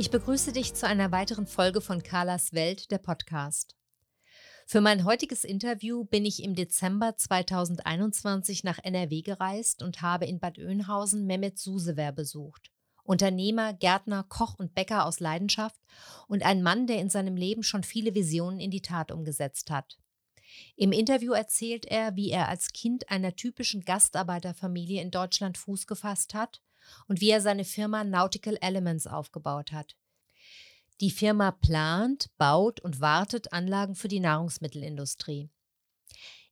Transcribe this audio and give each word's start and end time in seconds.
Ich 0.00 0.10
begrüße 0.10 0.52
dich 0.52 0.72
zu 0.72 0.86
einer 0.86 1.12
weiteren 1.12 1.46
Folge 1.46 1.82
von 1.82 2.02
Carlas 2.02 2.54
Welt, 2.54 2.90
der 2.90 2.96
Podcast. 2.96 3.76
Für 4.66 4.80
mein 4.80 5.04
heutiges 5.04 5.44
Interview 5.44 6.04
bin 6.04 6.24
ich 6.24 6.42
im 6.42 6.54
Dezember 6.54 7.18
2021 7.18 8.64
nach 8.64 8.78
NRW 8.82 9.20
gereist 9.20 9.82
und 9.82 10.00
habe 10.00 10.24
in 10.24 10.40
Bad 10.40 10.56
Oeynhausen 10.56 11.26
Mehmet 11.26 11.58
Susewer 11.58 12.12
besucht. 12.12 12.70
Unternehmer, 13.04 13.74
Gärtner, 13.74 14.24
Koch 14.26 14.58
und 14.58 14.74
Bäcker 14.74 15.04
aus 15.04 15.20
Leidenschaft 15.20 15.82
und 16.28 16.46
ein 16.46 16.62
Mann, 16.62 16.86
der 16.86 16.98
in 16.98 17.10
seinem 17.10 17.36
Leben 17.36 17.62
schon 17.62 17.82
viele 17.82 18.14
Visionen 18.14 18.58
in 18.58 18.70
die 18.70 18.80
Tat 18.80 19.12
umgesetzt 19.12 19.70
hat. 19.70 19.98
Im 20.76 20.92
Interview 20.92 21.34
erzählt 21.34 21.84
er, 21.84 22.16
wie 22.16 22.30
er 22.30 22.48
als 22.48 22.72
Kind 22.72 23.10
einer 23.10 23.36
typischen 23.36 23.84
Gastarbeiterfamilie 23.84 25.02
in 25.02 25.10
Deutschland 25.10 25.58
Fuß 25.58 25.86
gefasst 25.86 26.32
hat 26.32 26.62
und 27.08 27.20
wie 27.20 27.30
er 27.30 27.40
seine 27.40 27.64
Firma 27.64 28.04
Nautical 28.04 28.56
Elements 28.60 29.06
aufgebaut 29.06 29.72
hat. 29.72 29.96
Die 31.00 31.10
Firma 31.10 31.50
plant, 31.50 32.30
baut 32.36 32.80
und 32.80 33.00
wartet 33.00 33.52
Anlagen 33.52 33.94
für 33.94 34.08
die 34.08 34.20
Nahrungsmittelindustrie. 34.20 35.48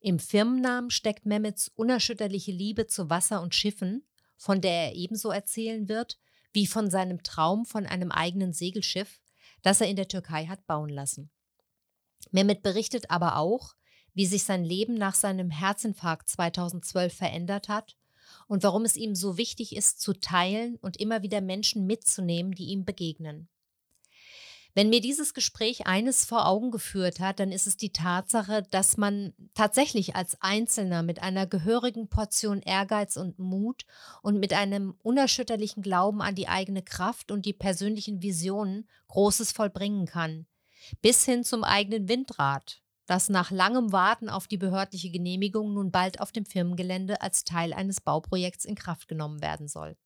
Im 0.01 0.19
Firmennamen 0.19 0.91
steckt 0.91 1.27
Mehmets 1.27 1.69
unerschütterliche 1.75 2.53
Liebe 2.53 2.87
zu 2.87 3.11
Wasser 3.11 3.43
und 3.43 3.55
Schiffen, 3.55 4.07
von 4.39 4.61
der 4.61 4.87
er 4.87 4.95
ebenso 4.95 5.31
erzählen 5.31 5.89
wird, 5.89 6.19
wie 6.53 6.67
von 6.67 6.91
seinem 6.91 7.23
Traum 7.23 7.67
von 7.67 7.85
einem 7.85 8.11
eigenen 8.11 8.55
Segelschiff, 8.55 9.21
das 9.61 9.83
er 9.83 9.89
in 9.89 9.97
der 9.97 10.09
Türkei 10.09 10.47
hat 10.47 10.67
bauen 10.67 10.89
lassen. 10.89 11.31
Mehmet 12.31 12.63
berichtet 12.63 13.11
aber 13.11 13.37
auch, 13.37 13.75
wie 14.15 14.25
sich 14.25 14.45
sein 14.45 14.65
Leben 14.65 14.95
nach 14.95 15.15
seinem 15.15 15.51
Herzinfarkt 15.51 16.31
2012 16.31 17.15
verändert 17.15 17.69
hat 17.69 17.98
und 18.49 18.65
warum 18.65 18.85
es 18.85 18.97
ihm 18.97 19.15
so 19.15 19.39
wichtig 19.39 19.77
ist, 19.77 20.01
zu 20.01 20.15
teilen 20.15 20.77
und 20.81 20.99
immer 20.99 21.23
wieder 21.23 21.41
Menschen 21.41 21.87
mitzunehmen, 21.87 22.53
die 22.53 22.67
ihm 22.67 22.85
begegnen. 22.85 23.49
Wenn 24.75 24.91
mir 24.91 25.01
dieses 25.01 25.35
Gespräch 25.35 25.87
eines 25.87 26.25
vor 26.25 26.47
Augen 26.47 26.71
geführt 26.71 27.21
hat, 27.21 27.41
dann 27.41 27.51
ist 27.51 27.67
es 27.67 27.77
die 27.77 27.93
Tatsache, 27.93 28.63
dass 28.71 28.97
man 28.97 29.35
tatsächlich 29.55 30.15
als 30.15 30.41
Einzelner 30.41 31.03
mit 31.03 31.21
einer 31.21 31.47
gehörigen 31.47 32.09
Portion 32.09 32.61
Ehrgeiz 32.63 33.17
und 33.17 33.39
Mut 33.39 33.87
und 34.23 34.39
mit 34.39 34.53
einem 34.53 34.95
unerschütterlichen 35.03 35.83
Glauben 35.83 36.23
an 36.23 36.35
die 36.35 36.49
eigene 36.49 36.83
Kraft 36.83 37.33
und 37.33 37.45
die 37.45 37.55
persönlichen 37.55 38.23
Visionen 38.23 38.89
Großes 39.09 39.53
vollbringen 39.53 40.07
kann. 40.07 40.47
Bis 41.03 41.25
hin 41.25 41.43
zum 41.45 41.65
eigenen 41.65 42.09
Windrad, 42.09 42.81
das 43.09 43.29
nach 43.29 43.51
langem 43.51 43.91
Warten 43.91 44.29
auf 44.29 44.47
die 44.47 44.59
behördliche 44.59 45.11
Genehmigung 45.11 45.75
nun 45.75 45.91
bald 45.91 46.21
auf 46.21 46.31
dem 46.31 46.45
Firmengelände 46.45 47.21
als 47.23 47.43
Teil 47.43 47.73
eines 47.73 48.01
Bauprojekts 48.01 48.65
in 48.65 48.75
Kraft 48.75 49.09
genommen 49.09 49.43
werden 49.43 49.67
soll. 49.67 49.97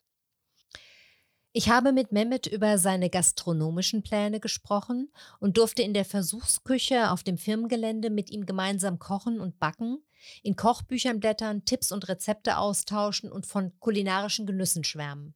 Ich 1.52 1.68
habe 1.68 1.92
mit 1.92 2.12
Mehmet 2.12 2.46
über 2.46 2.78
seine 2.78 3.10
gastronomischen 3.10 4.02
Pläne 4.02 4.40
gesprochen 4.40 5.12
und 5.38 5.58
durfte 5.58 5.82
in 5.82 5.92
der 5.92 6.06
Versuchsküche 6.06 7.10
auf 7.10 7.24
dem 7.24 7.36
Firmengelände 7.36 8.08
mit 8.08 8.30
ihm 8.30 8.46
gemeinsam 8.46 8.98
kochen 8.98 9.38
und 9.38 9.58
backen, 9.58 9.98
in 10.42 10.56
Kochbüchern 10.56 11.20
blättern, 11.20 11.66
Tipps 11.66 11.92
und 11.92 12.08
Rezepte 12.08 12.56
austauschen 12.56 13.30
und 13.30 13.44
von 13.44 13.78
kulinarischen 13.80 14.46
Genüssen 14.46 14.84
schwärmen. 14.84 15.34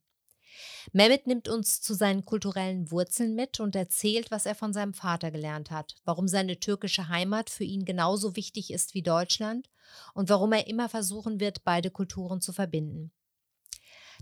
Mehmet 0.91 1.27
nimmt 1.27 1.47
uns 1.49 1.81
zu 1.81 1.93
seinen 1.93 2.25
kulturellen 2.25 2.91
Wurzeln 2.91 3.35
mit 3.35 3.59
und 3.59 3.75
erzählt, 3.75 4.31
was 4.31 4.45
er 4.45 4.55
von 4.55 4.73
seinem 4.73 4.93
Vater 4.93 5.31
gelernt 5.31 5.71
hat, 5.71 5.95
warum 6.05 6.27
seine 6.27 6.59
türkische 6.59 7.09
Heimat 7.09 7.49
für 7.49 7.63
ihn 7.63 7.85
genauso 7.85 8.35
wichtig 8.35 8.71
ist 8.71 8.93
wie 8.93 9.03
Deutschland 9.03 9.69
und 10.13 10.29
warum 10.29 10.51
er 10.53 10.67
immer 10.67 10.89
versuchen 10.89 11.39
wird, 11.39 11.63
beide 11.63 11.91
Kulturen 11.91 12.41
zu 12.41 12.53
verbinden. 12.53 13.11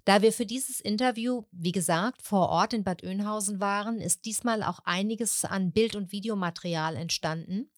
Da 0.04 0.22
wir 0.22 0.32
für 0.32 0.46
dieses 0.46 0.80
Interview, 0.80 1.46
wie 1.52 1.72
gesagt, 1.72 2.22
vor 2.22 2.50
Ort 2.50 2.74
in 2.74 2.84
Bad 2.84 3.04
Oeynhausen 3.04 3.60
waren, 3.60 4.00
ist 4.00 4.26
diesmal 4.26 4.62
auch 4.62 4.80
einiges 4.86 5.46
an 5.46 5.72
Bild- 5.72 5.96
und 5.96 6.12
Videomaterial 6.12 6.96
entstanden. 6.96 7.72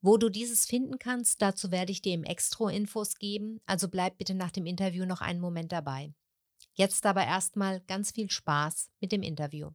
Wo 0.00 0.16
du 0.16 0.28
dieses 0.28 0.66
finden 0.66 0.98
kannst, 0.98 1.40
dazu 1.40 1.70
werde 1.70 1.92
ich 1.92 2.02
dir 2.02 2.14
im 2.14 2.24
Extro 2.24 2.68
Infos 2.68 3.16
geben, 3.16 3.60
also 3.66 3.88
bleib 3.88 4.18
bitte 4.18 4.34
nach 4.34 4.50
dem 4.50 4.66
Interview 4.66 5.04
noch 5.04 5.20
einen 5.20 5.40
Moment 5.40 5.70
dabei. 5.70 6.12
Jetzt 6.78 7.06
aber 7.06 7.26
erstmal 7.26 7.80
ganz 7.88 8.12
viel 8.12 8.30
Spaß 8.30 8.88
mit 9.00 9.10
dem 9.10 9.22
Interview. 9.22 9.70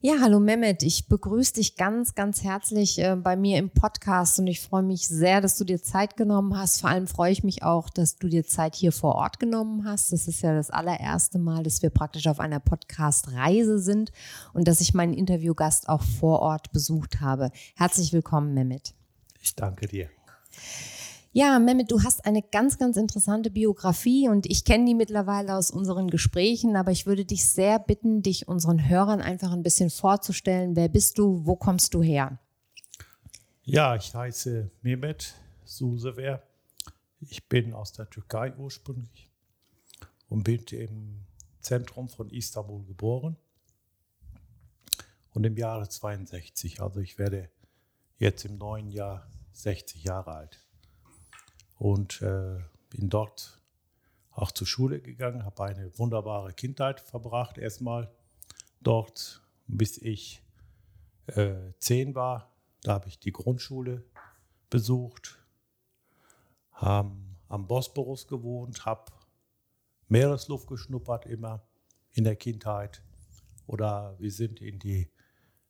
Ja, 0.00 0.14
hallo 0.20 0.40
Mehmet, 0.40 0.82
ich 0.82 1.06
begrüße 1.06 1.52
dich 1.54 1.76
ganz, 1.76 2.16
ganz 2.16 2.42
herzlich 2.42 2.98
äh, 2.98 3.14
bei 3.14 3.36
mir 3.36 3.58
im 3.58 3.70
Podcast 3.70 4.40
und 4.40 4.48
ich 4.48 4.60
freue 4.60 4.82
mich 4.82 5.06
sehr, 5.06 5.40
dass 5.40 5.58
du 5.58 5.64
dir 5.64 5.80
Zeit 5.80 6.16
genommen 6.16 6.56
hast. 6.56 6.80
Vor 6.80 6.90
allem 6.90 7.06
freue 7.06 7.30
ich 7.30 7.44
mich 7.44 7.62
auch, 7.62 7.88
dass 7.88 8.16
du 8.16 8.26
dir 8.26 8.44
Zeit 8.44 8.74
hier 8.74 8.90
vor 8.90 9.14
Ort 9.14 9.38
genommen 9.38 9.84
hast. 9.84 10.12
Das 10.12 10.26
ist 10.26 10.42
ja 10.42 10.52
das 10.52 10.70
allererste 10.70 11.38
Mal, 11.38 11.62
dass 11.62 11.82
wir 11.82 11.90
praktisch 11.90 12.26
auf 12.26 12.40
einer 12.40 12.58
Podcast-Reise 12.58 13.78
sind 13.78 14.10
und 14.54 14.66
dass 14.66 14.80
ich 14.80 14.92
meinen 14.92 15.14
Interviewgast 15.14 15.88
auch 15.88 16.02
vor 16.02 16.40
Ort 16.40 16.72
besucht 16.72 17.20
habe. 17.20 17.52
Herzlich 17.76 18.12
willkommen, 18.12 18.54
Mehmet. 18.54 18.94
Ich 19.40 19.54
danke 19.54 19.86
dir. 19.86 20.08
Ja, 21.32 21.60
Mehmet, 21.60 21.92
du 21.92 22.02
hast 22.02 22.24
eine 22.24 22.42
ganz, 22.42 22.76
ganz 22.76 22.96
interessante 22.96 23.52
Biografie 23.52 24.28
und 24.28 24.46
ich 24.46 24.64
kenne 24.64 24.84
die 24.86 24.96
mittlerweile 24.96 25.54
aus 25.54 25.70
unseren 25.70 26.10
Gesprächen, 26.10 26.74
aber 26.74 26.90
ich 26.90 27.06
würde 27.06 27.24
dich 27.24 27.46
sehr 27.46 27.78
bitten, 27.78 28.20
dich 28.20 28.48
unseren 28.48 28.88
Hörern 28.88 29.20
einfach 29.20 29.52
ein 29.52 29.62
bisschen 29.62 29.90
vorzustellen. 29.90 30.74
Wer 30.74 30.88
bist 30.88 31.18
du? 31.18 31.46
Wo 31.46 31.54
kommst 31.54 31.94
du 31.94 32.02
her? 32.02 32.40
Ja, 33.62 33.94
ich 33.94 34.12
heiße 34.12 34.72
Mehmet 34.82 35.36
Susever. 35.64 36.42
Ich 37.20 37.48
bin 37.48 37.74
aus 37.74 37.92
der 37.92 38.10
Türkei 38.10 38.52
ursprünglich 38.56 39.30
und 40.28 40.42
bin 40.42 40.64
im 40.72 41.26
Zentrum 41.60 42.08
von 42.08 42.28
Istanbul 42.30 42.84
geboren. 42.86 43.36
Und 45.32 45.44
im 45.44 45.56
Jahre 45.56 45.88
62, 45.88 46.82
also 46.82 46.98
ich 46.98 47.20
werde 47.20 47.50
jetzt 48.18 48.44
im 48.44 48.58
neuen 48.58 48.90
Jahr 48.90 49.30
60 49.52 50.02
Jahre 50.02 50.32
alt 50.32 50.69
und 51.80 52.20
äh, 52.20 52.58
bin 52.90 53.08
dort 53.08 53.58
auch 54.32 54.52
zur 54.52 54.66
Schule 54.66 55.00
gegangen, 55.00 55.46
habe 55.46 55.64
eine 55.64 55.98
wunderbare 55.98 56.52
Kindheit 56.52 57.00
verbracht, 57.00 57.56
erstmal 57.56 58.12
dort, 58.82 59.40
bis 59.66 59.96
ich 59.96 60.42
äh, 61.26 61.72
zehn 61.78 62.14
war. 62.14 62.54
Da 62.82 62.92
habe 62.92 63.08
ich 63.08 63.18
die 63.18 63.32
Grundschule 63.32 64.04
besucht, 64.68 65.38
habe 66.72 67.16
am 67.48 67.66
Bosporus 67.66 68.28
gewohnt, 68.28 68.84
habe 68.84 69.10
Meeresluft 70.08 70.68
geschnuppert 70.68 71.24
immer 71.24 71.62
in 72.12 72.24
der 72.24 72.36
Kindheit. 72.36 73.02
Oder 73.66 74.16
wir 74.18 74.30
sind 74.30 74.60
in 74.60 74.78
die 74.78 75.10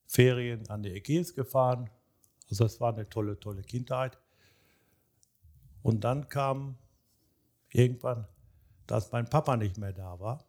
Ferien 0.07 0.69
an 0.71 0.83
der 0.83 0.97
Ägäis 0.97 1.35
gefahren. 1.35 1.89
Also 2.49 2.65
das 2.65 2.81
war 2.81 2.93
eine 2.93 3.09
tolle, 3.09 3.39
tolle 3.39 3.63
Kindheit. 3.63 4.19
Und 5.83 6.05
dann 6.05 6.29
kam 6.29 6.77
irgendwann, 7.71 8.27
dass 8.87 9.13
mein 9.13 9.29
Papa 9.29 9.57
nicht 9.57 9.79
mehr 9.79 9.93
da 9.93 10.19
war. 10.21 10.45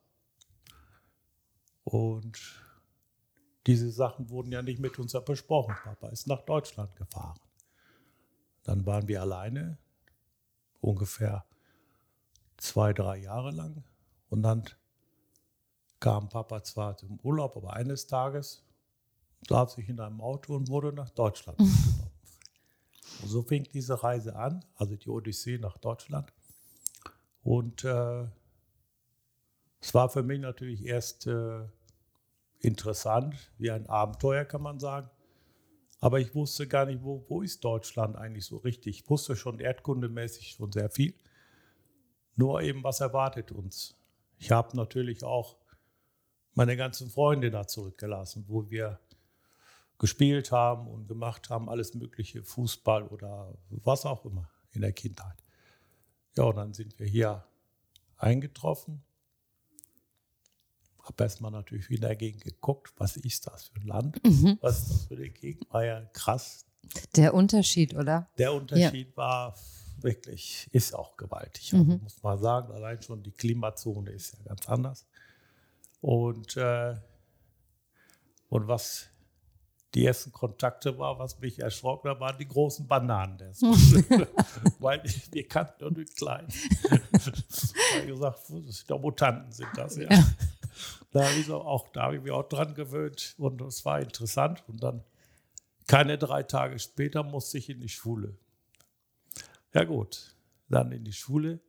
Und 1.83 2.39
diese 3.68 3.92
Sachen 3.92 4.30
wurden 4.30 4.51
ja 4.51 4.62
nicht 4.62 4.80
mit 4.80 4.98
uns 5.00 5.13
besprochen. 5.25 5.75
Papa 5.83 6.10
ist 6.10 6.28
nach 6.28 6.42
Deutschland 6.42 6.95
gefahren. 6.95 7.39
Dann 8.63 8.86
waren 8.86 9.07
wir 9.07 9.22
alleine, 9.22 9.78
ungefähr 10.80 11.45
zwei, 12.57 12.94
drei 12.94 13.18
Jahre 13.18 13.51
lang. 13.51 13.83
Und 14.30 14.44
dann 14.44 14.63
kam 16.00 16.30
Papa 16.30 16.63
zwar 16.63 16.98
zum 16.98 17.19
Urlaub, 17.22 17.57
aber 17.57 17.74
eines 17.74 18.07
Tages 18.07 18.63
saß 19.48 19.78
ich 19.78 19.89
in 19.89 20.00
einem 20.00 20.22
Auto 20.22 20.56
und 20.56 20.69
wurde 20.69 20.94
nach 20.94 21.10
Deutschland 21.10 21.60
mitgenommen. 21.60 22.00
So 23.25 23.44
fing 23.44 23.68
diese 23.71 24.03
Reise 24.03 24.35
an, 24.35 24.63
also 24.75 24.95
die 24.95 25.09
Odyssee 25.09 25.57
nach 25.57 25.77
Deutschland. 25.77 26.31
Und 27.44 27.83
äh, 27.83 28.25
es 29.79 29.94
war 29.94 30.09
für 30.09 30.23
mich 30.23 30.39
natürlich 30.39 30.85
erst 30.85 31.27
äh, 31.27 31.63
interessant, 32.59 33.35
wie 33.57 33.71
ein 33.71 33.88
Abenteuer 33.88 34.45
kann 34.45 34.62
man 34.62 34.79
sagen. 34.79 35.09
Aber 36.00 36.19
ich 36.19 36.33
wusste 36.33 36.68
gar 36.68 36.85
nicht, 36.85 37.03
wo, 37.03 37.23
wo 37.29 37.41
ist 37.41 37.63
Deutschland 37.63 38.15
eigentlich 38.15 38.45
so 38.45 38.57
richtig. 38.57 39.01
Ich 39.01 39.09
wusste 39.09 39.35
schon 39.35 39.59
erdkundemäßig 39.59 40.50
schon 40.50 40.71
sehr 40.71 40.89
viel. 40.89 41.13
Nur 42.35 42.62
eben, 42.62 42.83
was 42.83 43.01
erwartet 43.01 43.51
uns. 43.51 43.95
Ich 44.38 44.51
habe 44.51 44.75
natürlich 44.75 45.23
auch 45.23 45.57
meine 46.53 46.75
ganzen 46.75 47.09
Freunde 47.09 47.51
da 47.51 47.68
zurückgelassen, 47.68 48.45
wo 48.47 48.69
wir 48.69 49.00
gespielt 50.01 50.51
haben 50.51 50.88
und 50.88 51.07
gemacht 51.07 51.51
haben, 51.51 51.69
alles 51.69 51.94
Mögliche, 51.94 52.44
Fußball 52.44 53.03
oder 53.03 53.53
was 53.69 54.07
auch 54.07 54.25
immer 54.25 54.50
in 54.71 54.81
der 54.81 54.94
Kindheit. 54.94 55.44
Ja, 56.36 56.45
und 56.45 56.56
dann 56.56 56.74
sind 56.74 56.98
wir 56.98 57.06
hier 57.06 57.45
eingetroffen. 58.18 59.03
Habe 61.03 61.24
erstmal 61.24 61.51
natürlich 61.51 61.92
wieder 61.92 62.07
dagegen 62.07 62.39
geguckt, 62.39 62.92
was 62.98 63.15
ist 63.15 63.45
das 63.45 63.65
für 63.65 63.75
ein 63.75 63.86
Land? 63.86 64.24
Mhm. 64.25 64.57
Was 64.59 64.80
ist 64.80 64.89
das 64.89 65.06
für 65.06 65.18
eine 65.18 65.30
Gegend? 65.30 65.71
War 65.71 65.86
ja 65.86 66.01
krass. 66.13 66.65
Der 67.15 67.36
Unterschied, 67.36 67.94
oder? 67.94 68.27
Der 68.39 68.54
Unterschied 68.54 69.09
ja. 69.09 69.18
war 69.18 69.56
wirklich, 69.97 70.68
ist 70.71 70.95
auch 70.95 71.15
gewaltig. 71.15 71.75
Also 71.75 71.86
mhm. 71.86 72.00
muss 72.01 72.24
man 72.24 72.39
sagen, 72.39 72.74
allein 72.74 73.00
schon 73.04 73.21
die 73.21 73.33
Klimazone 73.33 74.09
ist 74.09 74.33
ja 74.33 74.39
ganz 74.45 74.68
anders. 74.68 75.06
Und, 76.00 76.57
äh, 76.57 76.95
und 78.50 78.68
was 78.68 79.10
die 79.93 80.05
ersten 80.05 80.31
Kontakte 80.31 80.97
war, 80.97 81.19
was 81.19 81.39
mich 81.39 81.59
erschrocken 81.59 82.09
hat, 82.09 82.19
waren 82.19 82.38
die 82.38 82.47
großen 82.47 82.88
Bananen. 82.88 83.38
Weil 84.79 85.03
wir 85.31 85.47
kannten 85.47 85.83
nur 85.83 85.91
die 85.91 86.05
kleinen. 86.05 86.47
ich 87.99 88.07
gesagt, 88.07 88.39
doch 88.88 88.99
Mutanten 89.01 89.51
sind 89.51 89.69
das, 89.75 89.97
ja. 89.97 90.09
ja. 90.09 90.23
Da 91.11 91.27
habe 91.27 91.39
ich 91.39 91.49
auch, 91.51 91.89
da 91.89 92.03
habe 92.03 92.15
ich 92.15 92.21
mich 92.21 92.31
auch 92.31 92.47
dran 92.47 92.73
gewöhnt 92.73 93.35
und 93.38 93.61
es 93.61 93.83
war 93.83 93.99
interessant. 93.99 94.63
Und 94.67 94.81
dann 94.81 95.03
keine 95.88 96.17
drei 96.17 96.44
Tage 96.44 96.79
später 96.79 97.23
musste 97.23 97.57
ich 97.57 97.69
in 97.69 97.81
die 97.81 97.89
Schule. 97.89 98.37
Ja 99.73 99.83
gut, 99.83 100.35
dann 100.69 100.91
in 100.94 101.03
die 101.03 101.13
Schule 101.13 101.59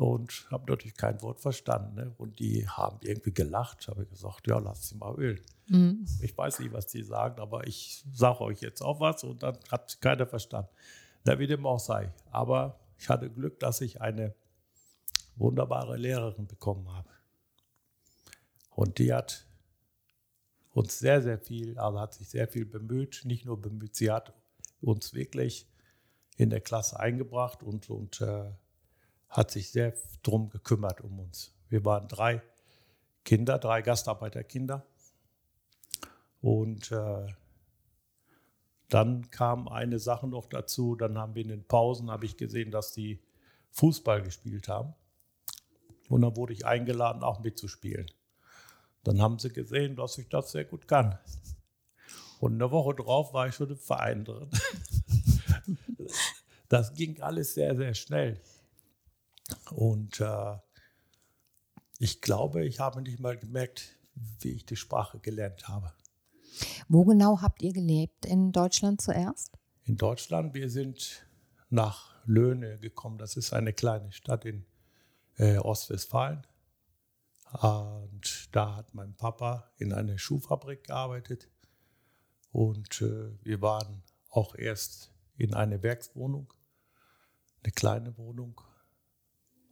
und 0.00 0.46
habe 0.50 0.70
natürlich 0.72 0.96
kein 0.96 1.20
Wort 1.20 1.40
verstanden. 1.40 1.94
Ne? 1.94 2.14
Und 2.16 2.38
die 2.38 2.66
haben 2.66 2.98
irgendwie 3.02 3.34
gelacht. 3.34 3.86
Habe 3.86 4.06
gesagt, 4.06 4.46
ja, 4.46 4.58
lass 4.58 4.88
sie 4.88 4.96
mal 4.96 5.14
ölen. 5.16 5.42
Mhm. 5.66 6.06
Ich 6.22 6.36
weiß 6.36 6.60
nicht, 6.60 6.72
was 6.72 6.86
die 6.86 7.02
sagen, 7.02 7.38
aber 7.38 7.66
ich 7.66 8.02
sage 8.10 8.40
euch 8.40 8.62
jetzt 8.62 8.80
auch 8.80 8.98
was 8.98 9.24
und 9.24 9.42
dann 9.42 9.58
hat 9.70 10.00
keiner 10.00 10.26
verstanden. 10.26 10.70
Na, 11.24 11.38
wie 11.38 11.46
dem 11.46 11.66
auch 11.66 11.78
sei. 11.78 12.14
Aber 12.30 12.80
ich 12.96 13.10
hatte 13.10 13.28
Glück, 13.28 13.60
dass 13.60 13.82
ich 13.82 14.00
eine 14.00 14.34
wunderbare 15.36 15.98
Lehrerin 15.98 16.46
bekommen 16.46 16.90
habe. 16.90 17.10
Und 18.70 18.96
die 18.96 19.12
hat 19.12 19.44
uns 20.72 20.98
sehr, 20.98 21.20
sehr 21.20 21.38
viel, 21.38 21.78
also 21.78 22.00
hat 22.00 22.14
sich 22.14 22.30
sehr 22.30 22.48
viel 22.48 22.64
bemüht, 22.64 23.22
nicht 23.24 23.44
nur 23.44 23.60
bemüht, 23.60 23.96
sie 23.96 24.10
hat 24.10 24.32
uns 24.80 25.12
wirklich 25.12 25.68
in 26.38 26.48
der 26.48 26.62
Klasse 26.62 26.98
eingebracht 26.98 27.62
und, 27.62 27.90
und 27.90 28.22
äh, 28.22 28.50
hat 29.30 29.50
sich 29.50 29.70
sehr 29.70 29.94
darum 30.22 30.50
gekümmert 30.50 31.00
um 31.00 31.18
uns. 31.20 31.54
Wir 31.68 31.84
waren 31.84 32.08
drei 32.08 32.42
Kinder, 33.24 33.58
drei 33.58 33.80
Gastarbeiterkinder. 33.80 34.84
Und 36.42 36.90
äh, 36.90 37.26
dann 38.88 39.30
kam 39.30 39.68
eine 39.68 39.98
Sache 39.98 40.26
noch 40.26 40.46
dazu. 40.46 40.96
Dann 40.96 41.16
haben 41.16 41.34
wir 41.34 41.42
in 41.42 41.48
den 41.48 41.64
Pausen, 41.64 42.10
habe 42.10 42.26
ich 42.26 42.36
gesehen, 42.36 42.70
dass 42.70 42.92
die 42.92 43.20
Fußball 43.70 44.22
gespielt 44.22 44.68
haben. 44.68 44.94
Und 46.08 46.22
dann 46.22 46.36
wurde 46.36 46.52
ich 46.52 46.66
eingeladen, 46.66 47.22
auch 47.22 47.38
mitzuspielen. 47.38 48.10
Dann 49.04 49.22
haben 49.22 49.38
sie 49.38 49.52
gesehen, 49.52 49.94
dass 49.94 50.18
ich 50.18 50.28
das 50.28 50.50
sehr 50.50 50.64
gut 50.64 50.88
kann. 50.88 51.18
Und 52.40 52.54
eine 52.54 52.70
Woche 52.70 52.94
drauf 52.94 53.32
war 53.32 53.46
ich 53.46 53.54
schon 53.54 53.70
im 53.70 53.78
Verein 53.78 54.24
drin. 54.24 54.50
Das 56.68 56.94
ging 56.94 57.20
alles 57.20 57.54
sehr, 57.54 57.74
sehr 57.74 57.94
schnell. 57.94 58.40
Und 59.72 60.20
äh, 60.20 60.56
ich 61.98 62.20
glaube, 62.20 62.64
ich 62.64 62.80
habe 62.80 63.02
nicht 63.02 63.20
mal 63.20 63.36
gemerkt, 63.36 63.96
wie 64.40 64.50
ich 64.52 64.66
die 64.66 64.76
Sprache 64.76 65.18
gelernt 65.18 65.68
habe. 65.68 65.92
Wo 66.88 67.04
genau 67.04 67.40
habt 67.40 67.62
ihr 67.62 67.72
gelebt? 67.72 68.26
In 68.26 68.52
Deutschland 68.52 69.00
zuerst? 69.00 69.58
In 69.84 69.96
Deutschland. 69.96 70.54
Wir 70.54 70.70
sind 70.70 71.26
nach 71.68 72.14
Löhne 72.24 72.78
gekommen. 72.78 73.18
Das 73.18 73.36
ist 73.36 73.52
eine 73.52 73.72
kleine 73.72 74.12
Stadt 74.12 74.44
in 74.44 74.66
äh, 75.36 75.58
Ostwestfalen. 75.58 76.46
Und 77.52 78.48
da 78.52 78.76
hat 78.76 78.94
mein 78.94 79.14
Papa 79.14 79.72
in 79.76 79.92
einer 79.92 80.18
Schuhfabrik 80.18 80.84
gearbeitet. 80.84 81.48
Und 82.52 83.00
äh, 83.02 83.30
wir 83.42 83.60
waren 83.60 84.02
auch 84.28 84.54
erst 84.54 85.12
in 85.36 85.54
einer 85.54 85.82
Werkswohnung, 85.82 86.52
eine 87.62 87.72
kleine 87.72 88.16
Wohnung. 88.18 88.60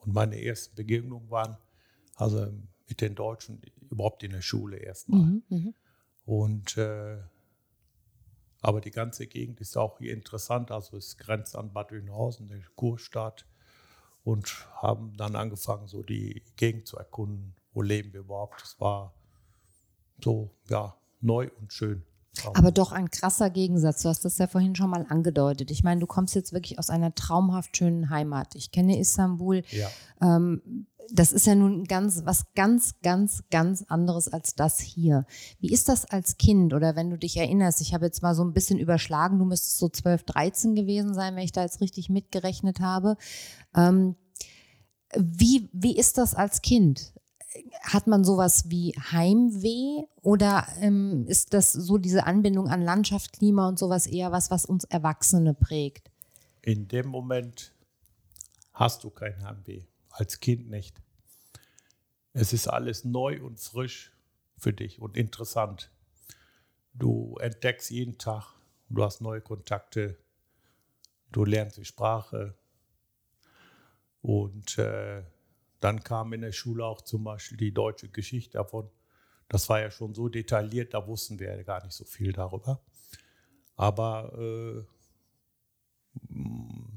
Und 0.08 0.14
meine 0.14 0.42
ersten 0.42 0.74
Begegnungen 0.74 1.28
waren 1.28 1.58
also 2.16 2.50
mit 2.88 3.02
den 3.02 3.14
Deutschen 3.14 3.60
überhaupt 3.90 4.22
in 4.22 4.32
der 4.32 4.40
Schule 4.40 4.78
erstmal. 4.78 5.20
Mhm, 5.20 5.42
mhm, 5.50 5.74
und 6.24 6.78
äh, 6.78 7.18
aber 8.62 8.80
die 8.80 8.90
ganze 8.90 9.26
Gegend 9.26 9.60
ist 9.60 9.76
auch 9.76 9.98
hier 9.98 10.14
interessant. 10.14 10.70
Also 10.70 10.96
es 10.96 11.18
grenzt 11.18 11.54
an 11.54 11.74
Bad 11.74 11.92
Oeynhausen, 11.92 12.48
der 12.48 12.62
Kurstadt. 12.74 13.44
Und 14.24 14.66
haben 14.76 15.14
dann 15.18 15.36
angefangen, 15.36 15.88
so 15.88 16.02
die 16.02 16.42
Gegend 16.56 16.86
zu 16.86 16.96
erkunden. 16.96 17.54
Wo 17.74 17.82
leben 17.82 18.14
wir 18.14 18.20
überhaupt? 18.20 18.62
Es 18.62 18.80
war 18.80 19.12
so, 20.24 20.50
ja, 20.70 20.96
neu 21.20 21.50
und 21.60 21.70
schön. 21.70 22.02
Aber 22.54 22.72
doch 22.72 22.92
ein 22.92 23.10
krasser 23.10 23.50
Gegensatz. 23.50 24.02
Du 24.02 24.08
hast 24.08 24.24
das 24.24 24.38
ja 24.38 24.46
vorhin 24.46 24.74
schon 24.74 24.90
mal 24.90 25.06
angedeutet. 25.08 25.70
Ich 25.70 25.82
meine, 25.82 26.00
du 26.00 26.06
kommst 26.06 26.34
jetzt 26.34 26.52
wirklich 26.52 26.78
aus 26.78 26.90
einer 26.90 27.14
traumhaft 27.14 27.76
schönen 27.76 28.10
Heimat. 28.10 28.54
Ich 28.54 28.70
kenne 28.70 28.98
Istanbul. 28.98 29.62
Ja. 29.70 29.88
Ähm, 30.20 30.86
das 31.10 31.32
ist 31.32 31.46
ja 31.46 31.54
nun 31.54 31.84
ganz, 31.84 32.22
was 32.24 32.44
ganz, 32.54 32.94
ganz, 33.02 33.44
ganz 33.50 33.84
anderes 33.88 34.28
als 34.28 34.54
das 34.54 34.78
hier. 34.78 35.24
Wie 35.58 35.72
ist 35.72 35.88
das 35.88 36.04
als 36.04 36.36
Kind 36.36 36.74
oder 36.74 36.96
wenn 36.96 37.10
du 37.10 37.16
dich 37.16 37.36
erinnerst? 37.36 37.80
Ich 37.80 37.94
habe 37.94 38.04
jetzt 38.04 38.22
mal 38.22 38.34
so 38.34 38.44
ein 38.44 38.52
bisschen 38.52 38.78
überschlagen. 38.78 39.38
Du 39.38 39.44
müsstest 39.44 39.78
so 39.78 39.88
12, 39.88 40.24
13 40.24 40.74
gewesen 40.74 41.14
sein, 41.14 41.34
wenn 41.34 41.44
ich 41.44 41.52
da 41.52 41.62
jetzt 41.62 41.80
richtig 41.80 42.10
mitgerechnet 42.10 42.80
habe. 42.80 43.16
Ähm, 43.74 44.16
wie, 45.16 45.70
wie 45.72 45.96
ist 45.96 46.18
das 46.18 46.34
als 46.34 46.60
Kind? 46.60 47.14
Hat 47.82 48.06
man 48.06 48.24
sowas 48.24 48.70
wie 48.70 48.92
Heimweh 49.10 50.04
oder 50.22 50.66
ähm, 50.80 51.26
ist 51.28 51.54
das 51.54 51.72
so 51.72 51.98
diese 51.98 52.26
Anbindung 52.26 52.68
an 52.68 52.82
Landschaft, 52.82 53.32
Klima 53.32 53.68
und 53.68 53.78
sowas 53.78 54.06
eher 54.06 54.32
was, 54.32 54.50
was 54.50 54.66
uns 54.66 54.84
Erwachsene 54.84 55.54
prägt? 55.54 56.10
In 56.62 56.88
dem 56.88 57.08
Moment 57.08 57.72
hast 58.72 59.04
du 59.04 59.10
kein 59.10 59.42
Heimweh, 59.42 59.84
als 60.10 60.40
Kind 60.40 60.68
nicht. 60.68 61.00
Es 62.34 62.52
ist 62.52 62.68
alles 62.68 63.04
neu 63.04 63.42
und 63.42 63.58
frisch 63.58 64.12
für 64.56 64.72
dich 64.72 65.00
und 65.00 65.16
interessant. 65.16 65.90
Du 66.92 67.36
entdeckst 67.40 67.90
jeden 67.90 68.18
Tag, 68.18 68.54
du 68.88 69.02
hast 69.02 69.20
neue 69.20 69.40
Kontakte, 69.40 70.18
du 71.32 71.44
lernst 71.44 71.78
die 71.78 71.84
Sprache 71.84 72.54
und 74.20 74.78
äh, 74.78 75.22
dann 75.80 76.02
kam 76.02 76.32
in 76.32 76.40
der 76.40 76.52
Schule 76.52 76.84
auch 76.84 77.02
zum 77.02 77.24
Beispiel 77.24 77.58
die 77.58 77.72
deutsche 77.72 78.08
Geschichte 78.08 78.58
davon. 78.58 78.90
Das 79.48 79.68
war 79.68 79.80
ja 79.80 79.90
schon 79.90 80.14
so 80.14 80.28
detailliert, 80.28 80.94
da 80.94 81.06
wussten 81.06 81.38
wir 81.38 81.54
ja 81.54 81.62
gar 81.62 81.82
nicht 81.84 81.94
so 81.94 82.04
viel 82.04 82.32
darüber. 82.32 82.80
Aber 83.76 84.32
äh, 84.38 84.84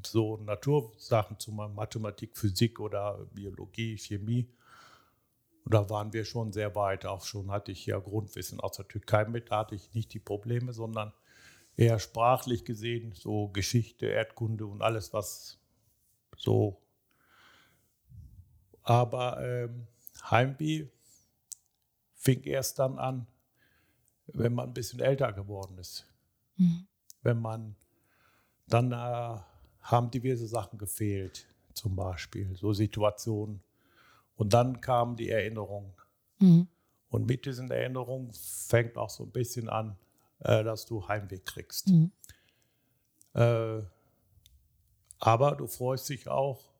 so 0.05 0.37
Natursachen, 0.37 1.39
zum 1.39 1.57
Beispiel 1.57 1.75
Mathematik, 1.75 2.37
Physik 2.37 2.79
oder 2.79 3.25
Biologie, 3.33 3.97
Chemie, 3.97 4.49
da 5.65 5.89
waren 5.89 6.11
wir 6.11 6.25
schon 6.25 6.51
sehr 6.51 6.75
weit. 6.75 7.05
Auch 7.05 7.23
schon 7.23 7.51
hatte 7.51 7.71
ich 7.71 7.85
ja 7.85 7.99
Grundwissen 7.99 8.59
aus 8.59 8.77
der 8.77 8.87
Türkei 8.87 9.25
mit, 9.25 9.51
da 9.51 9.59
hatte 9.59 9.75
ich 9.75 9.93
nicht 9.93 10.13
die 10.13 10.19
Probleme, 10.19 10.73
sondern 10.73 11.13
eher 11.77 11.99
sprachlich 11.99 12.65
gesehen, 12.65 13.13
so 13.13 13.47
Geschichte, 13.49 14.07
Erdkunde 14.07 14.65
und 14.65 14.81
alles, 14.81 15.13
was 15.13 15.59
so 16.35 16.81
aber 18.83 19.41
ähm, 19.41 19.87
Heimweh 20.29 20.87
fing 22.15 22.43
erst 22.43 22.79
dann 22.79 22.99
an, 22.99 23.27
wenn 24.27 24.53
man 24.53 24.69
ein 24.69 24.73
bisschen 24.73 24.99
älter 24.99 25.33
geworden 25.33 25.77
ist. 25.77 26.05
Mhm. 26.57 26.87
Wenn 27.23 27.39
man, 27.39 27.75
dann 28.67 28.91
äh, 28.91 29.39
haben 29.81 30.11
diverse 30.11 30.47
Sachen 30.47 30.77
gefehlt, 30.77 31.47
zum 31.73 31.95
Beispiel, 31.95 32.55
so 32.55 32.73
Situationen. 32.73 33.61
Und 34.35 34.53
dann 34.53 34.81
kamen 34.81 35.15
die 35.15 35.29
Erinnerungen. 35.29 35.93
Mhm. 36.39 36.67
Und 37.09 37.27
mit 37.27 37.45
diesen 37.45 37.69
Erinnerungen 37.69 38.31
fängt 38.33 38.97
auch 38.97 39.09
so 39.09 39.23
ein 39.23 39.31
bisschen 39.31 39.69
an, 39.69 39.97
äh, 40.39 40.63
dass 40.63 40.85
du 40.85 41.07
Heimweh 41.07 41.39
kriegst. 41.39 41.89
Mhm. 41.89 42.11
Äh, 43.33 43.81
aber 45.19 45.55
du 45.55 45.67
freust 45.67 46.09
dich 46.09 46.27
auch, 46.27 46.70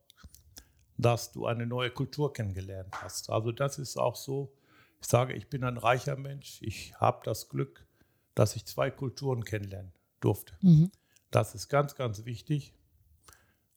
dass 1.02 1.32
du 1.32 1.48
eine 1.48 1.66
neue 1.66 1.90
Kultur 1.90 2.32
kennengelernt 2.32 2.94
hast. 3.02 3.30
Also 3.32 3.52
das 3.52 3.80
ist 3.80 3.98
auch 3.98 4.16
so, 4.16 4.54
ich 5.02 5.08
sage, 5.08 5.34
ich 5.34 5.50
bin 5.50 5.64
ein 5.64 5.78
reicher 5.78 6.16
Mensch, 6.16 6.62
ich 6.62 6.94
habe 6.96 7.22
das 7.24 7.50
Glück, 7.50 7.88
dass 8.36 8.56
ich 8.56 8.66
zwei 8.66 8.92
Kulturen 8.92 9.44
kennenlernen 9.44 9.92
durfte. 10.20 10.54
Mhm. 10.62 10.92
Das 11.32 11.56
ist 11.56 11.70
ganz, 11.70 11.96
ganz 11.96 12.26
wichtig. 12.26 12.76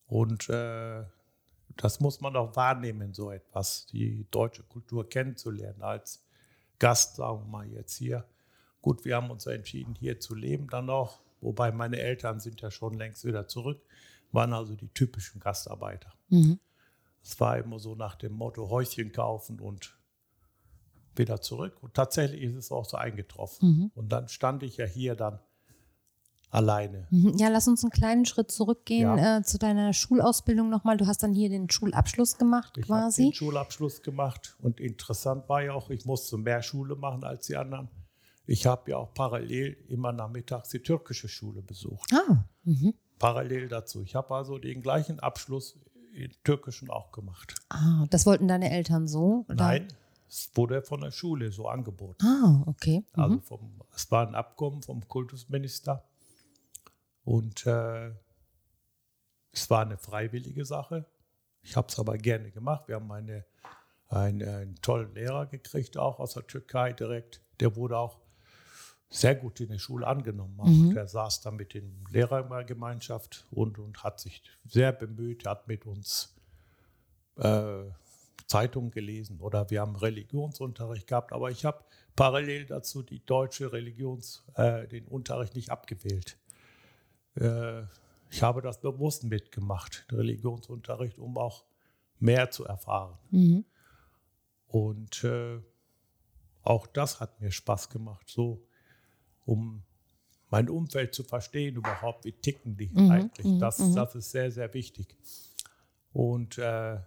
Und 0.06 0.50
äh, 0.50 1.04
das 1.76 2.00
muss 2.00 2.20
man 2.20 2.36
auch 2.36 2.54
wahrnehmen, 2.56 3.14
so 3.14 3.30
etwas, 3.30 3.86
die 3.86 4.26
deutsche 4.30 4.62
Kultur 4.62 5.08
kennenzulernen 5.08 5.82
als 5.82 6.22
Gast, 6.78 7.16
sagen 7.16 7.40
wir 7.40 7.48
mal 7.48 7.66
jetzt 7.66 7.96
hier. 7.96 8.28
Gut, 8.82 9.06
wir 9.06 9.16
haben 9.16 9.30
uns 9.30 9.46
entschieden, 9.46 9.94
hier 9.94 10.20
zu 10.20 10.34
leben 10.34 10.68
dann 10.68 10.86
noch, 10.86 11.22
wobei 11.40 11.72
meine 11.72 11.98
Eltern 11.98 12.38
sind 12.38 12.60
ja 12.60 12.70
schon 12.70 12.94
längst 12.94 13.24
wieder 13.24 13.48
zurück, 13.48 13.82
waren 14.30 14.52
also 14.52 14.76
die 14.76 14.88
typischen 14.88 15.40
Gastarbeiter. 15.40 16.12
Mhm. 16.28 16.60
Es 17.24 17.40
war 17.40 17.56
immer 17.58 17.78
so 17.78 17.94
nach 17.94 18.16
dem 18.16 18.34
Motto 18.34 18.68
Häuschen 18.68 19.10
kaufen 19.10 19.58
und 19.58 19.96
wieder 21.16 21.40
zurück. 21.40 21.82
Und 21.82 21.94
tatsächlich 21.94 22.42
ist 22.42 22.56
es 22.56 22.70
auch 22.70 22.84
so 22.84 22.96
eingetroffen. 22.96 23.68
Mhm. 23.68 23.90
Und 23.94 24.10
dann 24.10 24.28
stand 24.28 24.62
ich 24.62 24.76
ja 24.76 24.84
hier 24.84 25.14
dann 25.14 25.38
alleine. 26.50 27.06
Mhm. 27.10 27.34
Ja, 27.38 27.48
lass 27.48 27.66
uns 27.66 27.82
einen 27.82 27.90
kleinen 27.90 28.26
Schritt 28.26 28.50
zurückgehen 28.50 29.16
ja. 29.16 29.38
äh, 29.38 29.42
zu 29.42 29.58
deiner 29.58 29.92
Schulausbildung 29.92 30.68
nochmal. 30.68 30.96
Du 30.96 31.06
hast 31.06 31.22
dann 31.22 31.32
hier 31.32 31.48
den 31.48 31.70
Schulabschluss 31.70 32.36
gemacht 32.36 32.76
ich 32.76 32.86
quasi. 32.86 33.22
Ich 33.22 33.26
habe 33.26 33.32
den 33.32 33.36
Schulabschluss 33.36 34.02
gemacht 34.02 34.56
und 34.60 34.78
interessant 34.78 35.48
war 35.48 35.62
ja 35.62 35.72
auch, 35.72 35.90
ich 35.90 36.04
musste 36.04 36.36
mehr 36.36 36.62
Schule 36.62 36.94
machen 36.94 37.24
als 37.24 37.46
die 37.46 37.56
anderen. 37.56 37.88
Ich 38.46 38.66
habe 38.66 38.90
ja 38.90 38.98
auch 38.98 39.14
parallel 39.14 39.76
immer 39.88 40.12
nachmittags 40.12 40.68
die 40.68 40.80
türkische 40.80 41.28
Schule 41.28 41.62
besucht. 41.62 42.12
Ah. 42.12 42.44
Mhm. 42.64 42.94
Parallel 43.18 43.68
dazu. 43.68 44.02
Ich 44.02 44.14
habe 44.14 44.34
also 44.34 44.58
den 44.58 44.82
gleichen 44.82 45.18
Abschluss 45.20 45.78
Türkischen 46.44 46.90
auch 46.90 47.12
gemacht. 47.12 47.54
Ah, 47.68 48.06
das 48.10 48.26
wollten 48.26 48.48
deine 48.48 48.70
Eltern 48.70 49.08
so? 49.08 49.44
Oder? 49.48 49.54
Nein, 49.54 49.88
es 50.28 50.50
wurde 50.54 50.82
von 50.82 51.00
der 51.00 51.10
Schule 51.10 51.50
so 51.52 51.68
angeboten. 51.68 52.24
Ah, 52.24 52.64
okay. 52.66 53.04
Mhm. 53.14 53.22
Also 53.22 53.40
vom, 53.40 53.82
es 53.94 54.10
war 54.10 54.26
ein 54.26 54.34
Abkommen 54.34 54.82
vom 54.82 55.06
Kultusminister 55.06 56.04
und 57.24 57.66
äh, 57.66 58.10
es 59.52 59.70
war 59.70 59.82
eine 59.82 59.96
freiwillige 59.96 60.64
Sache. 60.64 61.06
Ich 61.62 61.76
habe 61.76 61.88
es 61.88 61.98
aber 61.98 62.18
gerne 62.18 62.50
gemacht. 62.50 62.88
Wir 62.88 62.96
haben 62.96 63.10
eine, 63.10 63.44
eine, 64.08 64.56
einen 64.56 64.74
tollen 64.82 65.14
Lehrer 65.14 65.46
gekriegt, 65.46 65.96
auch 65.96 66.18
aus 66.18 66.34
der 66.34 66.46
Türkei 66.46 66.92
direkt. 66.92 67.40
Der 67.60 67.76
wurde 67.76 67.96
auch 67.96 68.18
sehr 69.14 69.36
gut 69.36 69.60
in 69.60 69.68
der 69.68 69.78
Schule 69.78 70.06
angenommen. 70.06 70.58
Mhm. 70.62 70.94
Der 70.94 71.06
saß 71.06 71.40
da 71.40 71.50
mit 71.52 71.74
den 71.74 72.04
Lehrern 72.10 72.44
in 72.44 72.50
der 72.50 72.64
Gemeinschaft 72.64 73.46
und, 73.50 73.78
und 73.78 74.02
hat 74.02 74.18
sich 74.18 74.42
sehr 74.64 74.92
bemüht, 74.92 75.46
hat 75.46 75.68
mit 75.68 75.86
uns 75.86 76.34
äh, 77.36 77.84
Zeitungen 78.46 78.90
gelesen 78.90 79.40
oder 79.40 79.70
wir 79.70 79.80
haben 79.80 79.94
Religionsunterricht 79.94 81.06
gehabt, 81.06 81.32
aber 81.32 81.50
ich 81.50 81.64
habe 81.64 81.84
parallel 82.16 82.66
dazu 82.66 83.02
die 83.02 83.24
deutsche 83.24 83.72
Religions, 83.72 84.42
äh, 84.56 84.86
den 84.88 85.06
Unterricht 85.06 85.54
nicht 85.54 85.70
abgewählt. 85.70 86.36
Äh, 87.36 87.82
ich 88.30 88.42
habe 88.42 88.62
das 88.62 88.80
bewusst 88.80 89.24
mitgemacht, 89.24 90.06
den 90.10 90.18
Religionsunterricht, 90.18 91.18
um 91.18 91.38
auch 91.38 91.64
mehr 92.18 92.50
zu 92.50 92.64
erfahren. 92.64 93.16
Mhm. 93.30 93.64
Und 94.66 95.22
äh, 95.22 95.60
auch 96.62 96.88
das 96.88 97.20
hat 97.20 97.40
mir 97.40 97.52
Spaß 97.52 97.90
gemacht, 97.90 98.28
so 98.28 98.66
um 99.44 99.82
mein 100.50 100.68
Umfeld 100.68 101.14
zu 101.14 101.24
verstehen, 101.24 101.76
überhaupt, 101.76 102.24
wie 102.24 102.32
ticken 102.32 102.76
die 102.76 102.88
mhm. 102.88 103.10
eigentlich. 103.10 103.46
Mhm. 103.46 103.58
Das, 103.58 103.78
mhm. 103.78 103.94
das 103.94 104.14
ist 104.14 104.30
sehr, 104.30 104.50
sehr 104.50 104.72
wichtig. 104.72 105.16
Und 106.12 106.58
äh, 106.58 106.98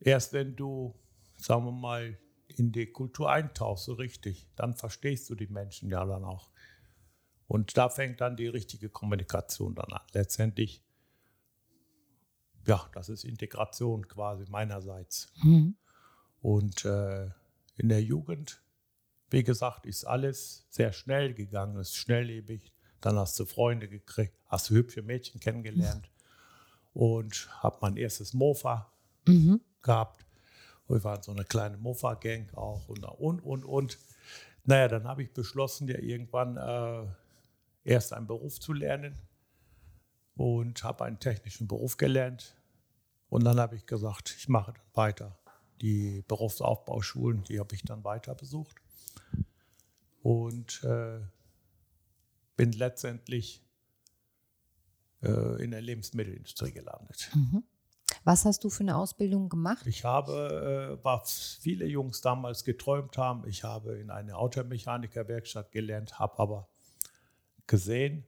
erst 0.00 0.32
wenn 0.32 0.56
du, 0.56 0.94
sagen 1.36 1.64
wir 1.66 1.72
mal, 1.72 2.18
in 2.48 2.72
die 2.72 2.86
Kultur 2.86 3.30
eintauchst, 3.30 3.84
so 3.84 3.92
richtig, 3.92 4.48
dann 4.56 4.74
verstehst 4.74 5.28
du 5.30 5.34
die 5.34 5.46
Menschen 5.46 5.90
ja 5.90 6.04
dann 6.04 6.24
auch. 6.24 6.50
Und 7.46 7.76
da 7.76 7.88
fängt 7.88 8.20
dann 8.20 8.36
die 8.36 8.46
richtige 8.46 8.88
Kommunikation 8.88 9.74
dann 9.74 9.92
an. 9.92 10.02
Letztendlich, 10.12 10.82
ja, 12.66 12.88
das 12.94 13.08
ist 13.08 13.24
Integration 13.24 14.08
quasi 14.08 14.44
meinerseits. 14.48 15.32
Mhm. 15.42 15.76
Und 16.40 16.84
äh, 16.84 17.28
in 17.76 17.88
der 17.88 18.02
Jugend, 18.02 18.62
wie 19.30 19.44
gesagt, 19.44 19.86
ist 19.86 20.04
alles 20.04 20.66
sehr 20.70 20.92
schnell 20.92 21.34
gegangen, 21.34 21.78
ist 21.78 21.96
schnelllebig. 21.96 22.72
Dann 23.00 23.16
hast 23.16 23.38
du 23.38 23.46
Freunde 23.46 23.88
gekriegt, 23.88 24.34
hast 24.46 24.68
du 24.68 24.74
hübsche 24.74 25.02
Mädchen 25.02 25.40
kennengelernt 25.40 26.10
und 26.92 27.48
habe 27.62 27.78
mein 27.80 27.96
erstes 27.96 28.34
Mofa 28.34 28.92
mhm. 29.26 29.60
gehabt. 29.80 30.26
Wir 30.88 31.02
waren 31.04 31.22
so 31.22 31.32
eine 31.32 31.44
kleine 31.44 31.76
Mofa-Gang 31.76 32.52
auch 32.54 32.88
und, 32.88 33.04
und, 33.04 33.40
und, 33.40 33.64
und. 33.64 33.98
Naja, 34.64 34.88
dann 34.88 35.06
habe 35.06 35.22
ich 35.22 35.32
beschlossen, 35.32 35.88
ja 35.88 35.98
irgendwann 35.98 36.56
äh, 36.56 37.06
erst 37.84 38.12
einen 38.12 38.26
Beruf 38.26 38.58
zu 38.58 38.72
lernen 38.72 39.16
und 40.36 40.82
habe 40.82 41.04
einen 41.04 41.20
technischen 41.20 41.68
Beruf 41.68 41.96
gelernt. 41.96 42.56
Und 43.28 43.44
dann 43.44 43.60
habe 43.60 43.76
ich 43.76 43.86
gesagt, 43.86 44.34
ich 44.36 44.48
mache 44.48 44.72
dann 44.72 44.82
weiter. 44.94 45.38
Die 45.80 46.22
Berufsaufbauschulen, 46.26 47.44
die 47.44 47.60
habe 47.60 47.74
ich 47.74 47.82
dann 47.82 48.04
weiter 48.04 48.34
besucht. 48.34 48.76
Und 50.22 50.84
äh, 50.84 51.20
bin 52.56 52.72
letztendlich 52.72 53.64
äh, 55.22 55.62
in 55.62 55.70
der 55.70 55.80
Lebensmittelindustrie 55.80 56.72
gelandet. 56.72 57.30
Mhm. 57.34 57.64
Was 58.24 58.44
hast 58.44 58.64
du 58.64 58.70
für 58.70 58.82
eine 58.82 58.96
Ausbildung 58.96 59.48
gemacht? 59.48 59.86
Ich 59.86 60.04
habe, 60.04 60.98
äh, 61.00 61.04
was 61.04 61.58
viele 61.62 61.86
Jungs 61.86 62.20
damals 62.20 62.64
geträumt 62.64 63.16
haben, 63.16 63.46
ich 63.46 63.64
habe 63.64 63.98
in 63.98 64.10
eine 64.10 64.36
Automechanikerwerkstatt 64.36 65.72
gelernt, 65.72 66.18
habe 66.18 66.38
aber 66.38 66.68
gesehen, 67.66 68.24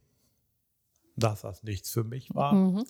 dass 1.17 1.43
das 1.43 1.63
nichts 1.63 1.91
für 1.91 2.05
mich 2.05 2.35
war. 2.35 2.55
Mhm. 2.55 2.87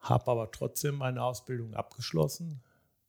Habe 0.00 0.30
aber 0.30 0.50
trotzdem 0.50 0.96
meine 0.96 1.22
Ausbildung 1.22 1.72
abgeschlossen. 1.74 2.62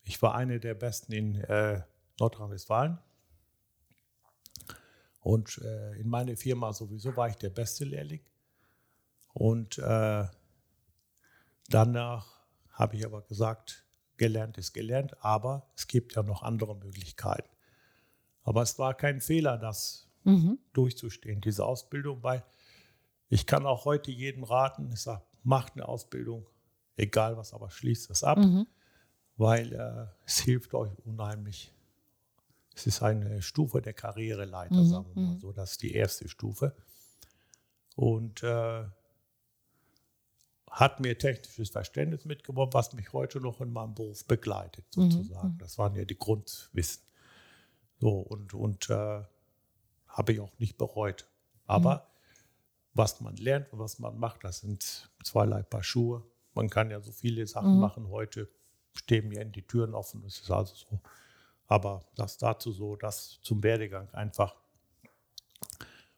Ich 0.03 0.21
war 0.21 0.35
eine 0.35 0.59
der 0.59 0.75
Besten 0.75 1.11
in 1.11 1.35
äh, 1.35 1.81
Nordrhein-Westfalen. 2.19 2.97
Und 5.25 5.57
äh, 5.63 5.95
in 5.95 6.07
meiner 6.07 6.37
Firma 6.37 6.71
sowieso 6.71 7.17
war 7.17 7.27
ich 7.27 7.35
der 7.37 7.49
beste 7.49 7.83
Lehrling. 7.83 8.21
Und 9.33 9.79
äh, 9.79 10.27
danach 11.67 12.45
habe 12.69 12.95
ich 12.95 13.03
aber 13.07 13.23
gesagt, 13.23 13.87
gelernt 14.17 14.59
ist 14.59 14.73
gelernt, 14.73 15.17
aber 15.21 15.67
es 15.75 15.87
gibt 15.87 16.13
ja 16.13 16.21
noch 16.21 16.43
andere 16.43 16.75
Möglichkeiten. 16.75 17.49
Aber 18.43 18.61
es 18.61 18.77
war 18.77 18.93
kein 18.93 19.19
Fehler, 19.19 19.57
das 19.57 20.07
mhm. 20.25 20.59
durchzustehen, 20.73 21.41
diese 21.41 21.65
Ausbildung, 21.65 22.21
weil 22.21 22.45
ich 23.27 23.47
kann 23.47 23.65
auch 23.65 23.85
heute 23.85 24.11
jedem 24.11 24.43
raten, 24.43 24.91
ich 24.93 25.01
sage, 25.01 25.23
macht 25.41 25.73
eine 25.73 25.87
Ausbildung, 25.87 26.45
egal 26.97 27.35
was, 27.35 27.51
aber 27.51 27.71
schließt 27.71 28.11
es 28.11 28.23
ab, 28.23 28.37
mhm. 28.37 28.67
weil 29.37 29.73
äh, 29.73 30.05
es 30.23 30.37
hilft 30.37 30.75
euch 30.75 30.91
unheimlich. 31.03 31.74
Es 32.75 32.85
ist 32.85 33.01
eine 33.01 33.41
Stufe 33.41 33.81
der 33.81 33.93
Karriereleiter, 33.93 34.75
mhm. 34.75 34.87
sagen 34.87 35.05
wir 35.13 35.21
mal 35.21 35.35
mhm. 35.35 35.39
so, 35.39 35.51
das 35.53 35.71
ist 35.71 35.81
die 35.81 35.93
erste 35.93 36.27
Stufe. 36.27 36.75
Und 37.95 38.43
äh, 38.43 38.83
hat 40.69 40.99
mir 40.99 41.17
technisches 41.17 41.69
Verständnis 41.69 42.25
mitgebracht, 42.25 42.73
was 42.73 42.91
mich 42.91 43.13
heute 43.13 43.39
noch 43.39 43.61
in 43.61 43.71
meinem 43.71 43.95
Beruf 43.95 44.25
begleitet, 44.25 44.85
mhm, 44.97 45.09
sozusagen. 45.09 45.53
Mhm. 45.53 45.57
Das 45.57 45.77
waren 45.77 45.95
ja 45.95 46.03
die 46.03 46.17
Grundwissen. 46.17 47.01
So, 48.01 48.19
und, 48.19 48.53
und 48.53 48.89
äh, 48.89 49.23
habe 50.09 50.33
ich 50.33 50.41
auch 50.41 50.59
nicht 50.59 50.77
bereut. 50.77 51.29
Aber 51.65 51.95
mhm. 51.95 52.01
was 52.93 53.21
man 53.21 53.37
lernt 53.37 53.71
und 53.71 53.79
was 53.79 53.99
man 53.99 54.19
macht, 54.19 54.43
das 54.43 54.59
sind 54.59 55.09
zweierlei 55.23 55.63
Paar 55.63 55.83
Schuhe. 55.83 56.23
Man 56.53 56.69
kann 56.69 56.91
ja 56.91 56.99
so 56.99 57.13
viele 57.13 57.47
Sachen 57.47 57.75
mhm. 57.75 57.79
machen 57.79 58.09
heute, 58.09 58.49
stehen 58.93 59.29
mir 59.29 59.41
in 59.41 59.53
die 59.53 59.65
Türen 59.65 59.93
offen, 59.93 60.21
das 60.23 60.39
ist 60.39 60.51
also 60.51 60.75
so. 60.75 60.99
Aber 61.67 62.05
das 62.15 62.37
dazu 62.37 62.71
so, 62.71 62.95
das 62.95 63.39
zum 63.41 63.63
Werdegang 63.63 64.09
einfach. 64.13 64.55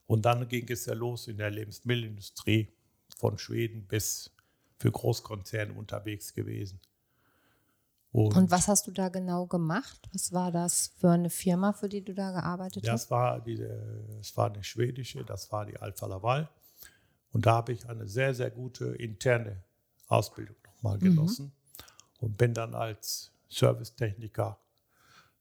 Und 0.06 0.26
dann 0.26 0.48
ging 0.48 0.70
es 0.70 0.86
ja 0.86 0.94
los 0.94 1.28
in 1.28 1.38
der 1.38 1.52
Lebensmittelindustrie 1.52 2.70
von 3.18 3.38
Schweden 3.38 3.86
bis 3.88 4.32
für 4.80 4.92
Großkonzerne 4.92 5.74
unterwegs 5.74 6.34
gewesen. 6.34 6.80
Und, 8.12 8.36
und, 8.36 8.52
was 8.52 8.68
hast 8.68 8.88
du 8.88 8.92
da 8.92 9.10
genau 9.10 9.46
gemacht? 9.46 10.08
Was 10.14 10.32
war 10.32 10.52
das 10.52 10.94
für 10.98 11.12
eine 11.12 11.30
Firma, 11.30 11.74
für 11.74 11.90
die 11.90 12.04
du 12.04 12.14
da 12.14 12.32
gearbeitet 12.32 12.86
das 12.86 12.92
hast? 12.92 13.12
War 13.12 13.42
die, 13.42 13.58
das 13.58 14.36
war 14.38 14.52
eine 14.52 14.64
schwedische, 14.64 15.24
das 15.24 15.52
war 15.52 15.66
die 15.66 15.78
Alfa 15.78 16.08
Laval. 16.08 16.50
Und 17.32 17.46
da 17.46 17.56
habe 17.56 17.74
ich 17.74 17.88
eine 17.88 18.08
sehr, 18.08 18.34
sehr 18.34 18.50
gute 18.50 18.96
interne 18.96 19.62
Ausbildung 20.08 20.56
nochmal 20.66 20.98
mhm. 20.98 21.02
genossen 21.02 21.46
mhm. 21.46 22.26
und 22.26 22.38
bin 22.38 22.54
dann 22.54 22.74
als 22.74 23.32
Servicetechniker 23.50 24.58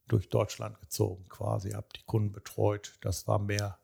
durch 0.08 0.28
Deutschland 0.28 0.80
gezogen, 0.80 1.24
quasi, 1.28 1.70
habe 1.70 1.88
die 1.96 2.02
Kunden 2.04 2.32
betreut. 2.32 2.94
Das 3.00 3.26
war 3.26 3.38
mehr 3.38 3.78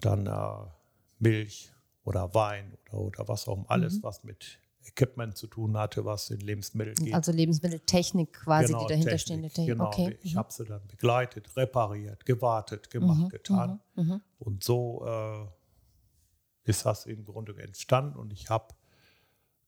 dann 0.00 0.26
äh, 0.26 0.70
Milch 1.18 1.72
oder 2.04 2.34
Wein 2.34 2.76
oder, 2.86 2.98
oder 3.00 3.28
was 3.28 3.48
auch 3.48 3.56
immer, 3.56 3.70
alles, 3.70 3.98
mhm. 3.98 4.02
was 4.02 4.24
mit 4.24 4.58
Equipment 4.86 5.36
zu 5.36 5.46
tun 5.46 5.76
hatte, 5.76 6.04
was 6.04 6.30
in 6.30 6.40
Lebensmitteln 6.40 6.96
geht. 6.96 7.14
Also 7.14 7.32
Lebensmitteltechnik 7.32 8.32
quasi, 8.32 8.68
genau, 8.68 8.86
die 8.86 8.92
dahinterstehende 8.92 9.48
Technik. 9.48 9.66
Technik. 9.66 9.78
Genau, 9.78 9.88
okay. 9.88 10.18
ich 10.22 10.34
mhm. 10.34 10.38
habe 10.38 10.52
sie 10.52 10.64
dann 10.64 10.86
begleitet, 10.86 11.56
repariert, 11.56 12.26
gewartet, 12.26 12.90
gemacht, 12.90 13.22
mhm. 13.22 13.28
getan. 13.28 13.80
Mhm. 13.94 14.02
mhm. 14.02 14.20
Und 14.38 14.62
so 14.62 15.04
äh, 15.06 16.70
ist 16.70 16.84
das 16.84 17.06
im 17.06 17.24
Grunde 17.24 17.56
entstanden 17.60 18.18
und 18.18 18.32
ich 18.32 18.50
habe 18.50 18.74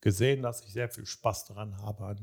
gesehen, 0.00 0.42
dass 0.42 0.62
ich 0.62 0.72
sehr 0.72 0.88
viel 0.88 1.06
Spaß 1.06 1.46
daran 1.46 1.78
habe, 1.78 2.16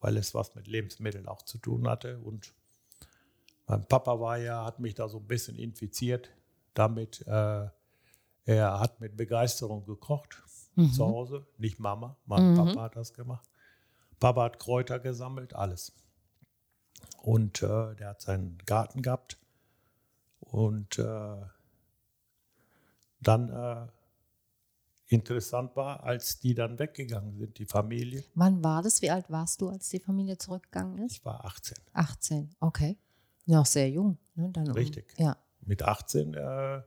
weil 0.00 0.16
es 0.16 0.34
was 0.34 0.54
mit 0.54 0.66
Lebensmitteln 0.66 1.26
auch 1.26 1.42
zu 1.42 1.58
tun 1.58 1.88
hatte 1.88 2.18
und 2.20 2.54
Mein 3.70 3.86
Papa 3.86 4.18
war 4.18 4.36
ja, 4.36 4.64
hat 4.64 4.80
mich 4.80 4.96
da 4.96 5.08
so 5.08 5.18
ein 5.18 5.26
bisschen 5.28 5.54
infiziert 5.56 6.28
damit. 6.74 7.24
Äh, 7.28 7.68
er 8.44 8.80
hat 8.80 9.00
mit 9.00 9.16
Begeisterung 9.16 9.84
gekocht 9.86 10.42
Mhm. 10.74 10.92
zu 10.92 11.06
Hause, 11.06 11.46
nicht 11.56 11.78
Mama. 11.78 12.16
Mein 12.26 12.50
Mhm. 12.50 12.56
Papa 12.56 12.82
hat 12.82 12.96
das 12.96 13.14
gemacht. 13.14 13.48
Papa 14.18 14.42
hat 14.42 14.58
Kräuter 14.58 14.98
gesammelt, 14.98 15.54
alles. 15.54 15.92
Und 17.22 17.62
äh, 17.62 17.94
der 17.94 18.08
hat 18.08 18.20
seinen 18.22 18.58
Garten 18.66 19.02
gehabt. 19.02 19.38
Und 20.40 20.98
äh, 20.98 21.36
dann 23.20 23.50
äh, 23.50 23.86
interessant 25.06 25.76
war, 25.76 26.02
als 26.02 26.40
die 26.40 26.54
dann 26.54 26.76
weggegangen 26.80 27.38
sind, 27.38 27.56
die 27.58 27.66
Familie. 27.66 28.24
Wann 28.34 28.64
war 28.64 28.82
das? 28.82 29.00
Wie 29.00 29.12
alt 29.12 29.30
warst 29.30 29.60
du, 29.60 29.68
als 29.68 29.88
die 29.90 30.00
Familie 30.00 30.38
zurückgegangen 30.38 30.98
ist? 31.04 31.18
Ich 31.18 31.24
war 31.24 31.44
18. 31.44 31.78
18, 31.92 32.50
okay. 32.58 32.98
Noch 33.50 33.66
sehr 33.66 33.90
jung. 33.90 34.16
Ne? 34.34 34.50
Dann 34.52 34.68
um- 34.68 34.74
Richtig. 34.74 35.12
Ja. 35.18 35.36
Mit 35.62 35.82
18 35.82 36.34
äh, 36.34 36.82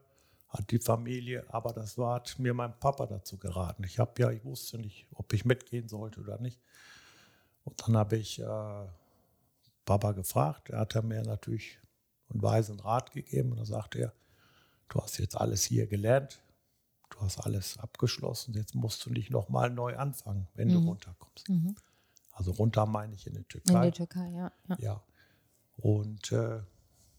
hat 0.50 0.72
die 0.72 0.79
Familie, 0.79 1.46
aber 1.50 1.74
das 1.74 1.98
war, 1.98 2.15
hat 2.15 2.38
mir 2.39 2.53
mein 2.53 2.77
Papa 2.79 3.05
dazu 3.05 3.38
geraten. 3.38 3.84
Ich 3.84 4.00
habe 4.00 4.12
ja, 4.22 4.32
ich 4.32 4.43
wusste 4.43 4.77
nicht, 4.77 5.08
ob 5.13 5.32
ich 5.34 5.46
mitgehen 5.46 5.88
sollte 5.88 6.22
oder 6.22 6.39
nicht. 6.39 6.60
Und 7.65 7.82
dann 7.82 7.98
habe 7.98 8.17
ich 8.17 8.39
äh, 8.39 8.86
Papa 9.86 10.12
gefragt. 10.13 10.70
Er 10.70 10.79
hat 10.79 11.03
mir 11.03 11.22
natürlich 11.24 11.79
einen 12.29 12.41
weisen 12.41 12.79
Rat 12.79 13.12
gegeben. 13.12 13.51
Und 13.51 13.60
da 13.60 13.65
sagte 13.65 14.00
er, 14.00 14.13
du 14.89 15.00
hast 15.01 15.17
jetzt 15.20 15.36
alles 15.36 15.63
hier 15.65 15.88
gelernt, 15.88 16.41
du 17.10 17.20
hast 17.22 17.39
alles 17.46 17.77
abgeschlossen, 17.77 18.53
jetzt 18.55 18.74
musst 18.75 19.05
du 19.05 19.12
nicht 19.12 19.29
nochmal 19.32 19.70
neu 19.70 19.96
anfangen, 19.98 20.48
wenn 20.55 20.70
Mhm. 20.70 20.74
du 20.74 20.79
runterkommst. 20.89 21.50
Mhm. 21.50 21.75
Also 22.32 22.51
runter 22.51 22.86
meine 22.86 23.13
ich 23.15 23.27
in 23.27 23.34
die 23.34 23.39
In 23.39 23.48
Türkei. 23.48 23.82
der 23.82 23.91
Türkei, 23.93 24.29
ja. 24.32 24.51
ja. 24.70 24.77
Ja. 24.79 25.03
Und 25.77 26.32
äh, 26.32 26.62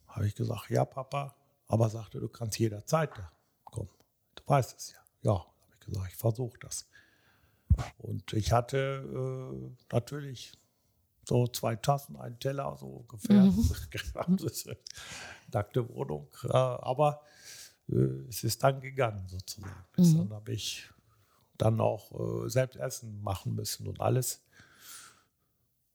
habe 0.08 0.26
ich 0.26 0.34
gesagt, 0.34 0.70
ja, 0.70 0.84
Papa, 0.84 1.34
aber 1.66 1.88
sagte, 1.88 2.20
du 2.20 2.28
kannst 2.28 2.58
jederzeit 2.58 3.10
da 3.16 3.30
kommen. 3.64 3.90
Du 4.34 4.42
weißt 4.46 4.76
es 4.76 4.92
ja. 4.92 4.98
Ja, 5.22 5.38
habe 5.38 5.72
ich 5.72 5.86
gesagt, 5.86 6.08
ich 6.10 6.16
versuche 6.16 6.58
das. 6.60 6.88
Und 7.98 8.32
ich 8.32 8.52
hatte 8.52 8.78
äh, 8.78 9.92
natürlich 9.92 10.52
so 11.26 11.46
zwei 11.46 11.76
Tassen, 11.76 12.16
einen 12.16 12.38
Teller, 12.38 12.76
so 12.78 12.86
ungefähr. 12.86 13.42
Nackte 15.52 15.88
Wohnung. 15.88 16.28
Äh, 16.44 16.48
aber 16.48 17.22
äh, 17.88 17.94
es 18.28 18.44
ist 18.44 18.62
dann 18.62 18.80
gegangen 18.80 19.26
sozusagen. 19.28 19.84
Mhm. 19.96 20.18
Dann 20.18 20.32
habe 20.34 20.52
ich 20.52 20.90
dann 21.56 21.80
auch 21.80 22.44
äh, 22.44 22.48
selbst 22.48 22.76
Essen 22.76 23.22
machen 23.22 23.54
müssen 23.54 23.86
und 23.86 24.00
alles. 24.00 24.43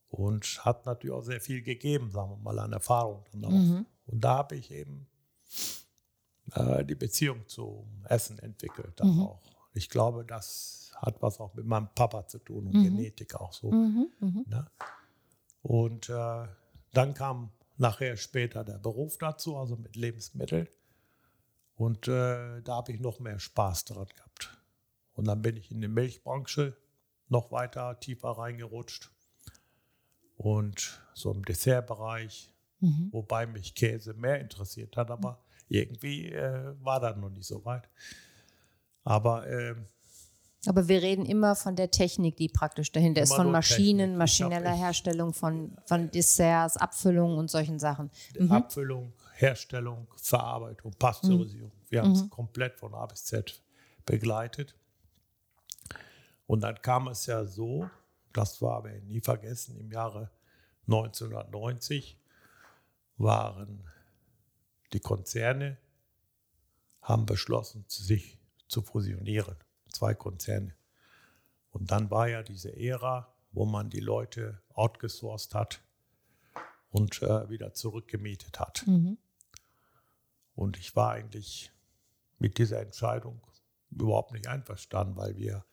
Und 0.09 0.65
hat 0.65 0.85
natürlich 0.85 1.15
auch 1.15 1.23
sehr 1.23 1.39
viel 1.39 1.61
gegeben, 1.61 2.09
sagen 2.11 2.31
wir 2.31 2.37
mal, 2.37 2.57
an 2.59 2.73
Erfahrung. 2.73 3.23
Mhm. 3.31 3.85
Und 4.07 4.21
da 4.21 4.37
habe 4.37 4.55
ich 4.55 4.71
eben 4.71 5.07
äh, 6.53 6.83
die 6.83 6.95
Beziehung 6.95 7.47
zum 7.47 8.03
Essen 8.05 8.39
entwickelt 8.39 8.99
dann 8.99 9.15
Mhm. 9.15 9.21
auch. 9.21 9.41
Ich 9.73 9.87
glaube, 9.89 10.25
das 10.25 10.91
hat 10.95 11.21
was 11.21 11.39
auch 11.39 11.53
mit 11.53 11.65
meinem 11.65 11.89
Papa 11.93 12.27
zu 12.27 12.39
tun 12.39 12.65
und 12.67 12.73
Mhm. 12.73 12.83
Genetik 12.83 13.35
auch 13.35 13.53
so. 13.53 13.71
Mhm. 13.71 14.09
Mhm. 14.19 14.45
Ne? 14.47 14.65
Und 15.61 16.09
äh, 16.09 16.47
dann 16.93 17.13
kam 17.13 17.51
nachher 17.77 18.17
später 18.17 18.63
der 18.63 18.79
Beruf 18.79 19.17
dazu, 19.19 19.57
also 19.57 19.75
mit 19.77 19.95
Lebensmitteln. 19.95 20.67
Und 21.75 22.07
äh, 22.07 22.61
da 22.61 22.75
habe 22.77 22.91
ich 22.91 22.99
noch 22.99 23.19
mehr 23.19 23.39
Spaß 23.39 23.85
daran 23.85 24.07
gehabt. 24.07 24.57
Und 25.13 25.25
dann 25.25 25.41
bin 25.41 25.55
ich 25.55 25.69
in 25.71 25.81
die 25.81 25.87
Milchbranche 25.87 26.75
noch 27.27 27.51
weiter 27.51 27.99
tiefer 27.99 28.31
reingerutscht. 28.31 29.11
Und 30.41 31.01
so 31.13 31.31
im 31.33 31.43
Dessertbereich, 31.43 32.49
Mhm. 32.79 33.09
wobei 33.11 33.45
mich 33.45 33.75
Käse 33.75 34.13
mehr 34.13 34.39
interessiert 34.39 34.95
hat, 34.95 35.11
aber 35.11 35.43
irgendwie 35.67 36.31
äh, 36.31 36.73
war 36.81 37.01
das 37.01 37.17
noch 37.17 37.29
nicht 37.29 37.45
so 37.45 37.65
weit. 37.65 37.89
Aber 39.03 39.45
ähm, 39.49 39.85
Aber 40.65 40.87
wir 40.87 41.01
reden 41.01 41.25
immer 41.25 41.55
von 41.57 41.75
der 41.75 41.91
Technik, 41.91 42.37
die 42.37 42.47
praktisch 42.47 42.89
dahinter 42.93 43.21
ist, 43.23 43.33
von 43.33 43.51
Maschinen, 43.51 43.97
Technik. 43.99 44.17
Maschineller 44.17 44.73
ich- 44.75 44.79
Herstellung 44.79 45.33
von, 45.33 45.77
von 45.85 46.09
Desserts, 46.11 46.77
Abfüllungen 46.77 47.37
und 47.37 47.51
solchen 47.51 47.79
Sachen. 47.79 48.09
Mhm. 48.39 48.49
Abfüllung, 48.51 49.11
Herstellung, 49.35 50.07
Verarbeitung, 50.15 50.93
Pasteurisierung. 50.97 51.71
Wir 51.89 52.01
haben 52.01 52.13
es 52.13 52.29
komplett 52.29 52.77
von 52.77 52.93
A 52.93 53.05
bis 53.07 53.25
Z 53.25 53.61
begleitet. 54.05 54.73
Und 56.47 56.61
dann 56.61 56.81
kam 56.81 57.07
es 57.09 57.25
ja 57.25 57.43
so, 57.45 57.89
das 58.33 58.61
war 58.61 58.83
wir 58.83 59.01
nie 59.01 59.21
vergessen, 59.21 59.77
im 59.77 59.91
Jahre 59.91 60.29
1990 60.87 62.17
waren 63.17 63.83
die 64.93 64.99
Konzerne, 64.99 65.77
haben 67.01 67.25
beschlossen, 67.25 67.85
sich 67.87 68.39
zu 68.67 68.81
fusionieren. 68.81 69.55
Zwei 69.91 70.13
Konzerne. 70.13 70.75
Und 71.71 71.91
dann 71.91 72.09
war 72.09 72.27
ja 72.27 72.43
diese 72.43 72.75
Ära, 72.75 73.33
wo 73.51 73.65
man 73.65 73.89
die 73.89 73.99
Leute 73.99 74.61
outgesourced 74.73 75.53
hat 75.53 75.81
und 76.91 77.21
äh, 77.21 77.49
wieder 77.49 77.73
zurückgemietet 77.73 78.59
hat. 78.59 78.85
Mhm. 78.87 79.17
Und 80.55 80.77
ich 80.77 80.95
war 80.95 81.11
eigentlich 81.11 81.71
mit 82.37 82.57
dieser 82.57 82.81
Entscheidung 82.81 83.41
überhaupt 83.91 84.31
nicht 84.31 84.47
einverstanden, 84.47 85.15
weil 85.15 85.37
wir 85.37 85.65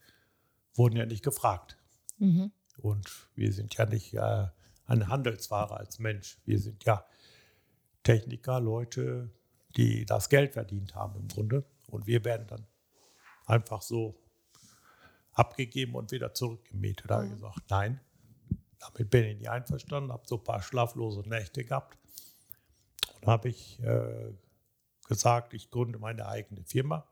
wurden 0.75 0.97
ja 0.97 1.07
nicht 1.07 1.25
gefragt. 1.25 1.77
Mhm. 2.19 2.53
Und 2.79 3.29
wir 3.35 3.53
sind 3.53 3.75
ja 3.77 3.87
nicht 3.87 4.15
äh, 4.15 4.47
eine 4.87 5.09
Handelsware 5.09 5.77
als 5.77 5.99
Mensch. 5.99 6.39
Wir 6.45 6.59
sind 6.59 6.85
ja 6.85 7.05
Techniker, 8.03 8.61
Leute, 8.61 9.31
die 9.77 10.07
das 10.07 10.29
Geld 10.29 10.53
verdient 10.53 10.95
haben 10.95 11.19
im 11.21 11.29
Grunde. 11.29 11.65
Und 11.89 12.07
wir 12.07 12.25
werden 12.25 12.47
dann 12.47 12.67
einfach 13.47 13.83
so 13.83 14.21
abgegeben 15.33 15.95
und 15.95 16.13
wieder 16.13 16.33
zurückgemietet. 16.35 17.11
Da 17.11 17.17
habe 17.17 17.27
ich 17.27 17.33
gesagt, 17.33 17.63
nein, 17.69 18.01
damit 18.79 19.11
bin 19.11 19.25
ich 19.25 19.39
nicht 19.39 19.51
einverstanden, 19.51 20.13
habe 20.13 20.27
so 20.27 20.37
ein 20.37 20.45
paar 20.45 20.63
schlaflose 20.63 21.29
Nächte 21.29 21.65
gehabt. 21.65 21.99
Und 23.21 23.29
habe 23.29 23.49
ich 23.49 23.83
äh, 23.83 24.33
gesagt, 25.09 25.55
ich 25.55 25.71
gründe 25.71 25.99
meine 25.99 26.27
eigene 26.27 26.65
Firma. 26.65 27.07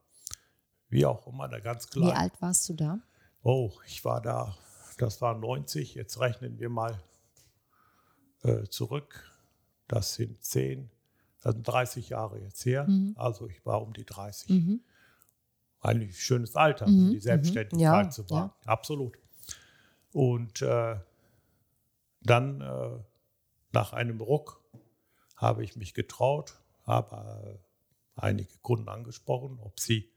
Wie 0.89 1.07
auch 1.07 1.27
immer, 1.27 1.49
da 1.49 1.61
ganz 1.61 1.89
klar. 1.89 2.11
Wie 2.11 2.17
alt 2.17 2.41
warst 2.41 2.69
du 2.69 2.75
da? 2.75 3.01
Oh, 3.43 3.73
ich 3.87 4.05
war 4.05 4.21
da, 4.21 4.57
das 4.99 5.21
war 5.21 5.37
90, 5.37 5.95
jetzt 5.95 6.21
rechnen 6.21 6.59
wir 6.59 6.69
mal 6.69 7.03
äh, 8.43 8.65
zurück. 8.65 9.31
Das 9.89 10.15
sind 10.15 10.43
10, 10.43 10.91
das 11.43 11.55
sind 11.55 11.63
30 11.65 12.09
Jahre 12.11 12.39
jetzt 12.41 12.65
her. 12.65 12.87
Mhm. 12.89 13.15
Also 13.17 13.49
ich 13.49 13.65
war 13.67 13.83
um 13.83 13.93
die 13.93 14.05
30. 14.05 14.51
Mhm. 14.51 14.81
Eigentlich 15.81 16.23
schönes 16.23 16.57
Alter, 16.57 16.89
Mhm, 16.89 16.99
um 16.99 17.11
die 17.11 17.17
mhm. 17.17 17.21
Selbstständigkeit 17.21 17.81
Ja, 17.81 18.11
zu 18.11 18.29
wagen. 18.31 18.53
Absolut. 18.65 19.19
Und 20.13 20.63
äh, 20.63 20.97
dann 22.23 22.61
äh, 22.61 22.99
nach 23.73 23.93
einem 23.93 24.21
Ruck 24.21 24.63
habe 25.37 25.65
ich 25.65 25.77
mich 25.77 25.93
getraut, 25.93 26.55
habe 26.85 27.59
äh, 28.17 28.21
einige 28.21 28.57
Kunden 28.63 28.89
angesprochen, 28.89 29.59
ob 29.61 29.81
sie 29.81 30.11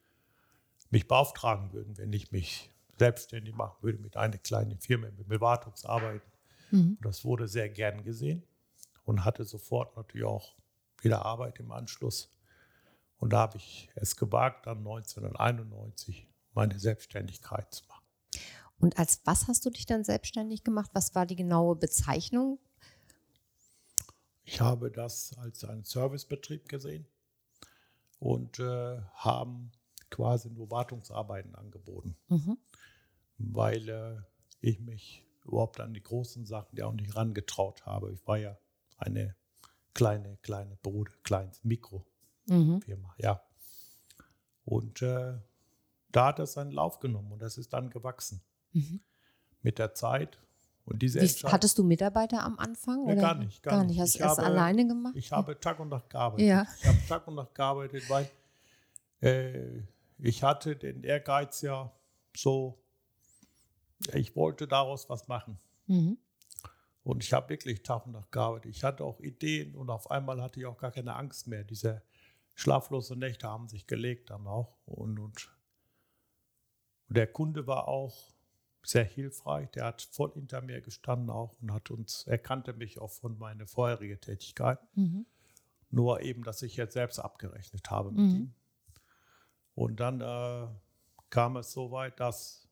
mich 0.90 1.08
beauftragen 1.08 1.74
würden, 1.74 1.98
wenn 1.98 2.14
ich 2.14 2.32
mich 2.32 2.70
selbstständig 2.98 3.54
machen 3.56 3.78
würde 3.82 4.00
mit 4.00 4.18
einer 4.18 4.38
kleinen 4.38 4.80
Firma, 4.80 5.08
mit 5.12 5.28
Bewartungsarbeiten. 5.28 6.32
Mhm. 6.72 6.98
Das 7.02 7.24
wurde 7.24 7.48
sehr 7.48 7.70
gern 7.70 8.04
gesehen 8.04 8.44
und 9.06 9.24
hatte 9.24 9.44
sofort 9.46 9.96
natürlich 9.96 10.26
auch 10.28 10.56
wieder 11.02 11.26
Arbeit 11.26 11.60
im 11.60 11.72
Anschluss. 11.72 12.30
Und 13.20 13.34
da 13.34 13.40
habe 13.40 13.58
ich 13.58 13.90
es 13.96 14.16
gewagt, 14.16 14.68
dann 14.68 14.80
1991 14.80 16.28
meine 16.54 16.80
Selbstständigkeit 16.80 17.74
zu 17.74 17.86
machen. 17.88 18.04
Und 18.80 19.00
als 19.00 19.22
was 19.26 19.48
hast 19.48 19.66
du 19.66 19.70
dich 19.70 19.86
dann 19.86 20.04
selbstständig 20.04 20.64
gemacht? 20.64 20.92
Was 20.94 21.16
war 21.16 21.26
die 21.26 21.36
genaue 21.36 21.76
Bezeichnung? 21.76 22.60
Ich 24.44 24.62
habe 24.62 24.92
das 24.92 25.36
als 25.38 25.64
einen 25.64 25.84
Servicebetrieb 25.84 26.70
gesehen 26.70 27.06
und 28.20 28.60
äh, 28.60 29.02
haben 29.14 29.72
quasi 30.10 30.50
nur 30.50 30.72
Wartungsarbeiten 30.72 31.56
angeboten, 31.56 32.16
Mhm. 32.30 32.58
Weil 33.38 33.90
äh, 33.90 34.18
ich 34.62 34.80
mich 34.80 35.24
überhaupt 35.46 35.80
an 35.80 35.94
die 35.94 36.02
großen 36.04 36.46
Sachen 36.46 36.78
ja 36.78 36.86
auch 36.88 36.94
nicht 36.94 37.16
rangetraut 37.16 37.86
habe. 37.86 38.12
Ich 38.12 38.26
war 38.28 38.38
ja 38.38 38.58
eine 38.98 39.36
kleine, 39.94 40.38
kleine 40.42 40.76
Bude, 40.78 41.12
kleines 41.24 41.64
Mikrofirma, 41.64 42.06
Mhm. 42.48 42.82
ja. 43.18 43.42
Und 44.66 45.02
äh, 45.02 45.34
da 46.12 46.26
hat 46.28 46.40
es 46.40 46.54
seinen 46.54 46.72
Lauf 46.72 47.00
genommen 47.00 47.32
und 47.32 47.42
das 47.42 47.58
ist 47.58 47.74
dann 47.74 47.90
gewachsen 47.90 48.42
Mhm. 48.74 49.00
mit 49.62 49.80
der 49.80 49.94
Zeit. 49.94 50.40
Und 50.86 51.02
diese 51.02 51.22
Wie, 51.22 51.28
hattest 51.50 51.78
du 51.78 51.84
Mitarbeiter 51.84 52.44
am 52.44 52.58
Anfang? 52.60 53.06
Nee, 53.06 53.14
oder? 53.14 53.22
gar 53.22 53.36
nicht, 53.36 53.62
gar 53.62 53.76
Gar 53.76 53.84
nicht. 53.86 54.00
Hast 54.00 54.16
du 54.16 54.20
das 54.20 54.40
alleine 54.40 54.88
gemacht? 54.88 55.16
Ich 55.18 55.32
habe 55.34 55.60
Tag 55.60 55.80
und 55.80 55.90
Nacht 55.90 56.10
gearbeitet. 56.10 56.48
Ja. 56.48 56.66
Ich 56.80 56.86
habe 56.88 56.98
Tag 57.08 57.28
und 57.28 57.36
Nacht 57.36 57.54
gearbeitet, 57.54 58.10
weil 58.10 58.30
äh, 59.22 59.82
ich 60.20 60.44
hatte 60.44 60.76
den 60.78 61.04
Ehrgeiz 61.04 61.62
ja 61.62 61.92
so, 62.36 62.78
ich 64.14 64.36
wollte 64.36 64.68
daraus 64.68 65.10
was 65.10 65.28
machen. 65.28 65.60
Mhm. 65.88 66.18
Und 67.04 67.24
ich 67.24 67.32
habe 67.34 67.50
wirklich 67.50 67.84
Tag 67.84 68.06
und 68.06 68.14
Nacht 68.14 68.32
gearbeitet. 68.32 68.76
Ich 68.76 68.84
hatte 68.84 69.06
auch 69.06 69.22
Ideen 69.22 69.76
und 69.76 69.90
auf 69.90 70.12
einmal 70.12 70.42
hatte 70.42 70.60
ich 70.60 70.66
auch 70.66 70.78
gar 70.78 70.92
keine 70.92 71.16
Angst 71.16 71.48
mehr. 71.48 71.64
Diese 71.64 72.02
schlaflosen 72.56 73.20
Nächte 73.20 73.48
haben 73.48 73.70
sich 73.70 73.88
gelegt 73.88 74.30
dann 74.30 74.46
auch. 74.46 74.78
Und, 74.86 75.18
und 75.20 75.50
der 77.08 77.28
Kunde 77.28 77.66
war 77.66 77.88
auch 77.88 78.34
sehr 78.84 79.06
hilfreich. 79.06 79.70
Der 79.72 79.86
hat 79.86 80.02
voll 80.02 80.34
hinter 80.34 80.62
mir 80.62 80.82
gestanden 80.82 81.30
auch 81.30 81.56
und 81.62 81.72
hat 81.74 81.92
uns, 81.92 82.26
er 82.28 82.38
kannte 82.38 82.74
mich 82.74 83.00
auch 83.00 83.12
von 83.12 83.38
meiner 83.38 83.68
vorherigen 83.68 84.20
Tätigkeit. 84.20 84.80
Mhm. 84.96 85.26
Nur 85.90 86.22
eben, 86.22 86.44
dass 86.44 86.62
ich 86.62 86.76
jetzt 86.76 86.94
selbst 86.94 87.20
abgerechnet 87.20 87.90
habe 87.90 88.12
mit 88.12 88.20
mhm. 88.20 88.36
ihm. 88.36 88.54
Und 89.76 90.00
dann 90.00 90.22
äh, 90.22 90.68
kam 91.30 91.56
es 91.58 91.72
so 91.72 91.92
weit, 91.92 92.20
dass, 92.20 92.67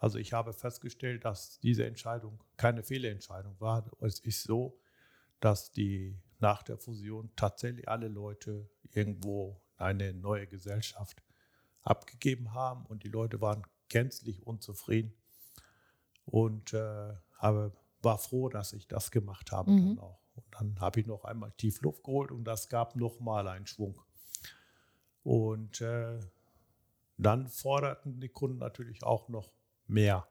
also 0.00 0.18
ich 0.18 0.32
habe 0.32 0.54
festgestellt, 0.54 1.26
dass 1.26 1.60
diese 1.60 1.84
Entscheidung 1.84 2.42
keine 2.56 2.82
Fehlentscheidung 2.82 3.54
war. 3.60 3.84
Es 4.00 4.18
ist 4.18 4.44
so, 4.44 4.80
dass 5.40 5.72
die 5.72 6.18
nach 6.38 6.62
der 6.62 6.78
Fusion 6.78 7.30
tatsächlich 7.36 7.86
alle 7.86 8.08
Leute 8.08 8.70
irgendwo 8.92 9.60
eine 9.76 10.14
neue 10.14 10.46
Gesellschaft 10.46 11.22
abgegeben 11.82 12.54
haben 12.54 12.86
und 12.86 13.04
die 13.04 13.08
Leute 13.08 13.42
waren 13.42 13.62
gänzlich 13.88 14.46
unzufrieden 14.46 15.12
und 16.24 16.72
äh, 16.72 17.12
habe, 17.36 17.72
war 18.00 18.16
froh, 18.16 18.48
dass 18.48 18.72
ich 18.72 18.88
das 18.88 19.10
gemacht 19.10 19.52
habe 19.52 19.70
mhm. 19.70 19.96
dann 19.96 19.98
auch. 19.98 20.20
Und 20.34 20.46
dann 20.52 20.80
habe 20.80 21.00
ich 21.00 21.06
noch 21.06 21.24
einmal 21.24 21.52
tief 21.58 21.82
Luft 21.82 22.04
geholt 22.04 22.30
und 22.30 22.44
das 22.44 22.70
gab 22.70 22.96
nochmal 22.96 23.48
einen 23.48 23.66
Schwung. 23.66 24.00
Und 25.22 25.82
äh, 25.82 26.18
dann 27.18 27.48
forderten 27.48 28.18
die 28.18 28.30
Kunden 28.30 28.58
natürlich 28.58 29.02
auch 29.02 29.28
noch 29.28 29.50
mehr. 29.90 30.26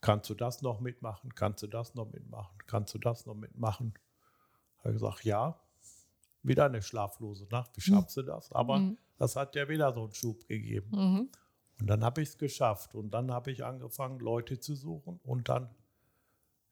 Kannst 0.00 0.30
du 0.30 0.34
das 0.34 0.62
noch 0.62 0.80
mitmachen? 0.80 1.34
Kannst 1.34 1.62
du 1.62 1.66
das 1.66 1.94
noch 1.94 2.10
mitmachen? 2.10 2.56
Kannst 2.66 2.94
du 2.94 2.98
das 2.98 3.26
noch 3.26 3.34
mitmachen? 3.34 3.94
Habe 4.78 4.90
ich 4.90 4.94
gesagt, 4.94 5.24
ja. 5.24 5.60
Wieder 6.42 6.64
eine 6.64 6.80
schlaflose 6.80 7.46
Nacht. 7.50 7.76
Wie 7.76 7.82
schaffst 7.82 8.16
du 8.16 8.22
das? 8.22 8.50
Aber 8.52 8.78
mhm. 8.78 8.96
das 9.18 9.36
hat 9.36 9.54
ja 9.54 9.68
wieder 9.68 9.92
so 9.92 10.04
einen 10.04 10.14
Schub 10.14 10.48
gegeben. 10.48 10.90
Mhm. 10.90 11.28
Und 11.80 11.86
dann 11.86 12.02
habe 12.02 12.22
ich 12.22 12.30
es 12.30 12.38
geschafft. 12.38 12.94
Und 12.94 13.10
dann 13.10 13.30
habe 13.30 13.50
ich 13.50 13.62
angefangen, 13.62 14.20
Leute 14.20 14.58
zu 14.58 14.74
suchen. 14.74 15.20
Und 15.22 15.50
dann, 15.50 15.68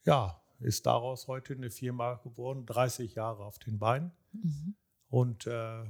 ja, 0.05 0.41
ist 0.61 0.87
daraus 0.87 1.29
heute 1.29 1.53
eine 1.53 1.71
Firma 1.71 2.15
geworden, 2.15 2.65
30 2.65 3.15
Jahre 3.15 3.45
auf 3.45 3.59
den 3.59 3.79
Beinen. 3.79 4.13
Mhm. 4.33 4.75
Und 5.11 5.47
äh, 5.47 5.85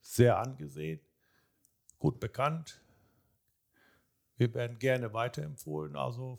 sehr 0.00 0.38
angesehen, 0.38 1.00
gut 1.98 2.18
bekannt. 2.20 2.83
Wir 4.36 4.52
werden 4.54 4.78
gerne 4.78 5.12
weiterempfohlen. 5.12 5.96
Also 5.96 6.38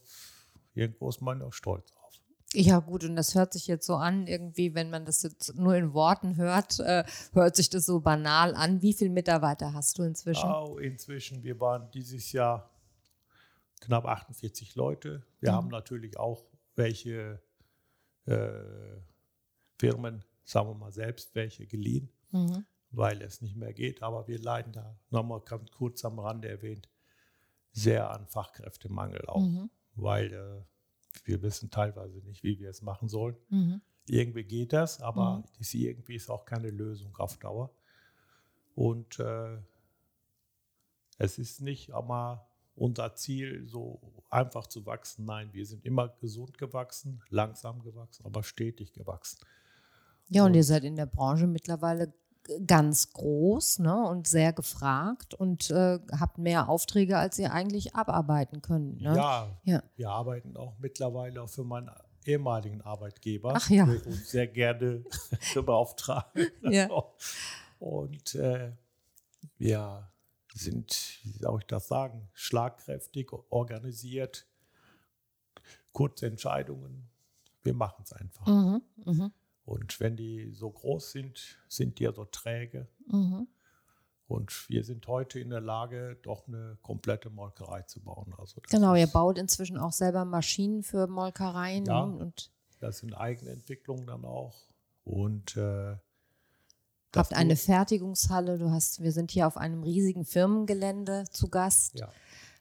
irgendwo 0.73 1.10
ist 1.10 1.21
man 1.21 1.41
auch 1.41 1.53
stolz 1.53 1.91
auf. 1.91 2.13
Ja, 2.53 2.79
gut, 2.79 3.03
und 3.03 3.15
das 3.17 3.36
hört 3.36 3.51
sich 3.51 3.67
jetzt 3.67 3.86
so 3.86 3.95
an, 3.95 4.27
irgendwie, 4.27 4.75
wenn 4.75 4.89
man 4.89 5.05
das 5.05 5.23
jetzt 5.23 5.55
nur 5.55 5.75
in 5.75 5.93
Worten 5.93 6.38
hört, 6.38 6.79
äh, 6.79 7.03
hört 7.34 7.55
sich 7.55 7.69
das 7.69 7.86
so 7.86 7.99
banal 7.99 8.55
an. 8.55 8.81
Wie 8.81 8.93
viele 8.93 9.10
Mitarbeiter 9.10 9.73
hast 9.73 9.97
du 9.97 10.03
inzwischen? 10.03 10.49
Oh, 10.49 10.77
inzwischen, 10.77 11.43
wir 11.43 11.60
waren 11.60 11.89
dieses 11.91 12.31
Jahr 12.31 12.69
knapp 13.81 14.05
48 14.05 14.75
Leute. 14.75 15.25
Wir 15.41 15.51
mhm. 15.51 15.55
haben 15.55 15.67
natürlich 15.67 16.17
auch 16.17 16.45
welche 16.75 17.41
äh, 18.25 18.49
Firmen, 19.77 20.23
sagen 20.45 20.69
wir 20.69 20.75
mal 20.75 20.93
selbst, 20.93 21.36
welche 21.36 21.67
geliehen. 21.67 22.10
Mhm 22.31 22.65
weil 22.95 23.21
es 23.21 23.41
nicht 23.41 23.55
mehr 23.55 23.73
geht. 23.73 24.01
Aber 24.03 24.27
wir 24.27 24.39
leiden 24.39 24.73
da, 24.73 24.97
nochmal 25.10 25.41
ganz 25.41 25.71
kurz 25.71 26.05
am 26.05 26.19
Rande 26.19 26.49
erwähnt, 26.49 26.89
sehr 27.75 28.09
an 28.09 28.25
Fachkräftemangel 28.25 29.25
auch, 29.27 29.41
mhm. 29.41 29.69
weil 29.95 30.33
äh, 30.33 30.63
wir 31.25 31.41
wissen 31.41 31.69
teilweise 31.69 32.19
nicht, 32.19 32.41
wie 32.43 32.57
wir 32.59 32.69
es 32.69 32.81
machen 32.81 33.09
sollen. 33.09 33.35
Mhm. 33.49 33.81
Irgendwie 34.07 34.43
geht 34.43 34.71
das, 34.71 35.01
aber 35.01 35.39
mhm. 35.39 35.43
das 35.57 35.73
irgendwie 35.73 36.15
ist 36.15 36.29
auch 36.29 36.45
keine 36.45 36.69
Lösung 36.69 37.15
auf 37.17 37.38
Dauer. 37.38 37.71
Und 38.75 39.19
äh, 39.19 39.57
es 41.17 41.38
ist 41.38 41.61
nicht 41.61 41.89
immer 41.89 42.47
unser 42.75 43.15
Ziel, 43.15 43.67
so 43.67 43.99
einfach 44.29 44.67
zu 44.67 44.85
wachsen. 44.85 45.25
Nein, 45.25 45.49
wir 45.53 45.65
sind 45.65 45.85
immer 45.85 46.09
gesund 46.19 46.57
gewachsen, 46.57 47.21
langsam 47.29 47.81
gewachsen, 47.81 48.25
aber 48.25 48.43
stetig 48.43 48.93
gewachsen. 48.93 49.39
Ja, 50.27 50.43
und, 50.43 50.51
und 50.51 50.55
ihr 50.55 50.63
seid 50.63 50.83
in 50.83 50.95
der 50.95 51.05
Branche 51.05 51.47
mittlerweile 51.47 52.13
ganz 52.65 53.12
groß 53.12 53.79
ne, 53.79 54.08
und 54.08 54.27
sehr 54.27 54.53
gefragt 54.53 55.34
und 55.34 55.69
äh, 55.71 55.99
habt 56.19 56.38
mehr 56.38 56.69
Aufträge, 56.69 57.17
als 57.17 57.39
ihr 57.39 57.51
eigentlich 57.51 57.95
abarbeiten 57.95 58.62
könnt. 58.62 59.01
Ne? 59.01 59.15
Ja, 59.15 59.60
ja, 59.63 59.84
wir 59.95 60.10
arbeiten 60.10 60.55
auch 60.58 60.73
mittlerweile 60.79 61.41
auch 61.41 61.49
für 61.49 61.63
meinen 61.63 61.89
ehemaligen 62.25 62.81
Arbeitgeber, 62.81 63.53
Ach 63.55 63.69
ja. 63.69 63.86
der 63.86 64.05
uns 64.05 64.29
sehr 64.29 64.47
gerne 64.47 65.03
beauftragen. 65.55 66.47
Ja. 66.62 66.89
Und 67.79 68.36
äh, 68.36 68.71
wir 69.58 70.10
sind, 70.53 71.19
wie 71.23 71.38
soll 71.39 71.60
ich 71.60 71.67
das 71.67 71.88
sagen, 71.88 72.29
schlagkräftig, 72.34 73.31
organisiert, 73.49 74.47
kurze 75.91 76.27
Entscheidungen. 76.27 77.10
Wir 77.63 77.73
machen 77.73 78.03
es 78.03 78.13
einfach. 78.13 78.45
Mhm, 78.47 78.81
mh. 79.05 79.31
Und 79.65 79.99
wenn 79.99 80.15
die 80.15 80.51
so 80.51 80.69
groß 80.69 81.12
sind, 81.12 81.58
sind 81.67 81.99
die 81.99 82.04
ja 82.04 82.13
so 82.13 82.25
träge. 82.25 82.88
Mhm. 83.08 83.47
Und 84.28 84.69
wir 84.69 84.84
sind 84.84 85.08
heute 85.08 85.39
in 85.39 85.49
der 85.49 85.62
Lage, 85.62 86.17
doch 86.23 86.47
eine 86.47 86.78
komplette 86.82 87.30
Molkerei 87.30 87.82
zu 87.84 88.01
bauen. 88.01 88.34
Also 88.38 88.62
genau, 88.69 88.95
ihr 88.95 89.08
baut 89.08 89.38
inzwischen 89.38 89.78
auch 89.78 89.91
selber 89.91 90.25
Maschinen 90.25 90.82
für 90.82 91.08
Molkereien. 91.08 91.86
Ja, 91.86 92.01
und 92.01 92.51
das 92.80 92.99
sind 92.99 93.13
eigene 93.13 93.51
Entwicklungen 93.51 94.08
dann 94.08 94.25
auch. 94.25 94.56
Und 95.04 95.56
äh, 95.58 95.95
habt 97.15 97.34
eine 97.34 97.56
Fertigungshalle. 97.56 98.58
Du 98.58 98.71
hast, 98.71 99.01
wir 99.01 99.12
sind 99.12 99.32
hier 99.32 99.47
auf 99.47 99.58
einem 99.58 99.84
riesigen 99.84 100.25
Firmengelände 100.25 101.25
zu 101.32 101.49
Gast. 101.49 101.99
Ja. 101.99 102.12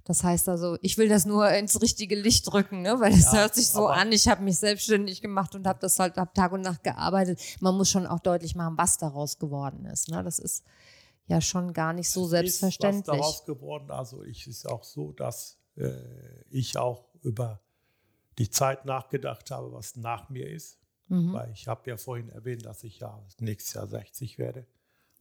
Das 0.05 0.23
heißt 0.23 0.51
also, 0.51 0.77
ich 0.83 0.99
will 0.99 1.09
das 1.09 1.25
nur 1.25 1.49
ins 1.51 1.81
richtige 1.81 2.15
Licht 2.15 2.53
drücken, 2.53 2.83
ne? 2.83 3.01
weil 3.01 3.13
es 3.13 3.33
ja, 3.33 3.39
hört 3.39 3.55
sich 3.55 3.69
so 3.69 3.87
an. 3.87 4.13
Ich 4.13 4.29
habe 4.29 4.43
mich 4.43 4.59
selbstständig 4.59 5.23
gemacht 5.23 5.55
und 5.55 5.67
habe 5.67 5.79
das 5.81 5.99
halt 5.99 6.19
ab 6.19 6.35
Tag 6.35 6.53
und 6.53 6.61
Nacht 6.61 6.85
gearbeitet. 6.85 7.41
Man 7.61 7.75
muss 7.75 7.91
schon 7.91 8.07
auch 8.07 8.21
deutlich 8.21 8.55
machen, 8.55 8.77
was 8.77 8.99
daraus 8.99 9.39
geworden 9.39 9.87
ist. 9.87 10.11
Ne? 10.11 10.23
Das 10.23 10.39
ist 10.39 10.63
ja 11.27 11.41
schon 11.41 11.73
gar 11.73 11.95
nicht 11.95 12.11
so 12.11 12.27
selbstverständlich. 12.27 13.01
Ist 13.01 13.09
was 13.09 13.17
daraus 13.17 13.45
geworden. 13.47 13.91
Also 13.91 14.23
ich 14.25 14.47
ist 14.47 14.69
auch 14.69 14.85
so, 14.85 15.13
dass 15.13 15.57
äh, 15.77 15.91
ich 16.51 16.77
auch 16.77 17.07
über 17.23 17.61
die 18.37 18.51
Zeit 18.51 18.85
nachgedacht 18.85 19.51
habe, 19.51 19.73
was 19.73 19.97
nach 19.97 20.29
mir 20.29 20.51
ist. 20.51 20.79
Mhm. 21.09 21.33
Weil 21.33 21.51
ich 21.53 21.67
habe 21.67 21.89
ja 21.89 21.97
vorhin 21.97 22.29
erwähnt, 22.29 22.67
dass 22.67 22.85
ich 22.85 22.99
ja 22.99 23.23
nächstes 23.39 23.75
Jahr 23.75 23.87
60 23.87 24.39
werde, 24.39 24.67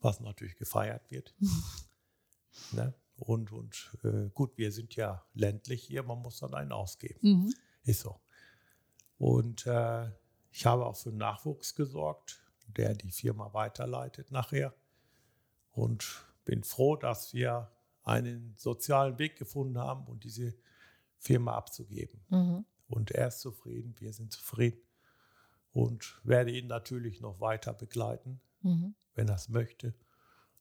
was 0.01 0.19
natürlich 0.19 0.57
gefeiert 0.57 1.09
wird. 1.09 1.33
ne? 2.71 2.93
Und, 3.15 3.51
und 3.51 3.97
äh, 4.03 4.29
gut, 4.33 4.57
wir 4.57 4.71
sind 4.71 4.95
ja 4.95 5.23
ländlich 5.33 5.83
hier, 5.83 6.03
man 6.03 6.19
muss 6.19 6.39
dann 6.39 6.53
einen 6.53 6.71
ausgeben. 6.71 7.19
Mhm. 7.21 7.53
Ist 7.83 8.01
so. 8.01 8.19
Und 9.17 9.65
äh, 9.67 10.09
ich 10.51 10.65
habe 10.65 10.85
auch 10.85 10.95
für 10.95 11.11
Nachwuchs 11.11 11.75
gesorgt, 11.75 12.41
der 12.67 12.93
die 12.95 13.11
Firma 13.11 13.53
weiterleitet 13.53 14.31
nachher. 14.31 14.73
Und 15.71 16.25
bin 16.45 16.63
froh, 16.63 16.95
dass 16.95 17.33
wir 17.33 17.71
einen 18.03 18.53
sozialen 18.57 19.17
Weg 19.17 19.37
gefunden 19.37 19.77
haben, 19.77 20.05
um 20.07 20.19
diese 20.19 20.53
Firma 21.17 21.55
abzugeben. 21.55 22.21
Mhm. 22.29 22.65
Und 22.87 23.11
er 23.11 23.29
ist 23.29 23.39
zufrieden, 23.39 23.95
wir 23.99 24.13
sind 24.13 24.31
zufrieden. 24.31 24.81
Und 25.71 26.19
werde 26.23 26.51
ihn 26.51 26.67
natürlich 26.67 27.21
noch 27.21 27.39
weiter 27.39 27.73
begleiten, 27.73 28.41
mhm. 28.61 28.93
wenn 29.15 29.27
er 29.29 29.35
es 29.35 29.49
möchte. 29.49 29.95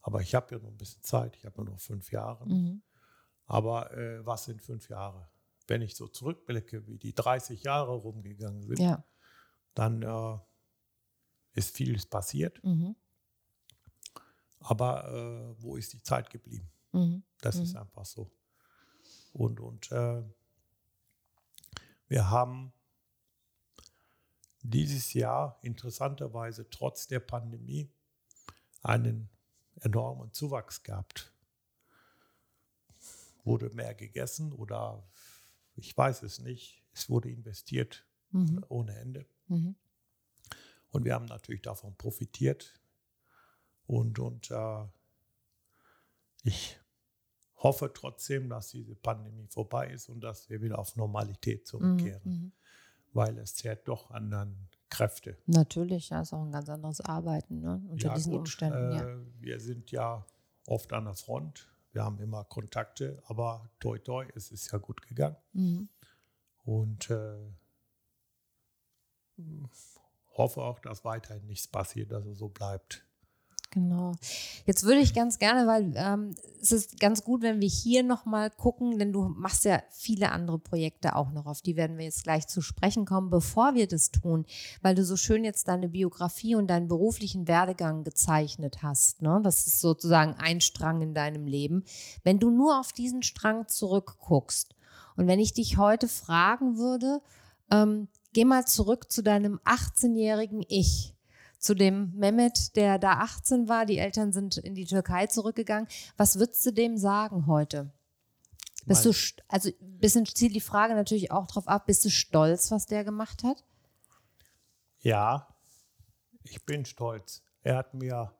Aber 0.03 0.21
ich 0.21 0.35
habe 0.35 0.55
ja 0.55 0.61
noch 0.61 0.69
ein 0.69 0.77
bisschen 0.77 1.03
Zeit. 1.03 1.37
Ich 1.37 1.47
habe 1.47 1.62
nur 1.62 1.73
noch 1.73 1.81
fünf 1.81 2.11
Jahre. 2.11 2.47
Mhm. 2.47 2.83
Aber 3.47 3.97
äh, 3.97 4.25
was 4.27 4.45
sind 4.45 4.61
fünf 4.61 4.88
Jahre? 4.88 5.29
Wenn 5.69 5.81
ich 5.81 5.95
so 5.95 6.09
zurückblicke, 6.09 6.87
wie 6.87 6.99
die 6.99 7.15
30 7.15 7.62
Jahre 7.62 7.93
rumgegangen 7.95 8.65
sind, 8.65 8.81
ja. 8.81 9.05
dann 9.75 10.03
äh, 10.03 10.38
ist 11.55 11.75
vieles 11.77 12.05
passiert. 12.07 12.62
Mhm. 12.65 12.97
Aber 14.59 15.09
äh, 15.09 15.62
wo 15.62 15.77
ist 15.77 15.93
die 15.93 16.03
Zeit 16.03 16.31
geblieben? 16.31 16.69
Mhm. 16.93 17.23
Das 17.41 17.57
ist 17.57 17.75
mhm. 17.75 17.81
einfach 17.81 18.05
so. 18.05 18.31
Und, 19.33 19.61
und 19.61 19.91
äh, 19.93 20.23
wir 22.09 22.29
haben 22.29 22.73
dieses 24.62 25.12
Jahr 25.15 25.59
interessanterweise 25.62 26.69
trotz 26.71 27.07
der 27.07 27.21
Pandemie 27.21 27.91
einen 28.83 29.32
enormen 29.83 30.33
Zuwachs 30.33 30.83
gehabt. 30.83 31.33
Wurde 33.45 33.71
mehr 33.71 33.95
gegessen 33.95 34.53
oder 34.53 35.03
ich 35.75 35.97
weiß 35.97 36.23
es 36.23 36.38
nicht. 36.38 36.83
Es 36.92 37.09
wurde 37.09 37.31
investiert 37.31 38.05
mhm. 38.31 38.64
ohne 38.68 38.97
Ende. 38.99 39.27
Mhm. 39.49 39.75
Und 40.90 41.05
wir 41.05 41.14
haben 41.14 41.25
natürlich 41.27 41.62
davon 41.62 41.97
profitiert. 41.97 42.75
Und, 43.87 44.18
und 44.18 44.51
äh, 44.51 44.85
ich 46.45 46.79
hoffe 47.57 47.92
trotzdem, 47.92 48.49
dass 48.49 48.71
diese 48.71 48.95
Pandemie 48.95 49.47
vorbei 49.49 49.88
ist 49.88 50.09
und 50.09 50.21
dass 50.21 50.51
wir 50.51 50.61
wieder 50.61 50.79
auf 50.79 50.97
Normalität 50.97 51.66
zurückkehren, 51.66 52.23
Mhm. 52.25 52.53
weil 53.12 53.38
es 53.38 53.55
zehrt 53.55 53.88
doch 53.88 54.11
an 54.11 54.31
den 54.31 54.68
Kräfte. 54.92 55.38
Natürlich, 55.46 56.11
ja, 56.11 56.20
ist 56.20 56.33
auch 56.35 56.42
ein 56.44 56.52
ganz 56.52 56.68
anderes 56.68 57.00
Arbeiten 57.00 57.61
ne? 57.61 57.83
unter 57.88 58.09
Ja, 58.09 58.14
diesen 58.14 58.33
gut, 58.33 58.40
Umständen. 58.40 58.92
ja. 58.92 59.09
äh, 59.09 59.18
Wir 59.40 59.59
sind 59.59 59.90
ja 59.90 60.24
oft 60.66 60.92
an 60.92 61.07
der 61.07 61.14
Front, 61.14 61.68
wir 61.92 62.05
haben 62.05 62.18
immer 62.20 62.44
Kontakte, 62.44 63.22
aber 63.26 63.70
toi 63.81 63.98
toi, 63.98 64.26
es 64.35 64.50
ist 64.50 64.70
ja 64.70 64.78
gut 64.78 65.00
gegangen. 65.07 65.37
Mhm. 65.55 65.88
Und 66.64 67.11
äh, 67.11 67.38
hoffe 70.37 70.61
auch, 70.61 70.78
dass 70.78 71.05
weiterhin 71.05 71.46
nichts 71.46 71.66
passiert, 71.66 72.12
dass 72.12 72.24
es 72.26 72.38
so 72.38 72.48
bleibt. 72.48 73.05
Genau. 73.73 74.13
Jetzt 74.67 74.85
würde 74.85 75.01
ich 75.01 75.15
ganz 75.15 75.39
gerne, 75.39 75.67
weil 75.67 75.95
ähm, 75.97 76.35
es 76.61 76.73
ist 76.73 77.01
ganz 77.01 77.25
gut, 77.25 77.41
wenn 77.41 77.63
wir 77.63 77.69
hier 77.69 78.03
nochmal 78.03 78.51
gucken, 78.51 78.99
denn 78.99 79.15
du 79.15 79.23
machst 79.23 79.65
ja 79.65 79.83
viele 79.91 80.31
andere 80.31 80.59
Projekte 80.59 81.17
auch 81.17 81.31
noch, 81.33 81.47
auf 81.47 81.63
die 81.63 81.75
werden 81.75 81.97
wir 81.97 82.05
jetzt 82.05 82.25
gleich 82.25 82.47
zu 82.47 82.61
sprechen 82.61 83.07
kommen, 83.07 83.31
bevor 83.31 83.75
wir 83.75 83.89
das 83.89 84.11
tun, 84.11 84.45
weil 84.83 84.95
du 84.95 85.07
so 85.07 85.17
schön 85.17 85.43
jetzt 85.43 85.69
deine 85.69 85.89
Biografie 85.89 86.55
und 86.55 86.69
deinen 86.69 86.87
beruflichen 86.87 87.49
Werdegang 87.49 88.05
gezeichnet 88.05 88.83
hast. 88.83 89.23
Ne? 89.23 89.41
Das 89.43 89.67
ist 89.67 89.81
sozusagen 89.81 90.35
ein 90.35 90.61
Strang 90.61 91.01
in 91.01 91.15
deinem 91.15 91.47
Leben. 91.47 91.85
Wenn 92.25 92.39
du 92.39 92.51
nur 92.51 92.79
auf 92.79 92.93
diesen 92.93 93.23
Strang 93.23 93.69
zurückguckst 93.69 94.75
und 95.17 95.29
wenn 95.29 95.41
ich 95.41 95.55
dich 95.55 95.79
heute 95.79 96.09
fragen 96.09 96.77
würde, 96.77 97.23
ähm, 97.71 98.09
geh 98.35 98.45
mal 98.45 98.67
zurück 98.67 99.11
zu 99.11 99.23
deinem 99.23 99.61
18-jährigen 99.65 100.63
Ich 100.69 101.12
zu 101.62 101.75
dem 101.75 102.12
Mehmet, 102.16 102.75
der 102.77 102.98
da 102.98 103.18
18 103.20 103.68
war. 103.68 103.87
Die 103.87 103.98
Eltern 103.98 104.33
sind 104.33 104.57
in 104.57 104.75
die 104.75 104.85
Türkei 104.85 105.29
zurückgegangen. 105.29 105.88
Was 106.16 106.38
würdest 106.38 106.66
du 106.66 106.72
dem 106.72 106.98
sagen 106.98 107.46
heute? 107.46 107.92
Bist 108.85 109.05
du, 109.05 109.11
Mein- 109.11 109.14
st- 109.16 109.38
also 109.46 109.68
ein 109.81 109.98
bisschen 109.98 110.27
zielt 110.27 110.57
die 110.57 110.61
Frage 110.61 110.94
natürlich 110.94 111.31
auch 111.31 111.46
drauf 111.46 111.68
ab, 111.68 111.87
bist 111.87 112.05
du 112.05 112.11
stolz, 112.11 112.72
was 112.72 112.87
der 112.87 113.05
gemacht 113.05 113.44
hat? 113.44 113.62
Ja, 115.03 115.55
ich 116.42 116.64
bin 116.66 116.85
stolz. 116.85 117.42
Er 117.62 117.77
hat 117.77 117.94
mir 117.94 118.33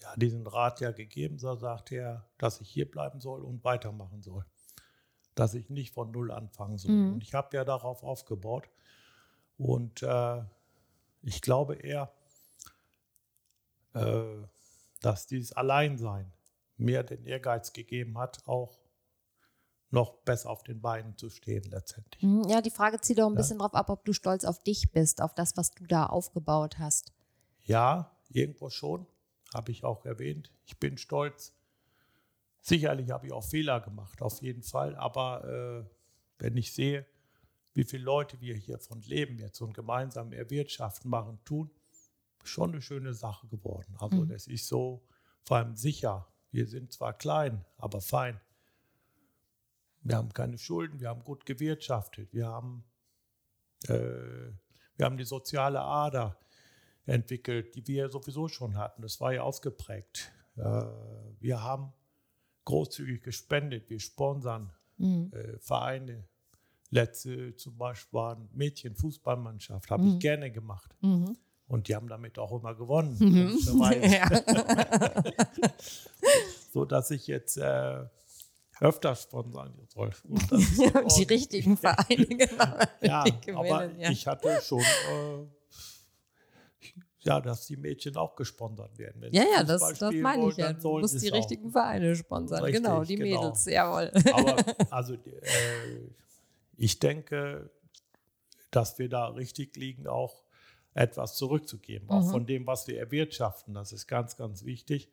ja, 0.00 0.14
diesen 0.16 0.46
Rat 0.46 0.80
ja 0.80 0.92
gegeben, 0.92 1.38
so 1.38 1.54
sagte 1.56 1.96
er, 1.96 2.26
dass 2.38 2.62
ich 2.62 2.70
hier 2.70 2.90
bleiben 2.90 3.20
soll 3.20 3.42
und 3.44 3.64
weitermachen 3.64 4.22
soll. 4.22 4.46
Dass 5.34 5.52
ich 5.52 5.68
nicht 5.68 5.92
von 5.92 6.10
Null 6.10 6.30
anfangen 6.30 6.78
soll. 6.78 6.92
Mhm. 6.92 7.12
Und 7.14 7.22
ich 7.22 7.34
habe 7.34 7.54
ja 7.54 7.64
darauf 7.64 8.02
aufgebaut. 8.02 8.70
Und 9.58 10.02
äh, 10.02 10.42
ich 11.24 11.40
glaube 11.40 11.74
eher, 11.76 12.12
äh, 13.94 14.24
dass 15.02 15.26
dieses 15.26 15.52
Alleinsein 15.52 16.32
mir 16.76 17.02
den 17.02 17.24
Ehrgeiz 17.24 17.72
gegeben 17.72 18.18
hat, 18.18 18.46
auch 18.46 18.78
noch 19.90 20.14
besser 20.24 20.50
auf 20.50 20.64
den 20.64 20.80
Beinen 20.80 21.16
zu 21.16 21.30
stehen 21.30 21.62
letztendlich. 21.70 22.20
Hm, 22.22 22.42
Ja, 22.48 22.60
die 22.60 22.70
Frage 22.70 23.00
zielt 23.00 23.20
auch 23.20 23.26
ein 23.26 23.34
Ja. 23.34 23.36
bisschen 23.36 23.58
drauf 23.58 23.74
ab, 23.74 23.90
ob 23.90 24.04
du 24.04 24.12
stolz 24.12 24.44
auf 24.44 24.62
dich 24.62 24.90
bist, 24.90 25.20
auf 25.22 25.34
das, 25.34 25.56
was 25.56 25.70
du 25.70 25.86
da 25.86 26.06
aufgebaut 26.06 26.78
hast. 26.78 27.12
Ja, 27.62 28.10
irgendwo 28.28 28.70
schon, 28.70 29.06
habe 29.54 29.70
ich 29.70 29.84
auch 29.84 30.04
erwähnt. 30.04 30.50
Ich 30.66 30.78
bin 30.78 30.98
stolz. 30.98 31.52
Sicherlich 32.60 33.10
habe 33.10 33.26
ich 33.26 33.32
auch 33.32 33.44
Fehler 33.44 33.80
gemacht, 33.80 34.20
auf 34.20 34.42
jeden 34.42 34.62
Fall. 34.62 34.96
Aber 34.96 35.44
äh, 35.44 36.42
wenn 36.42 36.56
ich 36.56 36.72
sehe, 36.74 37.06
wie 37.74 37.84
viele 37.84 38.04
Leute 38.04 38.40
wir 38.40 38.54
hiervon 38.56 39.02
leben 39.02 39.38
jetzt 39.38 39.60
und 39.60 39.74
gemeinsam 39.74 40.32
erwirtschaften, 40.32 41.10
machen, 41.10 41.38
tun, 41.44 41.70
schon 42.42 42.72
eine 42.72 42.82
schöne 42.82 43.14
Sache 43.14 43.46
geworden. 43.48 43.96
Also 43.98 44.22
Mhm. 44.22 44.28
das 44.28 44.46
ist 44.46 44.68
so 44.68 45.02
vor 45.42 45.58
allem 45.58 45.74
sicher. 45.76 46.26
Wir 46.50 46.66
sind 46.66 46.92
zwar 46.92 47.12
klein, 47.14 47.64
aber 47.78 48.00
fein. 48.00 48.40
Wir 50.02 50.16
haben 50.16 50.32
keine 50.32 50.58
Schulden, 50.58 51.00
wir 51.00 51.08
haben 51.08 51.24
gut 51.24 51.46
gewirtschaftet, 51.46 52.32
wir 52.32 52.46
haben, 52.46 52.84
äh, 53.88 54.52
wir 54.96 55.06
haben 55.06 55.16
die 55.16 55.24
soziale 55.24 55.80
Ader 55.80 56.38
entwickelt, 57.06 57.74
die 57.74 57.86
wir 57.86 58.08
sowieso 58.10 58.48
schon 58.48 58.76
hatten. 58.76 59.02
Das 59.02 59.20
war 59.20 59.32
ja 59.32 59.42
ausgeprägt. 59.42 60.30
Äh, 60.56 60.60
wir 61.40 61.62
haben 61.62 61.92
großzügig 62.66 63.22
gespendet, 63.22 63.90
wir 63.90 63.98
sponsern 64.00 64.72
Mhm. 64.96 65.32
äh, 65.34 65.58
Vereine. 65.58 66.28
Letzte 66.90 67.56
zum 67.56 67.76
Beispiel 67.76 68.12
waren 68.18 68.48
Mädchenfußballmannschaft, 68.52 69.90
habe 69.90 70.02
Mhm. 70.02 70.08
ich 70.10 70.18
gerne 70.20 70.50
gemacht. 70.50 70.94
Mhm. 71.00 71.36
Und 71.66 71.88
die 71.88 71.96
haben 71.96 72.08
damit 72.08 72.38
auch 72.38 72.52
immer 72.52 72.74
gewonnen. 72.74 73.16
Mhm. 73.18 73.58
ja. 74.02 74.28
So 76.72 76.84
dass 76.84 77.10
ich 77.12 77.26
jetzt 77.28 77.56
äh, 77.56 78.04
öfter 78.80 79.14
sponsern 79.14 79.72
soll. 79.88 80.10
Die 81.16 81.22
richtigen 81.22 81.76
Vereine, 81.76 82.26
genau. 82.26 82.76
Ja, 83.00 83.22
die 83.24 83.52
aber 83.52 83.86
gewinnen, 83.86 84.00
ja. 84.00 84.10
ich 84.10 84.26
hatte 84.26 84.60
schon, 84.60 84.80
äh, 84.80 85.46
ja, 87.20 87.40
dass 87.40 87.66
die 87.66 87.76
Mädchen 87.76 88.16
auch 88.16 88.34
gesponsert 88.34 88.98
werden. 88.98 89.22
Wenn 89.22 89.32
Ja, 89.32 89.44
ja, 89.44 89.62
das, 89.62 89.80
das 89.98 90.14
meine 90.14 90.48
ich 90.50 90.56
ja. 90.56 90.72
Du 90.72 90.98
musst 90.98 91.22
die 91.22 91.30
auch. 91.30 91.36
richtigen 91.36 91.70
Vereine 91.70 92.14
sponsern. 92.16 92.64
Richtig, 92.64 92.82
genau, 92.82 93.04
die 93.04 93.14
genau. 93.16 93.40
Mädels, 93.42 93.64
jawohl. 93.66 94.10
Aber 94.32 94.56
also 94.90 95.14
äh, 95.14 95.18
ich 96.76 96.98
denke, 96.98 97.70
dass 98.70 98.98
wir 98.98 99.08
da 99.08 99.28
richtig 99.28 99.76
liegen, 99.76 100.06
auch 100.06 100.42
etwas 100.94 101.36
zurückzugeben, 101.36 102.08
auch 102.10 102.24
Mhm. 102.26 102.30
von 102.30 102.46
dem, 102.46 102.66
was 102.66 102.86
wir 102.86 102.98
erwirtschaften. 102.98 103.74
Das 103.74 103.92
ist 103.92 104.06
ganz, 104.06 104.36
ganz 104.36 104.64
wichtig. 104.64 105.10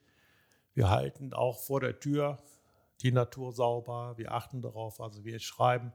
Wir 0.74 0.90
halten 0.90 1.34
auch 1.34 1.60
vor 1.60 1.80
der 1.82 2.00
Tür 2.00 2.38
die 3.02 3.12
Natur 3.12 3.52
sauber. 3.52 4.14
Wir 4.18 4.32
achten 4.32 4.62
darauf. 4.62 5.02
Also 5.02 5.26
wir 5.26 5.40
schreiben 5.40 5.92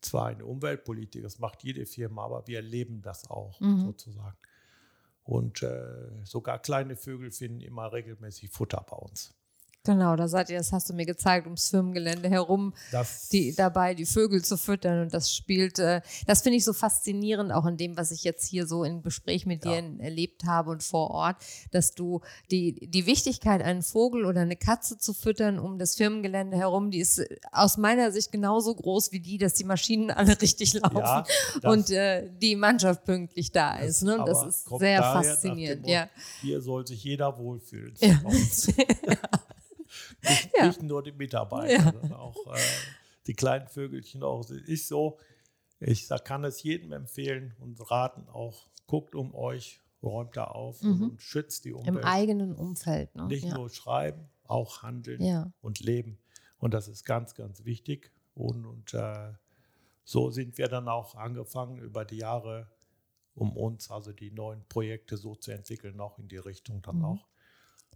zwar 0.00 0.26
eine 0.26 0.44
Umweltpolitik, 0.46 1.22
das 1.22 1.38
macht 1.38 1.62
jede 1.62 1.84
Firma, 1.86 2.24
aber 2.24 2.46
wir 2.46 2.62
leben 2.62 3.02
das 3.02 3.28
auch 3.30 3.60
Mhm. 3.60 3.80
sozusagen. 3.86 4.36
Und 5.24 5.62
äh, 5.62 6.08
sogar 6.24 6.58
kleine 6.58 6.96
Vögel 6.96 7.30
finden 7.30 7.60
immer 7.60 7.92
regelmäßig 7.92 8.50
Futter 8.50 8.84
bei 8.88 8.96
uns. 8.96 9.34
Genau, 9.84 10.14
da 10.14 10.28
seid 10.28 10.50
ihr, 10.50 10.58
das 10.58 10.72
hast 10.72 10.90
du 10.90 10.94
mir 10.94 11.06
gezeigt, 11.06 11.46
ums 11.46 11.70
Firmengelände 11.70 12.28
herum, 12.28 12.74
Das 12.92 13.30
die 13.30 13.54
dabei, 13.54 13.94
die 13.94 14.04
Vögel 14.04 14.44
zu 14.44 14.58
füttern. 14.58 15.00
Und 15.02 15.14
das 15.14 15.34
spielt, 15.34 15.78
äh, 15.78 16.02
das 16.26 16.42
finde 16.42 16.58
ich 16.58 16.66
so 16.66 16.74
faszinierend, 16.74 17.50
auch 17.50 17.64
in 17.64 17.78
dem, 17.78 17.96
was 17.96 18.10
ich 18.10 18.22
jetzt 18.22 18.46
hier 18.46 18.66
so 18.66 18.84
im 18.84 19.00
Gespräch 19.02 19.46
mit 19.46 19.64
Ja. 19.64 19.80
dir 19.80 20.00
erlebt 20.00 20.44
habe 20.44 20.70
und 20.70 20.82
vor 20.82 21.10
Ort, 21.10 21.36
dass 21.70 21.94
du 21.94 22.20
die, 22.50 22.88
die 22.90 23.06
Wichtigkeit, 23.06 23.62
einen 23.62 23.82
Vogel 23.82 24.26
oder 24.26 24.42
eine 24.42 24.56
Katze 24.56 24.98
zu 24.98 25.14
füttern 25.14 25.58
um 25.58 25.78
das 25.78 25.96
Firmengelände 25.96 26.58
herum, 26.58 26.90
die 26.90 27.00
ist 27.00 27.22
aus 27.50 27.78
meiner 27.78 28.12
Sicht 28.12 28.32
genauso 28.32 28.74
groß 28.74 29.12
wie 29.12 29.20
die, 29.20 29.38
dass 29.38 29.54
die 29.54 29.64
Maschinen 29.64 30.10
alle 30.10 30.38
richtig 30.42 30.74
laufen 30.74 30.98
Ja, 30.98 31.24
und 31.62 31.88
äh, 31.90 32.28
die 32.38 32.54
Mannschaft 32.54 33.04
pünktlich 33.04 33.50
da 33.50 33.78
ist. 33.78 34.02
Ne? 34.02 34.22
Das 34.26 34.44
ist 34.44 34.68
sehr 34.78 35.02
faszinierend. 35.02 35.86
Ja. 35.88 36.10
Hier 36.42 36.60
soll 36.60 36.86
sich 36.86 37.02
jeder 37.02 37.38
wohlfühlen. 37.38 37.94
Ja. 38.00 38.20
Nicht, 40.22 40.50
Ja. 40.56 40.66
nicht 40.66 40.82
nur 40.82 41.02
die 41.02 41.12
Mitarbeiter, 41.12 41.72
Ja. 41.72 41.82
sondern 41.92 42.12
auch 42.14 42.36
äh, 42.54 42.58
die 43.26 43.34
kleinen 43.34 43.68
Vögelchen 43.68 44.22
auch. 44.22 44.48
Ist 44.50 44.88
so, 44.88 45.18
ich 45.80 46.06
sag, 46.06 46.24
kann 46.24 46.44
es 46.44 46.62
jedem 46.62 46.92
empfehlen 46.92 47.54
und 47.60 47.80
raten 47.90 48.28
auch, 48.28 48.66
guckt 48.86 49.14
um 49.14 49.34
euch, 49.34 49.80
räumt 50.02 50.36
da 50.36 50.44
auf 50.44 50.82
Mhm. 50.82 51.02
und, 51.10 51.22
schützt 51.22 51.64
die 51.64 51.70
Im 51.70 51.76
Umwelt. 51.76 52.04
eigenen 52.04 52.54
Umfeld. 52.54 53.14
Ne? 53.14 53.26
Nicht 53.26 53.44
ja. 53.44 53.54
nur 53.54 53.70
schreiben, 53.70 54.28
auch 54.44 54.82
handeln 54.82 55.52
und 55.60 55.80
leben. 55.80 56.18
Und 56.58 56.74
das 56.74 56.88
ist 56.88 57.04
ganz, 57.04 57.34
ganz 57.34 57.64
wichtig. 57.64 58.10
Und, 58.34 58.64
und 58.66 58.94
äh, 58.94 59.32
so 60.04 60.30
sind 60.30 60.58
wir 60.58 60.68
dann 60.68 60.88
auch 60.88 61.14
angefangen, 61.14 61.78
über 61.78 62.04
die 62.04 62.16
Jahre 62.18 62.70
um 63.34 63.56
uns, 63.56 63.90
also 63.90 64.12
die 64.12 64.30
neuen 64.32 64.64
Projekte 64.68 65.16
so 65.16 65.34
zu 65.36 65.52
entwickeln, 65.52 66.00
auch 66.00 66.18
in 66.18 66.28
die 66.28 66.36
Richtung 66.36 66.82
dann 66.82 66.98
Mhm. 66.98 67.04
auch. 67.04 67.26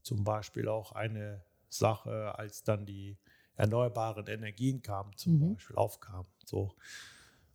Zum 0.03 0.23
Beispiel 0.25 0.69
auch 0.69 0.93
eine 0.93 1.43
Sache, 1.79 2.39
als 2.39 2.63
dann 2.63 2.87
die 2.87 3.19
erneuerbaren 3.57 4.27
Energien 4.27 4.83
kamen, 4.83 5.17
zum 5.17 5.39
Mhm. 5.39 5.55
Beispiel 5.55 5.77
aufkamen. 5.77 6.27
So. 6.45 6.75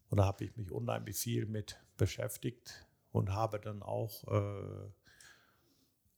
Und 0.09 0.17
da 0.17 0.25
habe 0.25 0.45
ich 0.45 0.55
mich 0.55 0.71
unheimlich 0.71 1.17
viel 1.17 1.45
mit 1.45 1.79
beschäftigt 1.97 2.87
und 3.11 3.31
habe 3.31 3.59
dann 3.59 3.83
auch 3.83 4.23
äh, 4.27 4.91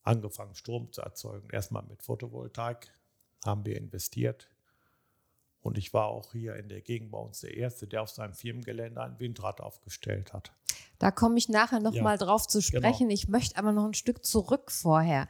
angefangen, 0.03 0.55
Strom 0.55 0.91
zu 0.91 1.01
erzeugen. 1.01 1.49
Erstmal 1.49 1.83
mit 1.83 2.03
Photovoltaik 2.03 2.91
haben 3.45 3.65
wir 3.65 3.77
investiert. 3.77 4.49
Und 5.61 5.77
ich 5.77 5.93
war 5.93 6.07
auch 6.07 6.31
hier 6.31 6.55
in 6.55 6.69
der 6.69 6.81
Gegend 6.81 7.11
bei 7.11 7.19
uns 7.19 7.41
der 7.41 7.55
Erste, 7.55 7.87
der 7.87 8.01
auf 8.01 8.09
seinem 8.09 8.33
Firmengelände 8.33 9.01
ein 9.01 9.19
Windrad 9.19 9.61
aufgestellt 9.61 10.33
hat. 10.33 10.53
Da 11.01 11.09
komme 11.09 11.39
ich 11.39 11.49
nachher 11.49 11.79
noch 11.79 11.95
Ja, 11.95 12.15
drauf 12.15 12.47
zu 12.47 12.61
sprechen. 12.61 13.09
Ich 13.09 13.27
möchte 13.27 13.57
aber 13.57 13.71
noch 13.71 13.85
ein 13.85 13.95
Stück 13.95 14.23
zurück 14.23 14.71
vorher. 14.71 15.27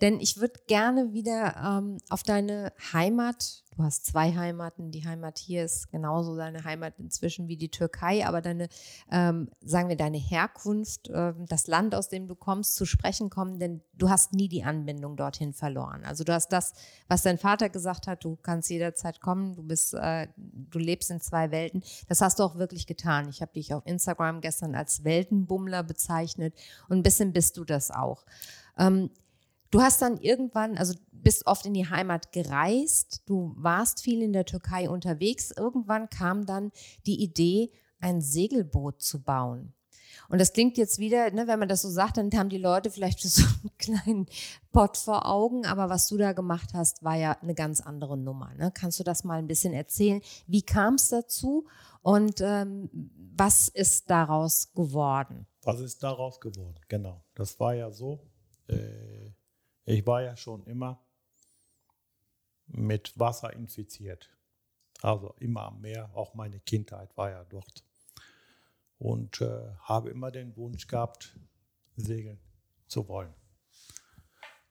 Denn 0.00 0.18
ich 0.18 0.38
würde 0.38 0.58
gerne 0.66 1.12
wieder 1.12 1.54
ähm, 1.64 1.98
auf 2.08 2.24
deine 2.24 2.72
Heimat 2.92 3.62
du 3.76 3.82
hast 3.82 4.06
zwei 4.06 4.34
Heimaten. 4.34 4.90
Die 4.90 5.04
Heimat 5.04 5.38
hier 5.38 5.64
ist 5.64 5.90
genauso 5.90 6.36
deine 6.36 6.64
Heimat 6.64 6.98
inzwischen 6.98 7.48
wie 7.48 7.56
die 7.56 7.70
Türkei, 7.70 8.26
aber 8.26 8.40
deine, 8.40 8.68
ähm, 9.10 9.48
sagen 9.64 9.88
wir, 9.88 9.96
deine 9.96 10.18
Herkunft, 10.18 11.08
äh, 11.08 11.32
das 11.48 11.66
Land, 11.66 11.94
aus 11.94 12.08
dem 12.08 12.28
du 12.28 12.34
kommst, 12.34 12.76
zu 12.76 12.84
sprechen 12.84 13.30
kommen, 13.30 13.58
denn 13.58 13.82
du 13.94 14.10
hast 14.10 14.32
nie 14.32 14.48
die 14.48 14.64
Anbindung 14.64 15.16
dorthin 15.16 15.52
verloren. 15.52 16.04
Also 16.04 16.24
du 16.24 16.32
hast 16.32 16.48
das, 16.48 16.72
was 17.08 17.22
dein 17.22 17.38
Vater 17.38 17.68
gesagt 17.68 18.06
hat, 18.06 18.24
du 18.24 18.36
kannst 18.36 18.70
jederzeit 18.70 19.20
kommen, 19.20 19.54
du 19.54 19.62
bist, 19.62 19.94
äh, 19.94 20.28
du 20.36 20.78
lebst 20.78 21.10
in 21.10 21.20
zwei 21.20 21.50
Welten. 21.50 21.82
Das 22.08 22.20
hast 22.20 22.38
du 22.38 22.44
auch 22.44 22.56
wirklich 22.56 22.86
getan. 22.86 23.28
Ich 23.28 23.40
habe 23.40 23.52
dich 23.52 23.72
auf 23.74 23.86
Instagram 23.86 24.40
gestern 24.40 24.74
als 24.74 25.04
Weltenbummler 25.12 25.82
bezeichnet 25.82 26.54
und 26.88 26.98
ein 26.98 27.02
bisschen 27.02 27.32
bist 27.32 27.58
du 27.58 27.64
das 27.64 27.90
auch. 27.90 28.24
Ähm, 28.78 29.10
Du 29.72 29.80
hast 29.80 30.02
dann 30.02 30.18
irgendwann, 30.18 30.76
also 30.76 30.94
bist 31.12 31.46
oft 31.46 31.64
in 31.64 31.72
die 31.72 31.88
Heimat 31.88 32.30
gereist, 32.30 33.22
du 33.24 33.54
warst 33.56 34.02
viel 34.02 34.20
in 34.20 34.34
der 34.34 34.44
Türkei 34.44 34.90
unterwegs. 34.90 35.50
Irgendwann 35.50 36.10
kam 36.10 36.44
dann 36.44 36.72
die 37.06 37.22
Idee, 37.22 37.70
ein 37.98 38.20
Segelboot 38.20 39.00
zu 39.00 39.22
bauen. 39.22 39.72
Und 40.28 40.40
das 40.40 40.52
klingt 40.52 40.76
jetzt 40.76 40.98
wieder, 40.98 41.30
ne, 41.30 41.46
wenn 41.46 41.58
man 41.58 41.68
das 41.68 41.80
so 41.80 41.88
sagt, 41.88 42.18
dann 42.18 42.30
haben 42.34 42.50
die 42.50 42.58
Leute 42.58 42.90
vielleicht 42.90 43.20
so 43.22 43.44
einen 43.44 43.78
kleinen 43.78 44.26
Pott 44.72 44.98
vor 44.98 45.26
Augen. 45.26 45.64
Aber 45.64 45.88
was 45.88 46.06
du 46.08 46.18
da 46.18 46.34
gemacht 46.34 46.70
hast, 46.74 47.02
war 47.02 47.16
ja 47.16 47.32
eine 47.40 47.54
ganz 47.54 47.80
andere 47.80 48.18
Nummer. 48.18 48.52
Ne? 48.58 48.72
Kannst 48.74 49.00
du 49.00 49.04
das 49.04 49.24
mal 49.24 49.38
ein 49.38 49.46
bisschen 49.46 49.72
erzählen? 49.72 50.20
Wie 50.46 50.62
kam 50.62 50.94
es 50.94 51.08
dazu 51.08 51.66
und 52.02 52.40
ähm, 52.40 52.90
was 53.36 53.68
ist 53.68 54.10
daraus 54.10 54.72
geworden? 54.74 55.46
Was 55.62 55.80
ist 55.80 56.02
daraus 56.02 56.40
geworden? 56.40 56.80
Genau. 56.88 57.24
Das 57.34 57.58
war 57.58 57.74
ja 57.74 57.90
so. 57.90 58.28
Äh 58.68 59.32
ich 59.84 60.06
war 60.06 60.22
ja 60.22 60.36
schon 60.36 60.64
immer 60.66 61.04
mit 62.66 63.18
Wasser 63.18 63.52
infiziert. 63.52 64.30
Also 65.00 65.34
immer 65.40 65.62
am 65.62 65.80
Meer, 65.80 66.10
auch 66.14 66.34
meine 66.34 66.60
Kindheit 66.60 67.16
war 67.16 67.30
ja 67.30 67.44
dort. 67.44 67.84
Und 68.98 69.40
äh, 69.40 69.74
habe 69.80 70.10
immer 70.10 70.30
den 70.30 70.56
Wunsch 70.56 70.86
gehabt, 70.86 71.36
segeln 71.96 72.40
zu 72.86 73.08
wollen. 73.08 73.34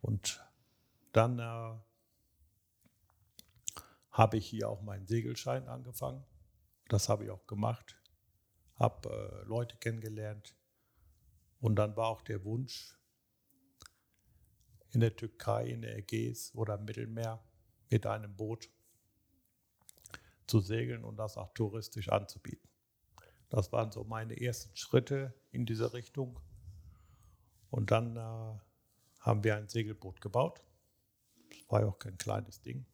Und 0.02 0.42
dann 1.12 1.40
äh, 1.40 1.78
habe 4.12 4.38
ich 4.38 4.48
hier 4.48 4.70
auch 4.70 4.82
meinen 4.82 5.06
Segelschein 5.06 5.68
angefangen. 5.68 6.24
Das 6.92 7.08
habe 7.08 7.24
ich 7.24 7.30
auch 7.30 7.48
gemacht. 7.48 7.98
Habe 8.76 9.10
äh, 9.10 9.48
Leute 9.48 9.78
kennengelernt. 9.78 10.54
Und 11.62 11.78
dann 11.78 11.96
war 11.96 12.10
auch 12.10 12.22
der 12.22 12.44
Wunsch, 12.44 13.00
in 14.90 15.00
der 15.00 15.16
Türkei, 15.16 15.68
in 15.68 15.84
der 15.84 15.96
Ägäis 15.96 16.54
oder 16.54 16.76
im 16.76 16.84
Mittelmeer 16.84 17.42
mit 17.90 18.06
einem 18.06 18.36
Boot 18.36 18.70
zu 20.48 20.60
segeln 20.60 21.06
und 21.06 21.16
das 21.16 21.38
auch 21.38 21.54
touristisch 21.54 22.10
anzubieten. 22.10 22.70
Das 23.48 23.72
waren 23.72 23.94
so 23.94 24.04
meine 24.04 24.42
ersten 24.42 24.76
Schritte 24.76 25.34
in 25.52 25.66
diese 25.66 25.94
Richtung. 25.94 26.42
Und 27.70 27.92
dann 27.92 28.18
äh, 28.18 28.60
haben 29.22 29.46
wir 29.46 29.56
ein 29.56 29.70
Segelboot 29.70 30.20
gebaut. 30.20 30.62
Das 31.52 31.70
war 31.70 31.82
ja 31.84 31.88
auch 31.88 32.00
kein 32.00 32.18
kleines 32.18 32.62
Ding. 32.62 32.86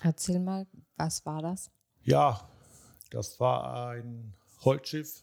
Erzähl 0.00 0.40
mal, 0.40 0.66
was 0.96 1.24
war 1.24 1.40
das? 1.40 1.70
Ja, 2.02 2.50
das 3.10 3.40
war 3.40 3.88
ein 3.90 4.34
Holzschiff. 4.64 5.22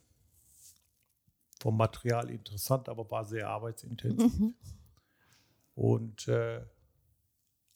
Vom 1.59 1.77
Material 1.77 2.31
interessant, 2.31 2.89
aber 2.89 3.09
war 3.11 3.23
sehr 3.23 3.47
arbeitsintensiv. 3.47 4.39
Mhm 4.39 4.55
und 5.75 6.27
äh, 6.27 6.61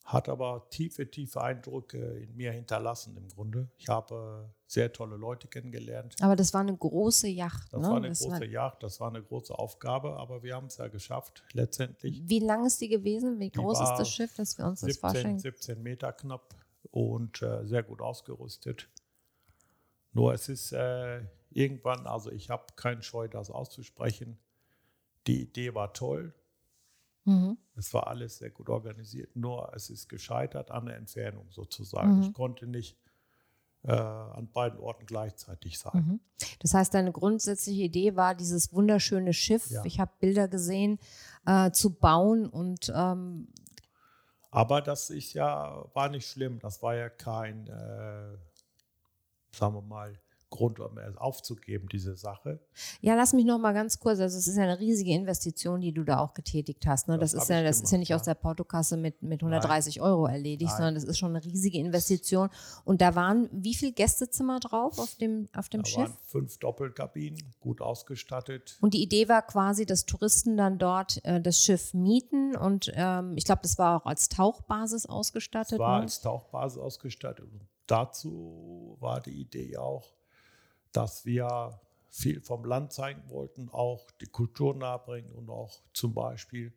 hat 0.04 0.28
aber 0.28 0.68
tiefe, 0.70 1.10
tiefe 1.10 1.40
Eindrücke 1.40 1.98
in 1.98 2.36
mir 2.36 2.52
hinterlassen 2.52 3.16
im 3.16 3.28
Grunde. 3.28 3.68
Ich 3.76 3.88
habe 3.88 4.54
sehr 4.68 4.92
tolle 4.92 5.16
Leute 5.16 5.48
kennengelernt. 5.48 6.14
Aber 6.20 6.36
das 6.36 6.54
war 6.54 6.60
eine 6.60 6.76
große 6.76 7.26
Yacht. 7.26 7.72
Das 7.72 7.82
ne? 7.82 7.88
war 7.88 7.96
eine 7.96 8.08
das 8.10 8.20
große 8.20 8.40
war... 8.40 8.44
Yacht, 8.44 8.82
das 8.84 9.00
war 9.00 9.08
eine 9.08 9.22
große 9.22 9.58
Aufgabe, 9.58 10.16
aber 10.16 10.44
wir 10.44 10.54
haben 10.54 10.66
es 10.66 10.76
ja 10.76 10.86
geschafft, 10.86 11.42
letztendlich. 11.52 12.22
Wie 12.24 12.38
lang 12.38 12.64
ist 12.64 12.80
die 12.80 12.88
gewesen? 12.88 13.40
Wie 13.40 13.50
groß 13.50 13.80
ist 13.80 13.94
das 13.96 14.08
Schiff, 14.08 14.34
dass 14.36 14.56
wir 14.58 14.66
uns 14.66 14.80
17, 14.80 14.88
das 14.88 15.00
vorstellen? 15.00 15.38
17 15.40 15.82
Meter 15.82 16.12
knapp 16.12 16.54
und 16.92 17.42
äh, 17.42 17.66
sehr 17.66 17.82
gut 17.82 18.00
ausgerüstet. 18.00 18.88
Nur 20.16 20.34
es 20.34 20.48
ist 20.48 20.72
äh, 20.72 21.22
irgendwann, 21.50 22.06
also 22.06 22.30
ich 22.30 22.50
habe 22.50 22.64
keinen 22.76 23.02
Scheu, 23.02 23.28
das 23.28 23.50
auszusprechen. 23.50 24.38
Die 25.26 25.42
Idee 25.42 25.74
war 25.74 25.92
toll, 25.92 26.34
Mhm. 27.26 27.58
Es 27.74 27.92
war 27.92 28.06
alles 28.06 28.38
sehr 28.38 28.50
gut 28.50 28.68
organisiert, 28.68 29.34
nur 29.34 29.72
es 29.74 29.90
ist 29.90 30.08
gescheitert 30.08 30.70
an 30.70 30.86
der 30.86 30.96
Entfernung 30.96 31.50
sozusagen. 31.50 32.16
Mhm. 32.16 32.22
Ich 32.22 32.32
konnte 32.32 32.66
nicht 32.66 32.96
äh, 33.82 33.92
an 33.92 34.48
beiden 34.52 34.78
Orten 34.78 35.06
gleichzeitig 35.06 35.78
sein. 35.78 36.06
Mhm. 36.06 36.20
Das 36.60 36.72
heißt, 36.72 36.94
deine 36.94 37.12
grundsätzliche 37.12 37.82
Idee 37.82 38.14
war, 38.14 38.34
dieses 38.34 38.72
wunderschöne 38.72 39.32
Schiff, 39.32 39.68
ja. 39.70 39.84
ich 39.84 39.98
habe 39.98 40.12
Bilder 40.20 40.46
gesehen, 40.46 40.98
äh, 41.46 41.72
zu 41.72 41.90
bauen 41.94 42.46
und 42.46 42.92
ähm 42.94 43.48
aber 44.52 44.80
das 44.80 45.10
ist 45.10 45.34
ja, 45.34 45.84
war 45.92 46.08
nicht 46.08 46.26
schlimm. 46.26 46.60
Das 46.60 46.82
war 46.82 46.94
ja 46.94 47.10
kein, 47.10 47.66
äh, 47.66 48.38
sagen 49.56 49.74
wir 49.74 49.82
mal, 49.82 50.18
Grund, 50.50 50.78
um 50.78 50.96
es 50.98 51.16
aufzugeben, 51.16 51.88
diese 51.88 52.16
Sache. 52.16 52.60
Ja, 53.00 53.14
lass 53.16 53.32
mich 53.32 53.44
noch 53.44 53.58
mal 53.58 53.72
ganz 53.72 53.98
kurz. 53.98 54.20
Also 54.20 54.38
es 54.38 54.46
ist 54.46 54.56
ja 54.56 54.62
eine 54.62 54.78
riesige 54.78 55.10
Investition, 55.12 55.80
die 55.80 55.92
du 55.92 56.04
da 56.04 56.20
auch 56.20 56.34
getätigt 56.34 56.86
hast. 56.86 57.08
Ne? 57.08 57.18
Das, 57.18 57.32
das 57.32 57.44
ist 57.44 57.48
ja, 57.48 57.62
das 57.62 57.76
gemacht, 57.76 57.84
ist 57.84 57.90
ja 57.90 57.98
nicht 57.98 58.08
ja. 58.10 58.16
aus 58.16 58.22
der 58.22 58.34
Portokasse 58.34 58.96
mit, 58.96 59.22
mit 59.22 59.42
130 59.42 59.96
Nein. 59.96 60.04
Euro 60.04 60.26
erledigt, 60.26 60.70
Nein. 60.70 60.76
sondern 60.76 60.94
das 60.94 61.04
ist 61.04 61.18
schon 61.18 61.34
eine 61.34 61.44
riesige 61.44 61.78
Investition. 61.78 62.48
Und 62.84 63.00
da 63.00 63.14
waren 63.16 63.48
wie 63.52 63.74
viele 63.74 63.92
Gästezimmer 63.92 64.60
drauf 64.60 64.98
auf 64.98 65.16
dem, 65.16 65.48
auf 65.54 65.68
dem 65.68 65.82
da 65.82 65.88
Schiff? 65.88 65.98
Waren 65.98 66.18
fünf 66.26 66.58
Doppelkabinen, 66.58 67.42
gut 67.58 67.80
ausgestattet. 67.80 68.78
Und 68.80 68.94
die 68.94 69.02
Idee 69.02 69.28
war 69.28 69.42
quasi, 69.42 69.84
dass 69.84 70.06
Touristen 70.06 70.56
dann 70.56 70.78
dort 70.78 71.24
äh, 71.24 71.40
das 71.40 71.60
Schiff 71.60 71.92
mieten 71.92 72.56
und 72.56 72.92
ähm, 72.94 73.36
ich 73.36 73.44
glaube, 73.44 73.62
das 73.62 73.78
war 73.78 74.00
auch 74.00 74.06
als 74.06 74.28
Tauchbasis 74.28 75.06
ausgestattet. 75.06 75.72
Es 75.72 75.78
war 75.78 75.98
ne? 75.98 76.04
als 76.04 76.20
Tauchbasis 76.20 76.78
ausgestattet. 76.78 77.46
Und 77.52 77.66
dazu 77.86 78.96
war 79.00 79.20
die 79.20 79.40
Idee 79.40 79.76
auch, 79.76 80.14
dass 80.92 81.24
wir 81.24 81.80
viel 82.10 82.40
vom 82.40 82.64
Land 82.64 82.92
zeigen 82.92 83.28
wollten, 83.28 83.68
auch 83.68 84.10
die 84.12 84.26
Kultur 84.26 84.74
nahebringen 84.74 85.32
und 85.32 85.50
auch 85.50 85.82
zum 85.92 86.14
Beispiel 86.14 86.72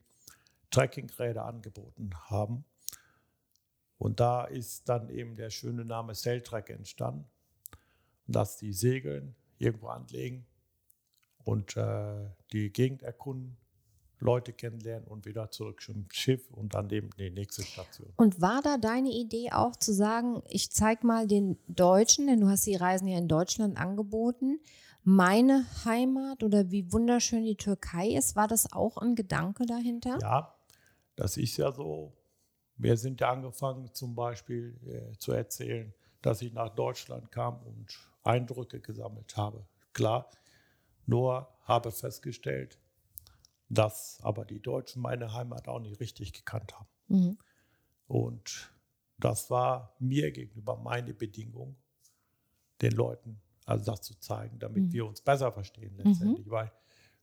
Trekkingräder 0.71 1.45
angeboten 1.45 2.11
haben. 2.29 2.65
Und 3.97 4.19
da 4.19 4.45
ist 4.45 4.87
dann 4.89 5.09
eben 5.09 5.35
der 5.35 5.49
schöne 5.49 5.85
Name 5.85 6.15
Sailtrack 6.15 6.69
entstanden, 6.69 7.29
dass 8.27 8.57
die 8.57 8.73
Segeln 8.73 9.35
irgendwo 9.57 9.87
anlegen 9.87 10.45
und 11.43 11.75
äh, 11.75 12.29
die 12.51 12.71
Gegend 12.71 13.01
erkunden 13.01 13.57
Leute 14.19 14.51
kennenlernen 14.53 15.07
und 15.07 15.25
wieder 15.25 15.49
zurück 15.49 15.81
zum 15.81 16.05
Schiff 16.11 16.49
und 16.51 16.73
dann 16.73 16.89
eben 16.89 17.09
die 17.17 17.29
nächste 17.29 17.63
Station. 17.63 18.11
Und 18.17 18.41
war 18.41 18.61
da 18.61 18.77
deine 18.77 19.11
Idee 19.11 19.51
auch 19.51 19.75
zu 19.75 19.93
sagen, 19.93 20.43
ich 20.47 20.71
zeige 20.71 21.07
mal 21.07 21.27
den 21.27 21.57
Deutschen, 21.67 22.27
denn 22.27 22.41
du 22.41 22.47
hast 22.47 22.65
die 22.65 22.75
Reisen 22.75 23.07
ja 23.07 23.17
in 23.17 23.27
Deutschland 23.27 23.77
angeboten, 23.77 24.59
meine 25.03 25.65
Heimat 25.85 26.43
oder 26.43 26.71
wie 26.71 26.91
wunderschön 26.91 27.45
die 27.45 27.55
Türkei 27.55 28.09
ist, 28.09 28.35
war 28.35 28.47
das 28.47 28.73
auch 28.73 28.97
ein 28.97 29.15
Gedanke 29.15 29.65
dahinter? 29.65 30.19
Ja, 30.21 30.53
das 31.15 31.37
ist 31.37 31.57
ja 31.57 31.71
so. 31.71 32.13
Wir 32.75 32.97
sind 32.97 33.19
ja 33.21 33.31
angefangen 33.31 33.93
zum 33.93 34.15
Beispiel 34.15 34.77
äh, 34.85 35.17
zu 35.17 35.31
erzählen, 35.31 35.93
dass 36.21 36.41
ich 36.41 36.53
nach 36.53 36.69
Deutschland 36.69 37.31
kam 37.31 37.61
und 37.63 37.97
Eindrücke 38.23 38.79
gesammelt 38.79 39.35
habe. 39.37 39.65
Klar, 39.93 40.29
nur 41.05 41.47
habe 41.63 41.91
festgestellt, 41.91 42.77
dass 43.69 44.19
aber 44.21 44.45
die 44.45 44.61
Deutschen 44.61 45.01
meine 45.01 45.33
Heimat 45.33 45.67
auch 45.67 45.79
nicht 45.79 45.99
richtig 45.99 46.33
gekannt 46.33 46.73
haben. 46.77 46.89
Mhm. 47.07 47.37
Und 48.07 48.71
das 49.17 49.49
war 49.49 49.95
mir 49.99 50.31
gegenüber 50.31 50.77
meine 50.77 51.13
Bedingung, 51.13 51.75
den 52.81 52.93
Leuten 52.93 53.41
also 53.69 53.91
das 53.91 54.01
zu 54.01 54.19
zeigen, 54.19 54.57
damit 54.57 54.85
mhm. 54.85 54.93
wir 54.93 55.05
uns 55.05 55.21
besser 55.21 55.51
verstehen 55.51 55.95
letztendlich, 55.97 56.47
mhm. 56.47 56.51
weil 56.51 56.71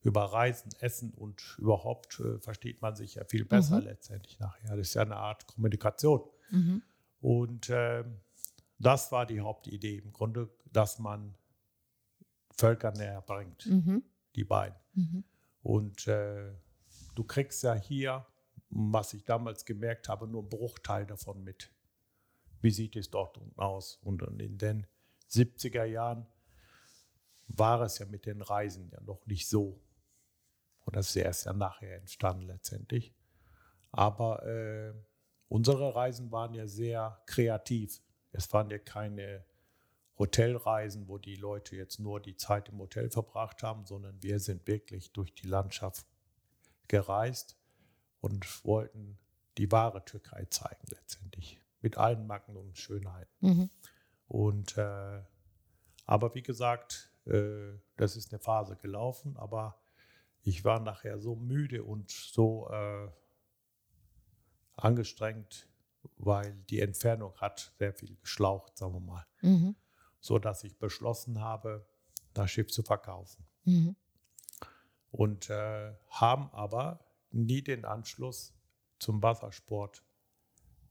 über 0.03 0.25
Reisen, 0.27 0.71
Essen 0.79 1.13
und 1.13 1.57
überhaupt 1.59 2.21
äh, 2.21 2.39
versteht 2.39 2.81
man 2.81 2.95
sich 2.95 3.17
ja 3.17 3.25
viel 3.25 3.45
besser 3.45 3.81
mhm. 3.81 3.87
letztendlich 3.87 4.39
nachher. 4.39 4.77
Das 4.77 4.89
ist 4.89 4.95
ja 4.95 5.03
eine 5.03 5.17
Art 5.17 5.47
Kommunikation. 5.49 6.23
Mhm. 6.51 6.83
Und 7.21 7.69
äh, 7.71 8.05
das 8.79 9.11
war 9.11 9.27
die 9.27 9.41
Hauptidee 9.41 9.97
im 9.99 10.13
Grunde, 10.13 10.49
dass 10.73 11.01
man 11.01 11.35
Völker 12.53 12.93
näher 12.93 13.23
bringt, 13.23 13.67
mhm. 13.67 14.05
die 14.37 14.45
beiden. 14.45 14.79
Und 15.67 16.07
äh, 16.07 16.53
du 17.17 17.25
kriegst 17.25 17.65
ja 17.65 17.75
hier, 17.75 18.25
was 18.71 19.15
ich 19.15 19.25
damals 19.25 19.65
gemerkt 19.65 20.09
habe, 20.09 20.29
nur 20.29 20.43
einen 20.43 20.49
Bruchteil 20.49 21.05
davon 21.07 21.43
mit. 21.43 21.73
Wie 22.61 22.71
sieht 22.71 22.95
es 22.95 23.11
dort 23.11 23.37
unten 23.37 23.59
aus? 23.59 23.97
Und 23.97 24.23
in 24.39 24.59
den 24.59 24.87
70er 25.29 25.83
Jahren 25.83 26.25
war 27.49 27.81
es 27.81 27.99
ja 27.99 28.07
mit 28.07 28.27
den 28.27 28.43
Reisen 28.43 28.91
ja 28.91 29.01
noch 29.01 29.27
nicht 29.27 29.49
so. 29.49 29.83
Und 30.85 30.95
das 30.95 31.09
ist 31.09 31.17
erst 31.17 31.47
ja 31.47 31.53
nachher 31.53 31.97
entstanden 31.97 32.47
letztendlich. 32.47 33.13
Aber 33.91 34.47
äh, 34.47 34.95
unsere 35.49 35.97
Reisen 35.97 36.31
waren 36.31 36.55
ja 36.55 36.69
sehr 36.69 37.21
kreativ 37.27 38.01
Es 38.31 38.53
waren 38.53 38.71
ja 38.71 38.79
keine 38.79 39.45
Hotelreisen, 40.19 41.09
wo 41.09 41.19
die 41.19 41.37
Leute 41.37 41.77
jetzt 41.77 41.99
nur 42.01 42.21
die 42.21 42.37
Zeit 42.37 42.69
im 42.69 42.79
Hotel 42.79 43.11
verbracht 43.11 43.63
haben, 43.63 43.85
sondern 43.85 44.23
wir 44.23 44.41
sind 44.41 44.67
wirklich 44.67 45.13
durch 45.13 45.35
die 45.35 45.47
Landschaft 45.47 46.07
gereist 46.89 47.57
und 48.21 48.65
wollten 48.65 49.19
die 49.59 49.71
wahre 49.71 50.05
Türkei 50.05 50.47
zeigen 50.47 50.87
letztendlich 50.91 51.61
mit 51.81 51.99
allen 51.99 52.27
Macken 52.27 52.57
und 52.57 52.79
Schönheiten. 52.79 53.31
Mhm. 53.41 53.71
Und 54.29 54.77
äh, 54.79 55.23
aber 56.07 56.35
wie 56.35 56.43
gesagt, 56.43 57.13
äh, 57.27 57.73
das 57.97 58.17
ist 58.17 58.33
eine 58.33 58.39
Phase 58.39 58.77
gelaufen, 58.77 59.37
aber 59.37 59.81
ich 60.43 60.65
war 60.65 60.81
nachher 60.81 61.19
so 61.19 61.35
müde 61.35 61.83
und 61.83 62.11
so 62.11 62.71
äh, 62.71 63.09
angestrengt, 64.77 65.69
weil 66.17 66.55
die 66.71 66.81
Entfernung 66.81 67.35
hat 67.41 67.73
sehr 67.79 67.93
viel 67.93 68.17
geschlaucht, 68.17 68.79
sagen 68.79 68.95
wir 68.95 69.01
mal. 69.01 69.27
Mhm. 69.43 69.77
So 70.21 70.39
dass 70.39 70.65
ich 70.65 70.79
beschlossen 70.79 71.41
habe, 71.41 71.87
das 72.35 72.51
Schiff 72.51 72.71
zu 72.71 72.83
verkaufen. 72.83 73.47
Mhm. 73.65 73.97
Und 75.11 75.51
äh, 75.51 75.95
haben 76.09 76.51
aber 76.53 77.05
nie 77.31 77.63
den 77.63 77.85
Anschluss 77.85 78.55
zum 78.99 79.23
Wassersport 79.23 80.03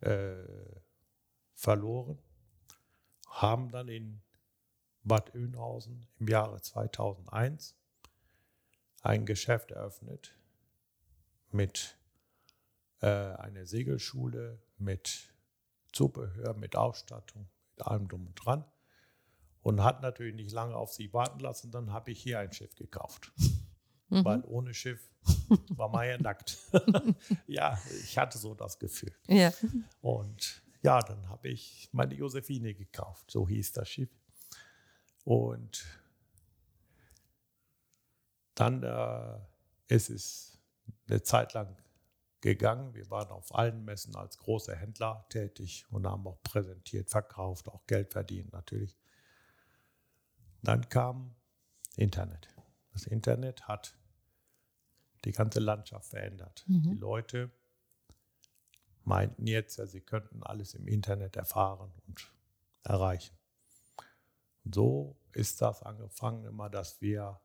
äh, 0.01 0.35
verloren, 1.53 2.19
haben 3.27 3.69
dann 3.69 3.87
in 3.87 4.21
Bad 5.03 5.35
Oeynhausen 5.35 6.07
im 6.19 6.27
Jahre 6.27 6.61
2001 6.61 7.75
ein 9.01 9.25
Geschäft 9.25 9.71
eröffnet 9.71 10.35
mit 11.51 11.97
äh, 13.01 13.07
einer 13.07 13.65
Segelschule, 13.65 14.59
mit 14.77 15.33
Zubehör, 15.91 16.55
mit 16.55 16.75
Ausstattung, 16.75 17.47
mit 17.75 17.85
allem 17.85 18.07
drum 18.07 18.27
und 18.27 18.35
dran. 18.35 18.65
Und 19.65 19.83
hat 19.83 20.03
natürlich 20.03 20.35
nicht 20.35 20.51
lange 20.51 20.75
auf 20.75 20.93
sie 20.93 21.11
warten 21.11 21.39
lassen. 21.39 21.71
Dann 21.71 21.91
habe 21.91 22.11
ich 22.11 22.21
hier 22.21 22.37
ein 22.37 22.53
Schiff 22.53 22.75
gekauft. 22.75 23.31
Mhm. 24.09 24.23
Weil 24.23 24.43
ohne 24.45 24.75
Schiff 24.75 25.09
war 25.69 25.89
man 25.89 26.07
ja 26.07 26.19
nackt. 26.19 26.59
ja, 27.47 27.75
ich 28.03 28.15
hatte 28.15 28.37
so 28.37 28.53
das 28.53 28.77
Gefühl. 28.77 29.11
Ja. 29.27 29.51
Und 30.01 30.61
ja, 30.83 30.99
dann 30.99 31.29
habe 31.29 31.47
ich 31.47 31.89
meine 31.93 32.13
Josephine 32.13 32.75
gekauft. 32.75 33.31
So 33.31 33.47
hieß 33.47 33.71
das 33.71 33.89
Schiff. 33.89 34.11
Und 35.23 35.83
dann 38.53 38.83
äh, 38.83 39.39
ist 39.87 40.11
es 40.11 40.61
eine 41.07 41.23
Zeit 41.23 41.53
lang 41.53 41.75
gegangen. 42.41 42.93
Wir 42.93 43.09
waren 43.09 43.29
auf 43.29 43.55
allen 43.55 43.83
Messen 43.83 44.15
als 44.15 44.37
große 44.37 44.75
Händler 44.75 45.25
tätig 45.29 45.87
und 45.89 46.05
haben 46.05 46.27
auch 46.27 46.39
präsentiert, 46.43 47.09
verkauft, 47.09 47.67
auch 47.67 47.87
Geld 47.87 48.11
verdient 48.11 48.53
natürlich. 48.53 48.95
Dann 50.65 50.89
kam 50.89 51.35
Internet. 51.95 52.49
Das 52.91 53.05
Internet 53.05 53.67
hat 53.67 53.95
die 55.23 55.31
ganze 55.31 55.59
Landschaft 55.59 56.09
verändert. 56.09 56.65
Mhm. 56.67 56.83
Die 56.83 56.95
Leute 56.95 57.51
meinten 59.03 59.47
jetzt, 59.47 59.77
ja, 59.77 59.85
sie 59.85 60.01
könnten 60.01 60.43
alles 60.43 60.73
im 60.73 60.87
Internet 60.87 61.35
erfahren 61.35 61.91
und 62.07 62.31
erreichen. 62.83 63.35
Und 64.63 64.75
so 64.75 65.15
ist 65.33 65.61
das 65.61 65.83
angefangen 65.83 66.45
immer, 66.45 66.69
dass 66.69 66.99
wir 67.01 67.39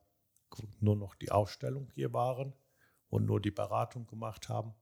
nur 0.81 0.97
noch 0.97 1.15
die 1.15 1.31
Ausstellung 1.31 1.91
hier 1.93 2.13
waren 2.13 2.55
und 3.11 3.27
nur 3.27 3.41
die 3.41 3.51
Beratung 3.51 4.07
gemacht 4.07 4.49
haben 4.49 4.75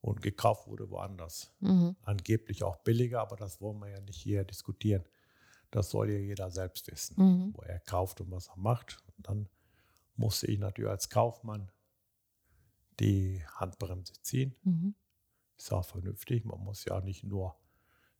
und 0.00 0.22
gekauft 0.22 0.66
wurde 0.68 0.90
woanders. 0.90 1.52
Mhm. 1.60 1.96
Angeblich 2.02 2.62
auch 2.62 2.76
billiger, 2.76 3.20
aber 3.20 3.36
das 3.36 3.60
wollen 3.60 3.78
wir 3.78 3.88
ja 3.88 4.00
nicht 4.00 4.20
hier 4.20 4.44
diskutieren. 4.44 5.04
Das 5.70 5.90
soll 5.90 6.10
ja 6.10 6.18
jeder 6.18 6.50
selbst 6.50 6.90
wissen, 6.90 7.14
mhm. 7.16 7.54
wo 7.54 7.62
er 7.62 7.80
kauft 7.80 8.20
und 8.20 8.30
was 8.30 8.48
er 8.48 8.56
macht. 8.56 9.02
Und 9.16 9.28
dann 9.28 9.48
musste 10.16 10.46
ich 10.46 10.58
natürlich 10.58 10.90
als 10.90 11.08
Kaufmann 11.08 11.70
die 12.98 13.44
Handbremse 13.54 14.14
ziehen. 14.22 14.54
Mhm. 14.62 14.94
Ist 15.56 15.72
auch 15.72 15.84
vernünftig. 15.84 16.44
Man 16.44 16.60
muss 16.60 16.84
ja 16.84 17.00
nicht 17.00 17.24
nur 17.24 17.56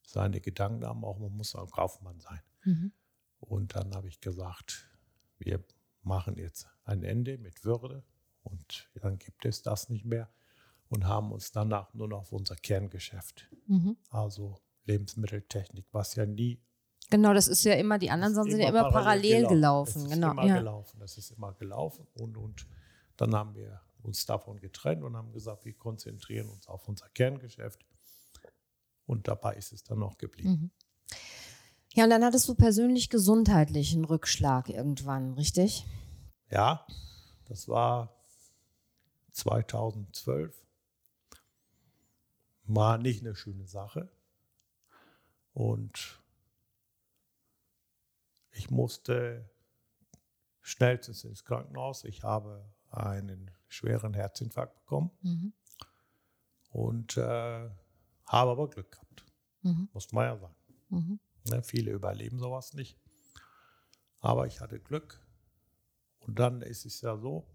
seine 0.03 0.41
Gedanken 0.41 0.85
haben, 0.85 1.05
auch 1.05 1.19
man 1.19 1.37
muss 1.37 1.55
ein 1.55 1.71
Kaufmann 1.71 2.21
sein. 2.21 2.41
Mhm. 2.65 2.93
Und 3.41 3.75
dann 3.75 3.95
habe 3.95 4.09
ich 4.09 4.21
gesagt, 4.21 4.89
wir 5.39 5.65
machen 6.03 6.37
jetzt 6.37 6.69
ein 6.85 7.03
Ende 7.03 7.39
mit 7.39 7.65
Würde 7.65 8.05
und 8.43 8.91
dann 8.95 9.19
gibt 9.19 9.45
es 9.45 9.63
das 9.63 9.89
nicht 9.89 10.05
mehr 10.05 10.31
und 10.89 11.07
haben 11.07 11.33
uns 11.33 11.53
danach 11.53 11.95
nur 11.95 12.09
noch 12.09 12.21
auf 12.21 12.33
unser 12.33 12.57
Kerngeschäft, 12.57 13.49
mhm. 13.67 13.97
also 14.11 14.61
Lebensmitteltechnik, 14.85 15.87
was 15.93 16.15
ja 16.15 16.27
nie. 16.27 16.61
Genau, 17.11 17.35
das 17.35 17.49
ist 17.49 17.65
ja 17.65 17.75
immer, 17.75 17.99
die 17.99 18.11
anderen 18.11 18.35
Sachen 18.35 18.51
sind 18.51 18.61
ja 18.61 18.69
immer 18.69 18.91
parallel, 18.91 19.49
gelaufen. 19.49 19.55
gelaufen. 19.55 20.03
Das 20.05 20.13
genau, 20.13 20.27
ist 20.29 20.33
immer 20.33 20.47
ja. 20.47 20.59
gelaufen. 20.59 21.01
Das 21.01 21.19
ist 21.19 21.31
immer 21.33 21.53
gelaufen. 21.55 22.07
Und, 22.15 22.37
und 22.37 22.67
dann 23.17 23.35
haben 23.35 23.55
wir 23.55 23.81
uns 24.03 24.25
davon 24.27 24.61
getrennt 24.61 25.03
und 25.03 25.17
haben 25.17 25.33
gesagt, 25.33 25.65
wir 25.65 25.75
konzentrieren 25.75 26.49
uns 26.49 26.69
auf 26.69 26.89
unser 26.89 27.09
Kerngeschäft. 27.09 27.85
Und 29.07 29.27
dabei 29.27 29.57
ist 29.57 29.73
es 29.73 29.83
dann 29.83 29.99
noch 29.99 30.17
geblieben. 30.19 30.51
Mhm. 30.51 30.71
Ja, 31.95 32.05
und 32.05 32.11
dann 32.11 32.25
hattest 32.25 32.49
du 32.49 32.55
persönlich 32.55 33.11
gesundheitlichen 33.11 34.05
Rückschlag 34.05 34.69
irgendwann, 34.69 35.35
richtig? 35.35 35.85
Ja, 36.49 36.87
das 37.49 37.69
war 37.69 38.15
2012 39.33 40.55
war 42.67 42.99
nicht 42.99 43.23
eine 43.23 43.35
schöne 43.35 43.67
Sache. 43.67 44.09
Und 45.53 46.20
ich 48.53 48.71
musste 48.71 49.49
schnellstens 50.61 51.25
ins 51.25 51.45
Krankenhaus. 51.45 52.05
Ich 52.05 52.23
habe 52.23 52.71
einen 52.91 53.51
schweren 53.69 54.15
Herzinfarkt 54.15 54.75
bekommen 54.81 55.11
mhm. 55.23 55.53
und 56.71 57.17
äh, 57.17 57.71
habe 58.27 58.51
aber 58.51 58.69
Glück 58.69 58.93
gehabt. 58.93 59.25
Mhm. 59.63 59.89
Muss 59.93 60.13
man 60.13 60.25
ja 60.25 60.37
sagen. 60.39 60.57
Mhm. 60.89 61.21
Ne, 61.49 61.63
viele 61.63 61.93
überleben 61.93 62.39
sowas 62.39 62.75
nicht. 62.75 62.99
Aber 64.21 64.47
ich 64.47 64.61
hatte 64.61 64.81
Glück. 64.81 65.21
Und 66.19 66.39
dann 66.39 66.63
ist 66.63 66.85
es 66.85 67.01
ja 67.01 67.17
so, 67.17 67.47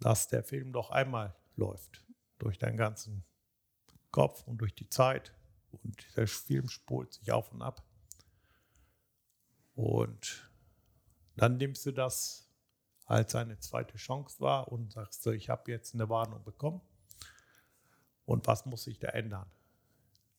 dass 0.00 0.28
der 0.28 0.44
Film 0.44 0.72
doch 0.72 0.90
einmal 0.90 1.34
läuft 1.56 2.04
durch 2.38 2.58
deinen 2.58 2.76
ganzen 2.76 3.24
Kopf 4.10 4.46
und 4.46 4.58
durch 4.58 4.74
die 4.74 4.88
Zeit. 4.88 5.32
Und 5.70 6.06
der 6.16 6.26
Film 6.26 6.68
spult 6.68 7.14
sich 7.14 7.32
auf 7.32 7.50
und 7.52 7.62
ab. 7.62 7.85
Und 9.76 10.50
dann 11.36 11.58
nimmst 11.58 11.84
du 11.86 11.92
das 11.92 12.48
als 13.04 13.34
eine 13.34 13.60
zweite 13.60 13.98
Chance 13.98 14.40
wahr 14.40 14.72
und 14.72 14.92
sagst 14.92 15.22
so, 15.22 15.30
ich 15.30 15.48
habe 15.48 15.70
jetzt 15.70 15.94
eine 15.94 16.08
Warnung 16.08 16.42
bekommen. 16.42 16.80
Und 18.24 18.46
was 18.48 18.66
muss 18.66 18.84
sich 18.84 18.98
da 18.98 19.08
ändern? 19.08 19.48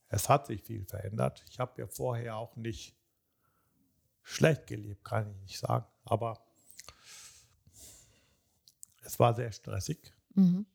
Es 0.08 0.28
hat 0.28 0.48
sich 0.48 0.62
viel 0.62 0.84
verändert. 0.84 1.44
Ich 1.48 1.60
habe 1.60 1.80
ja 1.80 1.86
vorher 1.86 2.36
auch 2.36 2.56
nicht 2.56 2.96
schlecht 4.22 4.66
gelebt, 4.66 5.04
kann 5.04 5.30
ich 5.30 5.40
nicht 5.40 5.58
sagen. 5.58 5.86
Aber 6.04 6.44
es 9.02 9.18
war 9.18 9.34
sehr 9.34 9.52
stressig. 9.52 10.12
Mhm. 10.34 10.66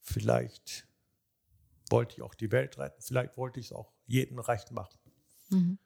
Vielleicht 0.00 0.86
wollte 1.90 2.14
ich 2.14 2.22
auch 2.22 2.34
die 2.34 2.52
Welt 2.52 2.78
retten, 2.78 3.02
vielleicht 3.02 3.36
wollte 3.36 3.58
ich 3.58 3.66
es 3.66 3.72
auch 3.72 3.92
jedem 4.06 4.38
recht 4.38 4.70
machen. 4.70 4.98
Mhm. 5.50 5.78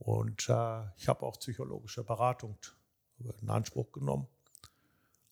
Und 0.00 0.48
äh, 0.48 0.82
ich 0.96 1.08
habe 1.08 1.26
auch 1.26 1.38
psychologische 1.38 2.02
Beratung 2.02 2.56
in 3.18 3.50
Anspruch 3.50 3.92
genommen, 3.92 4.26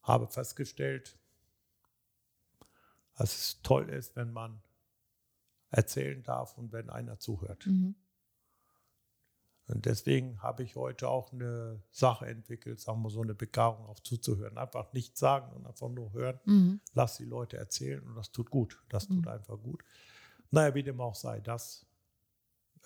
habe 0.02 0.28
festgestellt, 0.28 1.18
dass 3.16 3.34
es 3.34 3.62
toll 3.62 3.88
ist, 3.88 4.14
wenn 4.14 4.30
man 4.30 4.60
erzählen 5.70 6.22
darf 6.22 6.56
und 6.58 6.70
wenn 6.72 6.90
einer 6.90 7.18
zuhört. 7.18 7.66
Mhm. 7.66 7.94
Und 9.68 9.86
deswegen 9.86 10.42
habe 10.42 10.62
ich 10.62 10.76
heute 10.76 11.08
auch 11.08 11.32
eine 11.32 11.82
Sache 11.90 12.26
entwickelt, 12.26 12.78
sagen 12.78 13.02
wir 13.02 13.10
so 13.10 13.22
eine 13.22 13.34
Begabung 13.34 13.86
auch 13.86 14.00
zuzuhören. 14.00 14.58
Einfach 14.58 14.92
nichts 14.92 15.18
sagen 15.18 15.50
und 15.54 15.66
einfach 15.66 15.88
nur 15.88 16.12
hören. 16.12 16.40
Mhm. 16.44 16.80
Lass 16.92 17.16
die 17.16 17.24
Leute 17.24 17.56
erzählen 17.56 18.02
und 18.06 18.16
das 18.16 18.32
tut 18.32 18.50
gut. 18.50 18.82
Das 18.90 19.08
tut 19.08 19.22
mhm. 19.22 19.28
einfach 19.28 19.58
gut. 19.58 19.82
Naja, 20.50 20.74
wie 20.74 20.82
dem 20.82 21.00
auch 21.00 21.14
sei, 21.14 21.40
das 21.40 21.87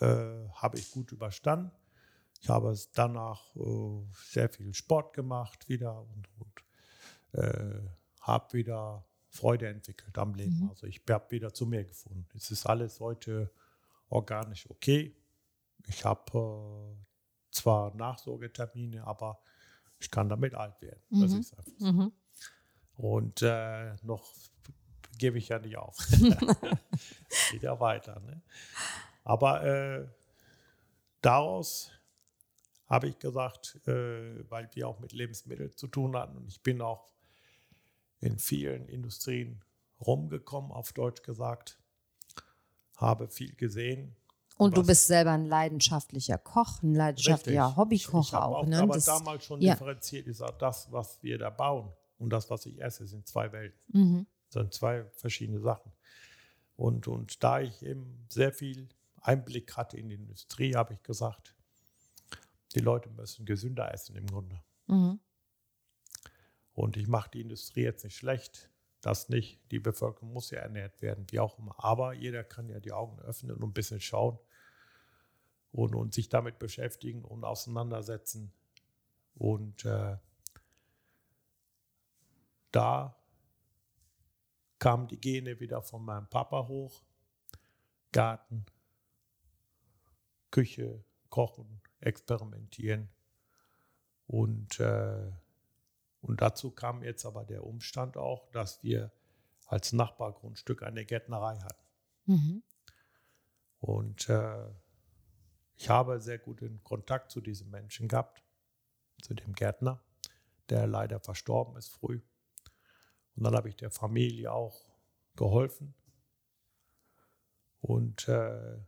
äh, 0.03 0.48
habe 0.55 0.78
ich 0.78 0.90
gut 0.90 1.12
überstanden. 1.12 1.70
Ich 2.40 2.48
habe 2.48 2.76
danach 2.94 3.55
äh, 3.55 4.03
sehr 4.12 4.48
viel 4.48 4.74
Sport 4.74 5.14
gemacht 5.14 5.68
wieder 5.68 6.00
und, 6.00 6.28
und 6.38 7.40
äh, 7.40 7.80
habe 8.20 8.53
wieder 8.53 9.05
Freude 9.28 9.68
entwickelt 9.68 10.18
am 10.18 10.34
Leben. 10.34 10.64
Mhm. 10.64 10.70
Also 10.70 10.86
ich 10.86 11.00
habe 11.09 11.30
wieder 11.30 11.55
zu 11.55 11.66
mir 11.66 11.84
gefunden. 11.84 12.26
Es 12.34 12.50
ist 12.50 12.66
alles 12.66 12.98
heute 13.00 13.50
organisch 14.09 14.68
okay. 14.68 15.14
Ich 15.86 16.05
habe 16.05 16.96
äh, 16.98 17.53
zwar 17.53 17.94
Nachsorgetermine, 17.94 19.07
aber 19.07 19.40
ich 20.00 20.11
kann 20.11 20.28
damit 20.28 20.55
alt 20.55 20.80
werden. 20.82 21.03
Mhm. 21.11 21.20
Das 21.20 21.32
ist 21.32 21.57
einfach 21.57 21.72
so. 21.78 21.92
Mhm. 21.92 22.12
Und 22.96 23.42
äh, 23.42 23.94
noch 24.03 24.34
gebe 25.16 25.38
ich 25.38 25.48
ja 25.48 25.61
nicht 25.61 25.76
auf. 25.76 25.96
Geht 27.50 27.62
ja 27.62 27.78
weiter. 27.78 28.20
Ne? 28.20 28.42
Aber 29.24 29.64
äh, 29.64 30.06
daraus 31.20 31.90
habe 32.88 33.08
ich 33.08 33.18
gesagt, 33.18 33.80
äh, 33.86 34.48
weil 34.50 34.68
wir 34.74 34.88
auch 34.88 34.98
mit 35.00 35.12
Lebensmitteln 35.12 35.74
zu 35.76 35.86
tun 35.86 36.16
hatten 36.16 36.36
und 36.36 36.48
ich 36.48 36.62
bin 36.62 36.80
auch 36.82 37.12
in 38.20 38.38
vielen 38.38 38.86
Industrien 38.88 39.62
rumgekommen, 40.00 40.70
auf 40.72 40.92
Deutsch 40.92 41.22
gesagt, 41.22 41.78
habe 42.96 43.28
viel 43.28 43.54
gesehen. 43.54 44.14
Und 44.58 44.76
du 44.76 44.84
bist 44.86 45.06
selber 45.06 45.32
ein 45.32 45.46
leidenschaftlicher 45.46 46.38
Koch, 46.38 46.82
ein 46.82 46.94
leidenschaftlicher 46.94 47.64
Richtig. 47.66 47.76
Hobbykoch 47.76 48.28
ich, 48.28 48.34
auch. 48.34 48.56
auch 48.58 48.66
ne? 48.66 48.80
aber 48.80 48.94
Das- 48.94 49.06
damals 49.06 49.44
schon 49.44 49.60
ja. 49.60 49.72
differenziert. 49.72 50.28
Ich 50.28 50.36
sage, 50.36 50.54
das, 50.58 50.90
was 50.92 51.20
wir 51.22 51.38
da 51.38 51.50
bauen 51.50 51.90
und 52.18 52.30
das, 52.30 52.48
was 52.50 52.66
ich 52.66 52.80
esse, 52.80 53.06
sind 53.06 53.26
zwei 53.26 53.50
Welten. 53.50 53.78
Mhm. 53.88 54.26
Das 54.50 54.62
sind 54.62 54.74
zwei 54.74 55.04
verschiedene 55.14 55.60
Sachen. 55.60 55.90
Und, 56.76 57.08
und 57.08 57.42
da 57.42 57.60
ich 57.60 57.82
eben 57.82 58.26
sehr 58.28 58.52
viel 58.52 58.88
Einblick 59.22 59.76
hatte 59.76 59.96
in 59.96 60.08
die 60.08 60.16
Industrie, 60.16 60.74
habe 60.74 60.94
ich 60.94 61.02
gesagt, 61.02 61.54
die 62.74 62.80
Leute 62.80 63.08
müssen 63.10 63.46
gesünder 63.46 63.92
essen 63.92 64.16
im 64.16 64.26
Grunde. 64.26 64.62
Mhm. 64.86 65.20
Und 66.74 66.96
ich 66.96 67.06
mache 67.06 67.30
die 67.30 67.42
Industrie 67.42 67.82
jetzt 67.82 68.04
nicht 68.04 68.16
schlecht, 68.16 68.70
das 69.00 69.28
nicht. 69.28 69.60
Die 69.70 69.78
Bevölkerung 69.78 70.32
muss 70.32 70.50
ja 70.50 70.60
ernährt 70.60 71.02
werden, 71.02 71.26
wie 71.30 71.40
auch 71.40 71.58
immer. 71.58 71.74
Aber 71.78 72.14
jeder 72.14 72.44
kann 72.44 72.68
ja 72.68 72.80
die 72.80 72.92
Augen 72.92 73.20
öffnen 73.20 73.56
und 73.56 73.62
ein 73.62 73.72
bisschen 73.72 74.00
schauen 74.00 74.38
und, 75.70 75.94
und 75.94 76.14
sich 76.14 76.28
damit 76.28 76.58
beschäftigen 76.58 77.24
und 77.24 77.44
auseinandersetzen. 77.44 78.52
Und 79.34 79.84
äh, 79.84 80.16
da 82.70 83.16
kamen 84.78 85.08
die 85.08 85.20
Gene 85.20 85.60
wieder 85.60 85.82
von 85.82 86.04
meinem 86.04 86.28
Papa 86.28 86.66
hoch. 86.68 87.02
Garten, 88.12 88.66
Küche, 90.53 91.05
Kochen, 91.28 91.82
Experimentieren. 91.98 93.09
Und, 94.28 94.78
äh, 94.78 95.32
und 96.20 96.40
dazu 96.40 96.70
kam 96.70 97.03
jetzt 97.03 97.26
aber 97.26 97.44
der 97.44 97.64
Umstand 97.64 98.16
auch, 98.16 98.48
dass 98.53 98.82
wir 98.84 99.11
als 99.66 99.92
Nachbargrundstück 99.92 100.84
eine 100.84 101.05
Gärtnerei 101.05 101.59
hatten. 101.59 101.86
Mhm. 102.26 102.62
Und 103.80 104.28
äh, 104.28 104.68
ich 105.74 105.88
habe 105.88 106.20
sehr 106.20 106.38
guten 106.38 106.84
Kontakt 106.84 107.32
zu 107.32 107.40
diesem 107.40 107.70
Menschen 107.70 108.07
gehabt, 108.07 108.44
zu 109.22 109.34
dem 109.34 109.55
Gärtner, 109.55 110.00
der 110.68 110.86
leider 110.86 111.18
verstorben 111.18 111.76
ist 111.76 111.88
früh. 111.88 112.20
Und 113.34 113.44
dann 113.44 113.57
habe 113.57 113.68
ich 113.68 113.76
der 113.76 113.90
Familie 113.90 114.53
auch 114.53 114.86
geholfen. 115.34 115.94
Und 117.80 118.28
äh, 118.28 118.78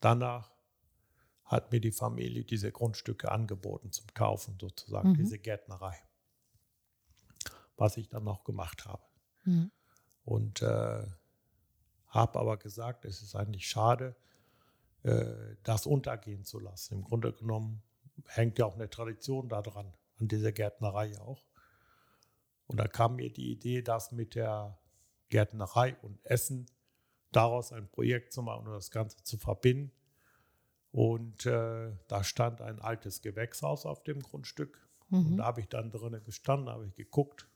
danach 0.00 0.52
hat 1.52 1.70
mir 1.70 1.80
die 1.80 1.92
Familie 1.92 2.44
diese 2.44 2.72
Grundstücke 2.72 3.30
angeboten 3.30 3.92
zum 3.92 4.06
Kaufen, 4.14 4.56
sozusagen, 4.58 5.10
Mhm. 5.10 5.14
diese 5.14 5.38
Gärtnerei. 5.38 5.96
Was 7.76 7.96
ich 7.98 8.08
dann 8.08 8.26
auch 8.26 8.42
gemacht 8.44 8.86
habe. 8.86 9.02
Mhm. 9.44 9.70
Und 10.24 10.62
äh, 10.62 11.06
habe 12.06 12.38
aber 12.38 12.56
gesagt, 12.56 13.04
es 13.04 13.22
ist 13.22 13.34
eigentlich 13.36 13.68
schade, 13.68 14.16
äh, 15.02 15.56
das 15.62 15.86
untergehen 15.86 16.44
zu 16.44 16.58
lassen. 16.58 16.94
Im 16.94 17.04
Grunde 17.04 17.32
genommen 17.32 17.82
hängt 18.26 18.58
ja 18.58 18.64
auch 18.66 18.74
eine 18.74 18.88
Tradition 18.88 19.48
daran, 19.48 19.92
an 20.18 20.28
dieser 20.28 20.52
Gärtnerei 20.52 21.18
auch. 21.18 21.44
Und 22.66 22.78
da 22.78 22.86
kam 22.88 23.16
mir 23.16 23.30
die 23.32 23.50
Idee, 23.52 23.82
das 23.82 24.12
mit 24.12 24.34
der 24.34 24.78
Gärtnerei 25.28 25.96
und 26.02 26.24
Essen 26.24 26.66
daraus 27.30 27.72
ein 27.72 27.88
Projekt 27.90 28.32
zu 28.32 28.42
machen 28.42 28.66
und 28.66 28.72
das 28.72 28.90
Ganze 28.90 29.22
zu 29.24 29.36
verbinden. 29.36 29.92
Und 30.92 31.46
äh, 31.46 31.96
da 32.06 32.22
stand 32.22 32.60
ein 32.60 32.78
altes 32.80 33.22
Gewächshaus 33.22 33.86
auf 33.86 34.02
dem 34.04 34.20
Grundstück. 34.20 34.86
Und 35.10 35.32
Mhm. 35.32 35.36
da 35.38 35.44
habe 35.44 35.60
ich 35.60 35.68
dann 35.68 35.90
drinnen 35.90 36.22
gestanden, 36.24 36.68
habe 36.68 36.86
ich 36.86 36.94
geguckt. 36.94 37.48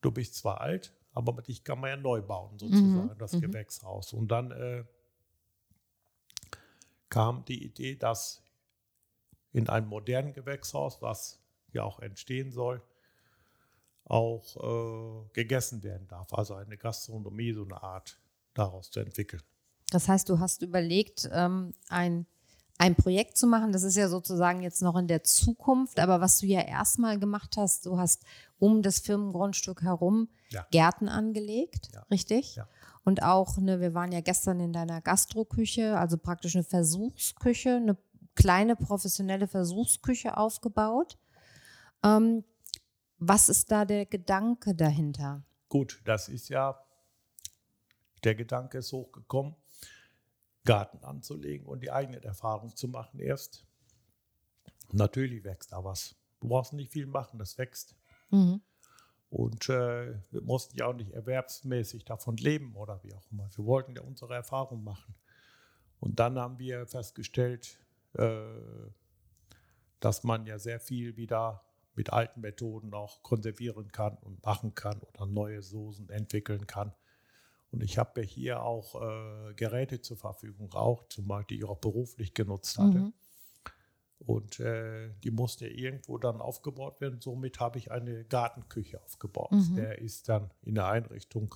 Du 0.00 0.10
bist 0.10 0.34
zwar 0.36 0.60
alt, 0.62 0.94
aber 1.12 1.34
mit 1.34 1.48
dich 1.48 1.62
kann 1.64 1.80
man 1.80 1.90
ja 1.90 1.96
neu 1.96 2.22
bauen, 2.22 2.58
sozusagen, 2.58 3.08
Mhm, 3.14 3.18
das 3.18 3.34
mhm. 3.34 3.40
Gewächshaus. 3.40 4.12
Und 4.14 4.28
dann 4.28 4.50
äh, 4.52 4.84
kam 7.10 7.44
die 7.44 7.62
Idee, 7.64 7.96
dass 7.96 8.42
in 9.52 9.68
einem 9.68 9.88
modernen 9.88 10.32
Gewächshaus, 10.32 11.02
was 11.02 11.42
ja 11.72 11.82
auch 11.82 12.00
entstehen 12.00 12.52
soll, 12.52 12.82
auch 14.04 14.56
äh, 14.56 15.28
gegessen 15.34 15.82
werden 15.82 16.08
darf. 16.08 16.32
Also 16.32 16.54
eine 16.54 16.76
Gastronomie, 16.76 17.52
so 17.52 17.64
eine 17.64 17.82
Art 17.82 18.18
daraus 18.54 18.90
zu 18.90 19.00
entwickeln. 19.00 19.42
Das 19.90 20.08
heißt, 20.08 20.28
du 20.28 20.38
hast 20.38 20.62
überlegt, 20.62 21.28
ähm, 21.32 21.74
ein, 21.88 22.26
ein 22.78 22.94
Projekt 22.94 23.36
zu 23.36 23.46
machen. 23.46 23.72
Das 23.72 23.82
ist 23.82 23.96
ja 23.96 24.08
sozusagen 24.08 24.62
jetzt 24.62 24.82
noch 24.82 24.96
in 24.96 25.06
der 25.08 25.22
Zukunft. 25.22 25.98
Aber 26.00 26.20
was 26.20 26.38
du 26.38 26.46
ja 26.46 26.60
erstmal 26.60 27.18
gemacht 27.18 27.56
hast, 27.56 27.86
du 27.86 27.98
hast 27.98 28.24
um 28.58 28.82
das 28.82 29.00
Firmengrundstück 29.00 29.82
herum 29.82 30.28
Ja. 30.50 30.66
Gärten 30.70 31.08
angelegt, 31.08 31.90
Ja. 31.92 32.02
richtig? 32.10 32.56
Ja. 32.56 32.68
Und 33.04 33.22
auch, 33.22 33.56
ne, 33.58 33.80
wir 33.80 33.94
waren 33.94 34.12
ja 34.12 34.20
gestern 34.20 34.60
in 34.60 34.72
deiner 34.72 35.00
Gastroküche, 35.00 35.98
also 35.98 36.18
praktisch 36.18 36.54
eine 36.54 36.64
Versuchsküche, 36.64 37.76
eine 37.76 37.96
kleine 38.34 38.76
professionelle 38.76 39.48
Versuchsküche 39.48 40.36
aufgebaut. 40.36 41.18
Ähm, 42.04 42.44
was 43.18 43.48
ist 43.48 43.70
da 43.70 43.84
der 43.84 44.06
Gedanke 44.06 44.74
dahinter? 44.74 45.42
Gut, 45.68 46.00
das 46.04 46.28
ist 46.28 46.48
ja, 46.48 46.78
der 48.24 48.34
Gedanke 48.34 48.78
ist 48.78 48.92
hochgekommen, 48.92 49.54
Garten 50.64 51.02
anzulegen 51.04 51.66
und 51.66 51.80
die 51.82 51.90
eigene 51.90 52.22
Erfahrung 52.22 52.74
zu 52.76 52.88
machen 52.88 53.20
erst. 53.20 53.66
Natürlich 54.92 55.44
wächst 55.44 55.72
da 55.72 55.84
was. 55.84 56.16
Du 56.40 56.48
brauchst 56.48 56.72
nicht 56.72 56.92
viel 56.92 57.06
machen, 57.06 57.38
das 57.38 57.56
wächst. 57.58 57.96
Mhm. 58.30 58.60
Und 59.30 59.68
äh, 59.68 60.20
wir 60.30 60.42
mussten 60.42 60.76
ja 60.76 60.86
auch 60.86 60.92
nicht 60.94 61.12
erwerbsmäßig 61.12 62.04
davon 62.04 62.36
leben 62.36 62.74
oder 62.74 63.02
wie 63.04 63.14
auch 63.14 63.30
immer. 63.30 63.48
Wir 63.54 63.64
wollten 63.64 63.94
ja 63.94 64.02
unsere 64.02 64.34
Erfahrung 64.34 64.82
machen. 64.82 65.14
Und 66.00 66.18
dann 66.18 66.38
haben 66.38 66.58
wir 66.58 66.86
festgestellt, 66.86 67.78
äh, 68.14 68.42
dass 70.00 70.24
man 70.24 70.46
ja 70.46 70.58
sehr 70.58 70.80
viel 70.80 71.16
wieder 71.16 71.62
mit 71.94 72.12
alten 72.12 72.40
Methoden 72.40 72.92
auch 72.94 73.22
konservieren 73.22 73.92
kann 73.92 74.16
und 74.18 74.42
machen 74.44 74.74
kann 74.74 75.00
oder 75.00 75.26
neue 75.26 75.62
Soßen 75.62 76.08
entwickeln 76.08 76.66
kann. 76.66 76.92
Und 77.72 77.82
ich 77.82 77.98
habe 77.98 78.20
ja 78.22 78.26
hier 78.26 78.62
auch 78.62 79.00
äh, 79.00 79.54
Geräte 79.54 80.00
zur 80.00 80.16
Verfügung, 80.16 80.72
auch 80.74 81.06
zum 81.08 81.26
Beispiel, 81.28 81.58
die 81.58 81.62
ich 81.64 81.68
auch 81.68 81.78
beruflich 81.78 82.34
genutzt 82.34 82.78
hatte. 82.78 82.98
Mhm. 82.98 83.12
Und 84.26 84.60
äh, 84.60 85.10
die 85.24 85.30
musste 85.30 85.66
irgendwo 85.66 86.18
dann 86.18 86.40
aufgebaut 86.40 87.00
werden. 87.00 87.20
Somit 87.20 87.58
habe 87.60 87.78
ich 87.78 87.90
eine 87.90 88.24
Gartenküche 88.24 89.00
aufgebaut. 89.02 89.52
Mhm. 89.52 89.76
Der 89.76 89.98
ist 89.98 90.28
dann 90.28 90.50
in 90.62 90.74
der 90.74 90.86
Einrichtung 90.86 91.54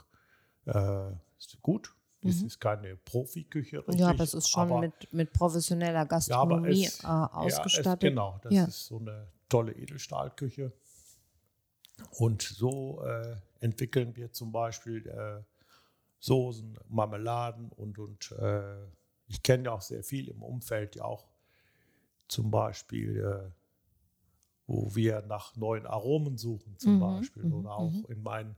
äh, 0.66 1.10
ist 1.36 1.60
gut. 1.60 1.94
Es 2.22 2.40
Mhm. 2.40 2.46
ist 2.46 2.58
keine 2.60 2.96
Profiküche, 2.96 3.78
richtig. 3.80 4.00
Ja, 4.00 4.08
aber 4.08 4.24
es 4.24 4.32
ist 4.32 4.48
schon 4.48 4.70
aber- 4.70 4.80
mit, 4.80 5.12
mit 5.12 5.32
professioneller 5.34 5.92
ja, 5.92 6.00
aber 6.00 6.08
Gastronomie 6.08 6.86
es- 6.86 7.00
äh, 7.00 7.02
ja, 7.02 7.30
ausgestattet. 7.34 8.02
Es, 8.04 8.08
genau, 8.08 8.38
das 8.42 8.52
Ja. 8.54 8.64
ist 8.64 8.86
so 8.86 8.98
eine 8.98 9.26
tolle 9.50 9.72
Edelstahlküche. 9.72 10.72
Und 12.18 12.40
so 12.42 13.02
äh, 13.04 13.36
entwickeln 13.60 14.16
wir 14.16 14.32
zum 14.32 14.52
Beispiel 14.52 15.06
äh, 15.06 15.42
Soßen, 16.24 16.78
Marmeladen 16.88 17.68
und, 17.68 17.98
und 17.98 18.32
äh, 18.32 18.86
ich 19.26 19.42
kenne 19.42 19.64
ja 19.64 19.72
auch 19.72 19.82
sehr 19.82 20.02
viel 20.02 20.28
im 20.28 20.42
Umfeld, 20.42 20.96
ja 20.96 21.04
auch 21.04 21.26
zum 22.28 22.50
Beispiel, 22.50 23.18
äh, 23.20 23.50
wo 24.66 24.94
wir 24.94 25.20
nach 25.26 25.54
neuen 25.56 25.84
Aromen 25.84 26.38
suchen, 26.38 26.78
zum 26.78 26.94
Mhm, 26.94 27.00
Beispiel, 27.00 27.44
mhm, 27.44 27.52
oder 27.52 27.72
auch 27.72 27.92
mhm. 27.92 28.06
in 28.08 28.22
meinen 28.22 28.56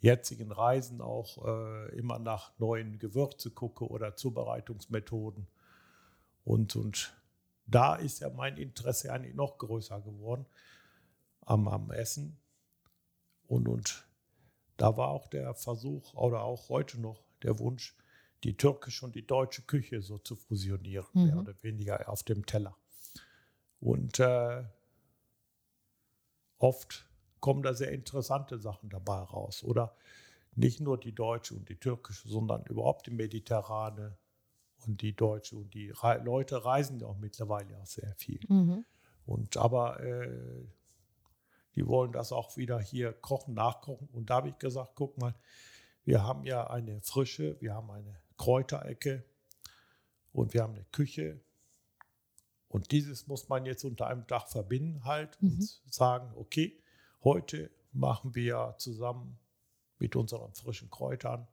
jetzigen 0.00 0.50
Reisen 0.50 1.02
auch 1.02 1.44
äh, 1.46 1.94
immer 1.94 2.18
nach 2.18 2.58
neuen 2.58 2.98
Gewürze 2.98 3.50
gucke 3.50 3.86
oder 3.86 4.16
Zubereitungsmethoden. 4.16 5.46
Und, 6.46 6.74
und 6.74 7.14
da 7.66 7.96
ist 7.96 8.20
ja 8.20 8.30
mein 8.30 8.56
Interesse 8.56 9.12
eigentlich 9.12 9.34
noch 9.34 9.58
größer 9.58 10.00
geworden 10.00 10.46
am, 11.42 11.68
am 11.68 11.90
Essen. 11.90 12.38
Und, 13.46 13.68
und 13.68 14.06
da 14.76 14.96
war 14.96 15.08
auch 15.08 15.28
der 15.28 15.54
Versuch 15.54 16.14
oder 16.14 16.42
auch 16.42 16.68
heute 16.68 17.00
noch 17.00 17.22
der 17.42 17.58
Wunsch, 17.58 17.96
die 18.42 18.56
türkische 18.56 19.04
und 19.06 19.14
die 19.14 19.26
deutsche 19.26 19.62
Küche 19.62 20.02
so 20.02 20.18
zu 20.18 20.36
fusionieren, 20.36 21.06
Mhm. 21.14 21.24
mehr 21.24 21.38
oder 21.38 21.54
weniger 21.62 22.08
auf 22.08 22.22
dem 22.22 22.44
Teller. 22.46 22.76
Und 23.80 24.18
äh, 24.20 24.64
oft 26.58 27.06
kommen 27.40 27.62
da 27.62 27.74
sehr 27.74 27.92
interessante 27.92 28.58
Sachen 28.58 28.88
dabei 28.90 29.18
raus. 29.18 29.62
Oder 29.64 29.94
nicht 30.56 30.80
nur 30.80 30.98
die 30.98 31.14
deutsche 31.14 31.54
und 31.54 31.68
die 31.68 31.76
türkische, 31.76 32.28
sondern 32.28 32.64
überhaupt 32.64 33.06
die 33.06 33.10
mediterrane 33.10 34.16
und 34.86 35.02
die 35.02 35.14
deutsche. 35.14 35.56
Und 35.56 35.74
die 35.74 35.90
Re 35.90 36.22
Leute 36.24 36.64
reisen 36.64 37.00
ja 37.00 37.06
auch 37.06 37.18
mittlerweile 37.18 37.76
auch 37.78 37.86
sehr 37.86 38.14
viel. 38.14 38.40
Mhm. 38.48 38.84
Und 39.26 39.56
aber 39.56 40.00
äh, 40.00 40.66
die 41.76 41.86
wollen 41.86 42.12
das 42.12 42.32
auch 42.32 42.56
wieder 42.56 42.80
hier 42.80 43.12
kochen, 43.12 43.54
nachkochen. 43.54 44.08
Und 44.12 44.30
da 44.30 44.36
habe 44.36 44.48
ich 44.48 44.58
gesagt, 44.58 44.92
guck 44.94 45.18
mal, 45.18 45.34
wir 46.04 46.22
haben 46.22 46.44
ja 46.44 46.68
eine 46.68 47.00
Frische, 47.00 47.56
wir 47.60 47.74
haben 47.74 47.90
eine 47.90 48.20
Kräuterecke, 48.36 49.24
und 50.34 50.52
wir 50.52 50.62
haben 50.62 50.74
eine 50.74 50.84
Küche. 50.92 51.40
Und 52.68 52.90
dieses 52.90 53.28
muss 53.28 53.48
man 53.48 53.64
jetzt 53.64 53.84
unter 53.84 54.08
einem 54.08 54.26
Dach 54.26 54.48
verbinden 54.48 55.04
halt 55.04 55.40
mhm. 55.40 55.60
und 55.84 55.94
sagen, 55.94 56.32
okay, 56.34 56.82
heute 57.22 57.70
machen 57.92 58.34
wir 58.34 58.74
zusammen 58.78 59.38
mit 59.98 60.16
unseren 60.16 60.52
frischen 60.52 60.90
Kräutern 60.90 61.46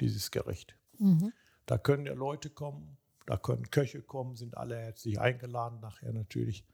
dieses 0.00 0.32
Gericht. 0.32 0.76
Mhm. 0.98 1.32
Da 1.64 1.78
können 1.78 2.06
ja 2.06 2.12
Leute 2.12 2.50
kommen, 2.50 2.98
da 3.24 3.36
können 3.36 3.70
Köche 3.70 4.02
kommen, 4.02 4.34
sind 4.34 4.56
alle 4.56 4.76
herzlich 4.76 5.20
eingeladen 5.20 5.78
nachher 5.80 6.12
natürlich. 6.12 6.64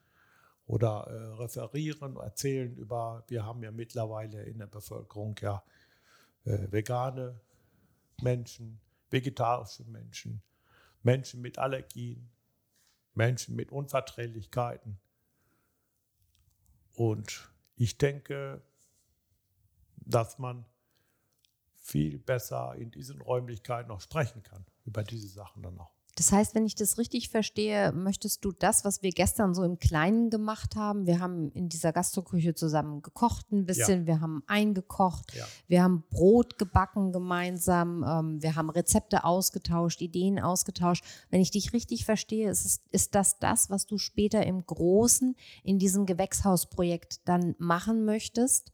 Oder 0.67 1.07
äh, 1.09 1.43
referieren, 1.43 2.17
erzählen 2.17 2.75
über, 2.77 3.25
wir 3.29 3.45
haben 3.45 3.62
ja 3.62 3.71
mittlerweile 3.71 4.43
in 4.45 4.59
der 4.59 4.67
Bevölkerung 4.67 5.37
ja 5.41 5.62
äh, 6.45 6.73
vegane 6.73 7.39
Menschen, 8.23 8.81
vegetarische 9.11 9.85
Menschen, 9.85 10.43
Menschen 11.03 11.43
mit 11.43 11.59
Allergien, 11.59 12.31
Menschen 13.15 13.57
mit 13.57 13.71
Unverträglichkeiten. 13.71 14.99
Und 16.95 17.51
ich 17.77 17.99
denke, 17.99 18.62
dass 19.97 20.39
man 20.39 20.65
viel 21.75 22.19
besser 22.19 22.75
in 22.77 22.91
diesen 22.91 23.21
Räumlichkeiten 23.21 23.89
noch 23.89 24.01
sprechen 24.01 24.43
kann, 24.43 24.65
über 24.85 25.03
diese 25.03 25.29
Sachen 25.29 25.62
dann 25.62 25.79
auch. 25.79 25.94
Das 26.17 26.31
heißt, 26.31 26.55
wenn 26.55 26.65
ich 26.65 26.77
das 26.77 26.97
richtig 26.97 27.29
verstehe, 27.29 27.93
möchtest 27.93 28.45
du 28.45 28.53
das, 28.53 28.85
was 28.85 29.03
wir 29.03 29.11
gestern 29.11 29.53
so 29.53 29.65
im 29.65 29.79
Kleinen 29.79 30.31
gemacht 30.31 30.77
haben, 30.77 31.07
wir 31.07 31.19
haben 31.19 31.51
in 31.53 31.69
dieser 31.69 31.93
Gastroküche 31.93 32.55
zusammen 32.55 33.03
gekocht 33.03 33.51
ein 33.51 33.67
bisschen, 33.67 34.03
ja. 34.03 34.07
wir 34.07 34.21
haben 34.21 34.45
eingekocht, 34.47 35.35
ja. 35.35 35.45
wir 35.67 35.83
haben 35.83 36.05
Brot 36.11 36.57
gebacken 36.57 37.11
gemeinsam, 37.11 38.05
ähm, 38.07 38.43
wir 38.43 38.55
haben 38.55 38.71
Rezepte 38.71 39.25
ausgetauscht, 39.25 40.01
Ideen 40.03 40.39
ausgetauscht. 40.39 41.05
Wenn 41.31 41.41
ich 41.41 41.51
dich 41.51 41.73
richtig 41.73 42.05
verstehe, 42.05 42.49
ist, 42.49 42.65
es, 42.65 42.81
ist 42.93 43.15
das 43.17 43.41
das, 43.41 43.71
was 43.71 43.87
du 43.87 43.99
später 43.99 44.47
im 44.47 44.65
Großen 44.65 45.35
in 45.65 45.79
diesem 45.79 46.07
Gewächshausprojekt 46.07 47.27
dann 47.29 47.57
machen 47.59 48.05
möchtest? 48.05 48.73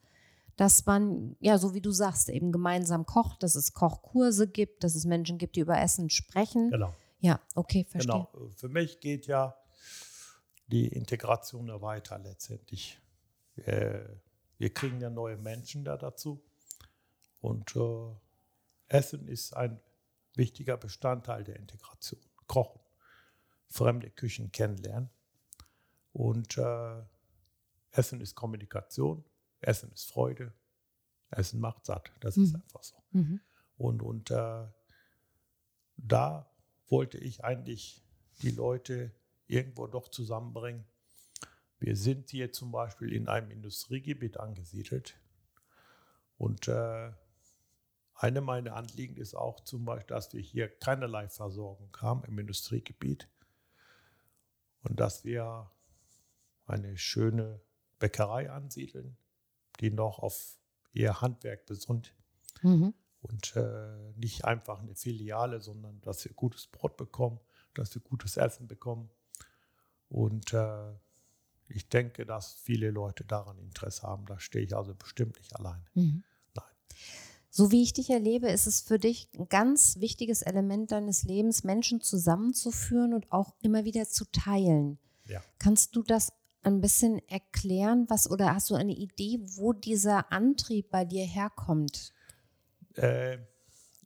dass 0.57 0.84
man, 0.84 1.36
ja, 1.41 1.57
so 1.57 1.72
wie 1.72 1.80
du 1.80 1.91
sagst, 1.91 2.28
eben 2.28 2.53
gemeinsam 2.53 3.07
kocht, 3.07 3.43
dass 3.43 3.55
es 3.55 3.72
Kochkurse 3.72 4.47
gibt, 4.47 4.84
dass 4.84 4.95
es 4.95 5.07
Menschen 5.07 5.38
gibt, 5.38 5.57
die 5.57 5.61
über 5.61 5.80
Essen 5.80 6.11
sprechen. 6.11 6.68
Genau. 6.68 6.93
Ja, 7.21 7.41
okay, 7.55 7.85
verstehe. 7.85 8.27
Genau. 8.33 8.51
Für 8.57 8.68
mich 8.68 9.01
geht 9.01 9.27
ja 9.27 9.57
die 10.68 10.89
Integration 10.89 11.68
ja 11.68 11.81
weiter 11.81 12.18
letztendlich. 12.18 12.99
Äh, 13.57 14.01
wir 14.59 14.73
kriegen 14.73 15.01
ja 15.01 15.11
neue 15.11 15.37
Menschen 15.37 15.85
da 15.85 15.97
dazu. 15.97 16.43
Und 17.41 17.75
äh, 17.77 18.14
Essen 18.89 19.29
ist 19.29 19.57
ein 19.57 19.81
wichtiger 20.35 20.77
Bestandteil 20.77 21.45
der 21.45 21.57
Integration. 21.57 22.21
Kochen, 22.47 22.81
fremde 23.68 24.11
Küchen 24.11 24.53
kennenlernen. 24.53 25.11
Und 26.12 26.59
äh, 26.59 27.03
Essen 27.93 28.21
ist 28.21 28.35
Kommunikation, 28.35 29.25
Essen 29.61 29.93
ist 29.93 30.11
Freude, 30.11 30.53
Essen 31.31 31.61
macht 31.61 31.87
satt. 31.87 32.11
Das 32.21 32.37
mhm. 32.37 32.45
ist 32.45 32.55
einfach 32.55 32.83
so. 32.83 32.97
Mhm. 33.12 33.41
Und, 33.77 34.03
und 34.03 34.31
äh, 34.31 34.66
da 35.97 36.49
wollte 36.91 37.18
ich 37.18 37.45
eigentlich 37.45 38.03
die 38.43 38.51
Leute 38.51 39.12
irgendwo 39.47 39.86
doch 39.86 40.09
zusammenbringen. 40.09 40.84
Wir 41.78 41.97
sind 41.97 42.30
hier 42.30 42.53
zum 42.53 42.72
Beispiel 42.72 43.12
in 43.12 43.28
einem 43.28 43.51
Industriegebiet 43.51 44.38
angesiedelt. 44.38 45.18
Und 46.36 46.68
äh, 46.68 47.12
eine 48.14 48.41
meiner 48.41 48.76
Anliegen 48.76 49.16
ist 49.16 49.34
auch 49.34 49.61
zum 49.61 49.84
Beispiel, 49.84 50.14
dass 50.14 50.32
wir 50.34 50.41
hier 50.41 50.68
keinerlei 50.68 51.28
Versorgung 51.28 51.97
haben 52.01 52.24
im 52.24 52.38
Industriegebiet 52.38 53.28
und 54.82 55.01
dass 55.01 55.24
wir 55.24 55.70
eine 56.66 56.99
schöne 56.99 57.61
Bäckerei 57.99 58.51
ansiedeln, 58.51 59.16
die 59.80 59.91
noch 59.91 60.18
auf 60.18 60.59
ihr 60.93 61.20
Handwerk 61.20 61.66
besinnt. 61.66 62.14
Mhm 62.62 62.95
und 63.23 63.55
äh, 63.57 64.12
nicht 64.16 64.45
einfach 64.45 64.81
eine 64.81 64.95
Filiale, 64.95 65.61
sondern 65.61 66.01
dass 66.01 66.25
wir 66.25 66.33
gutes 66.33 66.66
Brot 66.66 66.97
bekommen, 66.97 67.39
dass 67.75 67.95
wir 67.95 68.03
gutes 68.03 68.37
Essen 68.37 68.66
bekommen. 68.66 69.11
Und 70.09 70.53
äh, 70.55 70.93
ich 71.68 71.89
denke, 71.89 72.27
dass 72.27 72.55
viele 72.55 72.91
Leute 72.91 73.25
daran 73.25 73.59
Interesse 73.59 74.03
haben. 74.03 74.27
Da 74.27 74.39
stehe 74.41 74.64
ich 74.64 74.75
also 74.75 74.95
bestimmt 74.95 75.37
nicht 75.37 75.55
alleine. 75.55 75.85
Mhm. 75.95 76.25
Nein. 76.55 76.64
So 77.49 77.71
wie 77.71 77.83
ich 77.83 77.93
dich 77.93 78.11
erlebe, 78.11 78.49
ist 78.49 78.66
es 78.66 78.81
für 78.81 78.99
dich 78.99 79.29
ein 79.39 79.49
ganz 79.49 79.99
wichtiges 79.99 80.43
Element 80.43 80.91
deines 80.91 81.25
Lebens, 81.25 81.62
Menschen 81.62 82.01
zusammenzuführen 82.01 83.14
und 83.14 83.31
auch 83.31 83.55
immer 83.61 83.85
wieder 83.85 84.09
zu 84.09 84.25
teilen. 84.33 84.99
Ja. 85.27 85.43
Kannst 85.59 85.95
du 85.95 86.03
das 86.03 86.33
ein 86.62 86.81
bisschen 86.81 87.21
erklären, 87.29 88.07
was 88.09 88.31
oder 88.31 88.55
hast 88.55 88.71
du 88.71 88.75
eine 88.75 88.93
Idee, 88.93 89.41
wo 89.57 89.73
dieser 89.73 90.33
Antrieb 90.33 90.91
bei 90.91 91.05
dir 91.05 91.25
herkommt? 91.25 92.12
Äh, 92.97 93.38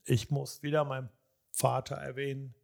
ich 0.05 0.31
muss 0.31 0.63
wieder 0.63 0.85
meinen 0.85 1.09
Vater 1.51 1.97
erwähnen. 1.97 2.55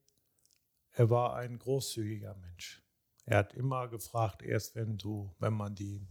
Er 0.93 1.11
war 1.11 1.37
ein 1.37 1.59
großzügiger 1.59 2.35
Mensch. 2.35 2.83
Er 3.25 3.39
hat 3.39 3.55
immer 3.55 3.89
gefragt, 3.89 4.43
erst 4.43 4.75
wenn 4.75 4.99
du, 4.99 5.35
wenn 5.39 5.55
man 5.55 5.75
die, 5.75 6.07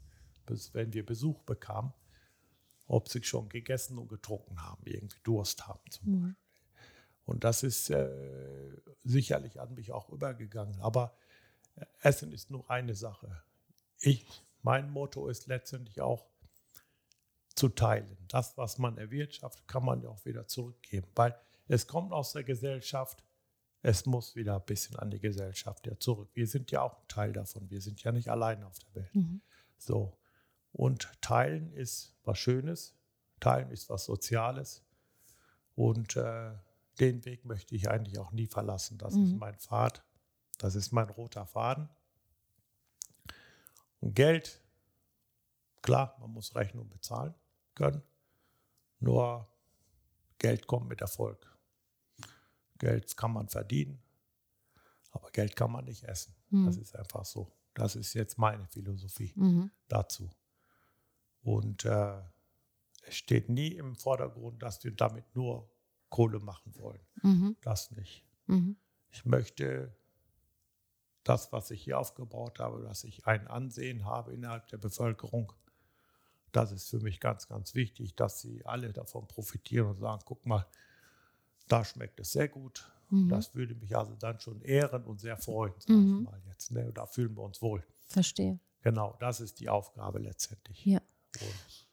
wenn 0.73 0.93
wir 0.93 1.05
Besuch 1.05 1.43
bekamen, 1.43 1.93
ob 2.87 3.09
sie 3.09 3.23
schon 3.23 3.49
gegessen 3.49 3.97
und 3.97 4.07
getrunken 4.07 4.61
haben, 4.61 4.81
irgendwie 4.85 5.19
Durst 5.23 5.67
haben 5.67 5.91
zum 5.91 6.11
mhm. 6.11 6.21
Beispiel. 6.21 6.49
Und 7.25 7.43
das 7.43 7.61
ist 7.61 7.91
äh, 7.91 8.81
sicherlich 9.03 9.59
an 9.59 9.75
mich 9.75 9.91
auch 9.91 10.09
übergegangen. 10.09 10.79
Aber 10.81 11.15
Essen 12.01 12.31
ist 12.31 12.49
nur 12.49 12.69
eine 12.71 12.95
Sache. 12.95 13.43
Ich, 13.99 14.43
mein 14.63 14.89
Motto 14.89 15.27
ist 15.27 15.45
letztendlich 15.45 16.01
auch, 16.01 16.28
zu 17.59 17.67
teilen. 17.67 18.17
Das, 18.29 18.57
was 18.57 18.77
man 18.77 18.97
erwirtschaftet, 18.97 19.67
kann 19.67 19.83
man 19.83 20.01
ja 20.01 20.07
auch 20.09 20.23
wieder 20.23 20.47
zurückgeben, 20.47 21.07
weil 21.15 21.35
es 21.67 21.87
kommt 21.87 22.13
aus 22.13 22.31
der 22.31 22.45
Gesellschaft, 22.45 23.21
es 23.81 24.05
muss 24.05 24.35
wieder 24.35 24.55
ein 24.55 24.65
bisschen 24.65 24.95
an 24.95 25.11
die 25.11 25.19
Gesellschaft 25.19 25.85
ja 25.85 25.99
zurück. 25.99 26.29
Wir 26.33 26.47
sind 26.47 26.71
ja 26.71 26.81
auch 26.81 26.97
ein 26.97 27.07
Teil 27.09 27.33
davon, 27.33 27.69
wir 27.69 27.81
sind 27.81 28.01
ja 28.01 28.13
nicht 28.13 28.29
allein 28.29 28.63
auf 28.63 28.79
der 28.79 28.95
Welt. 28.95 29.13
Mhm. 29.15 29.41
So. 29.77 30.17
Und 30.71 31.11
teilen 31.21 31.73
ist 31.73 32.15
was 32.23 32.39
Schönes, 32.39 32.95
teilen 33.41 33.71
ist 33.71 33.89
was 33.89 34.05
Soziales 34.05 34.85
und 35.75 36.15
äh, 36.15 36.53
den 37.01 37.25
Weg 37.25 37.43
möchte 37.43 37.75
ich 37.75 37.89
eigentlich 37.89 38.19
auch 38.19 38.31
nie 38.31 38.47
verlassen. 38.47 38.97
Das 38.97 39.15
mhm. 39.15 39.23
ist 39.25 39.35
mein 39.35 39.57
Pfad, 39.59 40.05
das 40.59 40.75
ist 40.75 40.93
mein 40.93 41.09
roter 41.09 41.45
Faden. 41.45 41.89
Und 43.99 44.15
Geld, 44.15 44.61
klar, 45.81 46.15
man 46.21 46.31
muss 46.31 46.55
Rechnung 46.55 46.87
bezahlen 46.87 47.35
können. 47.79 48.03
Nur 48.99 49.47
Geld 50.37 50.67
kommt 50.67 50.89
mit 50.89 51.01
Erfolg. 51.01 51.47
Geld 52.77 53.15
kann 53.15 53.31
man 53.31 53.47
verdienen, 53.47 54.01
aber 55.11 55.31
Geld 55.31 55.55
kann 55.55 55.71
man 55.71 55.85
nicht 55.85 56.03
essen. 56.03 56.35
Mhm. 56.49 56.65
Das 56.65 56.77
ist 56.77 56.95
einfach 56.95 57.25
so. 57.25 57.51
Das 57.73 57.95
ist 57.95 58.13
jetzt 58.13 58.37
meine 58.37 58.67
Philosophie 58.67 59.31
mhm. 59.35 59.71
dazu. 59.87 60.29
Und 61.41 61.85
äh, 61.85 62.21
es 63.03 63.15
steht 63.15 63.49
nie 63.49 63.69
im 63.69 63.95
Vordergrund, 63.95 64.61
dass 64.61 64.83
wir 64.83 64.91
damit 64.91 65.33
nur 65.33 65.69
Kohle 66.09 66.39
machen 66.39 66.75
wollen. 66.77 67.01
Mhm. 67.21 67.55
Das 67.61 67.91
nicht. 67.91 68.25
Mhm. 68.47 68.75
Ich 69.09 69.25
möchte 69.25 69.95
das, 71.23 71.51
was 71.53 71.71
ich 71.71 71.83
hier 71.83 71.99
aufgebaut 71.99 72.59
habe, 72.59 72.83
dass 72.83 73.03
ich 73.05 73.25
ein 73.25 73.47
Ansehen 73.47 74.03
habe 74.05 74.33
innerhalb 74.33 74.67
der 74.67 74.77
Bevölkerung, 74.77 75.53
das 76.51 76.71
ist 76.71 76.89
für 76.89 76.99
mich 76.99 77.19
ganz, 77.19 77.47
ganz 77.47 77.75
wichtig, 77.75 78.15
dass 78.15 78.41
sie 78.41 78.65
alle 78.65 78.91
davon 78.91 79.27
profitieren 79.27 79.87
und 79.87 79.99
sagen, 79.99 80.21
guck 80.25 80.45
mal, 80.45 80.65
da 81.67 81.85
schmeckt 81.85 82.19
es 82.19 82.31
sehr 82.31 82.47
gut. 82.47 82.91
Mhm. 83.09 83.29
Das 83.29 83.55
würde 83.55 83.75
mich 83.75 83.95
also 83.95 84.15
dann 84.15 84.39
schon 84.39 84.61
ehren 84.61 85.03
und 85.05 85.19
sehr 85.19 85.37
freuen, 85.37 85.73
sage 85.79 85.93
mhm. 85.93 86.19
ich 86.19 86.25
mal 86.25 86.41
jetzt. 86.47 86.71
Ne? 86.71 86.91
Da 86.93 87.05
fühlen 87.05 87.35
wir 87.35 87.43
uns 87.43 87.61
wohl. 87.61 87.83
Verstehe. 88.07 88.59
Genau, 88.81 89.15
das 89.19 89.41
ist 89.41 89.59
die 89.59 89.69
Aufgabe 89.69 90.19
letztendlich. 90.19 90.85
Ja. 90.85 91.01
Und 91.39 91.88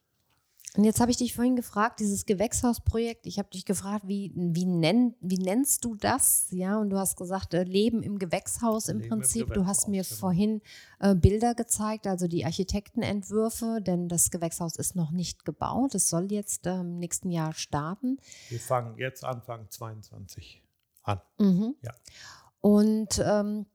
und 0.77 0.83
jetzt 0.83 1.01
habe 1.01 1.09
ich 1.09 1.17
dich 1.17 1.33
vorhin 1.33 1.55
gefragt, 1.55 1.99
dieses 1.99 2.27
Gewächshausprojekt, 2.27 3.25
ich 3.25 3.39
habe 3.39 3.49
dich 3.49 3.65
gefragt, 3.65 4.07
wie, 4.07 4.31
wie, 4.35 4.65
nenn, 4.65 5.15
wie 5.21 5.39
nennst 5.39 5.83
du 5.83 5.95
das? 5.95 6.47
Ja, 6.51 6.77
und 6.77 6.91
du 6.91 6.97
hast 6.97 7.17
gesagt, 7.17 7.55
äh, 7.55 7.63
Leben 7.63 8.03
im 8.03 8.19
Gewächshaus 8.19 8.87
im 8.87 8.99
Leben 8.99 9.09
Prinzip. 9.09 9.41
Im 9.41 9.47
Gewächshaus, 9.47 9.63
du 9.63 9.67
hast 9.67 9.87
mir 9.87 10.03
genau. 10.03 10.15
vorhin 10.15 10.61
äh, 10.99 11.15
Bilder 11.15 11.55
gezeigt, 11.55 12.05
also 12.05 12.27
die 12.27 12.45
Architektenentwürfe, 12.45 13.79
denn 13.81 14.07
das 14.07 14.29
Gewächshaus 14.29 14.75
ist 14.75 14.95
noch 14.95 15.09
nicht 15.09 15.45
gebaut. 15.45 15.95
Es 15.95 16.09
soll 16.09 16.31
jetzt 16.31 16.67
äh, 16.67 16.75
im 16.75 16.99
nächsten 16.99 17.31
Jahr 17.31 17.53
starten. 17.53 18.19
Wir 18.49 18.59
fangen 18.59 18.99
jetzt 18.99 19.23
Anfang 19.23 19.67
22 19.71 20.63
an. 21.01 21.21
Mhm. 21.39 21.73
Ja. 21.81 21.91
Und 22.61 23.19
ähm, 23.25 23.65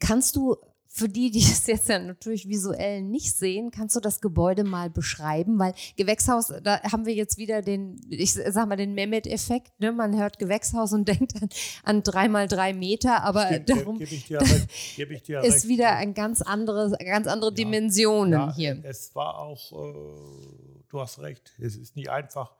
kannst 0.00 0.34
du 0.34 0.56
für 0.90 1.08
die, 1.08 1.30
die 1.30 1.40
es 1.40 1.66
jetzt 1.66 1.88
ja 1.88 1.98
natürlich 1.98 2.48
visuell 2.48 3.02
nicht 3.02 3.36
sehen, 3.36 3.70
kannst 3.70 3.94
du 3.94 4.00
das 4.00 4.20
Gebäude 4.20 4.64
mal 4.64 4.88
beschreiben? 4.88 5.58
Weil 5.58 5.74
Gewächshaus, 5.96 6.52
da 6.62 6.82
haben 6.82 7.04
wir 7.04 7.14
jetzt 7.14 7.36
wieder 7.36 7.60
den, 7.60 8.00
ich 8.08 8.32
sag 8.32 8.68
mal, 8.68 8.76
den 8.76 8.94
Mehmet-Effekt. 8.94 9.78
Ne? 9.80 9.92
Man 9.92 10.18
hört 10.18 10.38
Gewächshaus 10.38 10.92
und 10.94 11.06
denkt 11.08 11.34
an, 11.40 11.48
an 11.84 12.02
drei 12.02 12.28
mal 12.28 12.48
drei 12.48 12.72
Meter, 12.72 13.22
aber 13.22 13.46
Stimmt, 13.46 13.68
darum 13.70 14.00
ich 14.00 14.26
dir 14.26 14.40
recht, 14.40 14.68
ist 14.98 15.28
recht. 15.28 15.68
wieder 15.68 15.94
ein 15.96 16.14
ganz 16.14 16.40
anderes, 16.40 16.92
ganz 16.98 17.26
andere 17.26 17.50
Ja, 17.50 17.56
Dimensionen 17.56 18.32
ja, 18.32 18.54
hier. 18.54 18.80
Es 18.82 19.14
war 19.14 19.38
auch, 19.38 19.72
äh, 19.72 20.84
du 20.88 21.00
hast 21.00 21.18
recht, 21.20 21.52
es 21.58 21.76
ist 21.76 21.96
nicht 21.96 22.08
einfach, 22.08 22.54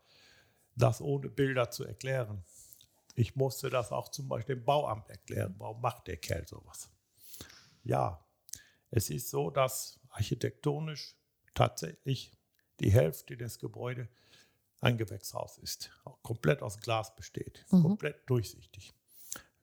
das 0.77 1.01
ohne 1.01 1.29
Bilder 1.29 1.71
zu 1.71 1.85
erklären. 1.85 2.45
Ich 3.15 3.35
musste 3.35 3.69
das 3.71 3.91
auch 3.91 4.11
zum 4.11 4.29
Beispiel 4.29 4.57
dem 4.57 4.65
Bauamt 4.65 5.09
erklären. 5.09 5.55
Warum 5.59 5.81
macht 5.81 6.07
der 6.07 6.19
Kerl 6.19 6.47
sowas? 6.47 6.89
Ja, 7.89 8.23
es 8.91 9.09
ist 9.09 9.31
so, 9.31 9.49
dass 9.51 9.99
architektonisch 10.11 11.17
tatsächlich 11.55 12.33
die 12.81 12.91
Hälfte 12.93 13.37
des 13.39 13.59
Gebäudes 13.59 14.09
ein 14.81 14.99
Gewächshaus 14.99 15.57
ist, 15.57 15.91
auch 16.05 16.23
komplett 16.23 16.61
aus 16.63 16.79
Glas 16.81 17.17
besteht, 17.17 17.65
Mhm. 17.71 17.83
komplett 17.83 18.29
durchsichtig. 18.29 18.93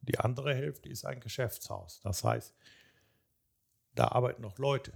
Die 0.01 0.17
andere 0.19 0.55
Hälfte 0.55 0.89
ist 0.89 1.05
ein 1.05 1.19
Geschäftshaus. 1.19 2.01
Das 2.01 2.23
heißt, 2.23 2.55
da 3.93 4.07
arbeiten 4.07 4.41
noch 4.41 4.57
Leute. 4.57 4.91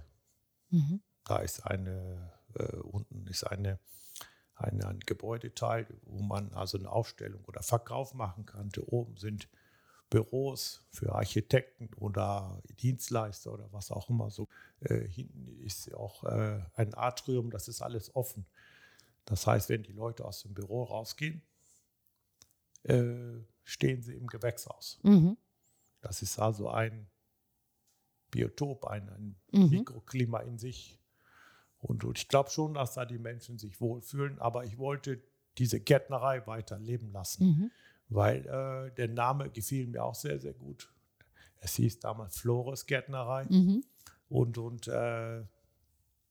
Mhm. 0.70 1.00
Da 1.24 1.38
ist 1.38 1.60
eine, 1.64 2.32
äh, 2.54 2.76
unten 2.78 3.28
ist 3.28 3.44
eine, 3.44 3.78
eine, 4.56 4.88
ein 4.88 5.00
Gebäudeteil, 5.00 5.86
wo 6.02 6.20
man 6.20 6.52
also 6.52 6.78
eine 6.78 6.90
Ausstellung 6.90 7.44
oder 7.44 7.62
Verkauf 7.62 8.12
machen 8.12 8.44
kann. 8.44 8.70
Da 8.70 8.82
oben 8.82 9.16
sind 9.16 9.48
Büros 10.10 10.84
für 10.90 11.14
Architekten 11.14 11.88
oder 11.96 12.60
Dienstleister 12.80 13.52
oder 13.52 13.72
was 13.72 13.90
auch 13.92 14.10
immer. 14.10 14.30
So 14.30 14.48
äh, 14.80 15.06
hinten 15.08 15.46
ist 15.64 15.94
auch 15.94 16.24
äh, 16.24 16.60
ein 16.74 16.94
Atrium, 16.94 17.50
das 17.50 17.68
ist 17.68 17.80
alles 17.80 18.14
offen. 18.16 18.44
Das 19.24 19.46
heißt, 19.46 19.68
wenn 19.68 19.84
die 19.84 19.92
Leute 19.92 20.24
aus 20.24 20.42
dem 20.42 20.52
Büro 20.54 20.82
rausgehen, 20.82 21.42
äh, 22.82 23.38
stehen 23.62 24.02
sie 24.02 24.14
im 24.14 24.26
Gewächshaus. 24.26 24.98
Mhm. 25.02 25.36
Das 26.00 26.22
ist 26.22 26.38
also 26.38 26.68
ein 26.70 27.08
Biotop, 28.30 28.86
ein, 28.86 29.08
ein 29.10 29.36
Mhm. 29.52 29.70
Mikroklima 29.70 30.40
in 30.40 30.58
sich. 30.58 30.98
Und, 31.78 32.04
und 32.04 32.18
ich 32.18 32.28
glaube 32.28 32.50
schon, 32.50 32.74
dass 32.74 32.94
da 32.94 33.04
die 33.04 33.18
Menschen 33.18 33.58
sich 33.58 33.80
wohlfühlen, 33.80 34.38
aber 34.38 34.64
ich 34.64 34.78
wollte 34.78 35.22
diese 35.58 35.80
Gärtnerei 35.80 36.46
weiter 36.46 36.78
leben 36.78 37.10
lassen, 37.12 37.44
Mhm. 37.46 37.70
Weil 38.10 38.46
äh, 38.46 38.94
der 38.94 39.08
Name 39.08 39.50
gefiel 39.50 39.86
mir 39.86 40.04
auch 40.04 40.14
sehr, 40.14 40.38
sehr 40.38 40.52
gut. 40.52 40.92
Es 41.60 41.76
hieß 41.76 42.00
damals 42.00 42.38
Flores 42.38 42.86
Gärtnerei 42.86 43.46
Mhm. 43.48 43.84
und, 44.28 44.58
und 44.58 44.88
äh, 44.88 45.42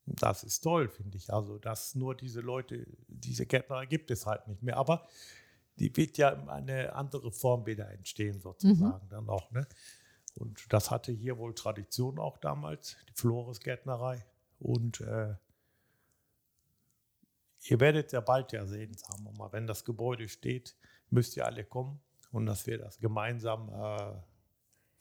das 0.06 0.44
ist 0.44 0.62
toll, 0.62 0.90
finde 0.90 1.18
ich. 1.18 1.32
Also, 1.32 1.60
dass 1.60 1.94
nur 1.96 2.16
diese 2.16 2.42
Leute, 2.42 2.86
diese 3.08 3.46
Gärtnerei 3.46 3.86
gibt 3.86 4.10
es 4.12 4.26
halt 4.26 4.48
nicht 4.48 4.64
mehr. 4.64 4.78
Aber 4.78 5.08
die 5.78 5.96
wird 5.96 6.18
ja 6.18 6.30
in 6.30 6.50
eine 6.50 6.94
andere 6.94 7.32
Form 7.32 7.66
wieder 7.66 7.90
entstehen, 7.92 8.40
sozusagen, 8.42 9.08
dann 9.10 9.30
auch. 9.30 9.52
Ne? 9.52 9.68
Und 10.36 10.66
das 10.74 10.90
hatte 10.90 11.12
hier 11.12 11.38
wohl 11.38 11.54
Tradition 11.54 12.18
auch 12.20 12.38
damals, 12.38 12.98
die 13.08 13.14
Flores-Gärtnerei. 13.14 14.26
Und 14.60 15.00
äh, 15.02 15.36
ihr 17.66 17.80
werdet 17.80 18.12
ja 18.12 18.22
bald 18.22 18.52
ja 18.52 18.66
sehen, 18.66 18.94
sagen 18.96 19.24
wir 19.24 19.32
mal, 19.34 19.52
wenn 19.52 19.68
das 19.68 19.86
Gebäude 19.86 20.28
steht, 20.28 20.76
müsst 21.12 21.38
ihr 21.38 21.46
alle 21.46 21.64
kommen 21.66 22.00
und 22.32 22.46
dass 22.46 22.66
wir 22.68 22.78
das 22.78 23.00
gemeinsam 23.00 23.70
äh, 23.70 24.14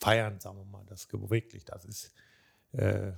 feiern, 0.00 0.40
sagen 0.40 0.59
wir 0.59 0.64
mal. 0.64 0.84
Das 0.86 1.09
wirklich, 1.11 1.64
das 1.64 1.84
ist 1.84 2.12
äh, 2.72 3.12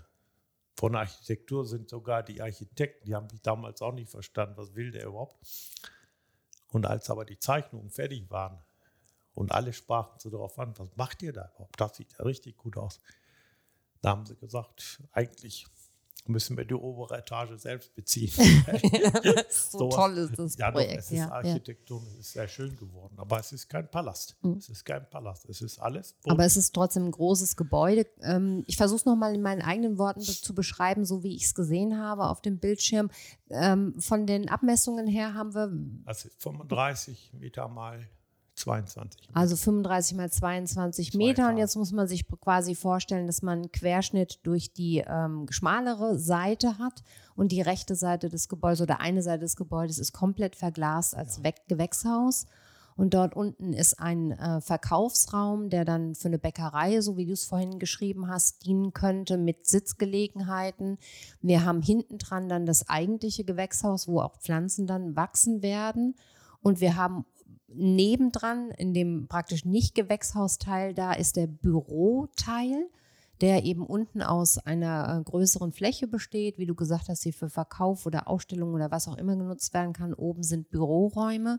von 0.77 0.97
Architektur 0.97 1.67
sind 1.67 1.91
sogar 1.91 2.23
die 2.23 2.41
Architekten, 2.41 3.05
die 3.05 3.15
haben 3.15 3.27
mich 3.31 3.43
damals 3.43 3.83
auch 3.83 3.93
nicht 3.93 4.11
verstanden, 4.11 4.57
was 4.57 4.75
will 4.75 4.91
der 4.91 5.07
überhaupt. 5.07 5.37
Und 6.69 6.87
als 6.87 7.11
aber 7.11 7.25
die 7.25 7.39
Zeichnungen 7.39 7.91
fertig 7.91 8.31
waren 8.31 8.59
und 9.35 9.53
alle 9.53 9.73
sprachen 9.73 10.19
so 10.19 10.31
darauf 10.31 10.59
an, 10.59 10.79
was 10.79 10.97
macht 10.97 11.23
ihr 11.23 11.33
da 11.33 11.51
überhaupt? 11.55 11.79
Das 11.79 11.97
sieht 11.97 12.13
ja 12.13 12.25
richtig 12.25 12.57
gut 12.57 12.77
aus. 12.77 13.01
Da 14.01 14.11
haben 14.11 14.25
sie 14.25 14.37
gesagt, 14.37 15.03
eigentlich 15.13 15.67
müssen 16.29 16.57
wir 16.57 16.65
die 16.65 16.75
obere 16.75 17.19
Etage 17.19 17.59
selbst 17.59 17.95
beziehen. 17.95 18.31
so 19.51 19.79
Sowas. 19.79 19.95
toll 19.95 20.19
ist 20.19 20.39
das 20.39 20.57
ja, 20.57 20.67
doch, 20.71 20.75
Projekt. 20.75 20.99
es 20.99 21.05
ist 21.07 21.19
ja, 21.19 21.27
ja. 21.27 21.33
Architektur, 21.33 22.03
es 22.13 22.19
ist 22.19 22.33
sehr 22.33 22.49
schön 22.49 22.77
geworden, 22.77 23.15
aber 23.19 23.41
es 23.41 23.53
ist 23.53 23.69
kein 23.69 23.91
Palast. 23.91 24.37
Mhm. 24.43 24.55
Es 24.59 24.69
ist 24.69 24.85
kein 24.85 25.09
Palast, 25.09 25.49
es 25.49 25.63
ist 25.63 25.79
alles 25.79 26.15
Aber 26.25 26.45
es 26.45 26.57
ist 26.57 26.73
trotzdem 26.75 27.07
ein 27.07 27.11
großes 27.11 27.57
Gebäude. 27.57 28.07
Ähm, 28.23 28.65
ich 28.67 28.77
versuche 28.77 28.99
es 28.99 29.05
nochmal 29.05 29.35
in 29.35 29.43
meinen 29.43 29.63
eigenen 29.63 29.99
Worten 29.99 30.21
zu 30.21 30.55
beschreiben, 30.55 31.05
so 31.05 31.23
wie 31.23 31.35
ich 31.35 31.45
es 31.45 31.55
gesehen 31.55 31.99
habe 31.99 32.29
auf 32.29 32.41
dem 32.41 32.59
Bildschirm. 32.59 33.11
Ähm, 33.51 33.95
von 33.99 34.27
den 34.27 34.49
Abmessungen 34.49 35.07
her 35.07 35.35
haben 35.35 35.55
wir 35.55 35.73
also 36.05 36.29
35 36.39 37.33
Meter 37.35 37.69
mal 37.69 38.09
22 38.61 39.21
Meter. 39.29 39.37
also 39.37 39.57
35 39.57 40.17
mal 40.17 40.31
22 40.31 41.13
Zwei 41.13 41.19
Meter. 41.19 41.49
Und 41.49 41.57
jetzt 41.57 41.77
muss 41.77 41.93
man 41.93 42.07
sich 42.07 42.27
quasi 42.29 42.75
vorstellen, 42.75 43.27
dass 43.27 43.43
man 43.43 43.61
einen 43.61 43.73
Querschnitt 43.73 44.41
durch 44.45 44.73
die 44.73 45.05
ähm, 45.07 45.47
schmalere 45.51 46.19
Seite 46.19 46.79
hat 46.79 47.03
und 47.35 47.53
die 47.53 47.63
rechte 47.63 47.95
Seite 47.95 48.29
des 48.29 48.49
Gebäudes 48.49 48.81
oder 48.81 49.01
eine 49.01 49.23
Seite 49.23 49.41
des 49.41 49.57
Gebäudes 49.57 49.99
ist 49.99 50.13
komplett 50.13 50.57
verglast 50.57 51.17
als 51.17 51.43
Weg 51.43 51.57
Gewächshaus. 51.69 52.47
Und 52.97 53.15
dort 53.15 53.35
unten 53.35 53.73
ist 53.73 53.99
ein 53.99 54.33
äh, 54.33 54.61
Verkaufsraum, 54.61 55.71
der 55.71 55.87
dann 55.87 56.15
für 56.15 56.29
eine 56.29 56.39
Bäckerei, 56.39 57.01
so 57.01 57.17
wie 57.17 57.25
du 57.25 57.33
es 57.33 57.47
vorhin 57.47 57.79
geschrieben 57.79 58.29
hast, 58.29 58.67
dienen 58.67 58.93
könnte 58.93 59.39
mit 59.39 59.67
Sitzgelegenheiten. 59.67 60.99
Wir 61.41 61.65
haben 61.65 61.81
hinten 61.81 62.19
dran 62.19 62.51
dann 62.51 62.67
das 62.67 62.91
eigentliche 62.91 63.45
Gewächshaus, 63.45 64.07
wo 64.07 64.21
auch 64.21 64.37
Pflanzen 64.37 64.87
dann 64.87 65.17
wachsen 65.17 65.63
werden. 65.63 66.15
Und 66.61 66.83
wir 66.83 66.97
haben 66.97 67.25
nebendran, 67.73 68.71
in 68.73 68.95
dem 68.95 69.29
praktisch 69.29 69.65
nicht 69.65 69.95
Gewächshausteil, 69.95 70.95
da 70.95 71.13
ist 71.13 71.37
der 71.37 71.47
Büroteil, 71.47 72.89
der 73.41 73.65
eben 73.65 73.87
unten 73.87 74.23
aus 74.23 74.59
einer 74.59 75.19
äh, 75.21 75.23
größeren 75.23 75.73
Fläche 75.73 76.07
besteht, 76.07 76.59
wie 76.59 76.67
du 76.67 76.75
gesagt 76.75 77.09
hast, 77.09 77.25
die 77.25 77.33
für 77.33 77.49
Verkauf 77.49 78.07
oder 78.07 78.29
Ausstellung 78.29 78.75
oder 78.75 78.91
was 78.91 79.09
auch 79.09 79.17
immer 79.17 79.37
genutzt 79.37 79.73
werden 79.73 79.93
kann. 79.93 80.13
Oben 80.13 80.43
sind 80.43 80.71
Büroräume 80.71 81.59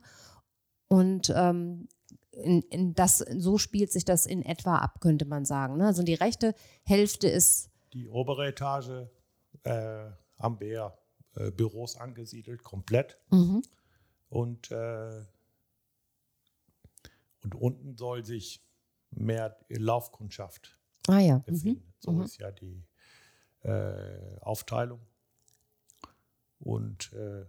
und 0.88 1.34
ähm, 1.36 1.88
in, 2.32 2.62
in 2.64 2.93
das, 2.93 3.18
so 3.18 3.57
spielt 3.57 3.91
sich 3.91 4.05
das 4.05 4.26
in 4.26 4.43
etwa 4.43 4.78
ab, 4.78 5.01
könnte 5.01 5.26
man 5.26 5.45
sagen. 5.45 5.78
Ne? 5.78 5.86
Also 5.86 6.03
die 6.03 6.14
rechte 6.14 6.53
Hälfte 6.84 7.28
ist 7.28 7.70
Die 7.93 8.07
obere 8.07 8.47
Etage 8.47 9.07
äh, 9.64 10.05
haben 10.38 10.59
wir 10.59 10.68
ja, 10.68 10.97
äh, 11.36 11.51
Büros 11.51 11.97
angesiedelt, 11.97 12.64
komplett. 12.64 13.18
mhm, 13.32 13.64
Und, 14.30 14.72
äh, 14.72 15.24
und 17.43 17.55
unten 17.55 17.97
soll 17.97 18.23
sich 18.23 18.63
mehr 19.11 19.57
Laufkundschaft 19.69 20.77
ah 21.07 21.19
ja, 21.19 21.37
mhm, 21.37 21.43
befinden. 21.43 21.93
So 21.99 22.11
mhm. 22.11 22.21
ist 22.23 22.37
ja 22.37 22.51
die 22.51 22.83
äh, 23.63 24.39
Aufteilung. 24.41 25.01
Und 26.59 27.11
äh, 27.13 27.45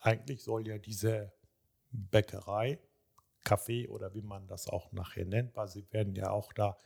eigentlich 0.00 0.42
soll 0.42 0.66
ja 0.68 0.78
diese 0.78 1.32
Bäckerei, 1.90 2.78
Café 3.44 3.88
oder 3.88 4.12
wie 4.14 4.22
man 4.22 4.46
das 4.46 4.68
auch 4.68 4.92
nachher 4.92 5.24
nennt, 5.24 5.56
weil 5.56 5.68
sie 5.68 5.86
werden 5.92 6.14
ja 6.14 6.30
auch 6.30 6.52
da 6.52 6.76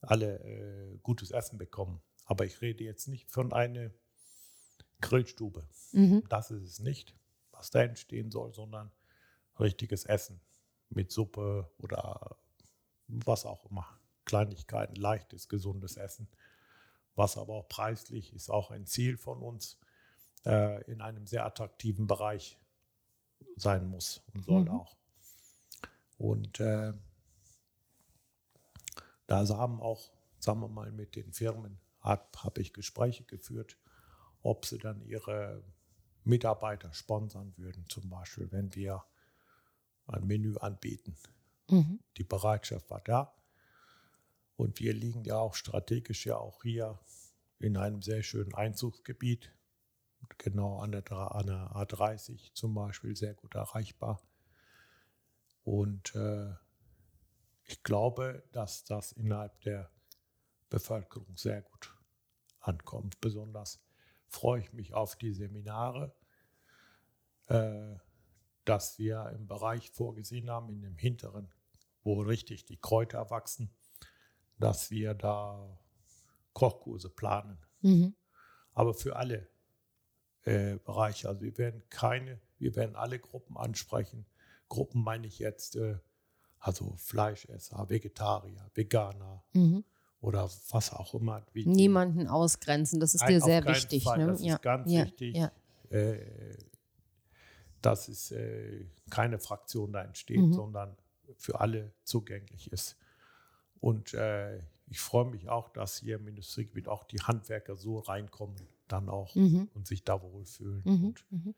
alle 0.00 0.38
äh, 0.44 0.98
gutes 1.02 1.30
Essen 1.30 1.58
bekommen. 1.58 2.00
Aber 2.24 2.44
ich 2.44 2.60
rede 2.60 2.84
jetzt 2.84 3.08
nicht 3.08 3.30
von 3.30 3.52
einer 3.52 3.90
Grillstube. 5.00 5.66
Mhm. 5.92 6.24
Das 6.28 6.50
ist 6.50 6.62
es 6.62 6.78
nicht, 6.80 7.16
was 7.50 7.70
da 7.70 7.82
entstehen 7.82 8.30
soll, 8.30 8.52
sondern 8.52 8.92
richtiges 9.58 10.04
Essen 10.04 10.40
mit 10.90 11.10
Suppe 11.10 11.70
oder 11.78 12.36
was 13.08 13.46
auch 13.46 13.64
immer. 13.70 13.86
Kleinigkeiten, 14.24 14.96
leichtes, 14.96 15.48
gesundes 15.48 15.96
Essen. 15.96 16.28
Was 17.14 17.38
aber 17.38 17.54
auch 17.54 17.68
preislich 17.68 18.34
ist 18.34 18.50
auch 18.50 18.70
ein 18.70 18.86
Ziel 18.86 19.16
von 19.16 19.40
uns, 19.42 19.78
äh, 20.44 20.82
in 20.90 21.00
einem 21.00 21.26
sehr 21.26 21.46
attraktiven 21.46 22.06
Bereich 22.06 22.58
sein 23.56 23.88
muss 23.88 24.22
und 24.34 24.44
soll 24.44 24.62
Mhm. 24.62 24.70
auch. 24.70 24.96
Und 26.18 26.60
äh, 26.60 26.92
da 29.26 29.48
haben 29.48 29.80
auch, 29.80 30.10
sagen 30.38 30.60
wir 30.60 30.68
mal, 30.68 30.90
mit 30.92 31.16
den 31.16 31.32
Firmen 31.32 31.78
habe 32.00 32.26
hab 32.36 32.58
ich 32.58 32.72
Gespräche 32.72 33.24
geführt, 33.24 33.78
ob 34.42 34.66
sie 34.66 34.78
dann 34.78 35.00
ihre 35.02 35.62
Mitarbeiter 36.24 36.92
sponsern 36.92 37.52
würden, 37.56 37.86
zum 37.88 38.08
Beispiel, 38.08 38.50
wenn 38.52 38.74
wir 38.74 39.04
ein 40.06 40.26
Menü 40.26 40.56
anbieten. 40.56 41.16
Mhm. 41.68 42.00
Die 42.16 42.24
Bereitschaft 42.24 42.90
war 42.90 43.00
da. 43.00 43.34
Und 44.56 44.80
wir 44.80 44.94
liegen 44.94 45.24
ja 45.24 45.36
auch 45.36 45.54
strategisch 45.54 46.26
ja 46.26 46.36
auch 46.36 46.62
hier 46.62 46.98
in 47.58 47.76
einem 47.76 48.02
sehr 48.02 48.22
schönen 48.22 48.54
Einzugsgebiet, 48.54 49.52
genau 50.38 50.78
an 50.78 50.92
der, 50.92 51.10
an 51.12 51.46
der 51.46 51.70
A30 51.72 52.54
zum 52.54 52.74
Beispiel, 52.74 53.16
sehr 53.16 53.34
gut 53.34 53.54
erreichbar. 53.54 54.22
Und 55.64 56.14
äh, 56.14 56.54
ich 57.64 57.82
glaube, 57.82 58.44
dass 58.52 58.84
das 58.84 59.12
innerhalb 59.12 59.60
der 59.62 59.90
Bevölkerung 60.68 61.36
sehr 61.36 61.62
gut 61.62 61.94
ankommt. 62.60 63.20
Besonders 63.20 63.80
freue 64.28 64.60
ich 64.60 64.72
mich 64.72 64.94
auf 64.94 65.16
die 65.16 65.32
Seminare, 65.32 66.14
äh, 67.48 67.96
dass 68.66 68.98
wir 68.98 69.32
im 69.34 69.46
Bereich 69.46 69.90
vorgesehen 69.90 70.50
haben, 70.50 70.68
in 70.68 70.82
dem 70.82 70.96
hinteren, 70.96 71.48
wo 72.02 72.20
richtig 72.20 72.66
die 72.66 72.76
Kräuter 72.76 73.30
wachsen, 73.30 73.70
dass 74.58 74.90
wir 74.90 75.14
da 75.14 75.78
Kochkurse 76.52 77.08
planen. 77.08 77.58
Mhm. 77.80 78.14
Aber 78.72 78.92
für 78.92 79.16
alle 79.16 79.48
äh, 80.46 80.78
Bereiche. 80.84 81.28
Also 81.28 81.42
wir 81.42 81.58
werden 81.58 81.82
keine, 81.90 82.40
wir 82.58 82.76
werden 82.76 82.96
alle 82.96 83.18
Gruppen 83.18 83.56
ansprechen. 83.56 84.26
Gruppen 84.68 85.02
meine 85.02 85.26
ich 85.26 85.38
jetzt, 85.38 85.76
äh, 85.76 85.98
also 86.58 86.94
Fleischesser, 86.96 87.88
Vegetarier, 87.88 88.70
Veganer 88.74 89.44
mhm. 89.52 89.84
oder 90.20 90.50
was 90.70 90.92
auch 90.92 91.14
immer. 91.14 91.44
Niemanden 91.54 92.26
ausgrenzen, 92.26 93.00
das 93.00 93.14
ist 93.14 93.26
dir 93.28 93.40
sehr 93.40 93.64
wichtig. 93.64 94.04
Fall, 94.04 94.18
ne? 94.18 94.26
Das 94.28 94.42
ja. 94.42 94.54
ist 94.54 94.62
ganz 94.62 94.90
ja. 94.90 95.04
wichtig. 95.04 95.36
Ja. 95.36 95.52
Äh, 95.90 96.56
dass 97.86 98.08
es 98.08 98.32
äh, 98.32 98.84
keine 99.10 99.38
Fraktion 99.38 99.92
da 99.92 100.02
entsteht, 100.02 100.40
mhm. 100.40 100.52
sondern 100.52 100.96
für 101.36 101.60
alle 101.60 101.92
zugänglich 102.02 102.72
ist. 102.72 102.96
Und 103.78 104.12
äh, 104.12 104.58
ich 104.88 104.98
freue 104.98 105.26
mich 105.26 105.48
auch, 105.48 105.68
dass 105.68 105.98
hier 105.98 106.16
im 106.16 106.26
Industriegebiet 106.26 106.88
auch 106.88 107.04
die 107.04 107.20
Handwerker 107.20 107.76
so 107.76 108.00
reinkommen, 108.00 108.56
dann 108.88 109.08
auch 109.08 109.36
mhm. 109.36 109.68
und 109.74 109.86
sich 109.86 110.02
da 110.02 110.20
wohlfühlen. 110.20 110.82
Mhm. 110.84 111.04
Und 111.06 111.24
mhm. 111.30 111.54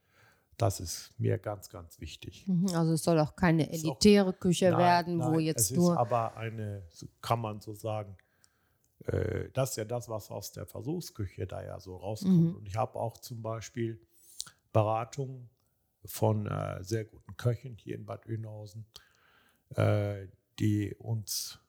das 0.58 0.80
ist 0.80 1.18
mir 1.18 1.38
ganz, 1.38 1.70
ganz 1.70 1.98
wichtig. 1.98 2.46
Mhm. 2.46 2.68
Also 2.74 2.92
es 2.92 3.04
soll 3.04 3.18
auch 3.20 3.34
keine 3.34 3.72
elitäre 3.72 4.28
auch, 4.28 4.38
Küche 4.38 4.70
nein, 4.70 4.78
werden, 4.80 5.16
nein, 5.16 5.32
wo 5.32 5.38
jetzt 5.38 5.70
es 5.70 5.76
nur. 5.78 5.92
Ist 5.92 5.98
aber 5.98 6.36
eine, 6.36 6.82
kann 7.22 7.40
man 7.40 7.62
so 7.62 7.72
sagen, 7.72 8.18
äh, 9.06 9.48
das 9.54 9.70
ist 9.70 9.76
ja 9.76 9.86
das, 9.86 10.10
was 10.10 10.30
aus 10.30 10.52
der 10.52 10.66
Versuchsküche 10.66 11.46
da 11.46 11.62
ja 11.62 11.80
so 11.80 11.96
rauskommt. 11.96 12.50
Mhm. 12.50 12.56
Und 12.56 12.68
ich 12.68 12.76
habe 12.76 12.98
auch 12.98 13.16
zum 13.16 13.40
Beispiel 13.40 13.98
Beratungen 14.74 15.48
von 16.04 16.46
äh, 16.46 16.82
sehr 16.82 17.04
guten 17.04 17.36
Köchen 17.36 17.76
hier 17.76 17.96
in 17.96 18.06
Bad 18.06 18.26
Oeynhausen, 18.26 18.86
äh, 19.70 20.26
die 20.58 20.94
uns 20.94 21.60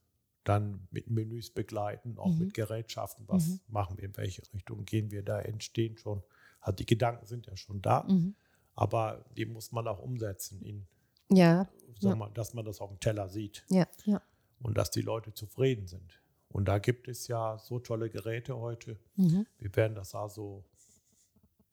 dann 0.43 0.87
mit 0.91 1.09
Menüs 1.09 1.51
begleiten, 1.51 2.17
auch 2.17 2.31
mhm. 2.31 2.39
mit 2.39 2.53
Gerätschaften. 2.53 3.27
Was 3.27 3.47
mhm. 3.47 3.59
machen 3.67 3.97
wir, 3.97 4.05
in 4.05 4.17
welche 4.17 4.41
Richtung 4.53 4.85
gehen 4.85 5.11
wir 5.11 5.23
da, 5.23 5.39
entstehen 5.41 5.97
schon. 5.97 6.23
Also 6.61 6.77
die 6.77 6.85
Gedanken 6.85 7.25
sind 7.25 7.47
ja 7.47 7.55
schon 7.55 7.81
da, 7.81 8.03
mhm. 8.03 8.35
aber 8.75 9.25
die 9.37 9.45
muss 9.45 9.71
man 9.71 9.87
auch 9.87 9.99
umsetzen, 9.99 10.61
in, 10.61 10.87
ja, 11.31 11.69
ja. 11.99 12.15
Mal, 12.15 12.31
dass 12.31 12.53
man 12.53 12.65
das 12.65 12.81
auf 12.81 12.89
dem 12.89 12.99
Teller 12.99 13.29
sieht. 13.29 13.63
Ja, 13.69 13.87
ja. 14.05 14.21
Und 14.59 14.77
dass 14.77 14.89
die 14.91 15.01
Leute 15.01 15.33
zufrieden 15.33 15.87
sind. 15.87 16.21
Und 16.49 16.65
da 16.67 16.79
gibt 16.79 17.07
es 17.07 17.27
ja 17.27 17.57
so 17.59 17.79
tolle 17.79 18.09
Geräte 18.09 18.57
heute. 18.57 18.99
Mhm. 19.15 19.45
Wir 19.59 19.75
werden 19.75 19.95
das 19.95 20.15
also 20.15 20.65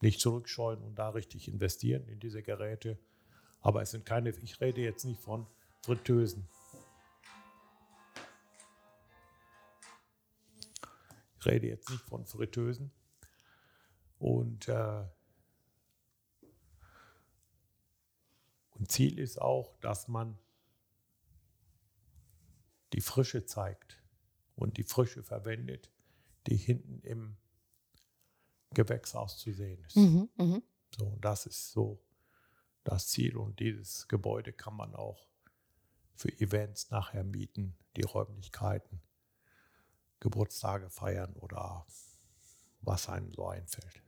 nicht 0.01 0.21
zurückscheuen 0.21 0.83
und 0.83 0.97
da 0.97 1.11
richtig 1.11 1.49
investieren 1.49 2.07
in 2.09 2.21
diese 2.21 2.43
Geräte. 2.43 2.99
Aber 3.61 3.83
es 3.83 3.91
sind 3.91 4.05
keine, 4.05 4.31
ich 4.31 4.61
rede 4.61 4.81
jetzt 4.81 5.05
nicht 5.05 5.21
von 5.21 5.47
Fritteusen. 5.83 6.49
Ich 11.39 11.47
rede 11.47 11.69
jetzt 11.69 11.91
nicht 11.91 12.03
von 12.03 12.27
Fritteusen. 12.27 12.91
Und, 14.19 14.69
äh, 14.69 15.05
und 18.71 18.91
Ziel 18.91 19.19
ist 19.19 19.41
auch, 19.41 19.77
dass 19.81 20.09
man 20.09 20.39
die 22.93 23.01
Frische 23.01 23.45
zeigt 23.45 24.03
und 24.55 24.77
die 24.79 24.85
Frische 24.85 25.23
verwendet, 25.23 25.91
die 26.47 26.57
hinten 26.57 27.01
im 27.03 27.37
Gewächshaus 28.75 29.39
zu 29.39 29.53
sehen 29.53 29.83
ist. 29.85 29.97
Mhm, 29.97 30.29
mh. 30.37 30.63
So, 30.99 31.17
das 31.21 31.47
ist 31.47 31.73
so 31.73 32.03
das 32.85 33.09
Ziel 33.09 33.37
und 33.37 33.59
dieses 33.59 34.07
Gebäude 34.09 34.53
kann 34.53 34.75
man 34.75 34.95
auch 34.95 35.27
für 36.15 36.33
Events 36.41 36.91
nachher 36.91 37.25
mieten, 37.25 37.77
die 37.97 38.03
Räumlichkeiten, 38.03 39.03
Geburtstage 40.21 40.89
feiern 40.89 41.35
oder 41.35 41.87
was 42.81 43.09
einem 43.09 43.33
so 43.35 43.49
einfällt. 43.49 44.03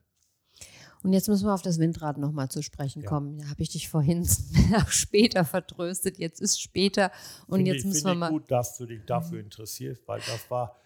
Und 1.02 1.12
jetzt 1.12 1.28
müssen 1.28 1.46
wir 1.46 1.54
auf 1.54 1.62
das 1.62 1.78
Windrad 1.78 2.18
nochmal 2.18 2.50
zu 2.50 2.62
sprechen 2.62 3.02
ja. 3.02 3.08
kommen. 3.08 3.38
Da 3.38 3.48
habe 3.48 3.62
ich 3.62 3.70
dich 3.70 3.88
vorhin 3.88 4.26
später 4.88 5.44
vertröstet. 5.44 6.18
Jetzt 6.18 6.40
ist 6.40 6.60
später 6.60 7.12
und 7.46 7.58
finde 7.58 7.72
jetzt 7.72 7.84
müssen 7.84 8.06
wir 8.06 8.14
mal. 8.14 8.30
gut, 8.30 8.50
dass 8.50 8.76
du 8.78 8.86
dich 8.86 9.04
dafür 9.04 9.40
interessierst, 9.40 10.06
weil 10.08 10.20
das 10.20 10.50
war, 10.50 10.76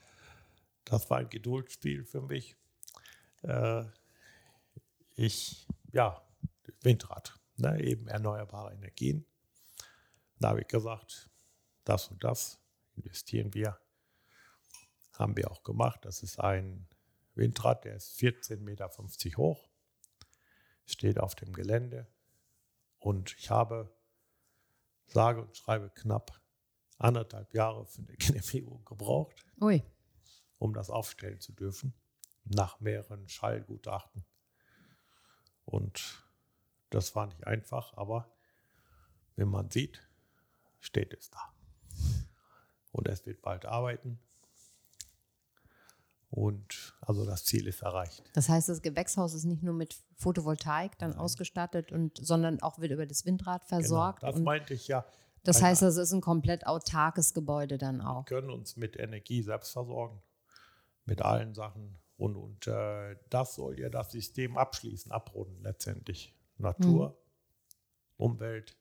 das 0.84 1.08
war 1.08 1.18
ein 1.18 1.30
Geduldsspiel 1.30 2.04
für 2.04 2.20
mich. 2.20 2.56
Äh, 3.42 3.84
ich, 5.14 5.66
ja, 5.92 6.22
Windrad, 6.80 7.38
ne, 7.56 7.80
eben 7.80 8.08
erneuerbare 8.08 8.72
Energien. 8.72 9.26
Da 10.38 10.50
habe 10.50 10.62
ich 10.62 10.68
gesagt, 10.68 11.30
das 11.84 12.08
und 12.08 12.22
das 12.24 12.58
investieren 12.94 13.54
wir. 13.54 13.78
Haben 15.12 15.36
wir 15.36 15.50
auch 15.50 15.62
gemacht. 15.62 16.04
Das 16.04 16.22
ist 16.22 16.40
ein 16.40 16.88
Windrad, 17.34 17.84
der 17.84 17.96
ist 17.96 18.18
14,50 18.18 18.60
Meter 18.60 18.90
hoch, 19.36 19.68
steht 20.86 21.20
auf 21.20 21.34
dem 21.34 21.52
Gelände. 21.52 22.06
Und 22.98 23.34
ich 23.38 23.50
habe, 23.50 23.94
sage 25.06 25.42
und 25.42 25.56
schreibe, 25.56 25.90
knapp 25.90 26.40
anderthalb 26.98 27.52
Jahre 27.54 27.84
für 27.86 28.02
eine 28.02 28.16
Genehmigung 28.16 28.84
gebraucht, 28.84 29.44
Ui. 29.60 29.82
um 30.58 30.72
das 30.72 30.88
aufstellen 30.88 31.40
zu 31.40 31.52
dürfen 31.52 31.94
nach 32.44 32.80
mehreren 32.80 33.28
Schallgutachten. 33.28 34.24
Und 35.64 36.24
das 36.90 37.14
war 37.14 37.26
nicht 37.26 37.46
einfach, 37.46 37.96
aber 37.96 38.30
wenn 39.36 39.48
man 39.48 39.70
sieht, 39.70 40.02
steht 40.80 41.14
es 41.14 41.30
da. 41.30 41.52
Und 42.90 43.08
es 43.08 43.24
wird 43.24 43.40
bald 43.42 43.64
arbeiten. 43.64 44.18
Und 46.30 46.94
also 47.02 47.26
das 47.26 47.44
Ziel 47.44 47.66
ist 47.66 47.82
erreicht. 47.82 48.22
Das 48.32 48.48
heißt, 48.48 48.68
das 48.68 48.80
Gewächshaus 48.80 49.34
ist 49.34 49.44
nicht 49.44 49.62
nur 49.62 49.74
mit 49.74 49.96
Photovoltaik 50.16 50.98
dann 50.98 51.10
Nein. 51.10 51.18
ausgestattet, 51.18 51.92
und 51.92 52.16
sondern 52.16 52.62
auch 52.62 52.78
wird 52.78 52.90
über 52.92 53.06
das 53.06 53.26
Windrad 53.26 53.62
genau, 53.68 53.80
versorgt. 53.80 54.20
Genau, 54.20 54.32
das 54.32 54.40
meinte 54.40 54.74
ich 54.74 54.88
ja. 54.88 55.04
Das 55.44 55.60
heißt, 55.60 55.82
es 55.82 55.96
ist 55.96 56.12
ein 56.12 56.20
komplett 56.20 56.66
autarkes 56.66 57.34
Gebäude 57.34 57.76
dann 57.76 58.00
auch. 58.00 58.24
Wir 58.30 58.36
können 58.38 58.50
uns 58.50 58.76
mit 58.76 58.96
Energie 58.96 59.42
selbst 59.42 59.72
versorgen, 59.72 60.22
mit 61.04 61.20
allen 61.20 61.52
Sachen, 61.52 61.98
und, 62.22 62.36
und 62.36 62.66
äh, 62.68 63.16
das 63.30 63.56
soll 63.56 63.80
ja 63.80 63.88
das 63.88 64.12
System 64.12 64.56
abschließen, 64.56 65.10
abrunden 65.10 65.60
letztendlich. 65.62 66.34
Natur, 66.56 67.08
mhm. 67.08 68.24
Umwelt, 68.24 68.76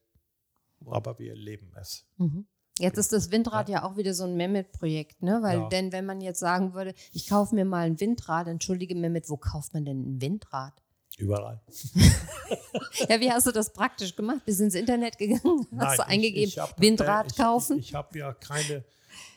aber 0.86 1.18
wir 1.18 1.32
erleben 1.32 1.72
es. 1.76 2.06
Mhm. 2.18 2.46
Jetzt 2.78 3.00
ist 3.00 3.12
das 3.12 3.32
Windrad 3.32 3.70
ja. 3.70 3.80
ja, 3.80 3.84
auch 3.84 3.98
wieder 3.98 4.14
so 4.14 4.26
ein 4.26 4.36
Mehmet-Projekt, 4.36 5.24
ne? 5.24 5.40
Weil, 5.42 5.60
ja. 5.60 5.70
denn 5.70 5.92
wenn 5.92 6.06
man 6.06 6.22
jetzt 6.22 6.40
sagen 6.40 6.74
würde, 6.74 6.94
ich 7.12 7.28
kaufe 7.28 7.56
mir 7.56 7.66
mal 7.66 7.88
ein 7.88 8.00
Windrad, 8.00 8.48
entschuldige 8.48 8.96
Mehmet, 8.96 9.30
wo 9.30 9.38
kauft 9.38 9.74
man 9.74 9.86
denn 9.86 10.02
ein 10.02 10.22
Windrad? 10.22 10.74
Überall. 11.18 11.62
ja, 13.10 13.20
wie 13.20 13.32
hast 13.32 13.48
du 13.48 13.52
das 13.52 13.74
praktisch 13.74 14.16
gemacht? 14.16 14.46
Bist 14.46 14.62
ins 14.62 14.76
Internet 14.76 15.18
gegangen? 15.18 15.68
Hast 15.78 15.98
Nein, 15.98 15.98
du 15.98 16.06
eingegeben, 16.08 16.48
ich, 16.48 16.60
hab, 16.60 16.80
Windrad 16.80 17.26
äh, 17.26 17.30
ich, 17.32 17.38
kaufen? 17.38 17.80
Ich, 17.80 17.96
habe 17.96 18.20
ja 18.20 18.34
keine, 18.34 18.84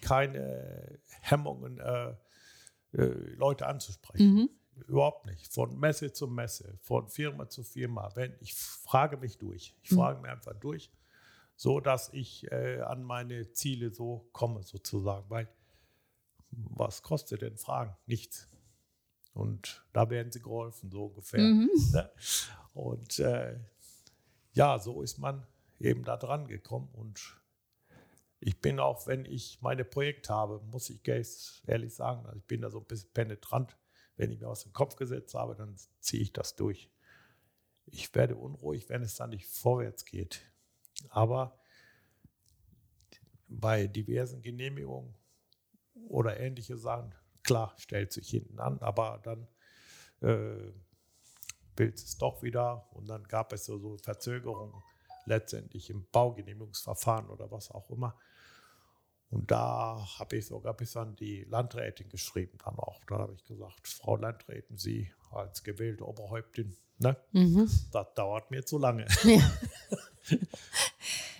keine 0.03 0.99
Hemmungen, 1.23 1.79
äh, 1.79 2.15
Leute 2.97 3.67
anzusprechen. 3.67 4.35
Mhm. 4.35 4.51
Überhaupt 4.87 5.27
nicht. 5.27 5.53
Von 5.53 5.79
Messe 5.79 6.13
zu 6.13 6.27
Messe, 6.27 6.79
von 6.83 7.09
Firma 7.09 7.49
zu 7.49 7.63
Firma. 7.63 8.11
Wenn, 8.15 8.35
ich 8.41 8.55
frage 8.55 9.17
mich 9.17 9.39
durch. 9.39 9.77
Ich 9.83 9.91
mhm. 9.93 9.97
frage 9.97 10.21
mich 10.21 10.31
einfach 10.31 10.55
durch, 10.55 10.91
so 11.57 11.81
dass 11.81 12.13
ich 12.13 12.51
äh, 12.51 12.81
an 12.81 13.03
meine 13.03 13.53
Ziele 13.53 13.91
so 13.93 14.29
komme, 14.33 14.63
sozusagen. 14.63 15.29
Weil 15.29 15.49
was 16.51 17.03
kostet 17.03 17.43
denn 17.43 17.57
Fragen? 17.57 17.97
Nichts. 18.07 18.49
Und 19.33 19.85
da 19.93 20.11
werden 20.11 20.31
sie 20.31 20.41
geholfen, 20.41 20.91
so 20.91 21.07
ungefähr. 21.07 21.41
Mhm. 21.41 21.71
Ne? 21.93 22.11
Und 22.75 23.21
äh, 23.21 23.57
ja, 24.53 24.79
so 24.81 25.03
ist 25.03 25.19
man 25.19 25.47
eben 25.79 26.05
da 26.05 26.17
dran 26.17 26.49
gekommen 26.49 26.89
und 26.93 27.37
ich 28.47 28.61
bin 28.61 28.79
auch, 28.79 29.07
wenn 29.07 29.25
ich 29.25 29.63
meine 29.63 29.87
Projekte 29.87 30.35
habe, 30.35 30.61
muss 30.71 30.91
ich 30.91 31.01
ehrlich 31.09 31.95
sagen, 31.95 32.27
also 32.27 32.39
ich 32.39 32.45
bin 32.45 32.61
da 32.61 32.71
so 32.71 32.79
ein 32.79 32.85
bisschen 32.85 33.11
penetrant. 33.15 33.79
Wenn 34.17 34.31
ich 34.31 34.39
mir 34.39 34.49
was 34.49 34.65
im 34.65 34.75
Kopf 34.75 34.97
gesetzt 34.97 35.33
habe, 35.33 35.57
dann 35.57 35.75
ziehe 36.01 36.23
ich 36.23 36.35
das 36.35 36.55
durch. 36.55 36.91
Ich 37.87 38.15
werde 38.15 38.37
unruhig, 38.37 38.91
wenn 38.91 39.03
es 39.03 39.15
dann 39.15 39.31
nicht 39.31 39.47
vorwärts 39.47 40.05
geht. 40.05 40.43
Aber 41.09 41.59
bei 43.49 43.87
diversen 43.87 44.43
Genehmigungen 44.43 45.15
oder 46.09 46.39
ähnliche 46.39 46.77
Sachen, 46.77 47.15
klar, 47.45 47.73
stellt 47.79 48.13
sich 48.13 48.29
hinten 48.29 48.61
an, 48.61 48.79
aber 48.81 49.23
dann 49.23 49.49
äh, 50.21 50.71
will 51.77 51.93
es 51.95 52.19
doch 52.19 52.43
wieder 52.43 52.91
und 52.93 53.09
dann 53.09 53.25
gab 53.25 53.55
es 53.55 53.65
so, 53.65 53.79
so 53.79 53.97
Verzögerungen 53.97 54.83
letztendlich 55.25 55.89
im 55.89 56.07
Baugenehmigungsverfahren 56.11 57.31
oder 57.31 57.51
was 57.51 57.71
auch 57.71 57.89
immer. 57.89 58.19
Und 59.31 59.51
da 59.51 60.07
habe 60.19 60.37
ich 60.37 60.47
sogar 60.47 60.75
bis 60.75 60.97
an 60.97 61.17
die 61.17 61.45
Landrätin 61.45 62.09
geschrieben 62.09 62.59
dann 62.65 62.79
auch. 62.79 63.01
Da 63.07 63.19
habe 63.19 63.35
ich 63.35 63.45
gesagt, 63.45 63.89
Frau 63.89 64.17
Landrätin, 64.17 64.79
Sie 64.79 65.11
als 65.33 65.65
gewählte 65.65 66.07
Oberhäuptin, 66.07 66.77
ne? 66.99 67.17
Mhm. 67.33 67.69
das 67.91 68.07
dauert 68.15 68.51
mir 68.51 68.65
zu 68.65 68.79
lange. 68.79 69.07
Ja. 69.25 69.51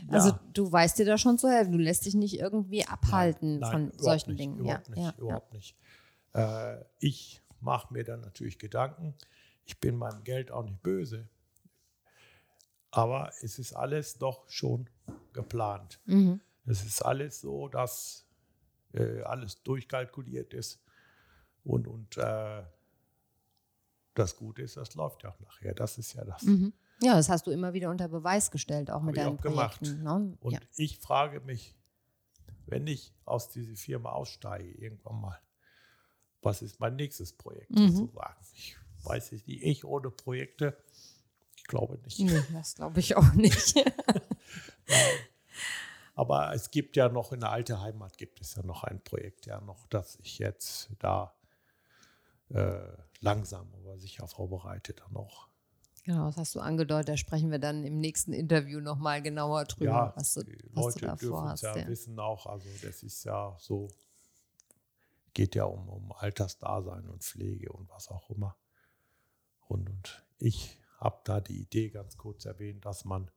Also 0.09 0.31
Ja. 0.31 0.41
du 0.53 0.71
weißt 0.71 0.99
dir 0.99 1.07
da 1.07 1.17
schon 1.17 1.39
zu 1.39 1.49
helfen. 1.49 1.73
Du 1.73 1.79
lässt 1.79 2.05
dich 2.05 2.15
nicht 2.15 2.39
irgendwie 2.39 2.85
abhalten 2.85 3.61
Nein, 3.61 3.71
von 3.73 3.83
überhaupt 3.85 4.01
solchen 4.03 4.31
nicht, 4.31 4.41
Dingen. 4.41 4.59
Überhaupt 4.59 4.89
ja, 4.89 4.95
nicht, 4.95 5.05
ja, 5.05 5.15
überhaupt 5.19 5.53
nicht. 5.55 5.77
Äh, 6.35 6.85
ich 6.99 7.41
mache 7.61 7.93
mir 7.95 8.05
dann 8.05 8.21
natürlich 8.21 8.59
Gedanken. 8.59 9.15
Ich 9.65 9.81
bin 9.81 9.97
meinem 9.97 10.23
Geld 10.25 10.51
auch 10.51 10.65
nicht 10.65 10.83
böse. 10.83 11.29
Aber 12.91 13.31
es 13.41 13.59
ist 13.59 13.73
alles 13.73 14.19
doch 14.19 14.47
schon 14.49 14.91
geplant. 15.33 16.01
Mhm. 16.05 16.41
Es 16.67 16.85
ist 16.85 17.03
alles 17.03 17.41
so, 17.41 17.69
dass 17.69 18.27
äh, 18.93 19.23
alles 19.23 19.63
durchkalkuliert 19.63 20.55
ist. 20.55 20.81
Und, 21.65 21.87
und 21.87 22.17
äh, 22.17 22.63
das 24.15 24.37
Gute 24.37 24.63
ist, 24.63 24.77
das 24.77 24.95
läuft 24.95 25.23
ja 25.23 25.31
auch 25.31 25.41
nachher. 25.41 25.75
Das 25.75 25.99
ist 25.99 26.15
ja 26.15 26.25
das. 26.25 26.43
Mhm. 26.43 26.73
ja, 27.03 27.15
das 27.15 27.29
hast 27.29 27.47
du 27.47 27.51
immer 27.51 27.73
wieder 27.73 27.91
unter 27.91 28.09
Beweis 28.09 28.51
gestellt, 28.51 28.91
auch 28.91 29.03
mit 29.03 29.17
ich 29.17 29.23
deinen 29.23 29.39
auch 29.39 29.43
gemacht. 29.43 29.83
Ne? 29.83 30.37
Und 30.41 30.53
ja. 30.53 30.61
ich 30.77 30.99
frage 30.99 31.41
mich, 31.41 31.75
wenn 32.67 32.87
ich 32.87 33.13
aus 33.25 33.51
dieser 33.51 33.77
Firma 33.77 34.13
aussteige, 34.13 34.71
irgendwann 34.71 35.21
mal, 35.21 35.41
was 36.43 36.63
ist 36.63 36.81
mein 36.81 36.97
nächstes 36.97 37.33
Projekt 37.33 37.71
Mhm. 37.71 37.91
sozusagen? 37.91 38.41
Ich 38.55 38.77
weiß 39.03 39.33
nicht, 39.33 39.49
ich 39.49 39.85
ohne 39.85 40.11
Projekte, 40.11 40.77
ich 41.57 41.65
glaube 41.65 41.99
nicht. 42.05 42.21
Nee, 42.21 42.43
das 42.53 42.75
glaube 42.75 43.01
ich 43.01 43.17
auch 43.17 43.33
nicht. 43.33 43.75
Aber 46.15 46.53
es 46.55 46.71
gibt 46.71 46.97
ja 46.97 47.09
noch 47.09 47.33
in 47.33 47.41
der 47.41 47.51
alten 47.51 47.81
Heimat 47.81 48.17
gibt 48.19 48.41
es 48.41 48.55
ja 48.55 48.63
noch 48.63 48.85
ein 48.85 49.03
Projekt, 49.03 49.47
ja 49.47 49.61
noch, 49.61 49.87
das 49.89 50.17
ich 50.21 50.39
jetzt 50.39 50.91
da 51.01 51.35
äh, 52.51 52.79
langsam 53.21 53.73
aber 53.75 53.99
sicher 53.99 54.29
vorbereite 54.29 54.95
dann 54.95 55.17
auch. 55.17 55.49
genau, 56.05 56.27
das 56.27 56.37
hast 56.37 56.55
du 56.55 56.61
angedeutet. 56.61 57.09
Da 57.09 57.17
sprechen 57.17 57.51
wir 57.51 57.59
dann 57.59 57.85
im 57.85 57.99
nächsten 57.99 58.33
Interview 58.33 58.81
nochmal 58.81 59.23
genauer 59.23 59.65
drüber, 59.65 59.91
Ja, 59.91 60.13
was, 60.17 60.35
du, 60.35 60.43
die 60.45 60.59
was 60.73 60.95
du 60.95 61.01
Leute 61.01 61.07
da 61.07 61.17
dürfen 61.17 61.25
es 61.25 61.29
vorhast. 61.29 61.63
ja, 61.63 61.77
Ja. 61.77 61.89
wissen 61.89 62.19
auch, 62.21 62.47
also 62.47 62.69
das 62.83 63.03
ist 63.03 63.25
ja 63.25 63.57
so, 63.59 63.89
geht 65.33 65.55
ja 65.55 65.65
um, 65.65 65.89
um 65.89 66.13
Altersdasein 66.13 67.09
und 67.09 67.25
Pflege 67.25 67.73
und 67.73 67.89
was 67.91 68.09
auch 68.09 68.31
immer. 68.31 68.57
Und, 69.67 69.89
und 69.91 70.25
ich 70.39 70.79
habe 70.99 71.21
da 71.25 71.41
die 71.41 71.61
Idee 71.61 71.91
ganz 71.91 72.17
kurz 72.17 72.45
erwähnt, 72.45 72.85
dass 72.85 73.05
man 73.05 73.31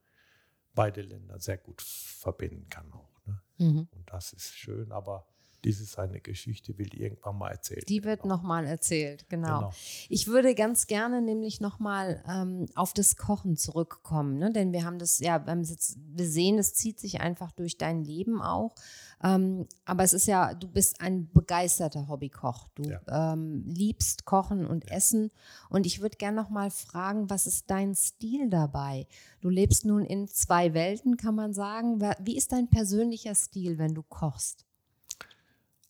beide 0.77 1.01
Länder 1.01 1.39
sehr 1.39 1.57
gut 1.57 1.81
verbinden 1.81 2.69
kann 2.69 2.93
auch. 2.93 3.19
Ne? 3.25 3.41
Mhm. 3.57 3.87
Und 3.91 4.13
das 4.13 4.31
ist 4.31 4.55
schön, 4.55 4.91
aber 4.91 5.27
dies 5.63 5.81
ist 5.81 5.97
eine 5.97 6.19
Geschichte, 6.21 6.77
will 6.77 6.93
irgendwann 6.93 7.37
mal 7.37 7.49
erzählt 7.51 7.89
Die 7.89 8.03
wird 8.03 8.19
werden. 8.19 8.29
nochmal 8.29 8.65
erzählt, 8.65 9.27
genau. 9.29 9.59
Genau. 9.59 9.73
Ich 10.09 10.27
würde 10.27 10.53
ganz 10.55 10.87
gerne 10.87 11.21
nämlich 11.21 11.59
nochmal 11.61 12.23
ähm, 12.27 12.67
auf 12.75 12.93
das 12.93 13.15
Kochen 13.15 13.57
zurückkommen, 13.57 14.37
ne? 14.37 14.51
denn 14.51 14.71
wir 14.71 14.85
haben 14.85 14.99
das, 14.99 15.19
ja, 15.19 15.45
wir, 15.45 15.55
jetzt, 15.61 15.97
wir 15.99 16.27
sehen, 16.27 16.57
es 16.59 16.73
zieht 16.73 16.99
sich 16.99 17.21
einfach 17.21 17.51
durch 17.51 17.77
dein 17.77 18.03
Leben 18.03 18.41
auch. 18.41 18.75
Ähm, 19.23 19.65
aber 19.85 20.03
es 20.03 20.13
ist 20.13 20.27
ja, 20.27 20.53
du 20.53 20.67
bist 20.67 21.01
ein 21.01 21.31
begeisterter 21.33 22.07
Hobbykoch. 22.07 22.67
Du 22.75 22.83
Ja. 22.83 23.33
ähm, 23.33 23.63
liebst 23.65 24.25
Kochen 24.25 24.65
und 24.67 24.91
Essen. 24.91 25.31
Und 25.69 25.87
ich 25.87 26.01
würde 26.01 26.17
gerne 26.17 26.37
nochmal 26.37 26.69
fragen, 26.69 27.27
was 27.29 27.47
ist 27.47 27.69
dein 27.71 27.95
Stil 27.95 28.47
dabei? 28.51 29.07
Du 29.41 29.49
lebst 29.49 29.85
nun 29.85 30.05
in 30.05 30.27
zwei 30.27 30.75
Welten, 30.75 31.17
kann 31.17 31.33
man 31.33 31.53
sagen. 31.53 31.99
Wie 32.19 32.37
ist 32.37 32.51
dein 32.51 32.69
persönlicher 32.69 33.33
Stil, 33.33 33.79
wenn 33.79 33.95
du 33.95 34.03
kochst? 34.03 34.66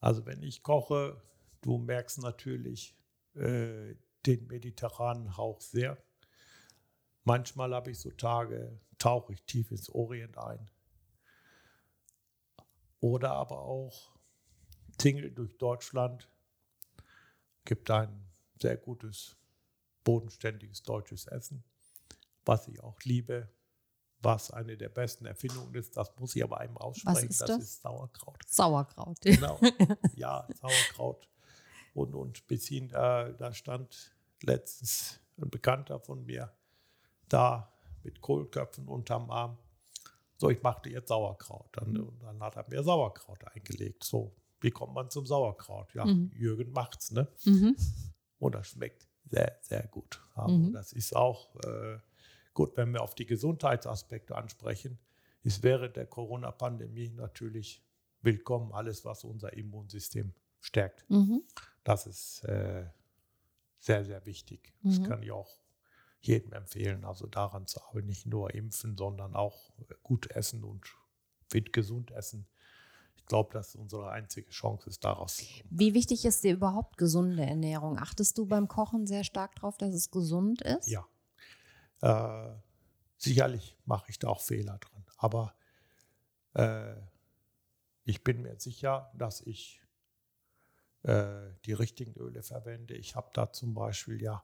Also 0.08 0.26
wenn 0.26 0.42
ich 0.42 0.64
koche, 0.64 1.22
du 1.60 1.80
merkst 1.80 2.20
natürlich 2.20 2.96
äh, 3.34 3.94
den 4.26 4.48
mediterranen 4.48 5.36
Hauch 5.36 5.60
sehr. 5.60 6.02
Manchmal 7.26 7.76
habe 7.76 7.92
ich 7.92 8.00
so 8.00 8.12
Tage, 8.12 8.80
tauche 9.00 9.34
ich 9.34 9.44
tief 9.44 9.70
ins 9.70 9.90
Orient 9.90 10.38
ein. 10.38 10.72
Oder 13.02 13.34
aber 13.34 13.64
auch 13.64 14.16
Tingle 14.98 15.30
durch 15.30 15.58
Deutschland. 15.58 16.30
Gibt 17.66 17.92
ein 17.92 18.30
sehr 18.62 18.78
gutes, 18.78 19.36
bodenständiges 20.06 20.84
deutsches 20.84 21.28
Essen, 21.28 21.66
was 22.46 22.70
ich 22.70 22.82
auch 22.82 22.98
liebe, 23.04 23.50
was 24.22 24.52
eine 24.52 24.76
der 24.78 24.90
besten 24.90 25.26
Erfindungen 25.26 25.74
ist. 25.76 25.96
Das 25.96 26.12
muss 26.18 26.36
ich 26.36 26.44
aber 26.44 26.60
einem 26.60 26.78
aussprechen. 26.78 27.30
ist 27.30 27.42
das? 27.42 27.58
ist 27.60 27.82
Sauerkraut. 27.82 28.40
Sauerkraut. 28.48 29.18
Genau. 29.22 29.60
ja, 30.16 30.48
Sauerkraut. 30.60 31.28
Und, 31.94 32.16
und 32.16 32.46
bis 32.48 32.68
hin, 32.68 32.90
äh, 32.92 33.34
da 33.38 33.54
stand 33.54 34.16
letztens 34.42 35.20
ein 35.40 35.50
Bekannter 35.50 36.00
von 36.00 36.26
mir 36.26 36.52
da 37.30 37.72
mit 38.04 38.22
Kohlköpfen 38.22 38.88
unterm 38.88 39.30
Arm. 39.30 39.58
So, 40.38 40.50
ich 40.50 40.62
machte 40.62 40.90
jetzt 40.90 41.08
Sauerkraut. 41.10 41.70
Dann, 41.74 41.98
und 41.98 42.22
dann 42.22 42.40
hat 42.42 42.56
er 42.56 42.66
mir 42.70 42.84
Sauerkraut 42.84 43.44
eingelegt. 43.46 44.04
So, 44.04 44.36
wie 44.62 44.72
kommt 44.72 44.94
man 44.94 45.10
zum 45.10 45.26
Sauerkraut? 45.26 45.94
Ja, 45.94 46.06
Mhm. 46.06 46.32
Jürgen 46.36 46.72
macht's, 46.72 47.12
ne? 47.12 47.28
Mhm. 47.46 47.76
Und 48.40 48.56
das 48.56 48.68
schmeckt 48.68 49.08
sehr, 49.26 49.58
sehr 49.62 49.84
gut. 49.88 50.22
Also 50.36 50.56
Mhm. 50.56 50.74
das 50.74 50.94
ist 50.94 51.16
auch 51.16 51.56
äh, 51.66 51.98
gut, 52.58 52.76
wenn 52.76 52.92
wir 52.92 53.04
auf 53.04 53.14
die 53.14 53.28
Gesundheitsaspekte 53.28 54.36
ansprechen. 54.36 54.98
Ist 55.44 55.62
während 55.62 55.96
der 55.96 56.08
Corona-Pandemie 56.08 57.10
natürlich 57.10 57.84
willkommen, 58.22 58.72
alles, 58.74 59.06
was 59.06 59.24
unser 59.24 59.54
Immunsystem 59.54 60.34
stärkt. 60.60 61.08
Mhm. 61.08 61.44
Das 61.84 62.08
ist 62.08 62.44
äh, 62.46 62.88
sehr, 63.78 64.04
sehr 64.04 64.26
wichtig. 64.26 64.74
Das 64.82 65.00
Mhm. 65.00 65.04
kann 65.04 65.22
ich 65.22 65.32
auch 65.32 65.62
jedem 66.20 66.52
empfehlen. 66.52 67.06
Also 67.06 67.28
daran 67.28 67.68
zu 67.68 67.80
arbeiten, 67.84 68.08
nicht 68.08 68.26
nur 68.26 68.56
impfen, 68.56 68.98
sondern 68.98 69.36
auch 69.36 69.70
gut 70.02 70.32
essen 70.32 70.64
und 70.64 70.84
fit 71.48 71.72
gesund 71.72 72.10
essen. 72.10 72.48
Ich 73.18 73.26
glaube, 73.28 73.54
dass 73.54 73.76
unsere 73.76 74.10
einzige 74.10 74.50
Chance 74.50 74.90
ist, 74.90 75.04
daraus. 75.04 75.44
Wie 75.70 75.94
wichtig 75.94 76.26
ist 76.26 76.44
dir 76.44 76.54
überhaupt 76.54 76.98
gesunde 76.98 77.46
Ernährung? 77.46 78.00
Achtest 78.00 78.36
du 78.40 78.48
beim 78.48 78.68
Kochen 78.68 79.06
sehr 79.06 79.24
stark 79.24 79.54
darauf, 79.58 79.78
dass 79.78 79.94
es 79.94 80.10
gesund 80.10 80.64
ist? 80.64 80.88
Ja. 80.88 81.06
Äh, 82.02 82.50
sicherlich 83.18 83.78
mache 83.86 84.10
ich 84.10 84.20
da 84.20 84.28
auch 84.30 84.42
Fehler 84.42 84.78
drin. 84.78 85.06
Aber 85.18 85.56
äh, 86.54 86.96
ich 88.04 88.24
bin 88.24 88.42
mir 88.42 88.60
sicher, 88.60 89.12
dass 89.16 89.42
ich 89.42 89.82
äh, 91.04 91.54
die 91.66 91.74
richtigen 91.74 92.14
Öle 92.16 92.44
verwende. 92.44 92.96
Ich 92.96 93.16
habe 93.16 93.30
da 93.34 93.52
zum 93.52 93.74
Beispiel 93.74 94.22
ja, 94.22 94.44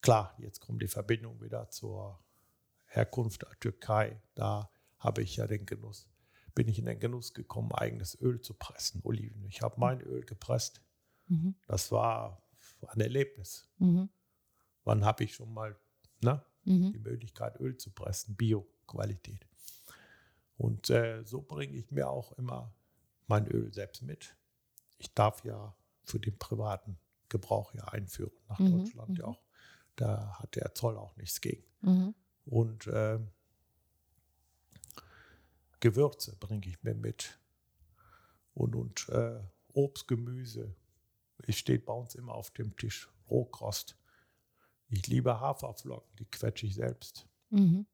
klar, 0.00 0.34
jetzt 0.38 0.60
kommt 0.60 0.82
die 0.82 0.88
Verbindung 0.88 1.40
wieder 1.40 1.70
zur 1.70 2.22
Herkunft 2.86 3.42
der 3.42 3.50
Türkei. 3.60 4.20
Da 4.34 4.70
habe 4.98 5.22
ich 5.22 5.36
ja 5.36 5.46
den 5.46 5.66
Genuss, 5.66 6.08
bin 6.54 6.68
ich 6.68 6.78
in 6.78 6.86
den 6.86 6.98
Genuss 6.98 7.34
gekommen, 7.34 7.72
eigenes 7.72 8.20
Öl 8.20 8.40
zu 8.40 8.54
pressen, 8.54 9.00
Oliven. 9.04 9.44
Ich 9.44 9.62
habe 9.62 9.78
mein 9.78 10.00
Öl 10.00 10.24
gepresst. 10.24 10.82
Mhm. 11.26 11.54
Das 11.66 11.92
war 11.92 12.42
ein 12.86 13.00
Erlebnis. 13.00 13.68
Mhm. 13.78 14.08
Wann 14.84 15.04
habe 15.04 15.24
ich 15.24 15.34
schon 15.34 15.52
mal 15.52 15.76
ne, 16.22 16.44
Mhm. 16.68 16.92
die 16.92 16.98
Möglichkeit, 16.98 17.58
Öl 17.60 17.76
zu 17.76 17.90
pressen, 17.90 18.36
Bio-Qualität. 18.36 19.46
Und 20.56 20.90
äh, 20.90 21.22
so 21.24 21.42
bringe 21.42 21.76
ich 21.76 21.90
mir 21.90 22.08
auch 22.08 22.32
immer 22.32 22.74
mein 23.26 23.46
Öl 23.46 23.72
selbst 23.72 24.02
mit. 24.02 24.36
Ich 24.98 25.14
darf 25.14 25.44
ja 25.44 25.74
für 26.04 26.18
den 26.18 26.38
privaten 26.38 26.98
Gebrauch 27.28 27.72
ja 27.74 27.84
einführen 27.84 28.32
nach 28.48 28.58
Mhm, 28.58 28.78
Deutschland 28.84 29.18
ja 29.18 29.26
mhm. 29.26 29.32
auch. 29.34 29.42
Da 29.96 30.38
hat 30.38 30.56
der 30.56 30.74
Zoll 30.74 30.96
auch 30.96 31.16
nichts 31.16 31.40
gegen. 31.40 31.64
Mhm. 31.82 32.14
Und 32.46 32.88
ähm, 32.92 33.28
Gewürze 35.80 36.36
bringe 36.36 36.66
ich 36.66 36.82
mir 36.82 36.94
mit. 36.94 37.38
Und, 38.54 38.74
und 38.74 39.08
äh, 39.10 39.40
Obst, 39.72 40.08
Gemüse. 40.08 40.74
Es 41.46 41.56
steht 41.56 41.86
bei 41.86 41.92
uns 41.92 42.14
immer 42.14 42.34
auf 42.34 42.50
dem 42.50 42.76
Tisch. 42.76 43.08
Rohkost. 43.30 43.97
Ich 44.88 45.06
liebe 45.06 45.40
Haferflocken, 45.40 46.08
die 46.18 46.24
quetsche 46.24 46.66
ich 46.66 46.74
selbst. 46.74 47.26
Mhm. 47.50 47.86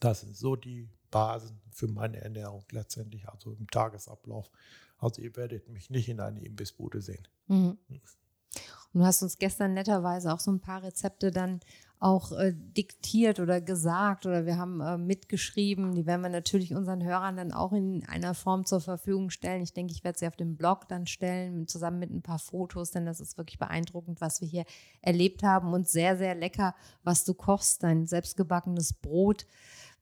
Das 0.00 0.20
sind 0.20 0.36
so 0.36 0.56
die 0.56 0.88
Basen 1.10 1.60
für 1.70 1.86
meine 1.86 2.20
Ernährung 2.20 2.64
letztendlich, 2.70 3.28
also 3.28 3.52
im 3.52 3.68
Tagesablauf. 3.68 4.50
Also 4.98 5.20
ihr 5.20 5.36
werdet 5.36 5.68
mich 5.68 5.90
nicht 5.90 6.08
in 6.08 6.20
eine 6.20 6.42
Imbissbude 6.42 7.02
sehen. 7.02 7.28
Mhm. 7.46 7.78
Und 7.88 9.00
du 9.00 9.04
hast 9.04 9.22
uns 9.22 9.38
gestern 9.38 9.74
netterweise 9.74 10.32
auch 10.32 10.40
so 10.40 10.50
ein 10.50 10.60
paar 10.60 10.82
Rezepte 10.82 11.30
dann 11.30 11.60
auch 12.02 12.32
äh, 12.32 12.52
diktiert 12.52 13.38
oder 13.38 13.60
gesagt 13.60 14.26
oder 14.26 14.44
wir 14.44 14.58
haben 14.58 14.80
äh, 14.80 14.98
mitgeschrieben. 14.98 15.94
Die 15.94 16.04
werden 16.04 16.22
wir 16.22 16.30
natürlich 16.30 16.74
unseren 16.74 17.04
Hörern 17.04 17.36
dann 17.36 17.52
auch 17.52 17.72
in 17.72 18.04
einer 18.08 18.34
Form 18.34 18.66
zur 18.66 18.80
Verfügung 18.80 19.30
stellen. 19.30 19.62
Ich 19.62 19.72
denke, 19.72 19.92
ich 19.92 20.02
werde 20.02 20.18
sie 20.18 20.26
auf 20.26 20.34
dem 20.34 20.56
Blog 20.56 20.88
dann 20.88 21.06
stellen, 21.06 21.68
zusammen 21.68 22.00
mit 22.00 22.10
ein 22.10 22.22
paar 22.22 22.40
Fotos, 22.40 22.90
denn 22.90 23.06
das 23.06 23.20
ist 23.20 23.38
wirklich 23.38 23.60
beeindruckend, 23.60 24.20
was 24.20 24.40
wir 24.40 24.48
hier 24.48 24.64
erlebt 25.00 25.44
haben 25.44 25.72
und 25.72 25.88
sehr, 25.88 26.16
sehr 26.16 26.34
lecker, 26.34 26.74
was 27.04 27.24
du 27.24 27.34
kochst, 27.34 27.84
dein 27.84 28.06
selbstgebackenes 28.06 28.94
Brot 28.94 29.46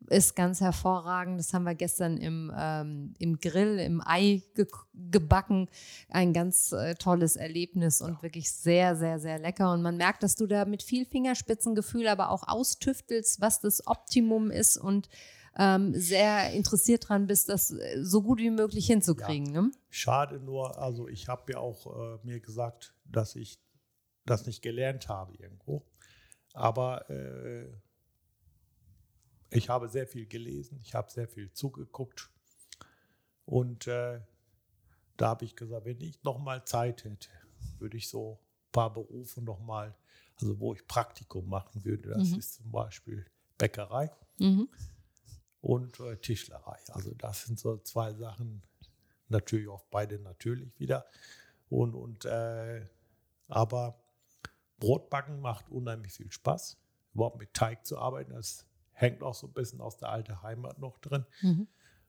ist 0.09 0.35
ganz 0.35 0.61
hervorragend. 0.61 1.39
Das 1.39 1.53
haben 1.53 1.65
wir 1.65 1.75
gestern 1.75 2.17
im, 2.17 2.53
ähm, 2.57 3.15
im 3.19 3.39
Grill, 3.39 3.79
im 3.79 4.03
Ei 4.05 4.43
ge 4.55 4.67
gebacken. 4.93 5.69
Ein 6.09 6.33
ganz 6.33 6.73
äh, 6.73 6.95
tolles 6.95 7.37
Erlebnis 7.37 8.01
und 8.01 8.15
ja. 8.15 8.23
wirklich 8.23 8.53
sehr, 8.53 8.97
sehr, 8.97 9.19
sehr 9.19 9.39
lecker. 9.39 9.73
Und 9.73 9.83
man 9.83 9.97
merkt, 9.97 10.23
dass 10.23 10.37
du 10.37 10.47
da 10.47 10.65
mit 10.65 10.83
viel 10.83 11.07
Fingerspitzengefühl 11.07 12.09
aber 12.09 12.31
auch 12.31 12.49
austüftelst, 12.49 13.41
was 13.41 13.61
das 13.61 13.87
Optimum 13.87 14.51
ist 14.51 14.77
und 14.77 15.09
ähm, 15.59 15.93
sehr 15.95 16.53
interessiert 16.53 17.09
dran 17.09 17.27
bist, 17.27 17.49
das 17.49 17.71
äh, 17.73 18.03
so 18.03 18.23
gut 18.23 18.39
wie 18.39 18.51
möglich 18.51 18.87
hinzukriegen. 18.87 19.55
Ja. 19.55 19.63
Ne? 19.63 19.71
Schade 19.91 20.39
nur, 20.39 20.79
also 20.79 21.09
ich 21.09 21.29
habe 21.29 21.53
ja 21.53 21.59
auch 21.59 21.87
äh, 21.87 22.19
mir 22.23 22.41
gesagt, 22.41 22.95
dass 23.05 23.35
ich 23.37 23.59
das 24.27 24.47
nicht 24.47 24.63
gelernt 24.63 25.09
habe 25.09 25.35
irgendwo. 25.37 25.85
Aber 26.53 27.09
äh, 27.11 27.67
ich 29.51 29.69
habe 29.69 29.89
sehr 29.89 30.07
viel 30.07 30.27
gelesen, 30.27 30.79
ich 30.83 30.95
habe 30.95 31.11
sehr 31.11 31.29
viel 31.29 31.53
zugeguckt. 31.53 32.31
Und 33.45 33.87
äh, 33.87 34.21
da 35.17 35.29
habe 35.29 35.45
ich 35.45 35.57
gesagt, 35.57 35.85
wenn 35.85 36.01
ich 36.01 36.23
noch 36.23 36.39
mal 36.39 36.65
Zeit 36.65 37.05
hätte, 37.05 37.29
würde 37.79 37.97
ich 37.97 38.09
so 38.09 38.35
ein 38.35 38.73
paar 38.73 38.93
Berufe 38.93 39.43
noch 39.43 39.61
mal, 39.61 39.95
also 40.41 40.59
wo 40.61 40.73
ich 40.73 40.87
Praktikum 40.87 41.49
machen 41.49 41.85
würde. 41.85 42.11
Das 42.11 42.31
mhm. 42.31 42.39
ist 42.39 42.55
zum 42.55 42.71
Beispiel 42.71 43.27
Bäckerei 43.59 44.11
mhm. 44.39 44.69
und 45.61 45.99
äh, 46.01 46.17
Tischlerei. 46.17 46.79
Also 46.89 47.13
das 47.15 47.45
sind 47.45 47.59
so 47.59 47.77
zwei 47.79 48.15
Sachen, 48.15 48.63
natürlich 49.29 49.69
auch 49.69 49.85
beide 49.91 50.19
natürlich 50.21 50.79
wieder. 50.79 51.07
Und, 51.69 51.95
und 51.95 52.25
äh, 52.25 52.87
aber 53.49 54.01
Brotbacken 54.79 55.41
macht 55.41 55.69
unheimlich 55.71 56.13
viel 56.13 56.31
Spaß. 56.31 56.79
Überhaupt 57.15 57.39
mit 57.39 57.53
Teig 57.53 57.85
zu 57.85 57.99
arbeiten, 57.99 58.33
das 58.33 58.67
hängt 59.01 59.23
auch 59.23 59.35
so 59.35 59.47
ein 59.47 59.53
bisschen 59.53 59.81
aus 59.81 59.97
der 59.97 60.11
alten 60.11 60.43
Heimat 60.43 60.79
noch 60.79 60.99
drin. 60.99 61.25
Mhm. 61.43 61.69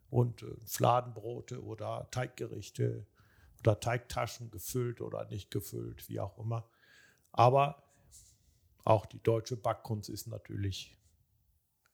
Und 0.10 0.44
äh, 0.44 0.56
Fladenbrote 0.66 1.64
oder 1.64 2.10
Teiggerichte 2.12 3.08
oder 3.62 3.80
Teigtaschen 3.80 4.52
gefüllt 4.52 5.02
oder 5.02 5.26
nicht 5.26 5.52
gefüllt, 5.52 6.10
wie 6.10 6.20
auch 6.20 6.38
immer. 6.38 6.70
Aber 7.32 7.84
auch 8.84 9.06
die 9.06 9.22
deutsche 9.22 9.56
Backkunst 9.56 10.10
ist 10.10 10.28
natürlich 10.28 10.98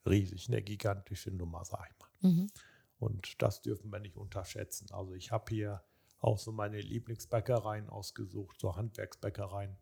riesig, 0.06 0.48
eine 0.48 0.62
gigantische 0.62 1.30
Nummer, 1.30 1.64
sag 1.64 1.88
ich 1.90 1.98
mal. 1.98 2.30
Mhm. 2.30 2.50
Und 2.98 3.40
das 3.42 3.62
dürfen 3.62 3.92
wir 3.92 4.00
nicht 4.00 4.16
unterschätzen. 4.16 4.88
Also 4.92 5.14
ich 5.14 5.30
habe 5.30 5.54
hier 5.54 5.84
auch 6.18 6.38
so 6.38 6.50
meine 6.50 6.80
Lieblingsbäckereien 6.80 7.88
ausgesucht, 7.88 8.58
so 8.58 8.74
Handwerksbäckereien, 8.74 9.76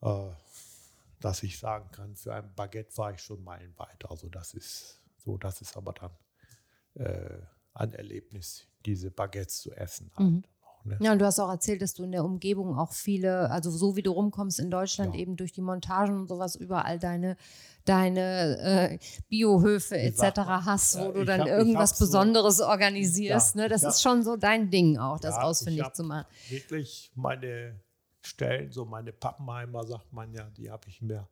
äh, 0.00 0.30
dass 1.24 1.42
ich 1.42 1.58
sagen 1.58 1.90
kann, 1.90 2.14
für 2.16 2.34
ein 2.34 2.54
Baguette 2.54 2.94
war 2.98 3.14
ich 3.14 3.20
schon 3.22 3.42
meilenweit. 3.42 4.04
Also 4.10 4.28
das 4.28 4.52
ist 4.52 5.00
so, 5.16 5.38
das 5.38 5.62
ist 5.62 5.74
aber 5.74 5.94
dann 5.94 6.10
äh, 7.02 7.38
ein 7.72 7.94
Erlebnis, 7.94 8.66
diese 8.84 9.10
Baguettes 9.10 9.62
zu 9.62 9.72
essen. 9.72 10.10
Halt. 10.16 10.28
Mhm. 10.28 10.44
Ne? 10.84 10.98
Ja, 11.00 11.12
und 11.12 11.18
du 11.18 11.24
hast 11.24 11.40
auch 11.40 11.48
erzählt, 11.48 11.80
dass 11.80 11.94
du 11.94 12.04
in 12.04 12.12
der 12.12 12.26
Umgebung 12.26 12.78
auch 12.78 12.92
viele, 12.92 13.50
also 13.50 13.70
so 13.70 13.96
wie 13.96 14.02
du 14.02 14.10
rumkommst 14.10 14.60
in 14.60 14.70
Deutschland, 14.70 15.14
ja. 15.14 15.20
eben 15.22 15.36
durch 15.36 15.52
die 15.52 15.62
Montagen 15.62 16.14
und 16.14 16.28
sowas, 16.28 16.56
überall 16.56 16.98
deine, 16.98 17.38
deine 17.86 18.58
äh, 18.90 18.98
Biohöfe 19.30 19.96
etc. 19.96 20.40
hast, 20.40 20.98
wo 20.98 21.04
ja, 21.06 21.12
du 21.12 21.24
dann 21.24 21.40
hab, 21.40 21.48
irgendwas 21.48 21.98
Besonderes 21.98 22.58
so, 22.58 22.66
organisierst. 22.66 23.54
Ja, 23.54 23.62
ne? 23.62 23.68
Das 23.70 23.82
ist 23.82 24.02
schon 24.02 24.22
so 24.22 24.36
dein 24.36 24.70
Ding 24.70 24.98
auch, 24.98 25.18
das 25.18 25.36
ausfindig 25.36 25.90
zu 25.94 26.04
machen. 26.04 26.26
Wirklich 26.50 27.10
meine 27.14 27.80
Stellen, 28.26 28.72
so 28.72 28.84
meine 28.84 29.12
Pappenheimer, 29.12 29.86
sagt 29.86 30.12
man 30.12 30.32
ja, 30.32 30.48
die 30.50 30.70
habe 30.70 30.88
ich 30.88 31.02
mir 31.02 31.28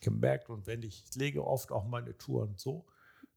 gemerkt. 0.00 0.48
Und 0.48 0.66
wenn 0.66 0.82
ich, 0.82 1.04
ich 1.08 1.14
lege 1.16 1.44
oft 1.44 1.72
auch 1.72 1.84
meine 1.84 2.16
Touren 2.16 2.54
so, 2.56 2.84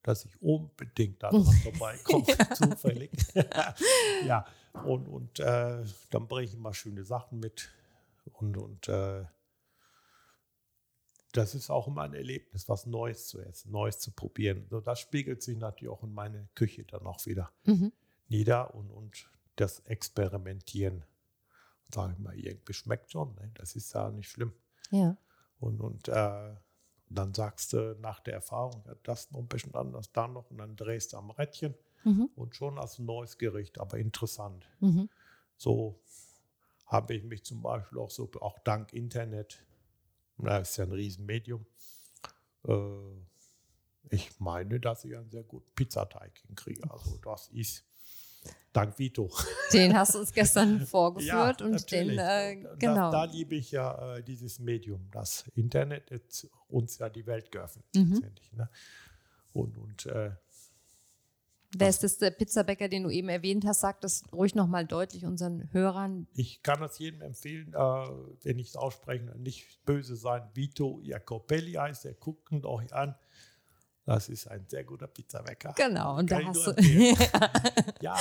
dass 0.03 0.25
ich 0.25 0.41
unbedingt 0.41 1.21
daran 1.21 1.43
vorbeikomme, 1.63 2.25
ja. 2.27 2.55
zufällig. 2.55 3.11
ja, 4.25 4.45
und, 4.85 5.07
und 5.07 5.39
äh, 5.39 5.83
dann 6.09 6.27
bringe 6.27 6.45
ich 6.45 6.53
immer 6.53 6.73
schöne 6.73 7.03
Sachen 7.03 7.39
mit. 7.39 7.69
Und, 8.33 8.57
und 8.57 8.87
äh, 8.87 9.25
das 11.31 11.53
ist 11.53 11.69
auch 11.69 11.87
immer 11.87 12.03
ein 12.03 12.13
Erlebnis, 12.13 12.67
was 12.69 12.85
Neues 12.85 13.27
zu 13.27 13.39
essen, 13.39 13.71
Neues 13.71 13.99
zu 13.99 14.11
probieren. 14.11 14.65
So, 14.69 14.81
das 14.81 14.99
spiegelt 14.99 15.43
sich 15.43 15.57
natürlich 15.57 15.91
auch 15.91 16.03
in 16.03 16.13
meine 16.13 16.47
Küche 16.55 16.83
dann 16.85 17.05
auch 17.05 17.25
wieder 17.25 17.51
mhm. 17.65 17.91
nieder 18.29 18.73
und, 18.73 18.89
und 18.89 19.29
das 19.55 19.81
Experimentieren 19.81 21.03
sage 21.93 22.13
ich 22.13 22.19
mal, 22.19 22.37
irgendwie 22.37 22.73
schmeckt 22.73 23.11
schon. 23.11 23.33
Ne? 23.35 23.51
Das 23.55 23.75
ist 23.75 23.93
ja 23.93 24.09
nicht 24.09 24.29
schlimm. 24.29 24.53
Ja. 24.91 25.17
Und, 25.59 25.81
und 25.81 26.07
äh, 26.07 26.55
dann 27.09 27.33
sagst 27.33 27.73
du 27.73 27.95
nach 27.99 28.19
der 28.19 28.35
Erfahrung, 28.35 28.83
ja, 28.85 28.95
das 29.03 29.31
noch 29.31 29.39
ein 29.39 29.47
bisschen 29.47 29.73
anders, 29.75 30.11
da 30.11 30.27
noch 30.27 30.49
und 30.51 30.59
dann 30.59 30.75
drehst 30.75 31.13
du 31.13 31.17
am 31.17 31.31
Rädchen 31.31 31.73
mhm. 32.03 32.29
und 32.35 32.55
schon 32.55 32.77
hast 32.79 32.99
du 32.99 33.03
ein 33.03 33.05
neues 33.07 33.37
Gericht, 33.37 33.79
aber 33.79 33.97
interessant. 33.97 34.65
Mhm. 34.79 35.09
So 35.57 35.99
habe 36.85 37.15
ich 37.15 37.23
mich 37.23 37.43
zum 37.43 37.61
Beispiel 37.61 37.97
auch 37.97 38.11
so, 38.11 38.29
auch 38.39 38.59
dank 38.59 38.93
Internet, 38.93 39.65
das 40.37 40.71
ist 40.71 40.77
ja 40.77 40.85
ein 40.85 40.91
Riesenmedium, 40.91 41.65
äh, 42.65 42.73
ich 44.11 44.39
meine, 44.39 44.79
dass 44.79 45.03
ich 45.05 45.15
einen 45.15 45.29
sehr 45.29 45.43
guten 45.43 45.69
Pizzateig 45.75 46.39
hinkriege. 46.47 46.89
Also 46.89 47.17
das 47.17 47.49
ist 47.49 47.85
Dank 48.71 48.99
Vito. 48.99 49.31
Den 49.73 49.95
hast 49.97 50.13
du 50.13 50.19
uns 50.19 50.31
gestern 50.33 50.85
vorgeführt 50.85 51.61
ja, 51.61 51.65
und 51.65 51.71
natürlich. 51.71 52.17
den, 52.17 52.19
äh, 52.19 52.55
genau. 52.77 53.11
Da, 53.11 53.25
da, 53.25 53.31
liebe 53.31 53.55
ich 53.55 53.71
ja 53.71 54.17
äh, 54.17 54.23
dieses 54.23 54.59
Medium. 54.59 55.09
Das 55.11 55.45
Internet 55.55 56.11
hat 56.11 56.47
uns 56.67 56.99
ja 56.99 57.09
die 57.09 57.25
Welt 57.25 57.51
geöffnet. 57.51 57.85
Mhm. 57.95 58.23
Ne? 58.55 58.69
Und, 59.53 59.77
und 59.77 60.05
äh, 60.05 60.31
Wer 61.77 61.89
ist 61.89 62.03
das, 62.03 62.17
der 62.17 62.31
Pizzabäcker, 62.31 62.89
den 62.89 63.03
du 63.03 63.09
eben 63.09 63.29
erwähnt 63.29 63.63
hast? 63.65 63.81
Sag 63.81 64.01
das 64.01 64.23
ruhig 64.33 64.55
nochmal 64.55 64.87
deutlich 64.87 65.25
unseren 65.25 65.71
Hörern. 65.71 66.27
Ich 66.33 66.63
kann 66.63 66.79
das 66.79 66.97
jedem 66.97 67.21
empfehlen, 67.21 67.73
äh, 67.73 67.77
wenn 67.77 68.57
ich 68.57 68.69
es 68.69 68.75
ausspreche, 68.75 69.23
nicht 69.37 69.85
böse 69.85 70.15
sein. 70.15 70.49
Vito 70.55 70.99
Jacopelli 71.03 71.73
heißt 71.73 72.05
er, 72.05 72.13
guckt 72.15 72.51
ihn 72.51 72.65
euch 72.65 72.91
an. 72.93 73.15
Das 74.09 74.27
ist 74.27 74.47
ein 74.47 74.65
sehr 74.67 74.83
guter 74.83 75.05
Pizzabäcker. 75.05 75.75
Genau, 75.77 76.17
und 76.17 76.31
da 76.31 76.43
hast 76.43 76.65
du 76.65 76.71
ja, 78.01 78.17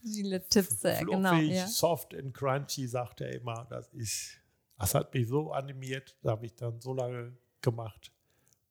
viele 0.00 0.46
Tipps. 0.46 0.76
Fluffig, 0.76 1.04
genau, 1.08 1.34
ja. 1.34 1.66
soft 1.66 2.14
and 2.14 2.32
crunchy, 2.32 2.86
sagt 2.86 3.22
er 3.22 3.32
immer. 3.32 3.66
Das 3.68 3.92
ist, 3.92 4.38
das 4.78 4.94
hat 4.94 5.12
mich 5.12 5.26
so 5.26 5.50
animiert, 5.50 6.16
da 6.22 6.30
habe 6.30 6.46
ich 6.46 6.54
dann 6.54 6.80
so 6.80 6.94
lange 6.94 7.36
gemacht. 7.60 8.12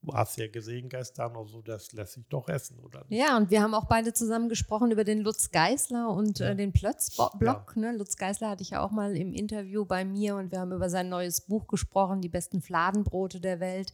Du 0.01 0.13
hast 0.13 0.37
ja 0.37 0.47
gesehen 0.47 0.87
gestern, 0.87 1.35
also 1.35 1.61
das 1.61 1.91
lässt 1.91 2.13
sich 2.13 2.25
doch 2.29 2.47
essen, 2.47 2.79
oder? 2.79 3.03
Ja, 3.09 3.35
und 3.35 3.49
wir 3.49 3.61
haben 3.61 3.73
auch 3.73 3.89
beide 3.89 4.13
zusammen 4.13 4.47
gesprochen 4.47 4.91
über 4.91 5.03
den 5.03 5.19
Lutz 5.19 5.51
Geißler 5.51 6.09
und 6.09 6.39
ja. 6.39 6.51
äh, 6.51 6.55
den 6.55 6.71
Plötz-Block. 6.71 7.73
Ja. 7.75 7.81
Ne? 7.81 7.97
Lutz 7.97 8.15
Geißler 8.15 8.51
hatte 8.51 8.63
ich 8.63 8.69
ja 8.69 8.81
auch 8.81 8.91
mal 8.91 9.17
im 9.17 9.33
Interview 9.33 9.83
bei 9.83 10.05
mir 10.05 10.37
und 10.37 10.53
wir 10.53 10.61
haben 10.61 10.71
über 10.71 10.89
sein 10.89 11.09
neues 11.09 11.41
Buch 11.41 11.67
gesprochen, 11.67 12.21
die 12.21 12.29
besten 12.29 12.61
Fladenbrote 12.61 13.41
der 13.41 13.59
Welt. 13.59 13.91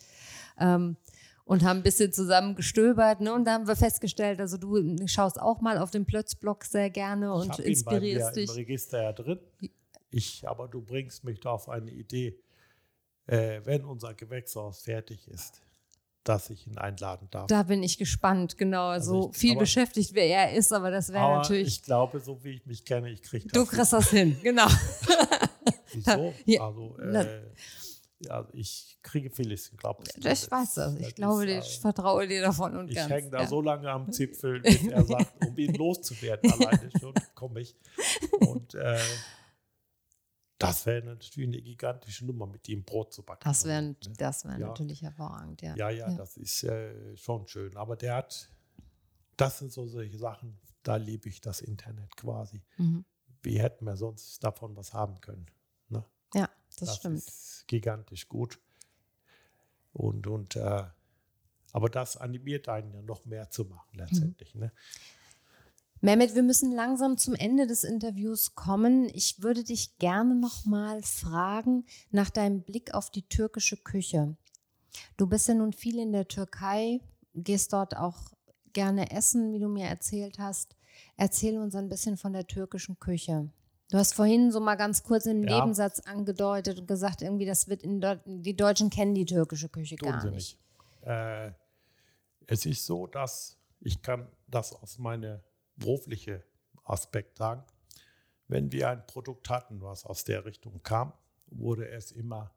Ähm, 0.60 0.98
und 1.52 1.66
haben 1.66 1.80
ein 1.80 1.84
bisschen 1.84 2.14
zusammen 2.14 2.56
gestöbert. 2.56 3.20
Ne? 3.20 3.34
Und 3.34 3.44
da 3.44 3.56
haben 3.56 3.68
wir 3.68 3.76
festgestellt, 3.76 4.40
also 4.40 4.56
du 4.56 4.96
schaust 5.06 5.38
auch 5.38 5.60
mal 5.60 5.78
auf 5.80 5.92
den 5.92 6.06
Plötzblock 6.06 6.64
sehr 6.64 6.90
gerne 6.90 7.34
und 7.34 7.60
ich 7.60 7.66
inspirierst 7.66 8.22
ihn 8.22 8.24
bei 8.24 8.42
dich. 8.42 8.50
Im 8.52 8.56
Register 8.56 9.04
ja 9.04 9.12
drin. 9.12 9.38
Ich, 10.12 10.48
aber 10.48 10.70
du 10.70 10.82
bringst 10.82 11.26
mich 11.26 11.42
da 11.42 11.50
auf 11.50 11.68
eine 11.68 11.92
Idee, 11.92 12.40
äh, 13.28 13.60
wenn 13.66 13.84
unser 13.84 14.14
Gewächshaus 14.14 14.84
fertig 14.84 15.28
ist, 15.28 15.62
dass 16.24 16.50
ich 16.52 16.68
ihn 16.68 16.78
einladen 16.78 17.28
darf. 17.32 17.48
Da 17.48 17.64
bin 17.64 17.84
ich 17.84 17.98
gespannt, 17.98 18.58
genau. 18.58 18.88
Also, 18.88 19.16
also 19.16 19.32
viel 19.34 19.52
aber, 19.52 19.60
beschäftigt, 19.60 20.14
wer 20.14 20.28
er 20.28 20.54
ist, 20.54 20.72
aber 20.72 20.90
das 20.90 21.12
wäre 21.12 21.36
natürlich. 21.36 21.68
Ich 21.68 21.84
glaube, 21.84 22.22
so 22.22 22.42
wie 22.46 22.52
ich 22.52 22.66
mich 22.66 22.86
kenne, 22.86 23.10
ich 23.10 23.24
kriege 23.24 23.50
das. 23.50 23.52
Du 23.52 23.66
kriegst 23.70 23.92
das 23.92 24.10
hin, 24.10 24.38
genau. 24.42 24.68
Wieso? 25.92 26.34
Also, 26.62 26.98
äh, 26.98 27.42
ja, 28.26 28.48
ich 28.54 29.00
kriege 29.02 29.30
vieles, 29.30 29.72
glaube 29.78 30.04
ich. 30.04 30.18
Ich 30.18 30.52
weiß 30.52 30.76
das. 30.76 30.96
Ich 30.96 31.02
das 31.08 31.16
glaube, 31.16 31.46
ist, 31.46 31.68
ich 31.68 31.80
vertraue 31.80 32.28
dir 32.28 32.42
davon 32.42 32.76
und 32.78 32.90
ich 32.90 32.96
ganz. 32.96 33.10
Ich 33.10 33.16
hänge 33.16 33.30
da 33.30 33.42
ja. 33.42 33.48
so 33.48 33.62
lange 33.62 33.90
am 33.90 34.12
Zipfel, 34.12 34.62
bis 34.62 34.88
er 34.88 35.04
sagt, 35.04 35.46
um 35.46 35.58
ihn 35.58 35.74
loszuwerden, 35.74 36.52
alleine 36.54 36.90
schon 37.00 37.14
komme 37.36 37.62
ich. 37.62 37.76
Und 38.40 38.76
äh, 38.76 39.00
das 40.58 40.86
wäre 40.86 41.04
natürlich 41.04 41.48
eine 41.48 41.62
gigantische 41.62 42.26
Nummer, 42.26 42.46
mit 42.46 42.70
ihm 42.70 42.84
Brot 42.84 43.14
zu 43.14 43.24
backen. 43.24 43.42
Das 43.44 43.66
wäre 43.66 43.96
das 44.18 44.46
wär 44.46 44.60
ja. 44.60 44.68
natürlich 44.68 45.02
hervorragend, 45.02 45.62
ja. 45.62 45.76
Ja, 45.76 45.90
ja, 45.90 46.10
ja. 46.10 46.16
das 46.16 46.38
ist 46.38 46.64
äh, 46.64 47.18
schon 47.18 47.48
schön. 47.48 47.76
Aber 47.78 47.96
der 47.96 48.16
hat, 48.16 48.50
das 49.38 49.58
sind 49.58 49.72
so 49.72 49.88
solche 49.88 50.18
Sachen, 50.18 50.60
da 50.84 50.98
liebe 50.98 51.30
ich 51.30 51.42
das 51.42 51.62
Internet 51.62 52.16
quasi. 52.16 52.62
Mhm. 52.78 53.06
Wie 53.42 53.60
hätten 53.60 53.86
wir 53.86 53.98
sonst 53.98 54.44
davon 54.44 54.76
was 54.76 54.94
haben 54.94 55.20
können? 55.22 55.48
Ja, 56.34 56.50
das, 56.80 56.90
das 56.90 56.96
stimmt. 56.98 57.18
Ist 57.18 57.66
gigantisch 57.68 58.28
gut. 58.28 58.60
Und, 59.94 60.28
und 60.28 60.56
äh, 60.56 60.84
aber 61.74 61.90
das 61.90 62.18
animiert 62.18 62.70
einen 62.70 62.94
ja 62.94 63.02
noch 63.02 63.26
mehr 63.26 63.50
zu 63.50 63.66
machen 63.66 63.98
letztendlich. 63.98 64.56
Mhm. 64.56 64.62
Ne? 64.62 64.72
Mehmet, 66.02 66.34
wir 66.34 66.44
müssen 66.44 66.72
langsam 66.72 67.18
zum 67.18 67.36
Ende 67.36 67.68
des 67.68 67.84
Interviews 67.84 68.56
kommen. 68.56 69.10
Ich 69.14 69.44
würde 69.44 69.64
dich 69.64 69.98
gerne 70.00 70.34
noch 70.34 70.66
mal 70.66 71.04
fragen 71.04 71.86
nach 72.10 72.32
deinem 72.32 72.64
Blick 72.64 72.94
auf 72.94 73.12
die 73.12 73.28
türkische 73.28 73.78
Küche. 73.78 74.36
Du 75.16 75.28
bist 75.28 75.48
ja 75.48 75.54
nun 75.54 75.74
viel 75.74 76.00
in 76.00 76.12
der 76.12 76.28
Türkei 76.28 77.02
gehst 77.34 77.74
dort 77.74 77.96
auch 77.96 78.32
gerne 78.74 79.12
essen, 79.12 79.54
wie 79.54 79.60
du 79.60 79.68
mir 79.68 79.88
erzählt 79.88 80.40
hast. 80.40 80.76
Erzähl 81.18 81.58
uns 81.58 81.76
ein 81.76 81.90
bisschen 81.90 82.18
von 82.18 82.34
der 82.34 82.48
türkischen 82.48 83.00
Küche. 83.00 83.50
Du 83.92 83.98
hast 83.98 84.14
vorhin 84.14 84.54
so 84.54 84.62
mal 84.62 84.76
ganz 84.76 85.04
kurz 85.04 85.26
in 85.26 85.44
Ja. 85.44 85.60
Nebensatz 85.60 86.00
angedeutet 86.00 86.80
und 86.80 86.88
gesagt, 86.88 87.22
irgendwie, 87.22 87.46
das 87.46 87.68
wird 87.68 87.84
in 87.84 88.00
Deu 88.00 88.16
die 88.26 88.56
Deutschen 88.56 88.90
kennen 88.90 89.14
die 89.14 89.26
türkische 89.26 89.68
Küche 89.68 89.98
Tun 89.98 90.10
gar 90.12 90.26
nicht. 90.26 90.58
nicht. 91.02 91.08
Äh, 91.08 91.52
es 92.48 92.66
ist 92.66 92.86
so, 92.86 93.06
dass 93.06 93.58
ich 93.82 94.02
kann 94.02 94.30
das 94.48 94.74
aus 94.74 94.98
meinem 94.98 95.42
beruflichen 95.76 96.42
Aspekt 96.86 97.38
sagen. 97.38 97.66
Wenn 98.48 98.72
wir 98.72 98.90
ein 98.90 99.06
Produkt 99.08 99.50
hatten, 99.50 99.82
was 99.82 100.06
aus 100.06 100.24
der 100.24 100.46
Richtung 100.46 100.82
kam, 100.84 101.12
wurde 101.48 101.90
es 101.90 102.12
immer 102.12 102.56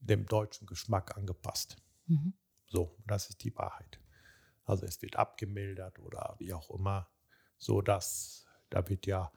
dem 0.00 0.26
deutschen 0.26 0.66
Geschmack 0.66 1.16
angepasst. 1.16 1.76
Mhm. 2.06 2.34
So, 2.66 2.96
das 3.06 3.30
ist 3.30 3.44
die 3.44 3.54
Wahrheit. 3.56 4.00
Also 4.64 4.86
es 4.86 5.00
wird 5.02 5.14
abgemildert 5.16 6.00
oder 6.00 6.34
wie 6.38 6.52
auch 6.52 6.68
immer, 6.70 7.08
so 7.58 7.80
dass 7.80 8.44
da 8.70 8.88
wird 8.88 9.06
ja 9.06 9.32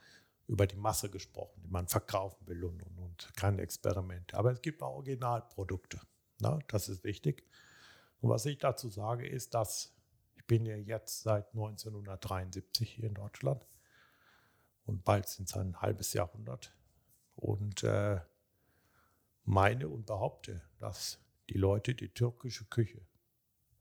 über 0.51 0.67
die 0.67 0.75
Masse 0.75 1.09
gesprochen, 1.09 1.61
die 1.63 1.69
man 1.69 1.87
verkaufen 1.87 2.45
will 2.45 2.65
und, 2.65 2.83
und, 2.83 2.97
und 2.97 3.31
keine 3.37 3.61
Experimente. 3.61 4.35
Aber 4.37 4.51
es 4.51 4.61
gibt 4.61 4.83
auch 4.83 4.95
Originalprodukte. 4.95 6.01
Ne? 6.39 6.59
Das 6.67 6.89
ist 6.89 7.05
wichtig. 7.05 7.47
Und 8.19 8.31
was 8.31 8.45
ich 8.45 8.57
dazu 8.57 8.89
sage, 8.89 9.25
ist, 9.25 9.53
dass 9.53 9.95
ich 10.35 10.45
bin 10.45 10.65
ja 10.65 10.75
jetzt 10.75 11.21
seit 11.21 11.47
1973 11.53 12.91
hier 12.91 13.05
in 13.05 13.13
Deutschland 13.13 13.65
und 14.83 15.05
bald 15.05 15.29
sind 15.29 15.47
es 15.47 15.55
ein 15.55 15.81
halbes 15.81 16.11
Jahrhundert. 16.11 16.75
Und 17.37 17.83
äh, 17.83 18.19
meine 19.45 19.87
und 19.87 20.05
behaupte, 20.05 20.61
dass 20.79 21.17
die 21.49 21.57
Leute 21.57 21.95
die 21.95 22.09
türkische 22.09 22.65
Küche 22.65 22.99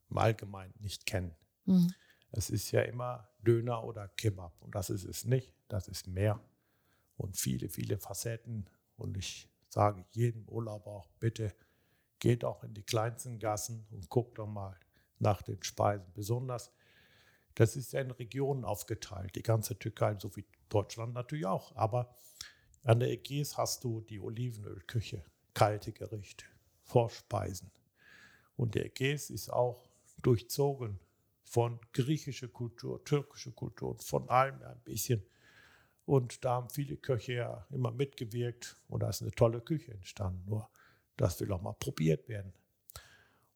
im 0.09 0.19
Allgemeinen 0.19 0.75
nicht 0.79 1.05
kennen. 1.05 1.35
Mhm. 1.65 1.93
Es 2.31 2.49
ist 2.49 2.71
ja 2.71 2.83
immer 2.83 3.29
Döner 3.41 3.83
oder 3.83 4.07
Kebab 4.07 4.55
und 4.63 4.77
das 4.77 4.89
ist 4.89 5.05
es 5.05 5.25
nicht. 5.25 5.53
Das 5.67 5.89
ist 5.89 6.07
mehr 6.07 6.41
und 7.21 7.37
viele, 7.37 7.69
viele 7.69 7.99
Facetten. 7.99 8.67
Und 8.97 9.17
ich 9.17 9.49
sage 9.69 10.05
jedem 10.13 10.49
Urlauber 10.49 10.91
auch, 10.91 11.09
bitte 11.21 11.55
geht 12.19 12.45
auch 12.45 12.65
in 12.65 12.75
die 12.75 12.83
kleinsten 12.83 13.39
Gassen 13.39 13.87
und 13.91 14.09
guckt 14.09 14.39
doch 14.39 14.47
mal 14.47 14.79
nach 15.19 15.43
den 15.43 15.63
Speisen. 15.63 16.07
Besonders, 16.15 16.73
das 17.55 17.77
ist 17.77 17.93
ja 17.93 18.01
in 18.01 18.11
Regionen 18.11 18.65
aufgeteilt, 18.65 19.37
die 19.37 19.43
ganze 19.43 19.79
Türkei, 19.79 20.17
so 20.19 20.35
wie 20.37 20.47
Deutschland 20.69 21.15
natürlich 21.15 21.47
auch. 21.47 21.77
Aber 21.77 22.15
an 22.85 23.01
der 23.01 23.11
Ägäis 23.11 23.57
hast 23.57 23.85
du 23.85 24.01
die 24.01 24.21
Olivenölküche, 24.21 25.23
kalte 25.53 25.93
Gerichte, 25.93 26.47
Vorspeisen. 26.85 27.71
Und 28.57 28.75
der 28.75 28.87
Ägäis 28.87 29.31
ist 29.31 29.51
auch 29.51 29.89
durchzogen 30.23 30.99
von 31.43 31.81
griechischer 31.93 32.49
Kultur, 32.49 33.05
türkischer 33.05 33.53
Kultur, 33.53 33.99
von 33.99 34.29
allem 34.29 34.63
ein 34.63 34.81
bisschen. 34.85 35.23
Und 36.11 36.45
da 36.45 36.55
haben 36.55 36.69
viele 36.71 36.97
Köche 36.97 37.35
ja 37.35 37.67
immer 37.71 37.93
mitgewirkt 37.93 38.77
und 38.89 39.05
da 39.05 39.11
ist 39.11 39.23
eine 39.23 39.31
tolle 39.31 39.61
Küche 39.61 39.93
entstanden. 39.93 40.43
Nur 40.45 40.69
das 41.17 41.41
will 41.41 41.53
auch 41.53 41.63
mal 41.63 41.75
probiert 41.75 42.29
werden. 42.29 42.53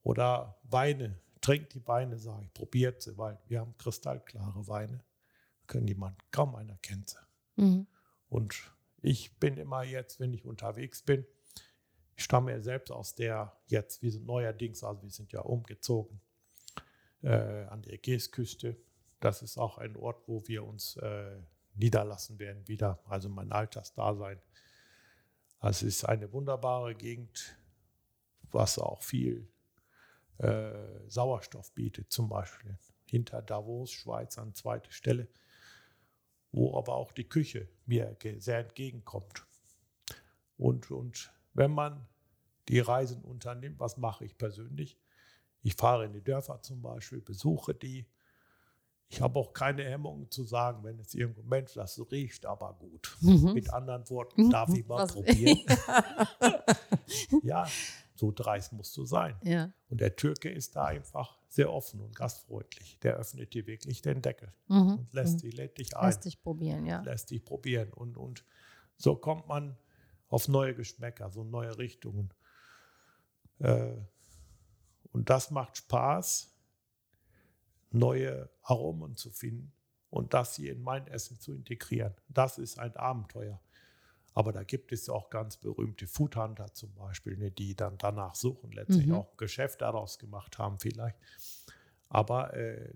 Oder 0.05 0.57
Weine, 0.63 1.19
trinkt 1.41 1.75
die 1.75 1.85
Weine, 1.89 2.17
sage 2.17 2.45
ich, 2.45 2.55
probiert 2.55 3.03
sie, 3.03 3.19
weil 3.19 3.41
wir 3.49 3.59
haben 3.59 3.77
kristallklare 3.77 4.69
Weine. 4.69 5.03
Können 5.67 5.89
jemand, 5.89 6.17
kaum 6.31 6.55
einer 6.55 6.77
kennt 6.77 7.11
sie. 7.11 7.19
Mhm. 7.57 7.89
Und 8.29 8.55
ich 9.03 9.37
bin 9.41 9.57
immer 9.57 9.83
jetzt, 9.83 10.21
wenn 10.21 10.33
ich 10.33 10.45
unterwegs 10.45 11.03
bin, 11.03 11.27
ich 12.15 12.23
stamme 12.23 12.53
ja 12.53 12.61
selbst 12.61 12.93
aus 12.93 13.17
der, 13.17 13.53
jetzt, 13.67 14.01
wir 14.01 14.13
sind 14.13 14.27
neuerdings, 14.27 14.85
also 14.85 15.03
wir 15.03 15.11
sind 15.11 15.33
ja 15.33 15.41
umgezogen 15.41 16.21
äh, 17.25 17.65
an 17.65 17.83
der 17.83 17.95
Ägäisküste. 17.95 18.77
Das 19.19 19.43
ist 19.43 19.59
auch 19.59 19.79
ein 19.79 19.97
Ort, 19.97 20.29
wo 20.29 20.47
wir 20.47 20.63
uns 20.63 20.97
äh, 20.99 21.41
niederlassen 21.75 22.39
werden 22.39 22.67
wieder, 22.69 23.01
also 23.07 23.29
mein 23.29 23.53
Altersdasein. 23.53 24.41
Also 25.59 25.87
es 25.87 25.97
ist 25.97 26.05
eine 26.05 26.33
wunderbare 26.33 26.95
Gegend, 26.95 27.59
was 28.51 28.79
auch 28.79 29.03
viel 29.03 29.49
äh, 30.39 30.73
Sauerstoff 31.09 31.73
bietet, 31.73 32.11
zum 32.13 32.29
Beispiel 32.29 32.79
hinter 33.07 33.43
Davos, 33.43 33.93
Schweiz 33.93 34.39
an 34.39 34.55
zweiter 34.55 34.91
Stelle, 34.91 35.29
wo 36.53 36.77
aber 36.77 36.95
auch 36.95 37.13
die 37.13 37.29
Küche 37.29 37.69
mir 37.87 38.17
sehr 38.39 38.59
entgegenkommt. 38.59 39.47
Und, 40.57 40.91
und 40.91 41.33
wenn 41.53 41.73
man 41.73 42.07
die 42.69 42.81
Reisen 42.81 43.23
unternimmt, 43.23 43.79
was 43.79 43.97
mache 43.97 44.25
ich 44.25 44.37
persönlich? 44.39 44.99
Ich 45.63 45.75
fahre 45.75 46.05
in 46.05 46.13
die 46.13 46.23
Dörfer 46.23 46.61
zum 46.63 46.83
Beispiel, 46.83 47.21
besuche 47.21 47.75
die. 47.75 48.07
Ich 49.09 49.21
habe 49.21 49.39
auch 49.39 49.53
keine 49.53 49.85
Hemmungen 49.85 50.31
zu 50.31 50.45
sagen, 50.45 50.83
wenn 50.83 50.99
es 50.99 51.15
irgendwo, 51.15 51.43
Mensch, 51.43 51.75
das 51.75 52.01
riecht 52.11 52.47
aber 52.47 52.75
gut. 52.75 53.17
Mit 53.21 53.71
anderen 53.73 54.09
Worten, 54.11 54.51
darf 54.51 54.73
ich 54.75 54.87
mal 54.87 55.05
Was- 55.05 55.13
probieren? 55.13 55.59
ja, 57.43 57.67
so 58.17 58.33
dreist 58.33 58.73
musst 58.73 58.97
du 58.97 59.05
sein. 59.05 59.37
Ja. 59.43 59.73
Und 59.89 60.01
der 60.01 60.17
Türke 60.17 60.51
ist 60.51 60.75
da 60.77 60.87
einfach 60.87 61.39
sehr 61.49 61.73
offen 61.73 62.01
und 62.01 62.17
gastfreundlich. 62.17 62.99
Der 63.01 63.15
öffnet 63.17 63.55
dir 63.55 63.67
wirklich 63.67 64.03
den 64.03 64.23
Deckel 64.23 64.53
Mhm. 64.69 64.99
und 64.99 65.13
lässt 65.13 65.35
Mhm. 65.37 65.41
dich, 65.41 65.57
lädt 65.57 65.79
dich 65.79 65.97
ein, 65.97 66.07
Lässt 66.07 66.25
dich 66.25 66.43
probieren, 66.43 66.87
ja. 66.87 67.01
lässt 67.03 67.31
dich 67.31 67.45
probieren. 67.45 67.93
Und, 67.93 68.17
und 68.17 68.45
so 68.97 69.15
kommt 69.17 69.47
man 69.47 69.77
auf 70.29 70.49
neue 70.49 70.75
Geschmäcker, 70.75 71.31
so 71.31 71.45
neue 71.45 71.77
Richtungen. 71.79 72.33
Äh, 73.61 73.93
und 75.13 75.31
das 75.31 75.51
macht 75.53 75.77
Spaß, 75.77 76.54
neue 77.95 78.51
Aromen 78.63 79.17
zu 79.17 79.31
finden 79.31 79.73
und 80.11 80.35
das 80.35 80.57
hier 80.57 80.73
in 80.73 80.83
mein 80.83 81.07
Essen 81.07 81.39
zu 81.41 81.55
integrieren. 81.55 82.15
Das 82.29 82.59
ist 82.59 82.79
ein 82.79 82.97
Abenteuer. 82.97 83.61
Aber 84.37 84.53
da 84.53 84.65
gibt 84.65 84.91
es 84.91 85.09
auch 85.09 85.31
ganz 85.31 85.57
berühmte 85.57 86.09
Foodhunter 86.09 86.73
zum 86.75 86.93
Beispiel, 86.95 87.37
ne, 87.37 87.53
die 87.53 87.77
dann 87.77 87.97
danach 87.99 88.35
suchen, 88.35 88.73
letztlich 88.73 89.07
Mhm. 89.07 89.15
auch 89.15 89.31
ein 89.31 89.37
Geschäft 89.37 89.81
daraus 89.81 90.19
gemacht 90.19 90.59
haben 90.59 90.81
vielleicht. 90.81 91.17
Aber 92.09 92.53
äh, 92.55 92.93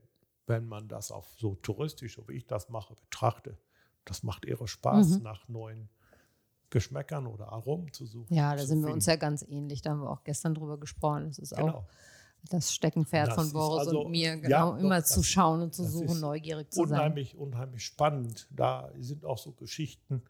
wenn 0.47 0.67
man 0.67 0.89
das 0.89 1.13
auf 1.13 1.33
so 1.39 1.55
touristisch, 1.57 2.17
so 2.17 2.27
wie 2.29 2.35
ich 2.35 2.47
das 2.47 2.69
mache, 2.71 2.95
betrachte, 2.97 3.57
das 4.05 4.23
macht 4.25 4.47
irre 4.47 4.67
Spaß, 4.67 5.19
Mhm. 5.19 5.23
nach 5.23 5.47
neuen 5.49 5.89
Geschmäckern 6.71 7.27
oder 7.27 7.53
Aromen 7.53 7.93
zu 7.93 8.05
suchen. 8.05 8.35
Ja, 8.35 8.55
da 8.57 8.65
sind 8.67 8.83
wir 8.85 8.93
uns 8.93 9.07
ja 9.07 9.17
ganz 9.17 9.43
ähnlich. 9.43 9.81
Da 9.81 9.91
haben 9.91 10.01
wir 10.03 10.11
auch 10.11 10.25
gestern 10.25 10.55
drüber 10.55 10.79
gesprochen. 10.79 11.29
Das 11.29 11.39
ist 11.39 11.53
auch 11.55 11.59
Genau. 11.59 11.89
Das 12.45 12.73
Steckenpferd 12.73 13.29
Das 13.29 13.35
von 13.35 13.53
Boris 13.53 13.87
also- 13.87 14.03
und 14.03 14.11
mir, 14.11 14.31
ja, 14.31 14.37
genau, 14.37 14.73
doch, 14.73 14.79
immer 14.79 15.01
das- 15.01 15.11
zu 15.11 15.23
schauen 15.23 15.63
und 15.63 15.75
zu 15.75 15.85
suchen, 15.85 16.21
neugierig 16.21 16.71
zu 16.73 16.85
sein. 16.85 16.91
unheimlich, 16.99 17.37
unheimlich 17.37 17.85
spannend. 17.85 18.47
Da 18.51 18.91
sind 18.99 19.25
auch 19.25 19.39
so 19.39 19.53
Geschichten. 19.53 20.23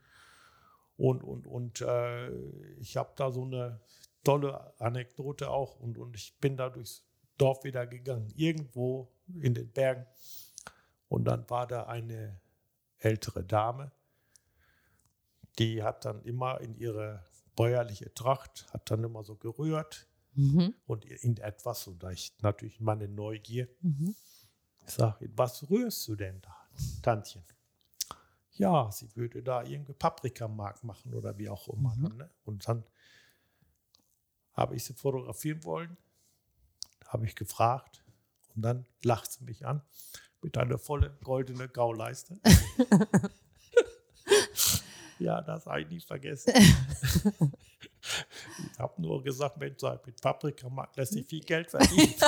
Und, 0.97 1.23
und, 1.23 1.47
und 1.47 1.81
äh, 1.81 2.31
ich 2.81 2.97
habe 2.97 3.13
da 3.17 3.31
so 3.31 3.45
eine 3.45 3.81
tolle 4.25 4.79
Anekdote 4.81 5.49
auch. 5.51 5.79
Und, 5.79 5.97
und 5.97 6.17
ich 6.17 6.37
bin 6.41 6.57
da 6.57 6.71
durchs 6.71 7.05
Dorf 7.37 7.63
wieder 7.63 7.87
gegangen, 7.87 8.33
irgendwo 8.35 9.13
in 9.41 9.55
den 9.55 9.71
Bergen. 9.71 10.07
Und 11.09 11.25
dann 11.25 11.49
war 11.49 11.67
da 11.67 11.85
eine 11.85 12.41
ältere 12.99 13.45
Dame, 13.45 13.93
die 15.59 15.83
hat 15.83 16.05
dann 16.05 16.23
immer 16.23 16.61
in 16.61 16.77
ihre 16.77 17.25
bäuerliche 17.57 18.13
Tracht, 18.15 18.67
hat 18.73 18.91
dann 18.91 19.05
immer 19.05 19.23
so 19.25 19.37
gerührt 19.37 20.09
Mhm. 20.35 20.75
und 20.87 21.05
in 21.05 21.37
etwas, 21.39 21.87
und 21.87 22.03
da 22.03 22.11
ich 22.11 22.35
natürlich 22.43 22.81
meine 22.81 23.09
Neugier, 23.09 23.69
Mhm. 23.81 24.15
ich 24.87 24.91
sage, 24.93 25.29
was 25.35 25.69
rührst 25.69 26.07
du 26.09 26.17
denn 26.17 26.41
da, 26.41 26.55
Tantchen? 27.03 27.43
Ja, 28.53 28.91
sie 28.91 29.15
würde 29.15 29.43
da 29.43 29.63
irgendwie 29.63 29.93
Paprikamark 29.93 30.83
machen 30.85 31.15
oder 31.15 31.37
wie 31.39 31.49
auch 31.49 31.69
immer. 31.69 31.95
Mhm. 31.97 32.03
Dann, 32.03 32.17
ne? 32.17 32.31
Und 32.45 32.69
dann 32.69 32.85
habe 34.55 34.75
ich 34.75 34.85
sie 34.85 34.95
fotografieren 34.95 35.63
wollen, 35.65 35.97
habe 37.07 37.27
ich 37.27 37.37
gefragt 37.37 38.05
und 38.55 38.63
dann 38.63 38.87
lacht 39.05 39.31
sie 39.31 39.45
mich 39.45 39.65
an 39.67 39.83
mit 40.43 40.57
einer 40.59 40.79
volle 40.79 41.17
goldene 41.23 41.69
Gauleiste. 41.69 42.41
ja, 45.19 45.41
das 45.43 45.67
habe 45.67 45.83
ich 45.83 45.89
nicht 45.89 46.07
vergessen. 46.07 46.53
ich 48.73 48.79
habe 48.79 49.01
nur 49.01 49.23
gesagt, 49.23 49.57
Mensch, 49.59 49.83
mit 50.07 50.21
Paprikamark 50.21 50.97
lässt 50.97 51.13
sich 51.13 51.27
viel 51.27 51.43
Geld 51.45 51.71
verdienen. 51.71 52.15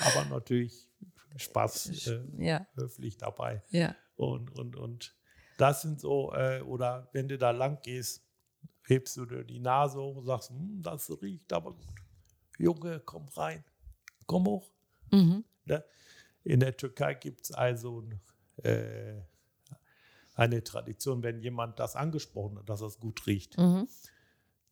Aber 0.00 0.24
natürlich 0.26 0.88
Spaß 1.36 2.08
äh, 2.08 2.24
Ja, 2.38 2.66
höflich 2.74 3.16
dabei. 3.16 3.62
ja. 3.70 3.94
Und, 4.16 4.50
und, 4.58 4.76
und 4.76 5.14
das 5.58 5.82
sind 5.82 6.00
so, 6.00 6.32
äh, 6.32 6.62
oder 6.62 7.08
wenn 7.12 7.28
du 7.28 7.36
da 7.36 7.50
lang 7.50 7.80
gehst, 7.82 8.22
hebst 8.86 9.16
du 9.18 9.26
dir 9.26 9.44
die 9.44 9.58
Nase 9.60 9.98
hoch 10.00 10.16
und 10.16 10.24
sagst, 10.24 10.50
"Hm, 10.50 10.80
das 10.82 11.10
riecht 11.20 11.52
aber 11.52 11.72
gut. 11.72 11.94
Junge, 12.58 13.00
komm 13.00 13.28
rein, 13.28 13.62
komm 14.26 14.46
hoch. 14.46 14.70
Mhm. 15.12 15.44
Ne? 15.66 15.84
In 16.44 16.60
der 16.60 16.74
Türkei 16.76 17.14
gibt 17.14 17.42
es 17.44 17.52
also 17.52 18.02
äh, 18.62 19.20
eine 20.36 20.62
Tradition, 20.62 21.22
wenn 21.22 21.40
jemand 21.40 21.80
das 21.80 21.96
angesprochen 21.96 22.58
hat, 22.58 22.68
dass 22.68 22.80
es 22.82 23.00
gut 23.00 23.26
riecht, 23.26 23.56
Mhm. 23.58 23.88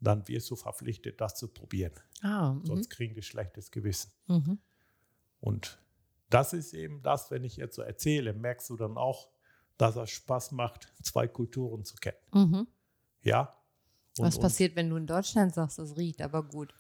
dann 0.01 0.29
wirst 0.29 0.51
du 0.51 0.57
verpflichtet, 0.57 1.21
das 1.21 1.35
zu 1.35 1.49
probieren. 1.49 1.95
Ah, 2.23 2.53
mhm. 2.53 2.67
Sonst 2.67 2.91
kriegen 2.91 3.15
die 3.15 3.23
schlechtes 3.23 3.71
Gewissen. 3.71 4.13
Mhm. 4.29 4.59
Und 5.41 5.79
das 6.31 6.53
ist 6.53 6.75
eben 6.75 7.03
das, 7.03 7.31
wenn 7.31 7.45
ich 7.45 7.57
jetzt 7.57 7.77
so 7.77 7.83
erzähle, 7.83 8.33
merkst 8.35 8.69
du 8.71 8.77
dann 8.77 8.97
auch, 8.97 9.31
dass 9.79 9.97
es 9.97 10.11
Spaß 10.11 10.53
macht, 10.53 10.93
zwei 11.03 11.27
Kulturen 11.27 11.85
zu 11.85 11.97
kennen. 11.97 12.19
Mhm. 12.33 12.67
Ja? 13.23 13.57
Und, 14.19 14.27
Was 14.27 14.39
passiert, 14.39 14.77
wenn 14.77 14.91
du 14.91 14.97
in 14.97 15.07
Deutschland 15.07 15.55
sagst, 15.55 15.79
es 15.79 15.97
riecht 15.97 16.21
aber 16.23 16.43
gut? 16.43 16.75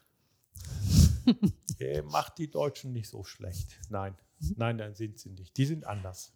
Äh, 1.81 2.02
macht 2.02 2.39
die 2.39 2.51
Deutschen 2.51 2.93
nicht 2.93 3.09
so 3.09 3.24
schlecht. 3.24 3.81
Nein, 3.89 4.15
nein, 4.56 4.78
dann 4.78 4.94
sind 4.94 5.19
sie 5.19 5.31
nicht. 5.31 5.56
Die 5.56 5.65
sind 5.65 5.85
anders. 5.86 6.32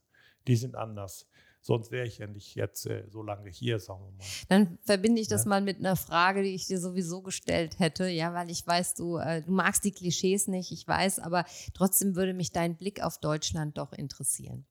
Die 0.49 0.57
sind 0.57 0.75
anders. 0.75 1.29
Sonst 1.61 1.91
wäre 1.91 2.07
ich 2.07 2.19
ja 2.19 2.27
nicht 2.27 2.55
jetzt 2.55 2.87
äh, 2.87 3.05
so 3.09 3.23
lange 3.23 3.51
hier, 3.51 3.79
sagen 3.81 4.05
wir 4.05 4.13
mal. 4.13 4.25
Dann 4.49 4.79
verbinde 4.85 5.21
ich 5.21 5.29
das 5.29 5.45
Ja. 5.45 5.49
mal 5.51 5.61
mit 5.61 5.79
einer 5.79 5.97
Frage, 5.97 6.43
die 6.43 6.55
ich 6.55 6.67
dir 6.67 6.81
sowieso 6.81 7.21
gestellt 7.21 7.79
hätte, 7.79 8.09
ja, 8.09 8.33
weil 8.33 8.51
ich 8.51 8.67
weiß, 8.67 8.95
du, 8.95 9.19
äh, 9.19 9.43
du 9.43 9.51
magst 9.53 9.85
die 9.85 9.93
Klischees 9.93 10.47
nicht, 10.47 10.73
ich 10.73 10.87
weiß, 10.87 11.19
aber 11.19 11.45
trotzdem 11.75 12.15
würde 12.17 12.33
mich 12.33 12.53
dein 12.53 12.77
Blick 12.77 13.03
auf 13.03 13.19
Deutschland 13.19 13.77
doch 13.77 13.93
interessieren. 13.93 14.67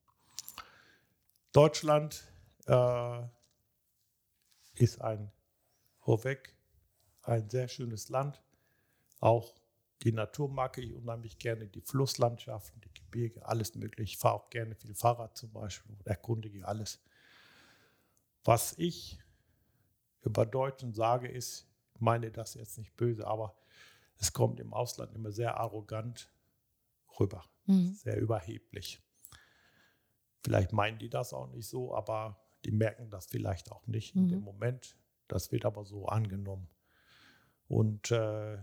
Deutschland 1.52 2.24
äh, 2.66 3.22
ist 4.74 5.00
ein 5.00 5.30
vorweg 6.00 6.54
ein 7.22 7.48
sehr 7.50 7.68
schönes 7.68 8.08
Land. 8.08 8.42
Auch 9.20 9.54
die 10.02 10.12
Natur 10.12 10.48
mag 10.48 10.78
ich 10.78 10.92
unheimlich 10.92 11.38
gerne, 11.38 11.66
die 11.66 11.80
Flusslandschaften, 11.80 12.80
die 12.80 12.94
Gebirge, 12.94 13.44
alles 13.44 13.74
mögliche. 13.74 14.12
Ich 14.12 14.18
fahre 14.18 14.34
auch 14.34 14.50
gerne 14.50 14.74
viel 14.74 14.94
Fahrrad 14.94 15.36
zum 15.36 15.52
Beispiel 15.52 15.92
und 15.92 16.06
erkundige 16.06 16.66
alles. 16.66 17.00
Was 18.44 18.78
ich 18.78 19.18
über 20.22 20.46
Deutschen 20.46 20.94
sage, 20.94 21.28
ist, 21.28 21.66
ich 21.94 22.00
meine 22.00 22.30
das 22.30 22.54
jetzt 22.54 22.78
nicht 22.78 22.96
böse, 22.96 23.26
aber 23.26 23.56
es 24.18 24.32
kommt 24.32 24.60
im 24.60 24.72
Ausland 24.72 25.14
immer 25.14 25.32
sehr 25.32 25.56
arrogant 25.58 26.30
rüber, 27.18 27.44
sehr 27.94 28.20
überheblich. 28.20 29.00
Vielleicht 30.42 30.72
meinen 30.72 30.98
die 30.98 31.10
das 31.10 31.32
auch 31.32 31.48
nicht 31.48 31.68
so, 31.68 31.94
aber 31.94 32.40
die 32.64 32.70
merken 32.70 33.10
das 33.10 33.26
vielleicht 33.26 33.72
auch 33.72 33.86
nicht 33.86 34.14
in 34.14 34.28
dem 34.28 34.40
Moment. 34.42 34.96
Das 35.26 35.52
wird 35.52 35.64
aber 35.64 35.84
so 35.84 36.06
angenommen. 36.06 36.68
Und 37.68 38.10
äh, 38.10 38.58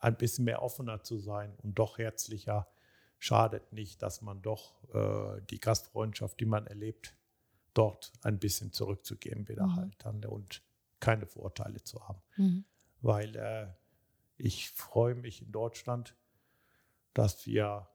ein 0.00 0.16
bisschen 0.16 0.44
mehr 0.44 0.62
offener 0.62 1.02
zu 1.02 1.18
sein 1.18 1.54
und 1.58 1.78
doch 1.78 1.98
herzlicher 1.98 2.66
schadet 3.18 3.72
nicht, 3.72 4.02
dass 4.02 4.22
man 4.22 4.40
doch 4.42 4.82
äh, 4.94 5.42
die 5.50 5.60
Gastfreundschaft, 5.60 6.40
die 6.40 6.46
man 6.46 6.66
erlebt, 6.66 7.14
dort 7.74 8.12
ein 8.22 8.38
bisschen 8.38 8.72
zurückzugeben 8.72 9.46
wieder 9.48 9.66
Mhm. 9.66 9.76
halt 9.76 9.94
dann 9.98 10.24
und 10.24 10.62
keine 11.00 11.26
Vorurteile 11.26 11.82
zu 11.84 12.08
haben. 12.08 12.22
Mhm. 12.36 12.64
Weil 13.02 13.36
äh, 13.36 13.68
ich 14.36 14.70
freue 14.70 15.14
mich 15.14 15.42
in 15.42 15.52
Deutschland, 15.52 16.16
dass 17.14 17.46
wir 17.46 17.88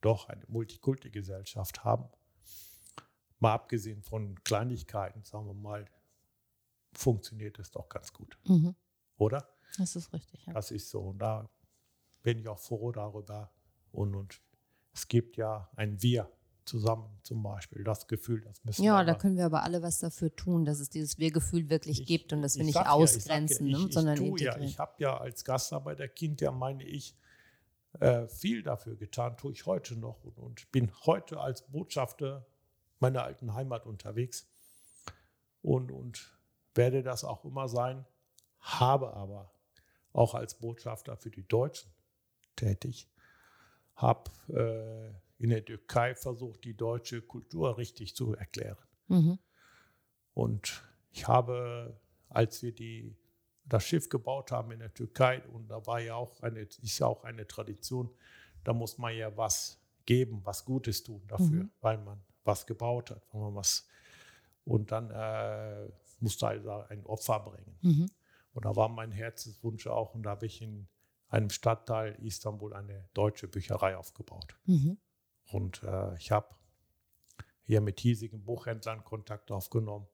doch 0.00 0.28
eine 0.28 0.44
Multikulti-Gesellschaft 0.48 1.84
haben. 1.84 2.08
Mal 3.38 3.52
abgesehen 3.54 4.02
von 4.02 4.42
Kleinigkeiten, 4.44 5.22
sagen 5.22 5.46
wir 5.46 5.54
mal, 5.54 5.86
funktioniert 6.92 7.58
es 7.58 7.70
doch 7.70 7.88
ganz 7.88 8.12
gut, 8.12 8.38
Mhm. 8.44 8.74
oder? 9.16 9.48
Das 9.78 9.96
ist 9.96 10.12
richtig, 10.12 10.44
ja. 10.46 10.52
Das 10.52 10.70
ist 10.70 10.90
so. 10.90 11.00
Und 11.00 11.18
da 11.18 11.48
bin 12.22 12.38
ich 12.38 12.48
auch 12.48 12.58
froh 12.58 12.92
darüber. 12.92 13.50
Und, 13.92 14.14
und 14.14 14.40
es 14.92 15.08
gibt 15.08 15.36
ja 15.36 15.68
ein 15.76 16.00
Wir 16.02 16.30
zusammen 16.64 17.18
zum 17.22 17.42
Beispiel. 17.42 17.82
Das 17.82 18.06
Gefühl, 18.06 18.40
das 18.42 18.62
müssen 18.64 18.84
Ja, 18.84 18.98
wir 18.98 19.04
da 19.04 19.12
aber- 19.12 19.20
können 19.20 19.36
wir 19.36 19.46
aber 19.46 19.62
alle 19.64 19.82
was 19.82 19.98
dafür 19.98 20.34
tun, 20.34 20.64
dass 20.64 20.78
es 20.80 20.90
dieses 20.90 21.18
Wir-Gefühl 21.18 21.68
wirklich 21.70 22.00
Ich- 22.02 22.06
gibt 22.06 22.32
und 22.32 22.42
dass 22.42 22.54
wir 22.54 22.60
ich 22.62 22.66
nicht 22.66 22.74
sag 22.74 22.84
ja, 22.86 22.90
ich 22.96 23.02
ausgrenzen, 23.02 23.66
ja, 23.66 23.78
ne, 23.78 23.86
ich, 23.88 23.92
sondern 23.94 24.22
ich, 24.22 24.40
ja, 24.40 24.58
ich 24.58 24.78
habe 24.78 24.92
ja 24.98 25.16
als 25.18 25.44
Gastarbeiterkind, 25.44 26.40
ja 26.40 26.52
meine 26.52 26.84
ich, 26.84 27.16
äh, 28.00 28.26
viel 28.28 28.62
dafür 28.62 28.96
getan, 28.96 29.36
tue 29.36 29.52
ich 29.52 29.66
heute 29.66 29.96
noch 29.96 30.22
und, 30.24 30.38
und 30.38 30.70
bin 30.72 30.90
heute 31.04 31.38
als 31.40 31.62
Botschafter 31.62 32.46
meiner 33.00 33.24
alten 33.24 33.52
Heimat 33.54 33.84
unterwegs 33.84 34.46
und, 35.62 35.90
und 35.90 36.32
werde 36.74 37.02
das 37.02 37.24
auch 37.24 37.44
immer 37.44 37.68
sein, 37.68 38.06
habe 38.60 39.14
aber 39.14 39.51
auch 40.12 40.34
als 40.34 40.54
Botschafter 40.58 41.16
für 41.16 41.30
die 41.30 41.46
Deutschen 41.46 41.90
tätig, 42.56 43.08
habe 43.96 44.30
äh, 44.48 45.42
in 45.42 45.50
der 45.50 45.64
Türkei 45.64 46.14
versucht, 46.14 46.64
die 46.64 46.76
deutsche 46.76 47.22
Kultur 47.22 47.76
richtig 47.78 48.14
zu 48.14 48.34
erklären. 48.34 48.78
Mhm. 49.08 49.38
Und 50.34 50.82
ich 51.10 51.26
habe, 51.28 52.00
als 52.28 52.62
wir 52.62 52.72
die, 52.72 53.16
das 53.64 53.84
Schiff 53.84 54.08
gebaut 54.08 54.50
haben 54.50 54.72
in 54.72 54.80
der 54.80 54.92
Türkei, 54.94 55.42
und 55.48 55.68
da 55.68 55.86
war 55.86 56.00
ja 56.00 56.14
auch 56.14 56.40
eine, 56.42 56.60
ist 56.60 56.98
ja 56.98 57.06
auch 57.06 57.24
eine 57.24 57.46
Tradition, 57.46 58.10
da 58.64 58.72
muss 58.72 58.98
man 58.98 59.14
ja 59.16 59.36
was 59.36 59.78
geben, 60.06 60.40
was 60.44 60.64
Gutes 60.64 61.02
tun 61.02 61.22
dafür, 61.28 61.64
Mhm. 61.64 61.70
weil 61.80 61.98
man 61.98 62.20
was 62.44 62.66
gebaut 62.66 63.10
hat, 63.10 63.22
wenn 63.32 63.40
man 63.40 63.54
was 63.54 63.86
und 64.64 64.92
dann 64.92 65.10
äh, 65.10 65.88
musste 66.20 66.46
also 66.46 66.70
ein 66.88 67.04
Opfer 67.04 67.40
bringen. 67.40 67.76
Mhm. 67.82 68.10
Und 68.52 68.64
da 68.64 68.76
war 68.76 68.88
mein 68.88 69.12
Herzenswunsch 69.12 69.86
auch, 69.86 70.14
und 70.14 70.24
da 70.24 70.30
habe 70.30 70.46
ich 70.46 70.60
in 70.60 70.88
einem 71.28 71.50
Stadtteil 71.50 72.14
Istanbul 72.22 72.74
eine 72.74 73.08
deutsche 73.14 73.48
Bücherei 73.48 73.96
aufgebaut. 73.96 74.58
Mhm. 74.66 74.98
Und 75.46 75.82
äh, 75.82 76.14
ich 76.16 76.30
habe 76.30 76.54
hier 77.64 77.80
mit 77.80 78.00
hiesigen 78.00 78.44
Buchhändlern 78.44 79.04
Kontakt 79.04 79.50
aufgenommen, 79.50 80.06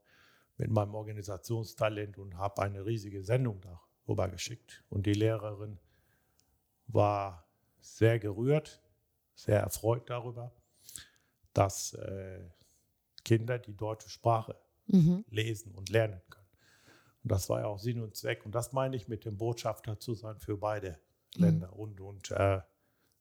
mit 0.57 0.71
meinem 0.71 0.95
Organisationstalent 0.95 2.19
und 2.19 2.37
habe 2.37 2.63
eine 2.63 2.85
riesige 2.85 3.23
Sendung 3.25 3.61
darüber 3.61 4.29
geschickt. 4.29 4.85
Und 4.89 5.07
die 5.07 5.13
Lehrerin 5.13 5.79
war 6.87 7.49
sehr 7.81 8.19
gerührt, 8.19 8.83
sehr 9.35 9.61
erfreut 9.61 10.09
darüber, 10.11 10.53
dass 11.53 11.95
äh, 11.95 12.49
Kinder 13.25 13.59
die 13.59 13.77
deutsche 13.77 14.09
Sprache 14.09 14.57
Mhm. 14.89 15.25
lesen 15.29 15.75
und 15.75 15.91
lernen 15.91 16.21
können. 16.31 16.38
Und 17.23 17.33
das 17.33 17.49
war 17.49 17.61
ja 17.61 17.67
auch 17.67 17.79
Sinn 17.79 18.01
und 18.03 18.17
Zweck. 18.17 18.45
Und 18.47 18.55
das 18.55 18.73
meine 18.73 18.97
ich 18.97 19.09
mit 19.09 19.25
dem 19.25 19.37
Botschafter 19.37 19.99
zu 19.99 20.15
sein 20.15 20.39
für 20.39 20.57
beide 20.57 20.99
Mhm. 21.37 21.43
Länder. 21.45 21.73
Und, 21.75 22.01
und 22.01 22.31
äh, 22.31 22.61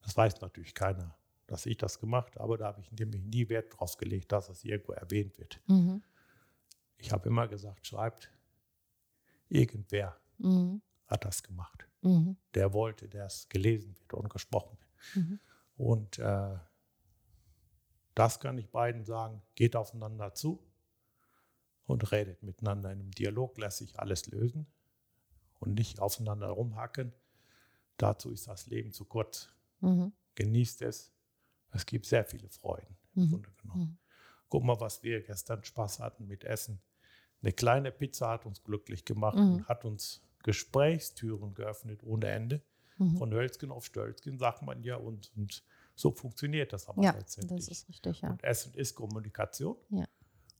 das 0.02 0.16
weiß 0.16 0.40
natürlich 0.42 0.74
keiner, 0.74 1.18
dass 1.46 1.66
ich 1.66 1.78
das 1.78 2.00
gemacht 2.00 2.36
habe, 2.36 2.44
aber 2.44 2.58
da 2.58 2.68
habe 2.68 2.82
ich 2.82 2.92
nämlich 2.92 3.24
nie 3.24 3.50
Wert 3.50 3.78
drauf 3.78 3.98
gelegt, 3.98 4.32
dass 4.32 4.50
es 4.50 4.64
irgendwo 4.64 4.94
erwähnt 4.94 5.38
wird. 5.38 5.62
Mhm. 5.68 6.04
Ich 6.98 7.12
habe 7.12 7.28
immer 7.30 7.48
gesagt, 7.48 7.86
schreibt, 7.86 8.32
irgendwer 9.50 10.18
Mhm. 10.38 10.82
hat 11.08 11.26
das 11.26 11.44
gemacht. 11.44 11.88
Mhm. 12.02 12.38
Der 12.54 12.74
wollte, 12.74 13.08
dass 13.10 13.40
es 13.40 13.50
gelesen 13.50 13.96
wird 13.98 14.14
und 14.14 14.30
gesprochen 14.30 14.78
wird. 14.80 15.16
Mhm. 15.26 15.40
Und 15.78 16.20
äh, 16.20 16.58
das 18.16 18.40
kann 18.40 18.58
ich 18.58 18.70
beiden 18.70 19.06
sagen, 19.06 19.42
geht 19.56 19.76
aufeinander 19.76 20.34
zu 20.34 20.64
und 21.88 22.12
redet 22.12 22.44
miteinander 22.44 22.92
in 22.92 23.00
einem 23.00 23.12
Dialog, 23.12 23.58
lässt 23.58 23.80
sich 23.80 24.00
alles 24.00 24.28
lösen 24.28 24.68
und 25.60 25.74
nicht 25.74 26.00
aufeinander 26.00 26.48
rumhacken. 26.50 27.14
Dazu 27.98 28.30
ist 28.32 28.48
das 28.48 28.68
Leben 28.68 28.92
zu 28.92 29.06
kurz. 29.06 29.50
Mhm. 29.82 30.12
Genießt 30.36 30.84
es. 30.84 31.12
Es 31.72 31.86
gibt 31.86 32.06
sehr 32.06 32.24
viele 32.26 32.48
Freuden 32.50 32.96
im 33.16 33.24
Mhm. 33.24 33.30
Grunde 33.32 33.52
genommen. 33.62 33.82
Mhm. 33.82 33.98
Guck 34.50 34.64
mal, 34.64 34.80
was 34.80 35.02
wir 35.04 35.22
gestern 35.24 35.64
Spaß 35.64 36.00
hatten 36.00 36.28
mit 36.28 36.44
Essen. 36.44 36.80
Eine 37.42 37.52
kleine 37.54 37.92
Pizza 37.92 38.30
hat 38.30 38.46
uns 38.46 38.64
glücklich 38.64 39.04
gemacht 39.06 39.38
Mhm. 39.38 39.54
und 39.56 39.68
hat 39.68 39.84
uns 39.86 40.22
Gesprächstüren 40.44 41.54
geöffnet 41.54 42.04
ohne 42.04 42.28
Ende. 42.28 42.62
Mhm. 42.98 43.18
Von 43.18 43.32
Hölzgen 43.34 43.72
auf 43.72 43.86
Stölzgen 43.86 44.38
sagt 44.38 44.62
man 44.62 44.84
ja 44.84 44.96
und, 44.96 45.32
und 45.36 45.64
so 45.96 46.12
funktioniert 46.12 46.74
das 46.74 46.88
aber 46.88 47.04
Ja, 47.04 47.12
letztendlich. 47.12 47.66
das 47.66 47.80
ist 47.80 47.90
richtig, 47.90 48.22
ja. 48.22 48.30
Und 48.30 48.44
Essen 48.44 48.74
ist 48.76 48.96
Kommunikation. 48.96 49.76
Ja. 49.90 50.06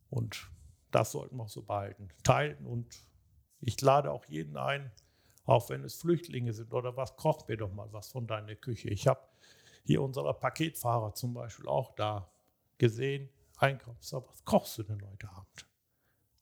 Und 0.10 0.50
das 0.92 1.12
sollten 1.12 1.38
wir 1.38 1.44
auch 1.44 1.50
so 1.50 1.64
behalten. 1.64 2.10
Teilen 2.24 2.66
und 2.66 3.06
ich 3.62 3.80
lade 3.82 4.12
auch 4.12 4.26
jeden 4.26 4.58
ein, 4.58 4.92
auch 5.46 5.70
wenn 5.70 5.84
es 5.84 5.96
Flüchtlinge 5.96 6.54
sind 6.54 6.74
oder 6.74 6.96
was, 6.98 7.16
koch 7.16 7.48
mir 7.48 7.58
doch 7.58 7.72
mal 7.74 7.92
was 7.92 8.10
von 8.10 8.28
deiner 8.28 8.56
Küche. 8.56 8.90
Ich 8.90 9.08
habe 9.08 9.22
hier 9.84 10.02
unsere 10.02 10.34
Paketfahrer 10.34 11.14
zum 11.14 11.34
Beispiel 11.34 11.68
auch 11.68 11.96
da 11.96 12.30
gesehen, 12.78 13.30
einkaufen. 13.58 13.98
So, 14.02 14.26
was 14.28 14.44
kochst 14.46 14.78
du 14.78 14.84
denn 14.84 15.02
heute 15.10 15.30
Abend? 15.30 15.66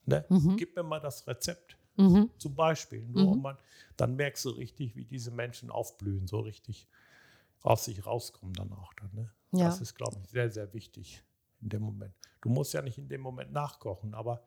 Ne? 0.05 0.25
Mhm. 0.29 0.57
Gib 0.57 0.75
mir 0.75 0.83
mal 0.83 0.99
das 0.99 1.25
Rezept. 1.27 1.77
Mhm. 1.97 2.29
Zum 2.37 2.55
Beispiel. 2.55 3.01
Nur 3.03 3.35
Mhm. 3.35 3.41
man, 3.41 3.57
dann 3.95 4.15
merkst 4.15 4.45
du 4.45 4.49
richtig, 4.49 4.95
wie 4.95 5.05
diese 5.05 5.31
Menschen 5.31 5.69
aufblühen, 5.69 6.27
so 6.27 6.39
richtig 6.39 6.87
aus 7.61 7.85
sich 7.85 8.05
rauskommen 8.05 8.53
dann 8.53 8.73
auch. 8.73 8.93
Dann, 8.95 9.09
ne? 9.13 9.31
Ja. 9.51 9.65
Das 9.65 9.81
ist, 9.81 9.95
glaube 9.95 10.17
ich, 10.21 10.29
sehr, 10.29 10.51
sehr 10.51 10.73
wichtig 10.73 11.23
in 11.61 11.69
dem 11.69 11.81
Moment. 11.83 12.13
Du 12.41 12.49
musst 12.49 12.73
ja 12.73 12.81
nicht 12.81 12.97
in 12.97 13.07
dem 13.07 13.21
Moment 13.21 13.51
nachkochen, 13.51 14.13
aber 14.13 14.43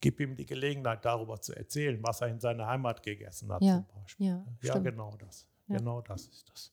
gib 0.00 0.20
ihm 0.20 0.34
die 0.36 0.46
Gelegenheit, 0.46 1.04
darüber 1.04 1.40
zu 1.40 1.54
erzählen, 1.54 1.98
was 2.02 2.20
er 2.20 2.28
in 2.28 2.40
seiner 2.40 2.66
Heimat 2.66 3.02
gegessen 3.02 3.52
hat, 3.52 3.62
Ja, 3.62 3.84
zum 3.86 4.02
Beispiel. 4.02 4.26
ja, 4.26 4.44
ja 4.62 4.78
genau 4.78 5.16
das. 5.16 5.46
Ja. 5.68 5.76
Genau 5.78 6.00
das 6.00 6.26
ist 6.26 6.48
das. 6.50 6.72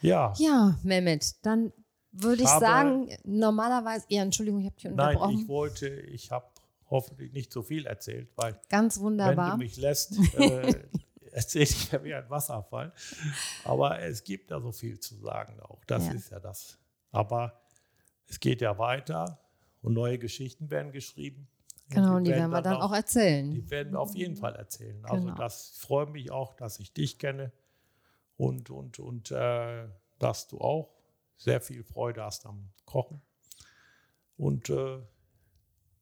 Ja, 0.00 0.32
Ja, 0.38 0.78
Mehmet, 0.82 1.44
dann 1.44 1.72
würde 2.12 2.42
ich 2.42 2.48
habe- 2.48 2.60
sagen, 2.64 3.08
normalerweise, 3.24 4.04
ja, 4.08 4.22
Entschuldigung, 4.22 4.60
ich 4.60 4.66
habe 4.66 4.76
dich 4.76 4.84
nein, 4.84 5.16
unterbrochen. 5.16 5.38
ich 5.38 5.48
wollte, 5.48 5.88
ich 5.88 6.30
habe 6.30 6.46
hoffentlich 6.90 7.32
nicht 7.32 7.52
so 7.52 7.62
viel 7.62 7.86
erzählt, 7.86 8.30
weil 8.36 8.60
ganz 8.68 8.98
wunderbar. 9.00 9.52
wenn 9.52 9.52
du 9.52 9.64
mich 9.64 9.76
lässt, 9.78 10.12
äh, 10.36 10.84
erzähle 11.30 11.64
ich 11.64 11.90
ja 11.92 12.02
wie 12.04 12.12
ein 12.14 12.28
Wasserfall. 12.28 12.92
Aber 13.64 13.98
es 14.00 14.22
gibt 14.24 14.50
da 14.50 14.60
so 14.60 14.72
viel 14.72 15.00
zu 15.00 15.16
sagen 15.16 15.58
auch. 15.60 15.82
Das 15.86 16.06
ja. 16.06 16.12
ist 16.12 16.30
ja 16.30 16.40
das. 16.40 16.78
Aber 17.10 17.61
es 18.28 18.40
geht 18.40 18.60
ja 18.60 18.78
weiter 18.78 19.38
und 19.82 19.94
neue 19.94 20.18
Geschichten 20.18 20.70
werden 20.70 20.92
geschrieben. 20.92 21.48
Genau, 21.88 22.16
und 22.16 22.24
die, 22.24 22.30
werden, 22.30 22.50
wir 22.50 22.62
dann 22.62 22.76
auch, 22.76 22.90
auch, 22.90 22.94
erzählen. 22.94 23.50
Die 23.50 23.70
werden 23.70 23.92
wir 23.92 24.00
auf 24.00 24.14
jeden 24.14 24.36
Fall 24.36 24.54
erzählen. 24.54 25.04
Also 25.04 25.26
genau. 25.26 25.36
das 25.36 25.76
freut 25.78 26.10
mich 26.10 26.30
auch, 26.30 26.54
dass 26.54 26.78
ich 26.78 26.92
dich 26.92 27.18
kenne 27.18 27.52
und, 28.36 28.70
und, 28.70 28.98
und 28.98 29.30
äh, 29.30 29.88
dass 30.18 30.48
du 30.48 30.58
auch 30.58 30.94
sehr 31.36 31.60
viel 31.60 31.82
Freude 31.82 32.22
hast 32.22 32.46
am 32.46 32.70
Kochen. 32.86 33.20
Und 34.38 34.70
äh, 34.70 35.00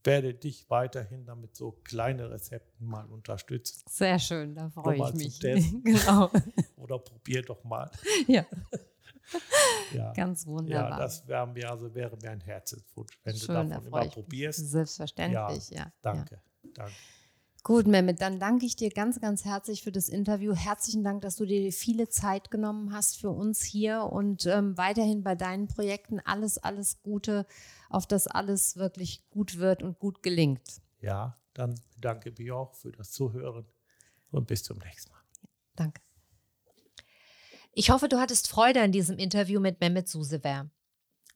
werde 0.04 0.34
dich 0.34 0.68
weiterhin 0.70 1.24
damit 1.24 1.56
so 1.56 1.72
kleine 1.84 2.30
Rezepten 2.30 2.86
mal 2.86 3.06
unterstützen. 3.06 3.82
Sehr 3.88 4.18
schön, 4.18 4.54
da 4.54 4.70
freue 4.70 4.96
ich 4.96 5.14
mich. 5.14 5.40
genau. 5.84 6.30
Oder 6.76 6.98
probier 6.98 7.42
doch 7.42 7.62
mal. 7.64 7.90
Ja. 8.26 8.46
ja. 9.94 10.12
Ganz 10.12 10.46
wunderbar. 10.46 10.90
Ja, 10.90 10.98
das 10.98 11.26
wäre 11.26 11.46
mir, 11.46 11.70
also 11.70 11.94
wäre 11.94 12.16
mir 12.16 12.30
ein 12.30 12.40
Herzenswunsch, 12.40 13.18
wenn 13.24 13.36
Schön, 13.36 13.68
du 13.68 13.74
davon 13.74 13.86
immer 13.86 14.08
probierst. 14.08 14.70
Selbstverständlich, 14.70 15.70
ja. 15.70 15.78
ja. 15.78 15.92
Danke, 16.02 16.40
ja. 16.62 16.70
danke. 16.74 16.92
Gut, 17.62 17.86
Mehmet, 17.86 18.22
dann 18.22 18.40
danke 18.40 18.64
ich 18.64 18.74
dir 18.74 18.88
ganz, 18.88 19.20
ganz 19.20 19.44
herzlich 19.44 19.82
für 19.82 19.92
das 19.92 20.08
Interview. 20.08 20.54
Herzlichen 20.54 21.04
Dank, 21.04 21.20
dass 21.20 21.36
du 21.36 21.44
dir 21.44 21.70
viele 21.72 22.08
Zeit 22.08 22.50
genommen 22.50 22.94
hast 22.94 23.20
für 23.20 23.30
uns 23.30 23.62
hier 23.62 24.04
und 24.04 24.46
ähm, 24.46 24.78
weiterhin 24.78 25.22
bei 25.22 25.34
deinen 25.34 25.68
Projekten 25.68 26.20
alles, 26.20 26.56
alles 26.56 27.02
Gute, 27.02 27.46
auf 27.90 28.06
das 28.06 28.26
alles 28.26 28.76
wirklich 28.76 29.28
gut 29.28 29.58
wird 29.58 29.82
und 29.82 29.98
gut 29.98 30.22
gelingt. 30.22 30.80
Ja, 31.00 31.36
dann 31.52 31.78
danke 32.00 32.32
mich 32.36 32.50
auch 32.50 32.74
für 32.74 32.92
das 32.92 33.10
Zuhören 33.10 33.66
und 34.30 34.46
bis 34.46 34.62
zum 34.62 34.78
nächsten 34.78 35.12
Mal. 35.12 35.20
Danke. 35.76 36.00
Ich 37.72 37.90
hoffe, 37.90 38.08
du 38.08 38.18
hattest 38.18 38.48
Freude 38.48 38.80
an 38.80 38.90
diesem 38.90 39.16
Interview 39.16 39.60
mit 39.60 39.80
Mehmet 39.80 40.08
Susever. 40.08 40.68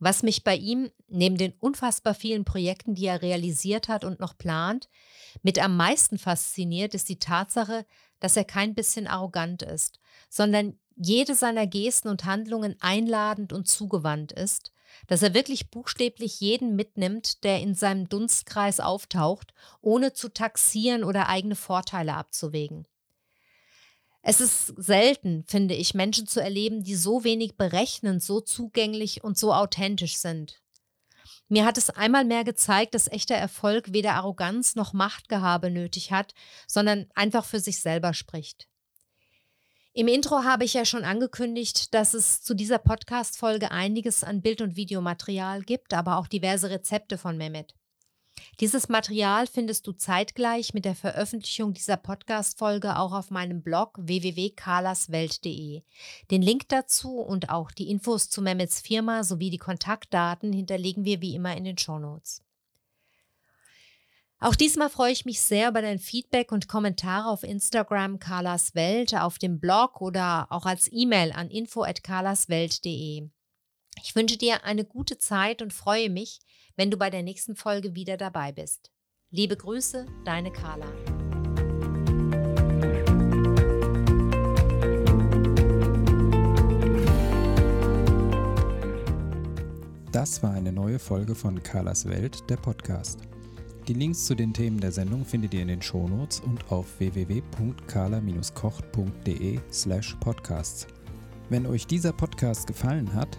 Was 0.00 0.24
mich 0.24 0.42
bei 0.42 0.56
ihm, 0.56 0.90
neben 1.06 1.36
den 1.36 1.52
unfassbar 1.60 2.14
vielen 2.14 2.44
Projekten, 2.44 2.94
die 2.94 3.06
er 3.06 3.22
realisiert 3.22 3.88
hat 3.88 4.04
und 4.04 4.18
noch 4.18 4.36
plant, 4.36 4.88
mit 5.42 5.62
am 5.62 5.76
meisten 5.76 6.18
fasziniert, 6.18 6.94
ist 6.94 7.08
die 7.08 7.20
Tatsache, 7.20 7.86
dass 8.18 8.36
er 8.36 8.44
kein 8.44 8.74
bisschen 8.74 9.06
arrogant 9.06 9.62
ist, 9.62 10.00
sondern 10.28 10.76
jede 10.96 11.36
seiner 11.36 11.68
Gesten 11.68 12.08
und 12.08 12.24
Handlungen 12.24 12.76
einladend 12.80 13.52
und 13.52 13.68
zugewandt 13.68 14.32
ist, 14.32 14.72
dass 15.06 15.22
er 15.22 15.34
wirklich 15.34 15.70
buchstäblich 15.70 16.40
jeden 16.40 16.74
mitnimmt, 16.74 17.44
der 17.44 17.60
in 17.60 17.74
seinem 17.74 18.08
Dunstkreis 18.08 18.80
auftaucht, 18.80 19.54
ohne 19.80 20.12
zu 20.12 20.28
taxieren 20.28 21.04
oder 21.04 21.28
eigene 21.28 21.56
Vorteile 21.56 22.14
abzuwägen. 22.14 22.86
Es 24.26 24.40
ist 24.40 24.72
selten, 24.78 25.44
finde 25.46 25.74
ich, 25.74 25.92
Menschen 25.92 26.26
zu 26.26 26.40
erleben, 26.40 26.82
die 26.82 26.94
so 26.94 27.24
wenig 27.24 27.56
berechnend, 27.56 28.22
so 28.22 28.40
zugänglich 28.40 29.22
und 29.22 29.36
so 29.36 29.52
authentisch 29.52 30.16
sind. 30.16 30.62
Mir 31.48 31.66
hat 31.66 31.76
es 31.76 31.90
einmal 31.90 32.24
mehr 32.24 32.42
gezeigt, 32.42 32.94
dass 32.94 33.12
echter 33.12 33.34
Erfolg 33.34 33.92
weder 33.92 34.14
Arroganz 34.14 34.76
noch 34.76 34.94
Machtgehabe 34.94 35.70
nötig 35.70 36.10
hat, 36.10 36.32
sondern 36.66 37.06
einfach 37.14 37.44
für 37.44 37.60
sich 37.60 37.80
selber 37.80 38.14
spricht. 38.14 38.66
Im 39.92 40.08
Intro 40.08 40.42
habe 40.42 40.64
ich 40.64 40.72
ja 40.72 40.86
schon 40.86 41.04
angekündigt, 41.04 41.92
dass 41.92 42.14
es 42.14 42.42
zu 42.42 42.54
dieser 42.54 42.78
Podcast-Folge 42.78 43.72
einiges 43.72 44.24
an 44.24 44.40
Bild- 44.40 44.62
und 44.62 44.74
Videomaterial 44.74 45.60
gibt, 45.60 45.92
aber 45.92 46.16
auch 46.16 46.28
diverse 46.28 46.70
Rezepte 46.70 47.18
von 47.18 47.36
Mehmet. 47.36 47.74
Dieses 48.60 48.88
Material 48.88 49.46
findest 49.46 49.86
du 49.86 49.92
zeitgleich 49.92 50.74
mit 50.74 50.84
der 50.84 50.94
Veröffentlichung 50.94 51.74
dieser 51.74 51.96
Podcast-Folge 51.96 52.98
auch 52.98 53.12
auf 53.12 53.30
meinem 53.30 53.62
Blog 53.62 53.98
www.carlaswelt.de. 54.00 55.82
Den 56.30 56.42
Link 56.42 56.68
dazu 56.68 57.18
und 57.18 57.50
auch 57.50 57.72
die 57.72 57.90
Infos 57.90 58.30
zu 58.30 58.42
Mehmets 58.42 58.80
Firma 58.80 59.24
sowie 59.24 59.50
die 59.50 59.58
Kontaktdaten 59.58 60.52
hinterlegen 60.52 61.04
wir 61.04 61.20
wie 61.20 61.34
immer 61.34 61.56
in 61.56 61.64
den 61.64 61.78
Shownotes. 61.78 62.42
Auch 64.38 64.54
diesmal 64.54 64.90
freue 64.90 65.12
ich 65.12 65.24
mich 65.24 65.40
sehr 65.40 65.70
über 65.70 65.80
dein 65.80 65.98
Feedback 65.98 66.52
und 66.52 66.68
Kommentare 66.68 67.30
auf 67.30 67.44
Instagram 67.44 68.18
Carlas 68.18 68.74
Welt, 68.74 69.14
auf 69.14 69.38
dem 69.38 69.58
Blog 69.58 70.00
oder 70.00 70.46
auch 70.50 70.66
als 70.66 70.88
E-Mail 70.92 71.32
an 71.32 71.48
info@carlaswelt.de. 71.50 73.30
Ich 74.02 74.14
wünsche 74.14 74.36
dir 74.36 74.64
eine 74.64 74.84
gute 74.84 75.18
Zeit 75.18 75.62
und 75.62 75.72
freue 75.72 76.10
mich, 76.10 76.40
wenn 76.76 76.90
du 76.90 76.96
bei 76.96 77.10
der 77.10 77.22
nächsten 77.22 77.56
Folge 77.56 77.94
wieder 77.94 78.16
dabei 78.16 78.52
bist. 78.52 78.90
Liebe 79.30 79.56
Grüße, 79.56 80.06
deine 80.24 80.52
Carla. 80.52 80.86
Das 90.12 90.42
war 90.44 90.52
eine 90.52 90.72
neue 90.72 91.00
Folge 91.00 91.34
von 91.34 91.60
Carlas 91.62 92.08
Welt, 92.08 92.48
der 92.48 92.56
Podcast. 92.56 93.20
Die 93.88 93.94
Links 93.94 94.24
zu 94.24 94.34
den 94.34 94.54
Themen 94.54 94.80
der 94.80 94.92
Sendung 94.92 95.24
findet 95.24 95.52
ihr 95.52 95.62
in 95.62 95.68
den 95.68 95.82
Shownotes 95.82 96.40
und 96.40 96.70
auf 96.70 97.00
www.carla-kocht.de 97.00 99.60
slash 99.72 100.16
podcasts. 100.20 100.86
Wenn 101.50 101.66
euch 101.66 101.86
dieser 101.86 102.12
Podcast 102.12 102.66
gefallen 102.66 103.12
hat, 103.12 103.38